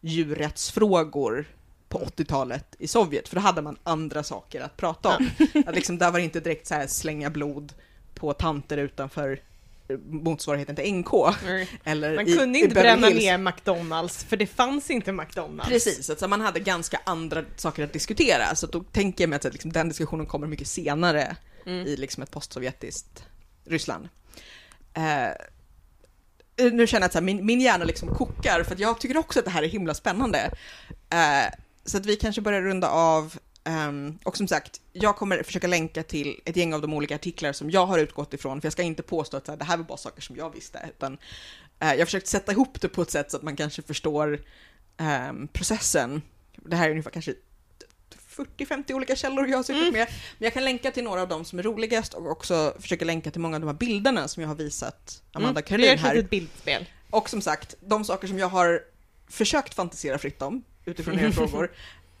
djurrättsfrågor 0.00 1.44
på 1.90 1.98
80-talet 1.98 2.76
i 2.78 2.88
Sovjet, 2.88 3.28
för 3.28 3.36
då 3.36 3.42
hade 3.42 3.62
man 3.62 3.78
andra 3.82 4.22
saker 4.22 4.60
att 4.60 4.76
prata 4.76 5.16
om. 5.16 5.30
Att 5.66 5.74
liksom, 5.74 5.98
där 5.98 6.10
var 6.10 6.18
det 6.18 6.24
inte 6.24 6.40
direkt 6.40 6.66
så 6.66 6.74
här 6.74 6.86
slänga 6.86 7.30
blod 7.30 7.72
på 8.14 8.32
tanter 8.32 8.76
utanför 8.76 9.40
eh, 9.88 9.96
motsvarigheten 9.98 10.76
till 10.76 10.94
NK. 10.94 11.08
Eller 11.84 12.16
Man 12.16 12.28
i, 12.28 12.36
kunde 12.36 12.58
i 12.58 12.62
inte 12.62 12.74
Beverly 12.74 13.00
bränna 13.00 13.06
Hills. 13.06 13.22
ner 13.24 13.38
McDonalds, 13.38 14.24
för 14.24 14.36
det 14.36 14.46
fanns 14.46 14.90
inte 14.90 15.12
McDonalds. 15.12 15.68
Precis, 15.68 16.10
alltså 16.10 16.28
man 16.28 16.40
hade 16.40 16.60
ganska 16.60 17.00
andra 17.04 17.44
saker 17.56 17.84
att 17.84 17.92
diskutera, 17.92 18.54
så 18.54 18.66
då 18.66 18.80
tänker 18.82 19.24
jag 19.24 19.28
mig 19.28 19.36
att 19.36 19.44
liksom, 19.44 19.72
den 19.72 19.88
diskussionen 19.88 20.26
kommer 20.26 20.46
mycket 20.46 20.68
senare 20.68 21.36
Mm. 21.66 21.86
i 21.86 21.96
liksom 21.96 22.22
ett 22.22 22.30
postsovjetiskt 22.30 23.24
Ryssland. 23.66 24.08
Eh, 24.94 25.28
nu 26.72 26.86
känner 26.86 27.02
jag 27.02 27.08
att 27.08 27.14
här, 27.14 27.20
min, 27.20 27.46
min 27.46 27.60
hjärna 27.60 27.84
liksom 27.84 28.08
kokar, 28.14 28.62
för 28.62 28.76
jag 28.78 29.00
tycker 29.00 29.16
också 29.16 29.38
att 29.38 29.44
det 29.44 29.50
här 29.50 29.62
är 29.62 29.68
himla 29.68 29.94
spännande. 29.94 30.50
Eh, 31.10 31.52
så 31.84 31.96
att 31.96 32.06
vi 32.06 32.16
kanske 32.16 32.40
börjar 32.40 32.62
runda 32.62 32.90
av, 32.90 33.38
ehm, 33.64 34.18
och 34.24 34.36
som 34.36 34.48
sagt, 34.48 34.80
jag 34.92 35.16
kommer 35.16 35.42
försöka 35.42 35.66
länka 35.66 36.02
till 36.02 36.40
ett 36.44 36.56
gäng 36.56 36.74
av 36.74 36.80
de 36.80 36.94
olika 36.94 37.14
artiklar 37.14 37.52
som 37.52 37.70
jag 37.70 37.86
har 37.86 37.98
utgått 37.98 38.34
ifrån, 38.34 38.60
för 38.60 38.66
jag 38.66 38.72
ska 38.72 38.82
inte 38.82 39.02
påstå 39.02 39.36
att 39.36 39.48
här, 39.48 39.56
det 39.56 39.64
här 39.64 39.76
var 39.76 39.84
bara 39.84 39.98
saker 39.98 40.22
som 40.22 40.36
jag 40.36 40.54
visste, 40.54 40.90
utan 40.96 41.18
eh, 41.80 41.88
jag 41.90 41.98
har 41.98 42.04
försökt 42.04 42.26
sätta 42.26 42.52
ihop 42.52 42.80
det 42.80 42.88
på 42.88 43.02
ett 43.02 43.10
sätt 43.10 43.30
så 43.30 43.36
att 43.36 43.42
man 43.42 43.56
kanske 43.56 43.82
förstår 43.82 44.40
ehm, 44.96 45.48
processen. 45.48 46.22
Det 46.56 46.76
här 46.76 46.86
är 46.86 46.90
ungefär 46.90 47.10
kanske 47.10 47.34
40-50 48.36 48.92
olika 48.92 49.16
källor 49.16 49.48
jag 49.48 49.58
har 49.58 49.62
suttit 49.62 49.82
Mm. 49.82 49.92
med. 49.92 50.08
Men 50.38 50.44
jag 50.46 50.52
kan 50.52 50.64
länka 50.64 50.90
till 50.90 51.04
några 51.04 51.22
av 51.22 51.28
dem 51.28 51.44
som 51.44 51.58
är 51.58 51.62
roligast 51.62 52.14
och 52.14 52.30
också 52.30 52.74
försöka 52.80 53.04
länka 53.04 53.30
till 53.30 53.40
många 53.40 53.56
av 53.56 53.60
de 53.60 53.66
här 53.66 53.74
bilderna 53.74 54.28
som 54.28 54.40
jag 54.40 54.48
har 54.48 54.54
visat 54.54 55.22
Amanda 55.32 55.60
Mm. 55.60 55.62
Karolin 55.68 55.86
Det 55.86 55.90
är 55.92 55.94
ett 55.94 56.00
här. 56.00 56.14
litet 56.14 56.30
bildspel. 56.30 56.86
Och 57.10 57.30
som 57.30 57.40
sagt, 57.42 57.74
de 57.80 58.04
saker 58.04 58.28
som 58.28 58.38
jag 58.38 58.48
har 58.48 58.82
försökt 59.28 59.74
fantisera 59.74 60.18
fritt 60.18 60.42
om 60.42 60.62
utifrån 60.84 61.18
era 61.18 61.32
frågor 61.48 61.72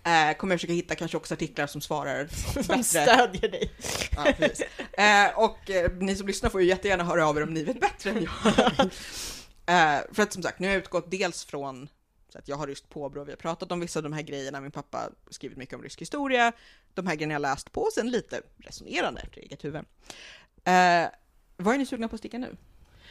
eh, 0.04 0.36
kommer 0.36 0.52
jag 0.52 0.60
försöka 0.60 0.72
hitta 0.72 0.94
kanske 0.94 1.16
också 1.16 1.34
artiklar 1.34 1.66
som 1.66 1.80
svarar 1.80 2.26
Som 2.52 2.62
bättre. 2.62 2.82
stödjer 2.82 3.48
dig. 3.50 3.70
Ja, 4.16 4.32
precis. 4.38 4.66
Eh, 4.92 5.38
och 5.38 5.70
eh, 5.70 5.92
ni 5.92 6.16
som 6.16 6.26
lyssnar 6.26 6.50
får 6.50 6.62
ju 6.62 6.68
jättegärna 6.68 7.04
höra 7.04 7.26
av 7.28 7.36
er 7.36 7.42
om 7.42 7.54
ni 7.54 7.64
vet 7.64 7.80
bättre 7.80 8.10
än 8.10 8.22
jag. 8.22 8.80
eh, 9.66 10.00
för 10.12 10.22
att 10.22 10.32
som 10.32 10.42
sagt, 10.42 10.58
nu 10.58 10.66
har 10.66 10.74
jag 10.74 10.78
utgått 10.82 11.10
dels 11.10 11.44
från 11.44 11.88
så 12.32 12.38
att 12.38 12.48
jag 12.48 12.56
har 12.56 12.66
ryskt 12.66 12.88
påbrå, 12.88 13.24
vi 13.24 13.32
har 13.32 13.36
pratat 13.36 13.72
om 13.72 13.80
vissa 13.80 13.98
av 13.98 14.02
de 14.02 14.12
här 14.12 14.22
grejerna, 14.22 14.60
min 14.60 14.70
pappa 14.70 14.98
har 14.98 15.12
skrivit 15.30 15.58
mycket 15.58 15.74
om 15.74 15.82
rysk 15.82 16.00
historia, 16.00 16.52
de 16.94 17.06
här 17.06 17.14
grejerna 17.14 17.32
jag 17.34 17.42
läst 17.42 17.72
på, 17.72 17.88
sen 17.94 18.10
lite 18.10 18.40
resonerande 18.58 19.20
efter 19.20 19.40
eget 19.40 19.64
huvud. 19.64 19.84
Eh, 20.64 21.08
vad 21.56 21.74
är 21.74 21.78
ni 21.78 21.86
sugna 21.86 22.08
på 22.08 22.14
att 22.14 22.20
sticka 22.20 22.38
nu? 22.38 22.56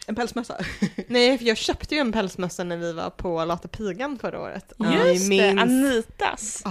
En 0.07 0.15
pälsmössa? 0.15 0.57
Nej, 1.07 1.37
för 1.37 1.45
jag 1.45 1.57
köpte 1.57 1.95
ju 1.95 2.01
en 2.01 2.11
pälsmössa 2.11 2.63
när 2.63 2.77
vi 2.77 2.93
var 2.93 3.09
på 3.09 3.45
Lata 3.45 3.67
Pigan 3.67 4.19
förra 4.19 4.41
året. 4.41 4.73
Just 4.77 5.29
det. 5.29 5.49
Anitas. 5.49 6.63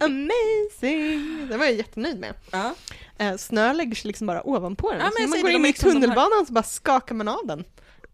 Amazing! 0.00 1.46
Det 1.48 1.56
var 1.56 1.64
jag 1.64 1.74
jättenöjd 1.74 2.18
med. 2.18 2.34
Ja. 2.50 2.74
Eh, 3.18 3.36
snö 3.36 3.72
lägger 3.72 3.94
sig 3.94 4.08
liksom 4.08 4.26
bara 4.26 4.42
ovanpå 4.48 4.90
den. 4.92 5.00
Ja, 5.00 5.10
så 5.16 5.22
när 5.22 5.28
man 5.28 5.40
går 5.40 5.50
in 5.50 5.64
i 5.64 5.68
liksom 5.68 5.90
tunnelbanan 5.92 6.46
så 6.46 6.52
bara 6.52 6.62
skakar 6.62 7.14
man 7.14 7.28
av 7.28 7.46
den. 7.46 7.64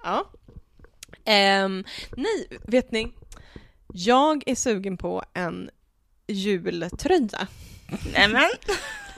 Ja. 0.02 0.30
Ehm, 1.24 1.84
nej, 2.16 2.48
vet 2.66 2.92
ni? 2.92 3.12
Jag 3.92 4.42
är 4.46 4.54
sugen 4.54 4.96
på 4.96 5.24
en 5.34 5.70
jultröja. 6.26 7.46
Nämen. 8.14 8.50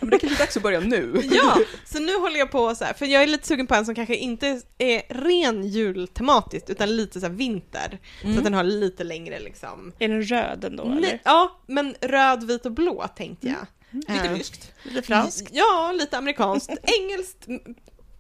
Men 0.01 0.11
det 0.11 0.19
kanske 0.19 0.37
är 0.37 0.47
dags 0.47 0.57
att 0.57 0.63
börja 0.63 0.81
nu. 0.81 1.23
Ja, 1.31 1.59
så 1.85 1.99
nu 1.99 2.15
håller 2.19 2.39
jag 2.39 2.51
på 2.51 2.75
så 2.75 2.85
här, 2.85 2.93
för 2.93 3.07
jag 3.07 3.23
är 3.23 3.27
lite 3.27 3.47
sugen 3.47 3.67
på 3.67 3.75
en 3.75 3.85
som 3.87 3.95
kanske 3.95 4.17
inte 4.17 4.61
är 4.79 5.03
ren 5.25 5.67
jultematiskt 5.69 6.71
utan 6.71 6.97
lite 6.97 7.21
så 7.21 7.27
här 7.27 7.33
vinter. 7.35 7.99
Så 8.21 8.27
Mm. 8.27 8.39
att 8.39 8.45
den 8.45 8.55
har 8.55 8.65
lite 8.65 9.05
längre 9.05 9.39
liksom. 9.41 9.93
Är 9.99 10.09
den 10.09 10.23
röd 10.23 10.65
ändå 10.65 10.85
Nej, 10.85 10.99
eller? 10.99 11.21
ja, 11.25 11.61
men 11.67 11.95
röd, 12.01 12.45
vit 12.45 12.67
och 12.67 12.73
blå 12.73 13.09
tänkte 13.17 13.47
jag. 13.49 13.67
Lite 13.91 14.13
Eh, 14.29 14.35
ryskt. 14.35 14.73
Lite 14.83 15.03
franskt? 15.03 15.49
Ja, 15.53 15.93
lite 15.99 16.19
amerikanskt, 16.19 16.71
engelskt, 16.83 17.47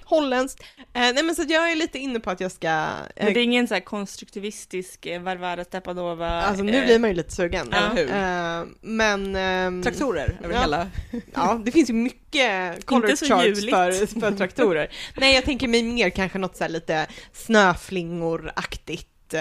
holländskt. 0.08 0.62
Eh, 0.78 0.84
nej 0.92 1.22
men 1.22 1.34
så 1.34 1.42
jag 1.48 1.70
är 1.72 1.76
lite 1.76 1.98
inne 1.98 2.20
på 2.20 2.30
att 2.30 2.40
jag 2.40 2.52
ska... 2.52 2.68
Men 2.68 3.06
Eh, 3.16 3.26
det 3.34 3.40
är 3.40 3.44
ingen 3.44 3.68
så 3.68 3.74
här 3.74 3.80
konstruktivistisk 3.80 5.06
eh, 5.06 5.22
Varvara 5.22 5.64
Stepanova? 5.64 6.28
alltså 6.28 6.64
nu 6.64 6.76
eh, 6.78 6.84
blir 6.84 6.98
man 6.98 7.10
ju 7.10 7.16
lite 7.16 7.32
sugen. 7.32 7.72
Eller 7.72 7.96
hur? 7.96 8.10
Eh, 8.10 8.64
men... 8.80 9.36
ehm, 9.36 9.82
Traktorer 9.82 10.38
över 10.44 10.54
Ja. 10.54 10.60
hela. 10.60 10.88
Ja, 11.34 11.60
det 11.64 11.70
finns 11.72 11.90
ju 11.90 11.94
mycket 11.94 12.86
color 12.86 13.10
Inte 13.10 13.26
så 13.26 13.34
charts 13.34 13.46
juligt. 13.46 13.70
för, 13.76 14.20
för 14.20 14.32
traktorer. 14.32 14.88
Nej, 15.16 15.34
jag 15.34 15.44
tänker 15.44 15.68
mig 15.68 15.82
mer 15.82 16.10
kanske 16.10 16.38
något 16.38 16.56
så 16.56 16.64
här 16.64 16.68
lite 16.68 17.06
snöflingor-aktigt. 17.32 19.34
eh. 19.34 19.40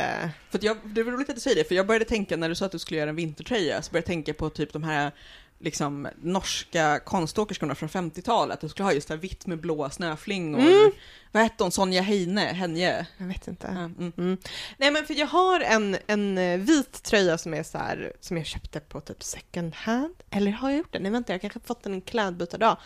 För 0.49 0.57
att 0.57 0.63
jag, 0.63 0.77
det 0.83 1.03
var 1.03 1.11
roligt 1.11 1.29
att 1.29 1.35
du 1.35 1.41
säger 1.41 1.57
det, 1.57 1.63
för 1.67 1.75
jag 1.75 1.87
började 1.87 2.05
tänka 2.05 2.37
när 2.37 2.49
du 2.49 2.55
sa 2.55 2.65
att 2.65 2.71
du 2.71 2.79
skulle 2.79 2.99
göra 2.99 3.09
en 3.09 3.15
vintertröja, 3.15 3.81
så 3.81 3.91
började 3.91 4.03
jag 4.03 4.05
tänka 4.05 4.33
på 4.33 4.49
typ 4.49 4.73
de 4.73 4.83
här 4.83 5.11
liksom 5.59 6.07
norska 6.21 6.99
konståkerskorna 6.99 7.75
från 7.75 7.89
50-talet, 7.89 8.61
de 8.61 8.69
skulle 8.69 8.85
ha 8.85 8.93
just 8.93 9.07
det 9.07 9.13
här 9.13 9.21
vitt 9.21 9.45
med 9.47 9.59
blåa 9.59 9.89
snöflingor. 9.89 10.59
Mm. 10.59 10.91
Vad 11.31 11.43
hette 11.43 11.63
hon, 11.63 11.71
Sonja 11.71 12.01
Heine, 12.01 12.41
Henje? 12.41 13.07
Jag 13.17 13.25
vet 13.25 13.47
inte. 13.47 13.67
Mm. 13.67 14.13
Mm. 14.17 14.37
Nej 14.77 14.91
men 14.91 15.05
för 15.05 15.13
jag 15.13 15.27
har 15.27 15.59
en, 15.59 15.97
en 16.07 16.37
eh, 16.37 16.59
vit 16.59 17.03
tröja 17.03 17.37
som 17.37 17.53
är 17.53 17.63
så 17.63 17.77
här, 17.77 18.13
som 18.19 18.37
jag 18.37 18.45
köpte 18.45 18.79
på 18.79 19.01
typ 19.01 19.23
second 19.23 19.75
hand. 19.75 20.15
Eller 20.29 20.51
har 20.51 20.69
jag 20.69 20.77
gjort 20.77 20.93
det? 20.93 20.99
Nej 20.99 21.11
vänta, 21.11 21.33
jag 21.33 21.41
kanske 21.41 21.59
fått 21.59 21.83
den 21.83 21.93
en 21.93 22.01
klädbytardag. 22.01 22.77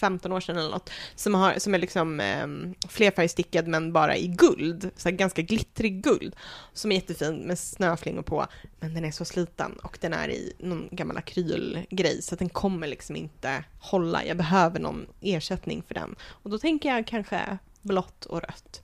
För 0.00 0.06
15 0.06 0.32
år 0.32 0.40
sedan 0.40 0.56
eller 0.58 0.70
något. 0.70 0.90
Som, 1.14 1.34
har, 1.34 1.58
som 1.58 1.74
är 1.74 1.78
liksom 1.78 2.20
eh, 2.20 2.46
flerfärgstickad 2.88 3.66
men 3.66 3.92
bara 3.92 4.16
i 4.16 4.26
guld. 4.26 4.90
Så 4.96 5.08
här 5.08 5.16
ganska 5.16 5.42
glittrig 5.42 6.02
guld. 6.04 6.36
Som 6.72 6.92
är 6.92 6.96
jättefin 6.96 7.36
med 7.36 7.58
snöflingor 7.58 8.22
på. 8.22 8.46
Men 8.80 8.94
den 8.94 9.04
är 9.04 9.10
så 9.10 9.24
sliten 9.24 9.72
och 9.72 9.98
den 10.00 10.12
är 10.12 10.28
i 10.28 10.52
någon 10.58 10.88
gammal 10.92 11.16
akrylgrej. 11.16 12.22
Så 12.22 12.34
att 12.34 12.38
den 12.38 12.48
kommer 12.48 12.86
liksom 12.86 13.16
inte 13.16 13.64
hålla. 13.80 14.24
Jag 14.24 14.36
behöver 14.36 14.80
någon 14.80 15.06
ersättning 15.20 15.82
för 15.86 15.94
den. 15.94 16.16
Och 16.22 16.50
då 16.50 16.58
tänker 16.58 16.88
jag 16.88 17.06
kanske 17.06 17.58
blått 17.82 18.24
och 18.24 18.40
rött. 18.42 18.82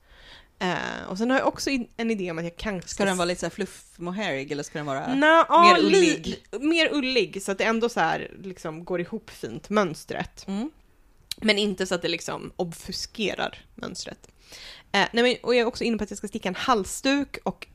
Eh, 0.58 1.08
och 1.08 1.18
sen 1.18 1.30
har 1.30 1.38
jag 1.38 1.48
också 1.48 1.70
en 1.96 2.10
idé 2.10 2.30
om 2.30 2.38
att 2.38 2.44
jag 2.44 2.56
kanske 2.56 2.90
Ska 2.90 3.04
den 3.04 3.16
vara 3.16 3.24
lite 3.24 3.40
så 3.40 3.46
här 3.46 3.50
fluff-mohairig 3.50 4.52
eller 4.52 4.62
ska 4.62 4.78
den 4.78 4.86
vara... 4.86 5.14
Nå, 5.14 5.60
mer 5.62 5.82
li- 5.82 5.86
ullig? 5.86 6.44
Mer 6.60 6.88
ullig, 6.94 7.42
så 7.42 7.52
att 7.52 7.58
det 7.58 7.64
ändå 7.64 7.88
så 7.88 8.00
här 8.00 8.30
liksom 8.42 8.84
går 8.84 9.00
ihop 9.00 9.30
fint, 9.30 9.70
mönstret. 9.70 10.44
Mm. 10.48 10.70
Men 11.36 11.58
inte 11.58 11.86
så 11.86 11.94
att 11.94 12.02
det 12.02 12.08
liksom 12.08 12.52
obfuskerar 12.56 13.58
mönstret. 13.74 14.28
Eh, 14.92 15.06
nej, 15.12 15.22
men, 15.22 15.36
och 15.42 15.54
jag 15.54 15.60
är 15.60 15.66
också 15.66 15.84
inne 15.84 15.98
på 15.98 16.04
att 16.04 16.10
jag 16.10 16.18
ska 16.18 16.28
sticka 16.28 16.48
en 16.48 16.54
halsduk 16.54 17.38
och 17.44 17.66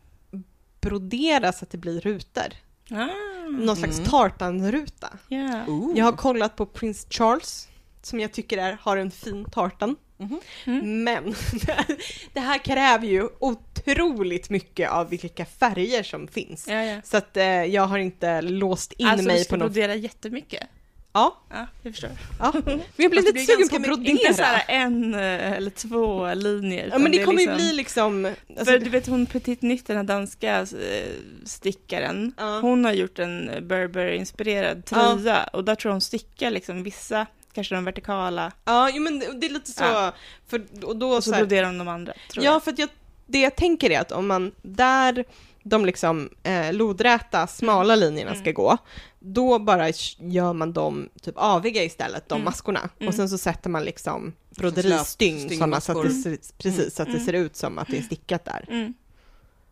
brodera 0.81 1.53
så 1.53 1.65
att 1.65 1.69
det 1.71 1.77
blir 1.77 2.01
rutor. 2.01 2.43
Ah, 2.91 3.07
Någon 3.49 3.75
slags 3.75 3.97
Mm. 3.97 4.09
tartanruta. 4.09 5.17
ja. 5.27 5.65
Ooh. 5.67 5.97
Jag 5.97 6.05
har 6.05 6.11
kollat 6.11 6.55
på 6.55 6.65
Prince 6.65 7.07
Charles, 7.09 7.67
som 8.01 8.19
jag 8.19 8.31
tycker 8.31 8.57
är, 8.57 8.77
har 8.81 8.97
en 8.97 9.11
fin 9.11 9.45
tartan. 9.45 9.95
Mhm. 10.17 10.39
Mm. 10.65 11.03
Men 11.03 11.23
det 12.33 12.39
här 12.39 12.57
kräver 12.57 13.07
ju 13.07 13.27
otroligt 13.39 14.49
mycket 14.49 14.89
av 14.89 15.09
vilka 15.09 15.45
färger 15.45 16.03
som 16.03 16.27
finns. 16.27 16.67
Ja, 16.67 16.83
ja. 16.83 17.01
Så 17.03 17.17
att 17.17 17.37
eh, 17.37 17.45
jag 17.45 17.87
har 17.87 17.97
inte 17.97 18.41
låst 18.41 18.91
in 18.93 19.07
alltså 19.07 19.27
mig 19.27 19.37
du 19.37 19.43
ska 19.43 19.49
på 19.49 19.57
något... 19.63 19.73
brodera 19.73 19.95
jättemycket? 19.95 20.63
Ja, 21.13 21.37
Ja, 21.49 21.67
jag 21.81 21.93
förstår. 21.93 22.09
ja. 22.39 22.53
Men 22.65 22.81
jag 22.95 23.11
blev 23.11 23.23
det 23.23 23.31
lite 23.31 23.45
sugen 23.53 23.69
på 23.69 23.75
att 23.75 23.99
mycket- 23.99 24.11
Inte 24.11 24.33
så 24.33 24.37
brodera. 24.37 24.45
här 24.45 24.63
en 24.67 25.13
eh, 25.13 25.51
eller 25.51 25.69
två 25.69 26.33
linjer. 26.33 26.89
Ja 26.91 26.97
men 26.97 27.11
det 27.11 27.21
är 27.21 27.25
kommer 27.25 27.39
ju 27.41 27.45
liksom- 27.47 27.57
bli 27.57 27.73
liksom... 27.73 28.25
Alltså, 28.49 28.65
För 28.65 28.79
du 28.79 28.89
vet 28.89 29.07
hon 29.07 29.25
Petit 29.25 29.61
Nytt, 29.61 29.87
den 29.87 29.97
här 29.97 30.03
danska 30.03 30.59
eh, 30.59 30.65
stickaren, 31.45 32.33
Ja. 32.37 32.59
hon 32.59 32.85
har 32.85 32.91
gjort 32.93 33.19
en 33.19 33.51
Berber-inspirerad 33.67 34.85
tröja 34.85 35.43
och 35.43 35.63
där 35.63 35.75
tror 35.75 35.89
jag 35.89 35.93
hon 35.93 36.01
stickar 36.01 36.51
liksom 36.51 36.83
vissa, 36.83 37.25
kanske 37.53 37.75
de 37.75 37.85
vertikala, 37.85 38.51
ja, 38.65 38.89
jo, 38.93 39.01
men 39.03 39.19
det 39.19 39.27
det 39.41 39.47
är 39.47 39.51
lite 39.53 39.71
så... 39.71 39.83
Ja. 39.83 40.13
För, 40.47 40.61
och 40.83 40.95
då 40.95 41.09
och 41.09 41.23
så 41.23 41.31
så 41.31 41.37
broderar 41.37 41.65
hon 41.65 41.77
de 41.77 41.87
andra. 41.87 42.13
Ja, 42.33 42.41
jag. 42.43 42.63
för 42.63 42.71
att 42.71 42.79
jag, 42.79 42.89
det 43.27 43.39
jag 43.41 43.55
tänker 43.55 43.89
är 43.89 43.99
att 43.99 44.11
om 44.11 44.27
man 44.27 44.51
där 44.61 45.25
de 45.63 45.85
liksom 45.85 46.29
eh, 46.43 46.73
lodräta, 46.73 47.47
smala 47.47 47.95
linjerna 47.95 48.31
ska 48.31 48.41
Mm. 48.43 48.53
gå, 48.53 48.77
då 49.19 49.59
bara 49.59 49.89
gör 50.19 50.53
man 50.53 50.73
dem 50.73 51.09
typ 51.21 51.35
aviga 51.37 51.83
istället, 51.83 52.29
de 52.29 52.35
Mm. 52.35 52.45
maskorna. 52.45 52.89
Mm. 52.99 53.07
Och 53.07 53.13
sen 53.13 53.29
så 53.29 53.37
sätter 53.37 53.69
man 53.69 53.83
liksom 53.83 54.33
broderistygn 54.57 55.49
sådana 55.49 55.81
så 55.81 55.91
att 55.99 56.03
det 56.07 56.13
ser, 56.13 56.37
precis, 56.57 56.95
så 56.95 57.01
att 57.01 57.07
det 57.07 57.13
Mm. 57.13 57.25
ser 57.25 57.33
ut 57.33 57.55
som 57.55 57.77
att 57.77 57.87
det 57.87 57.97
är 57.97 58.01
stickat 58.01 58.45
där. 58.45 58.65
Mm. 58.69 58.93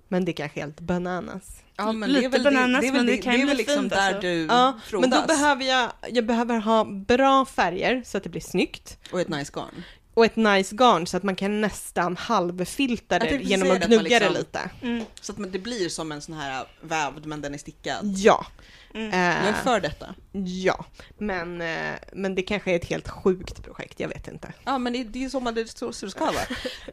Men 0.08 0.26
det 0.26 0.32
är 0.32 0.34
kanske 0.34 0.60
helt 0.60 0.80
bananas. 0.80 1.44
Ja, 1.76 1.92
men 1.92 2.10
Lite 2.10 2.20
det 2.22 2.26
är 2.26 2.30
väl, 2.30 2.44
bananas, 2.54 2.82
det, 2.82 2.88
det 2.88 2.88
är 2.88 2.92
väl, 2.92 3.00
men 3.00 3.06
det 3.06 3.12
det, 3.12 3.18
kan 3.18 3.34
det 3.34 3.40
är 3.40 3.42
bli 3.42 3.48
väl 3.48 3.58
liksom 3.58 3.80
fint, 3.80 3.90
där 3.94 4.08
alltså. 4.08 4.22
du 4.22 4.46
Ja, 4.46 4.80
frodas. 4.86 5.10
men 5.10 5.20
då 5.22 5.28
behöver 5.28 5.64
jag, 5.66 5.92
jag 6.10 6.26
behöver 6.26 6.60
ha 6.60 6.84
bra 6.86 7.46
färger 7.46 8.04
så 8.06 8.18
att 8.18 8.24
det 8.24 8.30
blir 8.30 8.42
snyggt. 8.42 8.98
Och 9.12 9.22
ett 9.22 9.30
nice 9.30 9.52
garn. 9.56 9.84
Och 10.20 10.26
ett 10.26 10.36
nice 10.36 10.76
garn 10.76 11.08
så 11.08 11.18
att 11.18 11.24
man 11.24 11.36
kan 11.36 11.62
nästan 11.62 12.18
halvfilta 12.18 13.20
det 13.20 13.36
genom 13.44 13.72
att 13.72 13.82
det, 13.82 13.88
gnugga 13.88 14.02
det 14.02 14.30
liksom- 14.30 14.34
lite. 14.34 14.70
Mm. 14.82 15.06
Så 15.22 15.32
att 15.32 15.54
det 15.54 15.60
blir 15.60 15.90
som 15.90 16.12
en 16.12 16.22
sån 16.22 16.36
här 16.36 16.66
vävd 16.82 17.26
men 17.26 17.42
den 17.42 17.54
är 17.54 17.58
stickad. 17.58 18.00
Ja. 18.18 18.46
Mm. 18.94 19.08
Eh, 19.14 19.46
Jag 19.46 19.48
är 19.48 19.54
för 19.64 19.80
detta. 19.80 20.16
Ja, 20.64 20.86
men, 21.18 21.62
eh, 21.62 21.94
men 22.14 22.36
det 22.36 22.42
kanske 22.42 22.72
är 22.72 22.76
ett 22.76 22.86
helt 22.86 23.10
sjukt 23.10 23.64
projekt, 23.64 24.00
jag 24.00 24.08
vet 24.10 24.28
inte. 24.28 24.54
Ja 24.66 24.78
men 24.78 24.94
det, 24.94 25.04
det 25.04 25.24
är 25.24 25.52
det, 25.52 25.78
så, 25.78 25.94
så 25.94 26.06
det 26.06 26.12
ska 26.12 26.26
vara. 26.26 26.36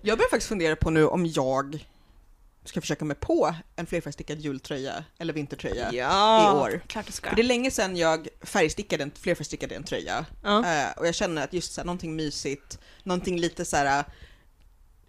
Jag 0.02 0.18
börjar 0.18 0.30
faktiskt 0.30 0.48
fundera 0.48 0.76
på 0.76 0.90
nu 0.90 1.06
om 1.06 1.26
jag 1.26 1.86
ska 2.68 2.80
försöka 2.80 3.04
mig 3.04 3.16
på 3.16 3.54
en 3.76 3.86
flerfärgstickad 3.86 4.38
jultröja 4.38 5.04
eller 5.18 5.32
vintertröja 5.32 5.90
Ja. 5.92 6.50
i 6.50 6.58
år. 6.58 6.80
Klart 6.86 7.06
du 7.06 7.12
ska. 7.12 7.28
För 7.28 7.36
det 7.36 7.42
är 7.42 7.46
länge 7.46 7.70
sedan 7.70 7.96
jag 7.96 8.28
färgstickade 8.42 9.02
en, 9.02 9.10
flerfärgstickade 9.20 9.74
en 9.74 9.84
tröja. 9.84 10.26
Ja. 10.42 10.64
Eh, 10.66 10.98
och 10.98 11.06
jag 11.06 11.14
känner 11.14 11.44
att 11.44 11.52
just 11.52 11.72
så 11.72 11.80
här, 11.80 11.86
någonting 11.86 12.16
mysigt, 12.16 12.78
någonting 13.02 13.38
lite 13.40 13.64
så 13.64 13.76
här. 13.76 14.04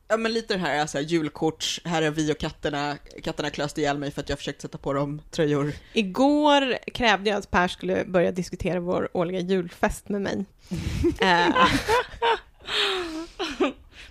Ja 0.09 0.17
men 0.17 0.33
lite 0.33 0.53
det 0.53 0.59
här, 0.59 0.79
alltså, 0.79 0.99
julkort, 0.99 1.79
här 1.85 2.01
är 2.01 2.11
vi 2.11 2.33
och 2.33 2.37
katterna, 2.37 2.97
katterna 3.23 3.49
klöste 3.49 3.81
ihjäl 3.81 3.97
mig 3.97 4.11
för 4.11 4.21
att 4.21 4.29
jag 4.29 4.37
försökt 4.37 4.61
sätta 4.61 4.77
på 4.77 4.93
dem 4.93 5.21
tröjor. 5.31 5.73
Igår 5.93 6.77
krävde 6.93 7.29
jag 7.29 7.37
att 7.37 7.51
Per 7.51 7.67
skulle 7.67 8.05
börja 8.05 8.31
diskutera 8.31 8.79
vår 8.79 9.09
årliga 9.13 9.39
julfest 9.39 10.09
med 10.09 10.21
mig. 10.21 10.45
eh, 11.21 11.67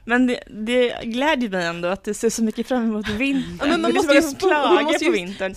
Men 0.09 0.27
det, 0.27 0.41
det 0.47 0.95
glädjer 1.03 1.51
mig 1.51 1.67
ändå 1.67 1.89
att 1.89 2.05
du 2.05 2.15
ser 2.15 2.31
så 2.31 2.43
mycket 2.45 2.69
fram 2.69 2.83
emot 2.83 3.09
vintern. 3.09 3.57
Ja, 3.61 3.67
men 3.67 3.81
man 3.81 3.95
måste 3.95 4.15
ju 4.15 4.23
klaga 4.39 4.99
på 5.05 5.11
vintern. 5.11 5.55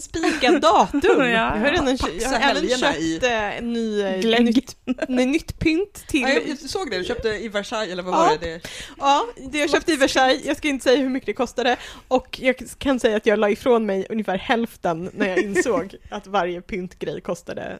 spika 0.00 0.58
datum! 0.58 1.00
Ja. 1.20 1.26
Jag 1.26 1.50
har 1.50 1.70
redan 1.70 1.96
jag 2.20 2.28
har 2.28 2.50
även 2.50 2.68
köpt 2.68 2.98
i- 2.98 3.18
eh, 3.22 3.58
en 3.58 3.72
ny, 3.72 4.00
eh, 4.02 4.40
nytt, 4.42 4.76
nytt 5.08 5.58
pynt 5.58 6.04
till... 6.08 6.20
Ja, 6.20 6.28
jag, 6.28 6.48
jag 6.48 6.58
såg 6.58 6.90
det, 6.90 6.98
du 6.98 7.04
köpte 7.04 7.28
i 7.28 7.48
Versailles 7.48 7.92
eller 7.92 8.02
vad 8.02 8.14
Ja. 8.14 8.18
var 8.18 8.36
det? 8.40 8.46
det? 8.54 8.60
Ja, 8.98 9.26
det 9.50 9.58
jag 9.58 9.70
köpte 9.70 9.92
i 9.92 9.96
Versailles, 9.96 10.44
jag 10.44 10.56
ska 10.56 10.68
inte 10.68 10.82
säga 10.84 10.98
hur 11.02 11.08
mycket 11.08 11.26
det 11.26 11.32
kostade 11.32 11.76
och 12.08 12.38
jag 12.42 12.56
kan 12.78 13.00
säga 13.00 13.16
att 13.16 13.26
jag 13.26 13.38
la 13.38 13.50
ifrån 13.50 13.86
mig 13.86 14.06
ungefär 14.10 14.38
hälften 14.38 15.10
när 15.14 15.28
jag 15.28 15.38
insåg 15.38 15.94
att 16.10 16.26
varje 16.26 16.60
pyntgrej 16.62 17.20
kostade 17.20 17.78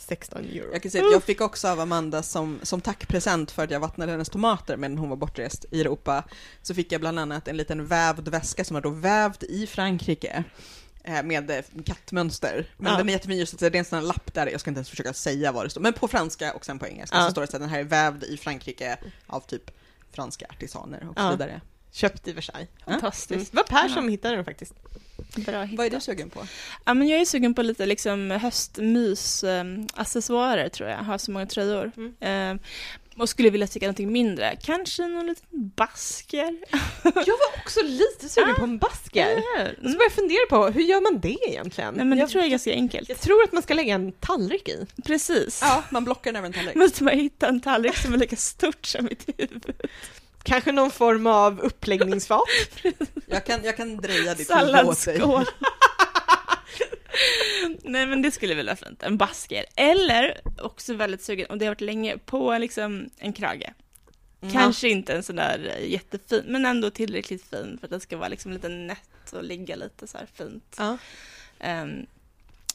16 0.00 0.44
euro. 0.44 0.72
Jag 0.72 0.82
kan 0.82 0.90
säga 0.90 1.04
att 1.04 1.12
jag 1.12 1.22
fick 1.22 1.40
också 1.40 1.68
av 1.68 1.80
Amanda 1.80 2.22
som, 2.22 2.60
som 2.62 2.80
tackpresent 2.80 3.50
för 3.50 3.64
att 3.64 3.70
jag 3.70 3.80
vattnade 3.80 4.12
hennes 4.12 4.28
tomater 4.28 4.76
medan 4.76 4.98
hon 4.98 5.08
var 5.08 5.16
bortrest 5.16 5.64
i 5.70 5.80
Europa. 5.80 6.24
Så 6.62 6.74
fick 6.74 6.92
jag 6.92 7.00
bland 7.00 7.18
annat 7.18 7.48
en 7.48 7.56
liten 7.56 7.86
vävd 7.86 8.28
väska 8.28 8.64
som 8.64 8.74
var 8.74 8.80
då 8.80 8.90
vävd 8.90 9.42
i 9.44 9.66
Frankrike 9.66 10.44
eh, 11.04 11.22
med 11.22 11.50
eh, 11.50 11.64
kattmönster. 11.84 12.74
Men 12.76 12.92
Ja. 12.92 12.98
den 12.98 13.08
är 13.08 13.12
jättefin 13.12 13.38
just 13.38 13.54
att 13.54 13.60
det 13.60 13.66
är 13.66 13.76
en 13.76 13.84
sån 13.84 13.98
här 13.98 14.06
lapp 14.06 14.34
där, 14.34 14.46
jag 14.46 14.60
ska 14.60 14.70
inte 14.70 14.78
ens 14.78 14.90
försöka 14.90 15.12
säga 15.12 15.52
vad 15.52 15.66
det 15.66 15.70
står, 15.70 15.80
men 15.80 15.92
på 15.92 16.08
franska 16.08 16.52
och 16.54 16.64
sen 16.64 16.78
på 16.78 16.86
engelska 16.86 17.16
Ja. 17.16 17.24
så 17.24 17.30
står 17.30 17.42
det 17.42 17.44
att 17.44 17.60
den 17.60 17.68
här 17.68 17.80
är 17.80 17.84
vävd 17.84 18.24
i 18.24 18.36
Frankrike 18.36 18.98
av 19.26 19.40
typ 19.40 19.70
franska 20.12 20.46
artisaner 20.50 21.08
och 21.08 21.16
så 21.16 21.22
Ja. 21.22 21.60
Köpt 21.92 22.28
i 22.28 22.32
Versailles. 22.32 22.68
Mm. 22.86 23.00
Fantastiskt. 23.00 23.52
Det 23.52 23.56
var 23.56 23.64
Per 23.64 23.88
som 23.88 24.08
hittade 24.08 24.36
den 24.36 24.44
faktiskt. 24.44 24.74
Bra 25.36 25.68
Vad 25.76 25.86
är 25.86 25.90
du 25.90 26.00
sugen 26.00 26.30
på? 26.30 26.46
Ja, 26.84 26.94
men 26.94 27.08
jag 27.08 27.20
är 27.20 27.24
sugen 27.24 27.54
på 27.54 27.62
lite 27.62 27.86
liksom 27.86 28.30
höstmys 28.30 29.44
eh, 29.44 29.64
tror 30.72 30.88
jag. 30.88 30.98
Jag 30.98 31.04
har 31.04 31.18
så 31.18 31.30
många 31.30 31.46
tröjor. 31.46 31.92
Mm. 31.96 32.58
Eh, 32.58 32.62
och 33.16 33.28
skulle 33.28 33.50
vilja 33.50 33.66
sticka 33.66 33.86
någonting 33.86 34.12
mindre. 34.12 34.56
Kanske 34.62 35.06
någon 35.08 35.26
liten 35.26 35.46
basker. 35.50 36.56
Jag 37.02 37.12
var 37.26 37.60
också 37.62 37.80
lite 37.82 38.28
sugen 38.28 38.54
på 38.54 38.64
en 38.64 38.78
basker. 38.78 39.34
Hur? 39.36 39.42
Så 39.56 39.60
Mm. 39.60 39.74
började 39.82 40.04
jag 40.04 40.12
fundera 40.12 40.46
på, 40.50 40.66
hur 40.68 40.82
gör 40.82 41.00
man 41.00 41.20
det 41.20 41.38
egentligen? 41.48 41.94
Nej, 41.94 42.04
men 42.04 42.18
det 42.18 42.22
jag, 42.22 42.30
tror 42.30 42.40
jag 42.40 42.46
är 42.46 42.50
ganska 42.50 42.72
enkelt. 42.72 43.08
jag 43.08 43.20
tror 43.20 43.42
att 43.44 43.52
man 43.52 43.62
ska 43.62 43.74
lägga 43.74 43.94
en 43.94 44.12
tallrik 44.12 44.68
i. 44.68 44.86
Precis. 45.04 45.60
Ja, 45.62 45.84
man 45.90 46.04
blockar 46.04 46.32
den 46.32 46.36
över 46.36 46.46
en 46.46 46.52
tallrik. 46.52 46.74
Måste 46.74 47.04
man 47.04 47.14
hitta 47.18 47.48
en 47.48 47.60
tallrik 47.60 47.96
som 47.96 48.14
är 48.14 48.18
lika 48.18 48.36
stort 48.36 48.86
som 48.86 49.04
mitt 49.04 49.28
huvud. 49.38 49.74
Kanske 50.42 50.72
någon 50.72 50.90
form 50.90 51.26
av 51.26 51.60
uppläggningsfat. 51.60 52.42
Jag 53.26 53.46
kan, 53.46 53.64
jag 53.64 53.76
kan 53.76 53.96
dreja 53.96 54.34
ditt 54.34 54.50
huvud 54.50 54.86
åt 54.86 55.04
dig. 55.04 55.20
Nej 57.82 58.06
men 58.06 58.22
det 58.22 58.30
skulle 58.30 58.54
väl 58.54 58.66
vara 58.66 58.76
fint, 58.76 59.02
en 59.02 59.16
basker. 59.16 59.64
Eller, 59.76 60.40
också 60.58 60.94
väldigt 60.94 61.22
sugen, 61.22 61.46
och 61.46 61.58
det 61.58 61.64
har 61.64 61.70
varit 61.70 61.80
länge, 61.80 62.18
på 62.18 62.58
liksom 62.58 63.10
en 63.18 63.32
krage. 63.32 63.72
Mm. 64.42 64.52
Kanske 64.52 64.88
inte 64.88 65.14
en 65.14 65.22
sån 65.22 65.36
där 65.36 65.76
jättefin, 65.80 66.44
men 66.46 66.66
ändå 66.66 66.90
tillräckligt 66.90 67.44
fin 67.44 67.76
för 67.80 67.86
att 67.86 67.90
det 67.90 68.00
ska 68.00 68.16
vara 68.16 68.28
liksom 68.28 68.52
lite 68.52 68.68
nätt 68.68 69.32
och 69.32 69.44
ligga 69.44 69.76
lite 69.76 70.06
så 70.06 70.18
här 70.18 70.26
fint. 70.34 70.74
Ja. 70.78 70.98
Ehm, 71.58 72.06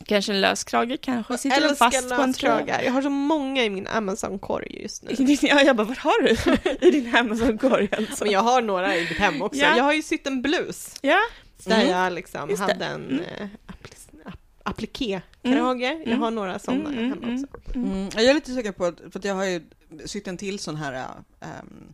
kanske 0.06 0.34
en 0.34 0.42
lös 0.42 0.64
krage, 0.64 0.98
kanske 1.02 1.38
sitter 1.38 1.58
Eller 1.58 1.68
den 1.68 1.76
fast 1.76 2.10
på 2.10 2.22
en 2.22 2.34
tröja. 2.34 2.84
Jag 2.84 2.92
har 2.92 3.02
så 3.02 3.10
många 3.10 3.64
i 3.64 3.70
min 3.70 3.88
Amazon-korg 3.88 4.82
just 4.82 5.04
nu. 5.04 5.12
Ja, 5.42 5.62
jag 5.62 5.76
bara, 5.76 5.88
vad 5.88 5.98
har 5.98 6.22
du 6.22 6.36
i 6.88 6.92
din 6.92 7.16
Amazon-korg 7.16 7.90
alltså? 7.98 8.24
Men 8.24 8.34
jag 8.34 8.42
har 8.42 8.62
några 8.62 8.98
i 8.98 9.00
mitt 9.10 9.18
hem 9.18 9.42
också. 9.42 9.60
Ja. 9.62 9.78
Jag 9.78 9.84
har 9.84 9.94
ju 9.94 10.02
sytt 10.02 10.28
en 10.28 10.42
blus 10.42 10.96
Ja, 11.02 11.18
där 11.66 11.78
Mhm. 11.84 11.90
jag 11.90 12.14
liksom 12.14 12.50
Just 12.50 12.68
det. 12.68 12.74
hade 12.74 12.86
en 12.86 13.06
Mm. 13.10 13.20
eh, 13.20 13.48
appli- 13.68 14.26
app- 14.26 14.60
appliqué-krage. 14.64 15.82
Jag 15.84 16.08
Mm. 16.08 16.20
har 16.22 16.32
några 16.32 16.60
sådana 16.60 16.90
Mm, 16.90 16.98
mm, 17.12 17.24
hemma 17.24 17.44
också. 17.44 17.76
Mm. 17.76 18.10
Jag 18.16 18.24
är 18.26 18.34
lite 18.34 18.52
sugen 18.52 18.74
på, 18.74 18.94
för 19.12 19.20
att 19.20 19.26
jag 19.26 19.36
har 19.36 19.46
ju 19.46 19.62
sytt 20.06 20.28
en 20.28 20.38
till 20.38 20.60
sån 20.60 20.76
här 20.76 20.94
ähm, 21.42 21.94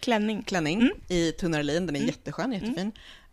klänning. 0.00 0.42
klänning 0.42 0.80
Mm. 0.80 0.92
i 1.08 1.32
tunnare 1.32 1.62
lin, 1.62 1.86
den 1.86 1.96
är 1.96 2.00
Mm. 2.00 2.06
jätteskön, 2.08 2.52
jättefin. 2.52 2.92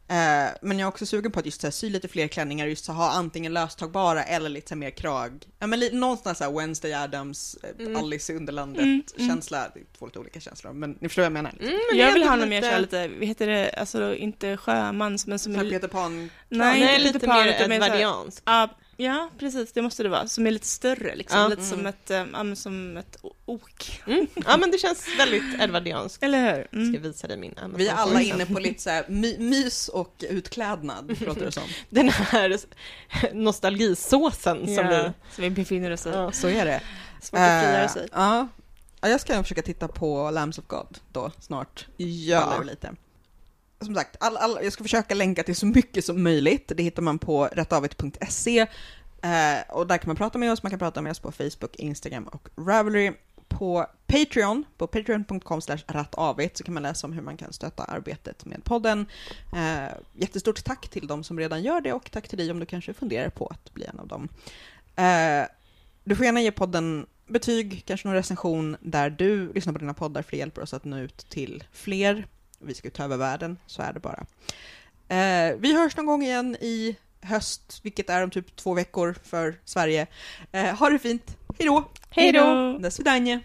Eh, 0.09 0.49
men 0.61 0.79
jag 0.79 0.85
är 0.85 0.87
också 0.87 1.05
sugen 1.05 1.31
på 1.31 1.39
att 1.39 1.45
just 1.45 1.61
så 1.61 1.67
här, 1.67 1.71
sy 1.71 1.89
lite 1.89 2.07
fler 2.07 2.27
klänningar, 2.27 2.67
just 2.67 2.85
så 2.85 2.91
ha 2.91 3.09
antingen 3.11 3.53
löstagbara 3.53 4.23
eller 4.23 4.49
lite 4.49 4.67
så 4.67 4.75
här, 4.75 4.79
mer 4.79 4.89
krag. 4.89 5.45
Ja 5.59 5.67
men 5.67 5.79
li- 5.79 5.91
någonstans 5.93 6.37
så 6.37 6.43
här 6.43 6.51
Wednesday 6.51 6.93
Adams, 6.93 7.57
eh, 7.63 7.85
Mm. 7.85 7.95
Alice 8.03 8.33
i 8.33 8.35
Underlandet 8.35 8.83
Mm, 8.83 9.03
mm. 9.17 9.29
känsla, 9.29 9.71
det 9.73 9.79
är 9.79 9.83
två 9.97 10.05
lite 10.05 10.19
olika 10.19 10.39
känslor 10.39 10.73
men 10.73 10.97
ni 10.99 11.09
förstår 11.09 11.21
vad 11.21 11.25
jag 11.25 11.33
menar. 11.33 11.49
Mm, 11.59 11.63
men 11.89 11.97
det 11.97 12.03
Jag 12.03 12.13
vill 12.13 12.23
ha 12.23 12.35
någon 12.35 12.49
mer 12.49 12.61
så 12.61 12.67
här 12.67 12.79
lite, 12.79 13.07
vad 13.07 13.27
heter 13.27 13.47
det, 13.47 13.71
alltså 13.71 14.15
inte 14.15 14.57
sjömans 14.57 15.27
men 15.27 15.39
som 15.39 15.55
är 15.55 15.69
Peter 15.69 15.87
Pan, 15.87 16.17
Nej, 16.17 16.29
Nej, 16.49 16.81
inte 16.81 16.97
lite 17.03 17.13
Peter 17.19 17.27
Pan, 17.27 17.45
mer 17.45 17.55
utan 17.55 17.69
mer. 17.69 18.01
Ja, 18.45 18.69
ja, 18.97 19.29
precis, 19.39 19.71
det 19.73 19.81
måste 19.81 20.03
det 20.03 20.09
vara. 20.09 20.27
Som 20.27 20.47
är 20.47 20.51
lite 20.51 20.67
större 20.67 21.15
liksom, 21.15 21.39
Ja. 21.39 21.47
lite 21.47 21.61
Mm. 21.61 21.77
som 21.77 21.85
ett, 21.85 22.11
eh, 22.11 22.25
men 22.25 22.55
som 22.55 22.97
ett 22.97 23.17
ok. 23.45 24.01
Mm. 24.07 24.27
Ja 24.45 24.57
men 24.57 24.71
det 24.71 24.77
känns 24.77 25.07
väldigt 25.19 25.43
edvardianskt. 25.61 26.23
Eller 26.23 26.39
hur? 26.39 26.57
Jag 26.57 26.67
ska 26.67 26.77
Mm. 26.77 27.01
visa 27.01 27.27
dig 27.27 27.37
min 27.37 27.53
Amazon. 27.57 27.77
vi 27.77 27.87
är 27.87 27.93
alla 27.93 28.21
inne 28.21 28.45
på 28.45 28.59
lite 28.59 28.81
så 28.81 28.89
här 28.89 29.05
my- 29.07 29.37
mys 29.39 29.87
och 29.87 30.23
utklädnad, 30.29 31.21
låter 31.27 31.45
det 31.45 31.51
som. 31.51 31.63
Den 31.89 32.09
här 32.09 32.57
nostalgisåsen 33.33 34.65
som 34.65 34.73
ja, 34.75 34.83
vi... 34.89 35.11
som 35.35 35.43
vi 35.43 35.49
befinner 35.49 35.91
oss 35.91 36.05
i. 36.05 36.09
Ja. 36.09 36.31
Så 36.31 36.47
är 36.47 36.65
det. 36.65 36.81
Att 37.17 37.27
frigöra 37.29 37.83
Eh, 37.83 37.89
sig. 37.93 38.07
Ja. 38.11 38.47
ja, 39.01 39.09
jag 39.09 39.21
ska 39.21 39.43
försöka 39.43 39.61
titta 39.61 39.87
på 39.87 40.31
Lambs 40.31 40.57
of 40.57 40.65
God 40.67 40.97
då 41.11 41.31
snart. 41.39 41.87
Ja. 41.97 42.61
Lite. 42.65 42.91
Som 43.81 43.95
sagt, 43.95 44.15
all, 44.19 44.37
all, 44.37 44.59
jag 44.63 44.73
ska 44.73 44.83
försöka 44.83 45.15
länka 45.15 45.43
till 45.43 45.55
så 45.55 45.65
mycket 45.65 46.05
som 46.05 46.23
möjligt. 46.23 46.71
Det 46.75 46.83
hittar 46.83 47.01
man 47.01 47.19
på 47.19 47.45
rättavigt.se. 47.45 48.59
Eh, 49.21 49.69
och 49.69 49.87
där 49.87 49.97
kan 49.97 50.09
man 50.09 50.15
prata 50.15 50.37
med 50.37 50.51
oss, 50.51 50.63
man 50.63 50.69
kan 50.69 50.79
prata 50.79 51.01
med 51.01 51.11
oss 51.11 51.19
på 51.19 51.31
Facebook, 51.31 51.75
Instagram 51.75 52.23
och 52.23 52.49
Ravelry. 52.55 53.11
På 53.49 53.85
Patreon, 54.07 54.63
på 54.77 54.87
patreon.com 54.87 55.61
rattavigt 55.87 56.57
så 56.57 56.63
kan 56.63 56.73
man 56.73 56.83
läsa 56.83 57.07
om 57.07 57.13
hur 57.13 57.21
man 57.21 57.37
kan 57.37 57.53
stötta 57.53 57.83
arbetet 57.83 58.45
med 58.45 58.63
podden. 58.63 59.05
Eh, 59.55 59.93
jättestort 60.13 60.63
tack 60.63 60.89
till 60.89 61.07
de 61.07 61.23
som 61.23 61.39
redan 61.39 61.63
gör 61.63 61.81
det 61.81 61.93
och 61.93 62.11
tack 62.11 62.27
till 62.27 62.37
dig 62.37 62.51
om 62.51 62.59
du 62.59 62.65
kanske 62.65 62.93
funderar 62.93 63.29
på 63.29 63.47
att 63.47 63.73
bli 63.73 63.85
en 63.85 63.99
av 63.99 64.07
dem. 64.07 64.29
Eh, 64.95 65.47
du 66.03 66.15
får 66.15 66.25
gärna 66.25 66.41
ge 66.41 66.51
podden 66.51 67.05
betyg, 67.27 67.83
kanske 67.85 68.07
någon 68.07 68.15
recension 68.15 68.77
där 68.79 69.09
du 69.09 69.53
lyssnar 69.53 69.73
på 69.73 69.79
dina 69.79 69.93
poddar 69.93 70.21
för 70.21 70.31
det 70.31 70.37
hjälper 70.37 70.61
oss 70.61 70.73
att 70.73 70.85
nå 70.85 70.97
ut 70.97 71.17
till 71.17 71.63
fler 71.71 72.27
Vi 72.58 72.74
ska 72.74 72.90
ta 72.90 73.04
över 73.04 73.16
världen, 73.16 73.58
så 73.66 73.82
är 73.82 73.92
det 73.92 74.00
bara. 74.00 74.26
Eh, 75.08 75.56
vi 75.58 75.74
hörs 75.74 75.96
någon 75.96 76.06
gång 76.06 76.22
igen 76.22 76.56
i 76.60 76.96
höst, 77.20 77.80
vilket 77.82 78.10
är 78.10 78.22
om 78.22 78.30
typ 78.30 78.56
två 78.56 78.74
veckor 78.74 79.16
för 79.24 79.58
Sverige. 79.64 80.06
Eh, 80.52 80.74
ha 80.76 80.90
det 80.90 80.98
fint, 80.98 81.36
Hej 81.58 81.66
då! 81.66 81.88
Hej 82.10 82.32
då! 82.32 82.78
До 82.78 82.90
свидания! 82.90 83.40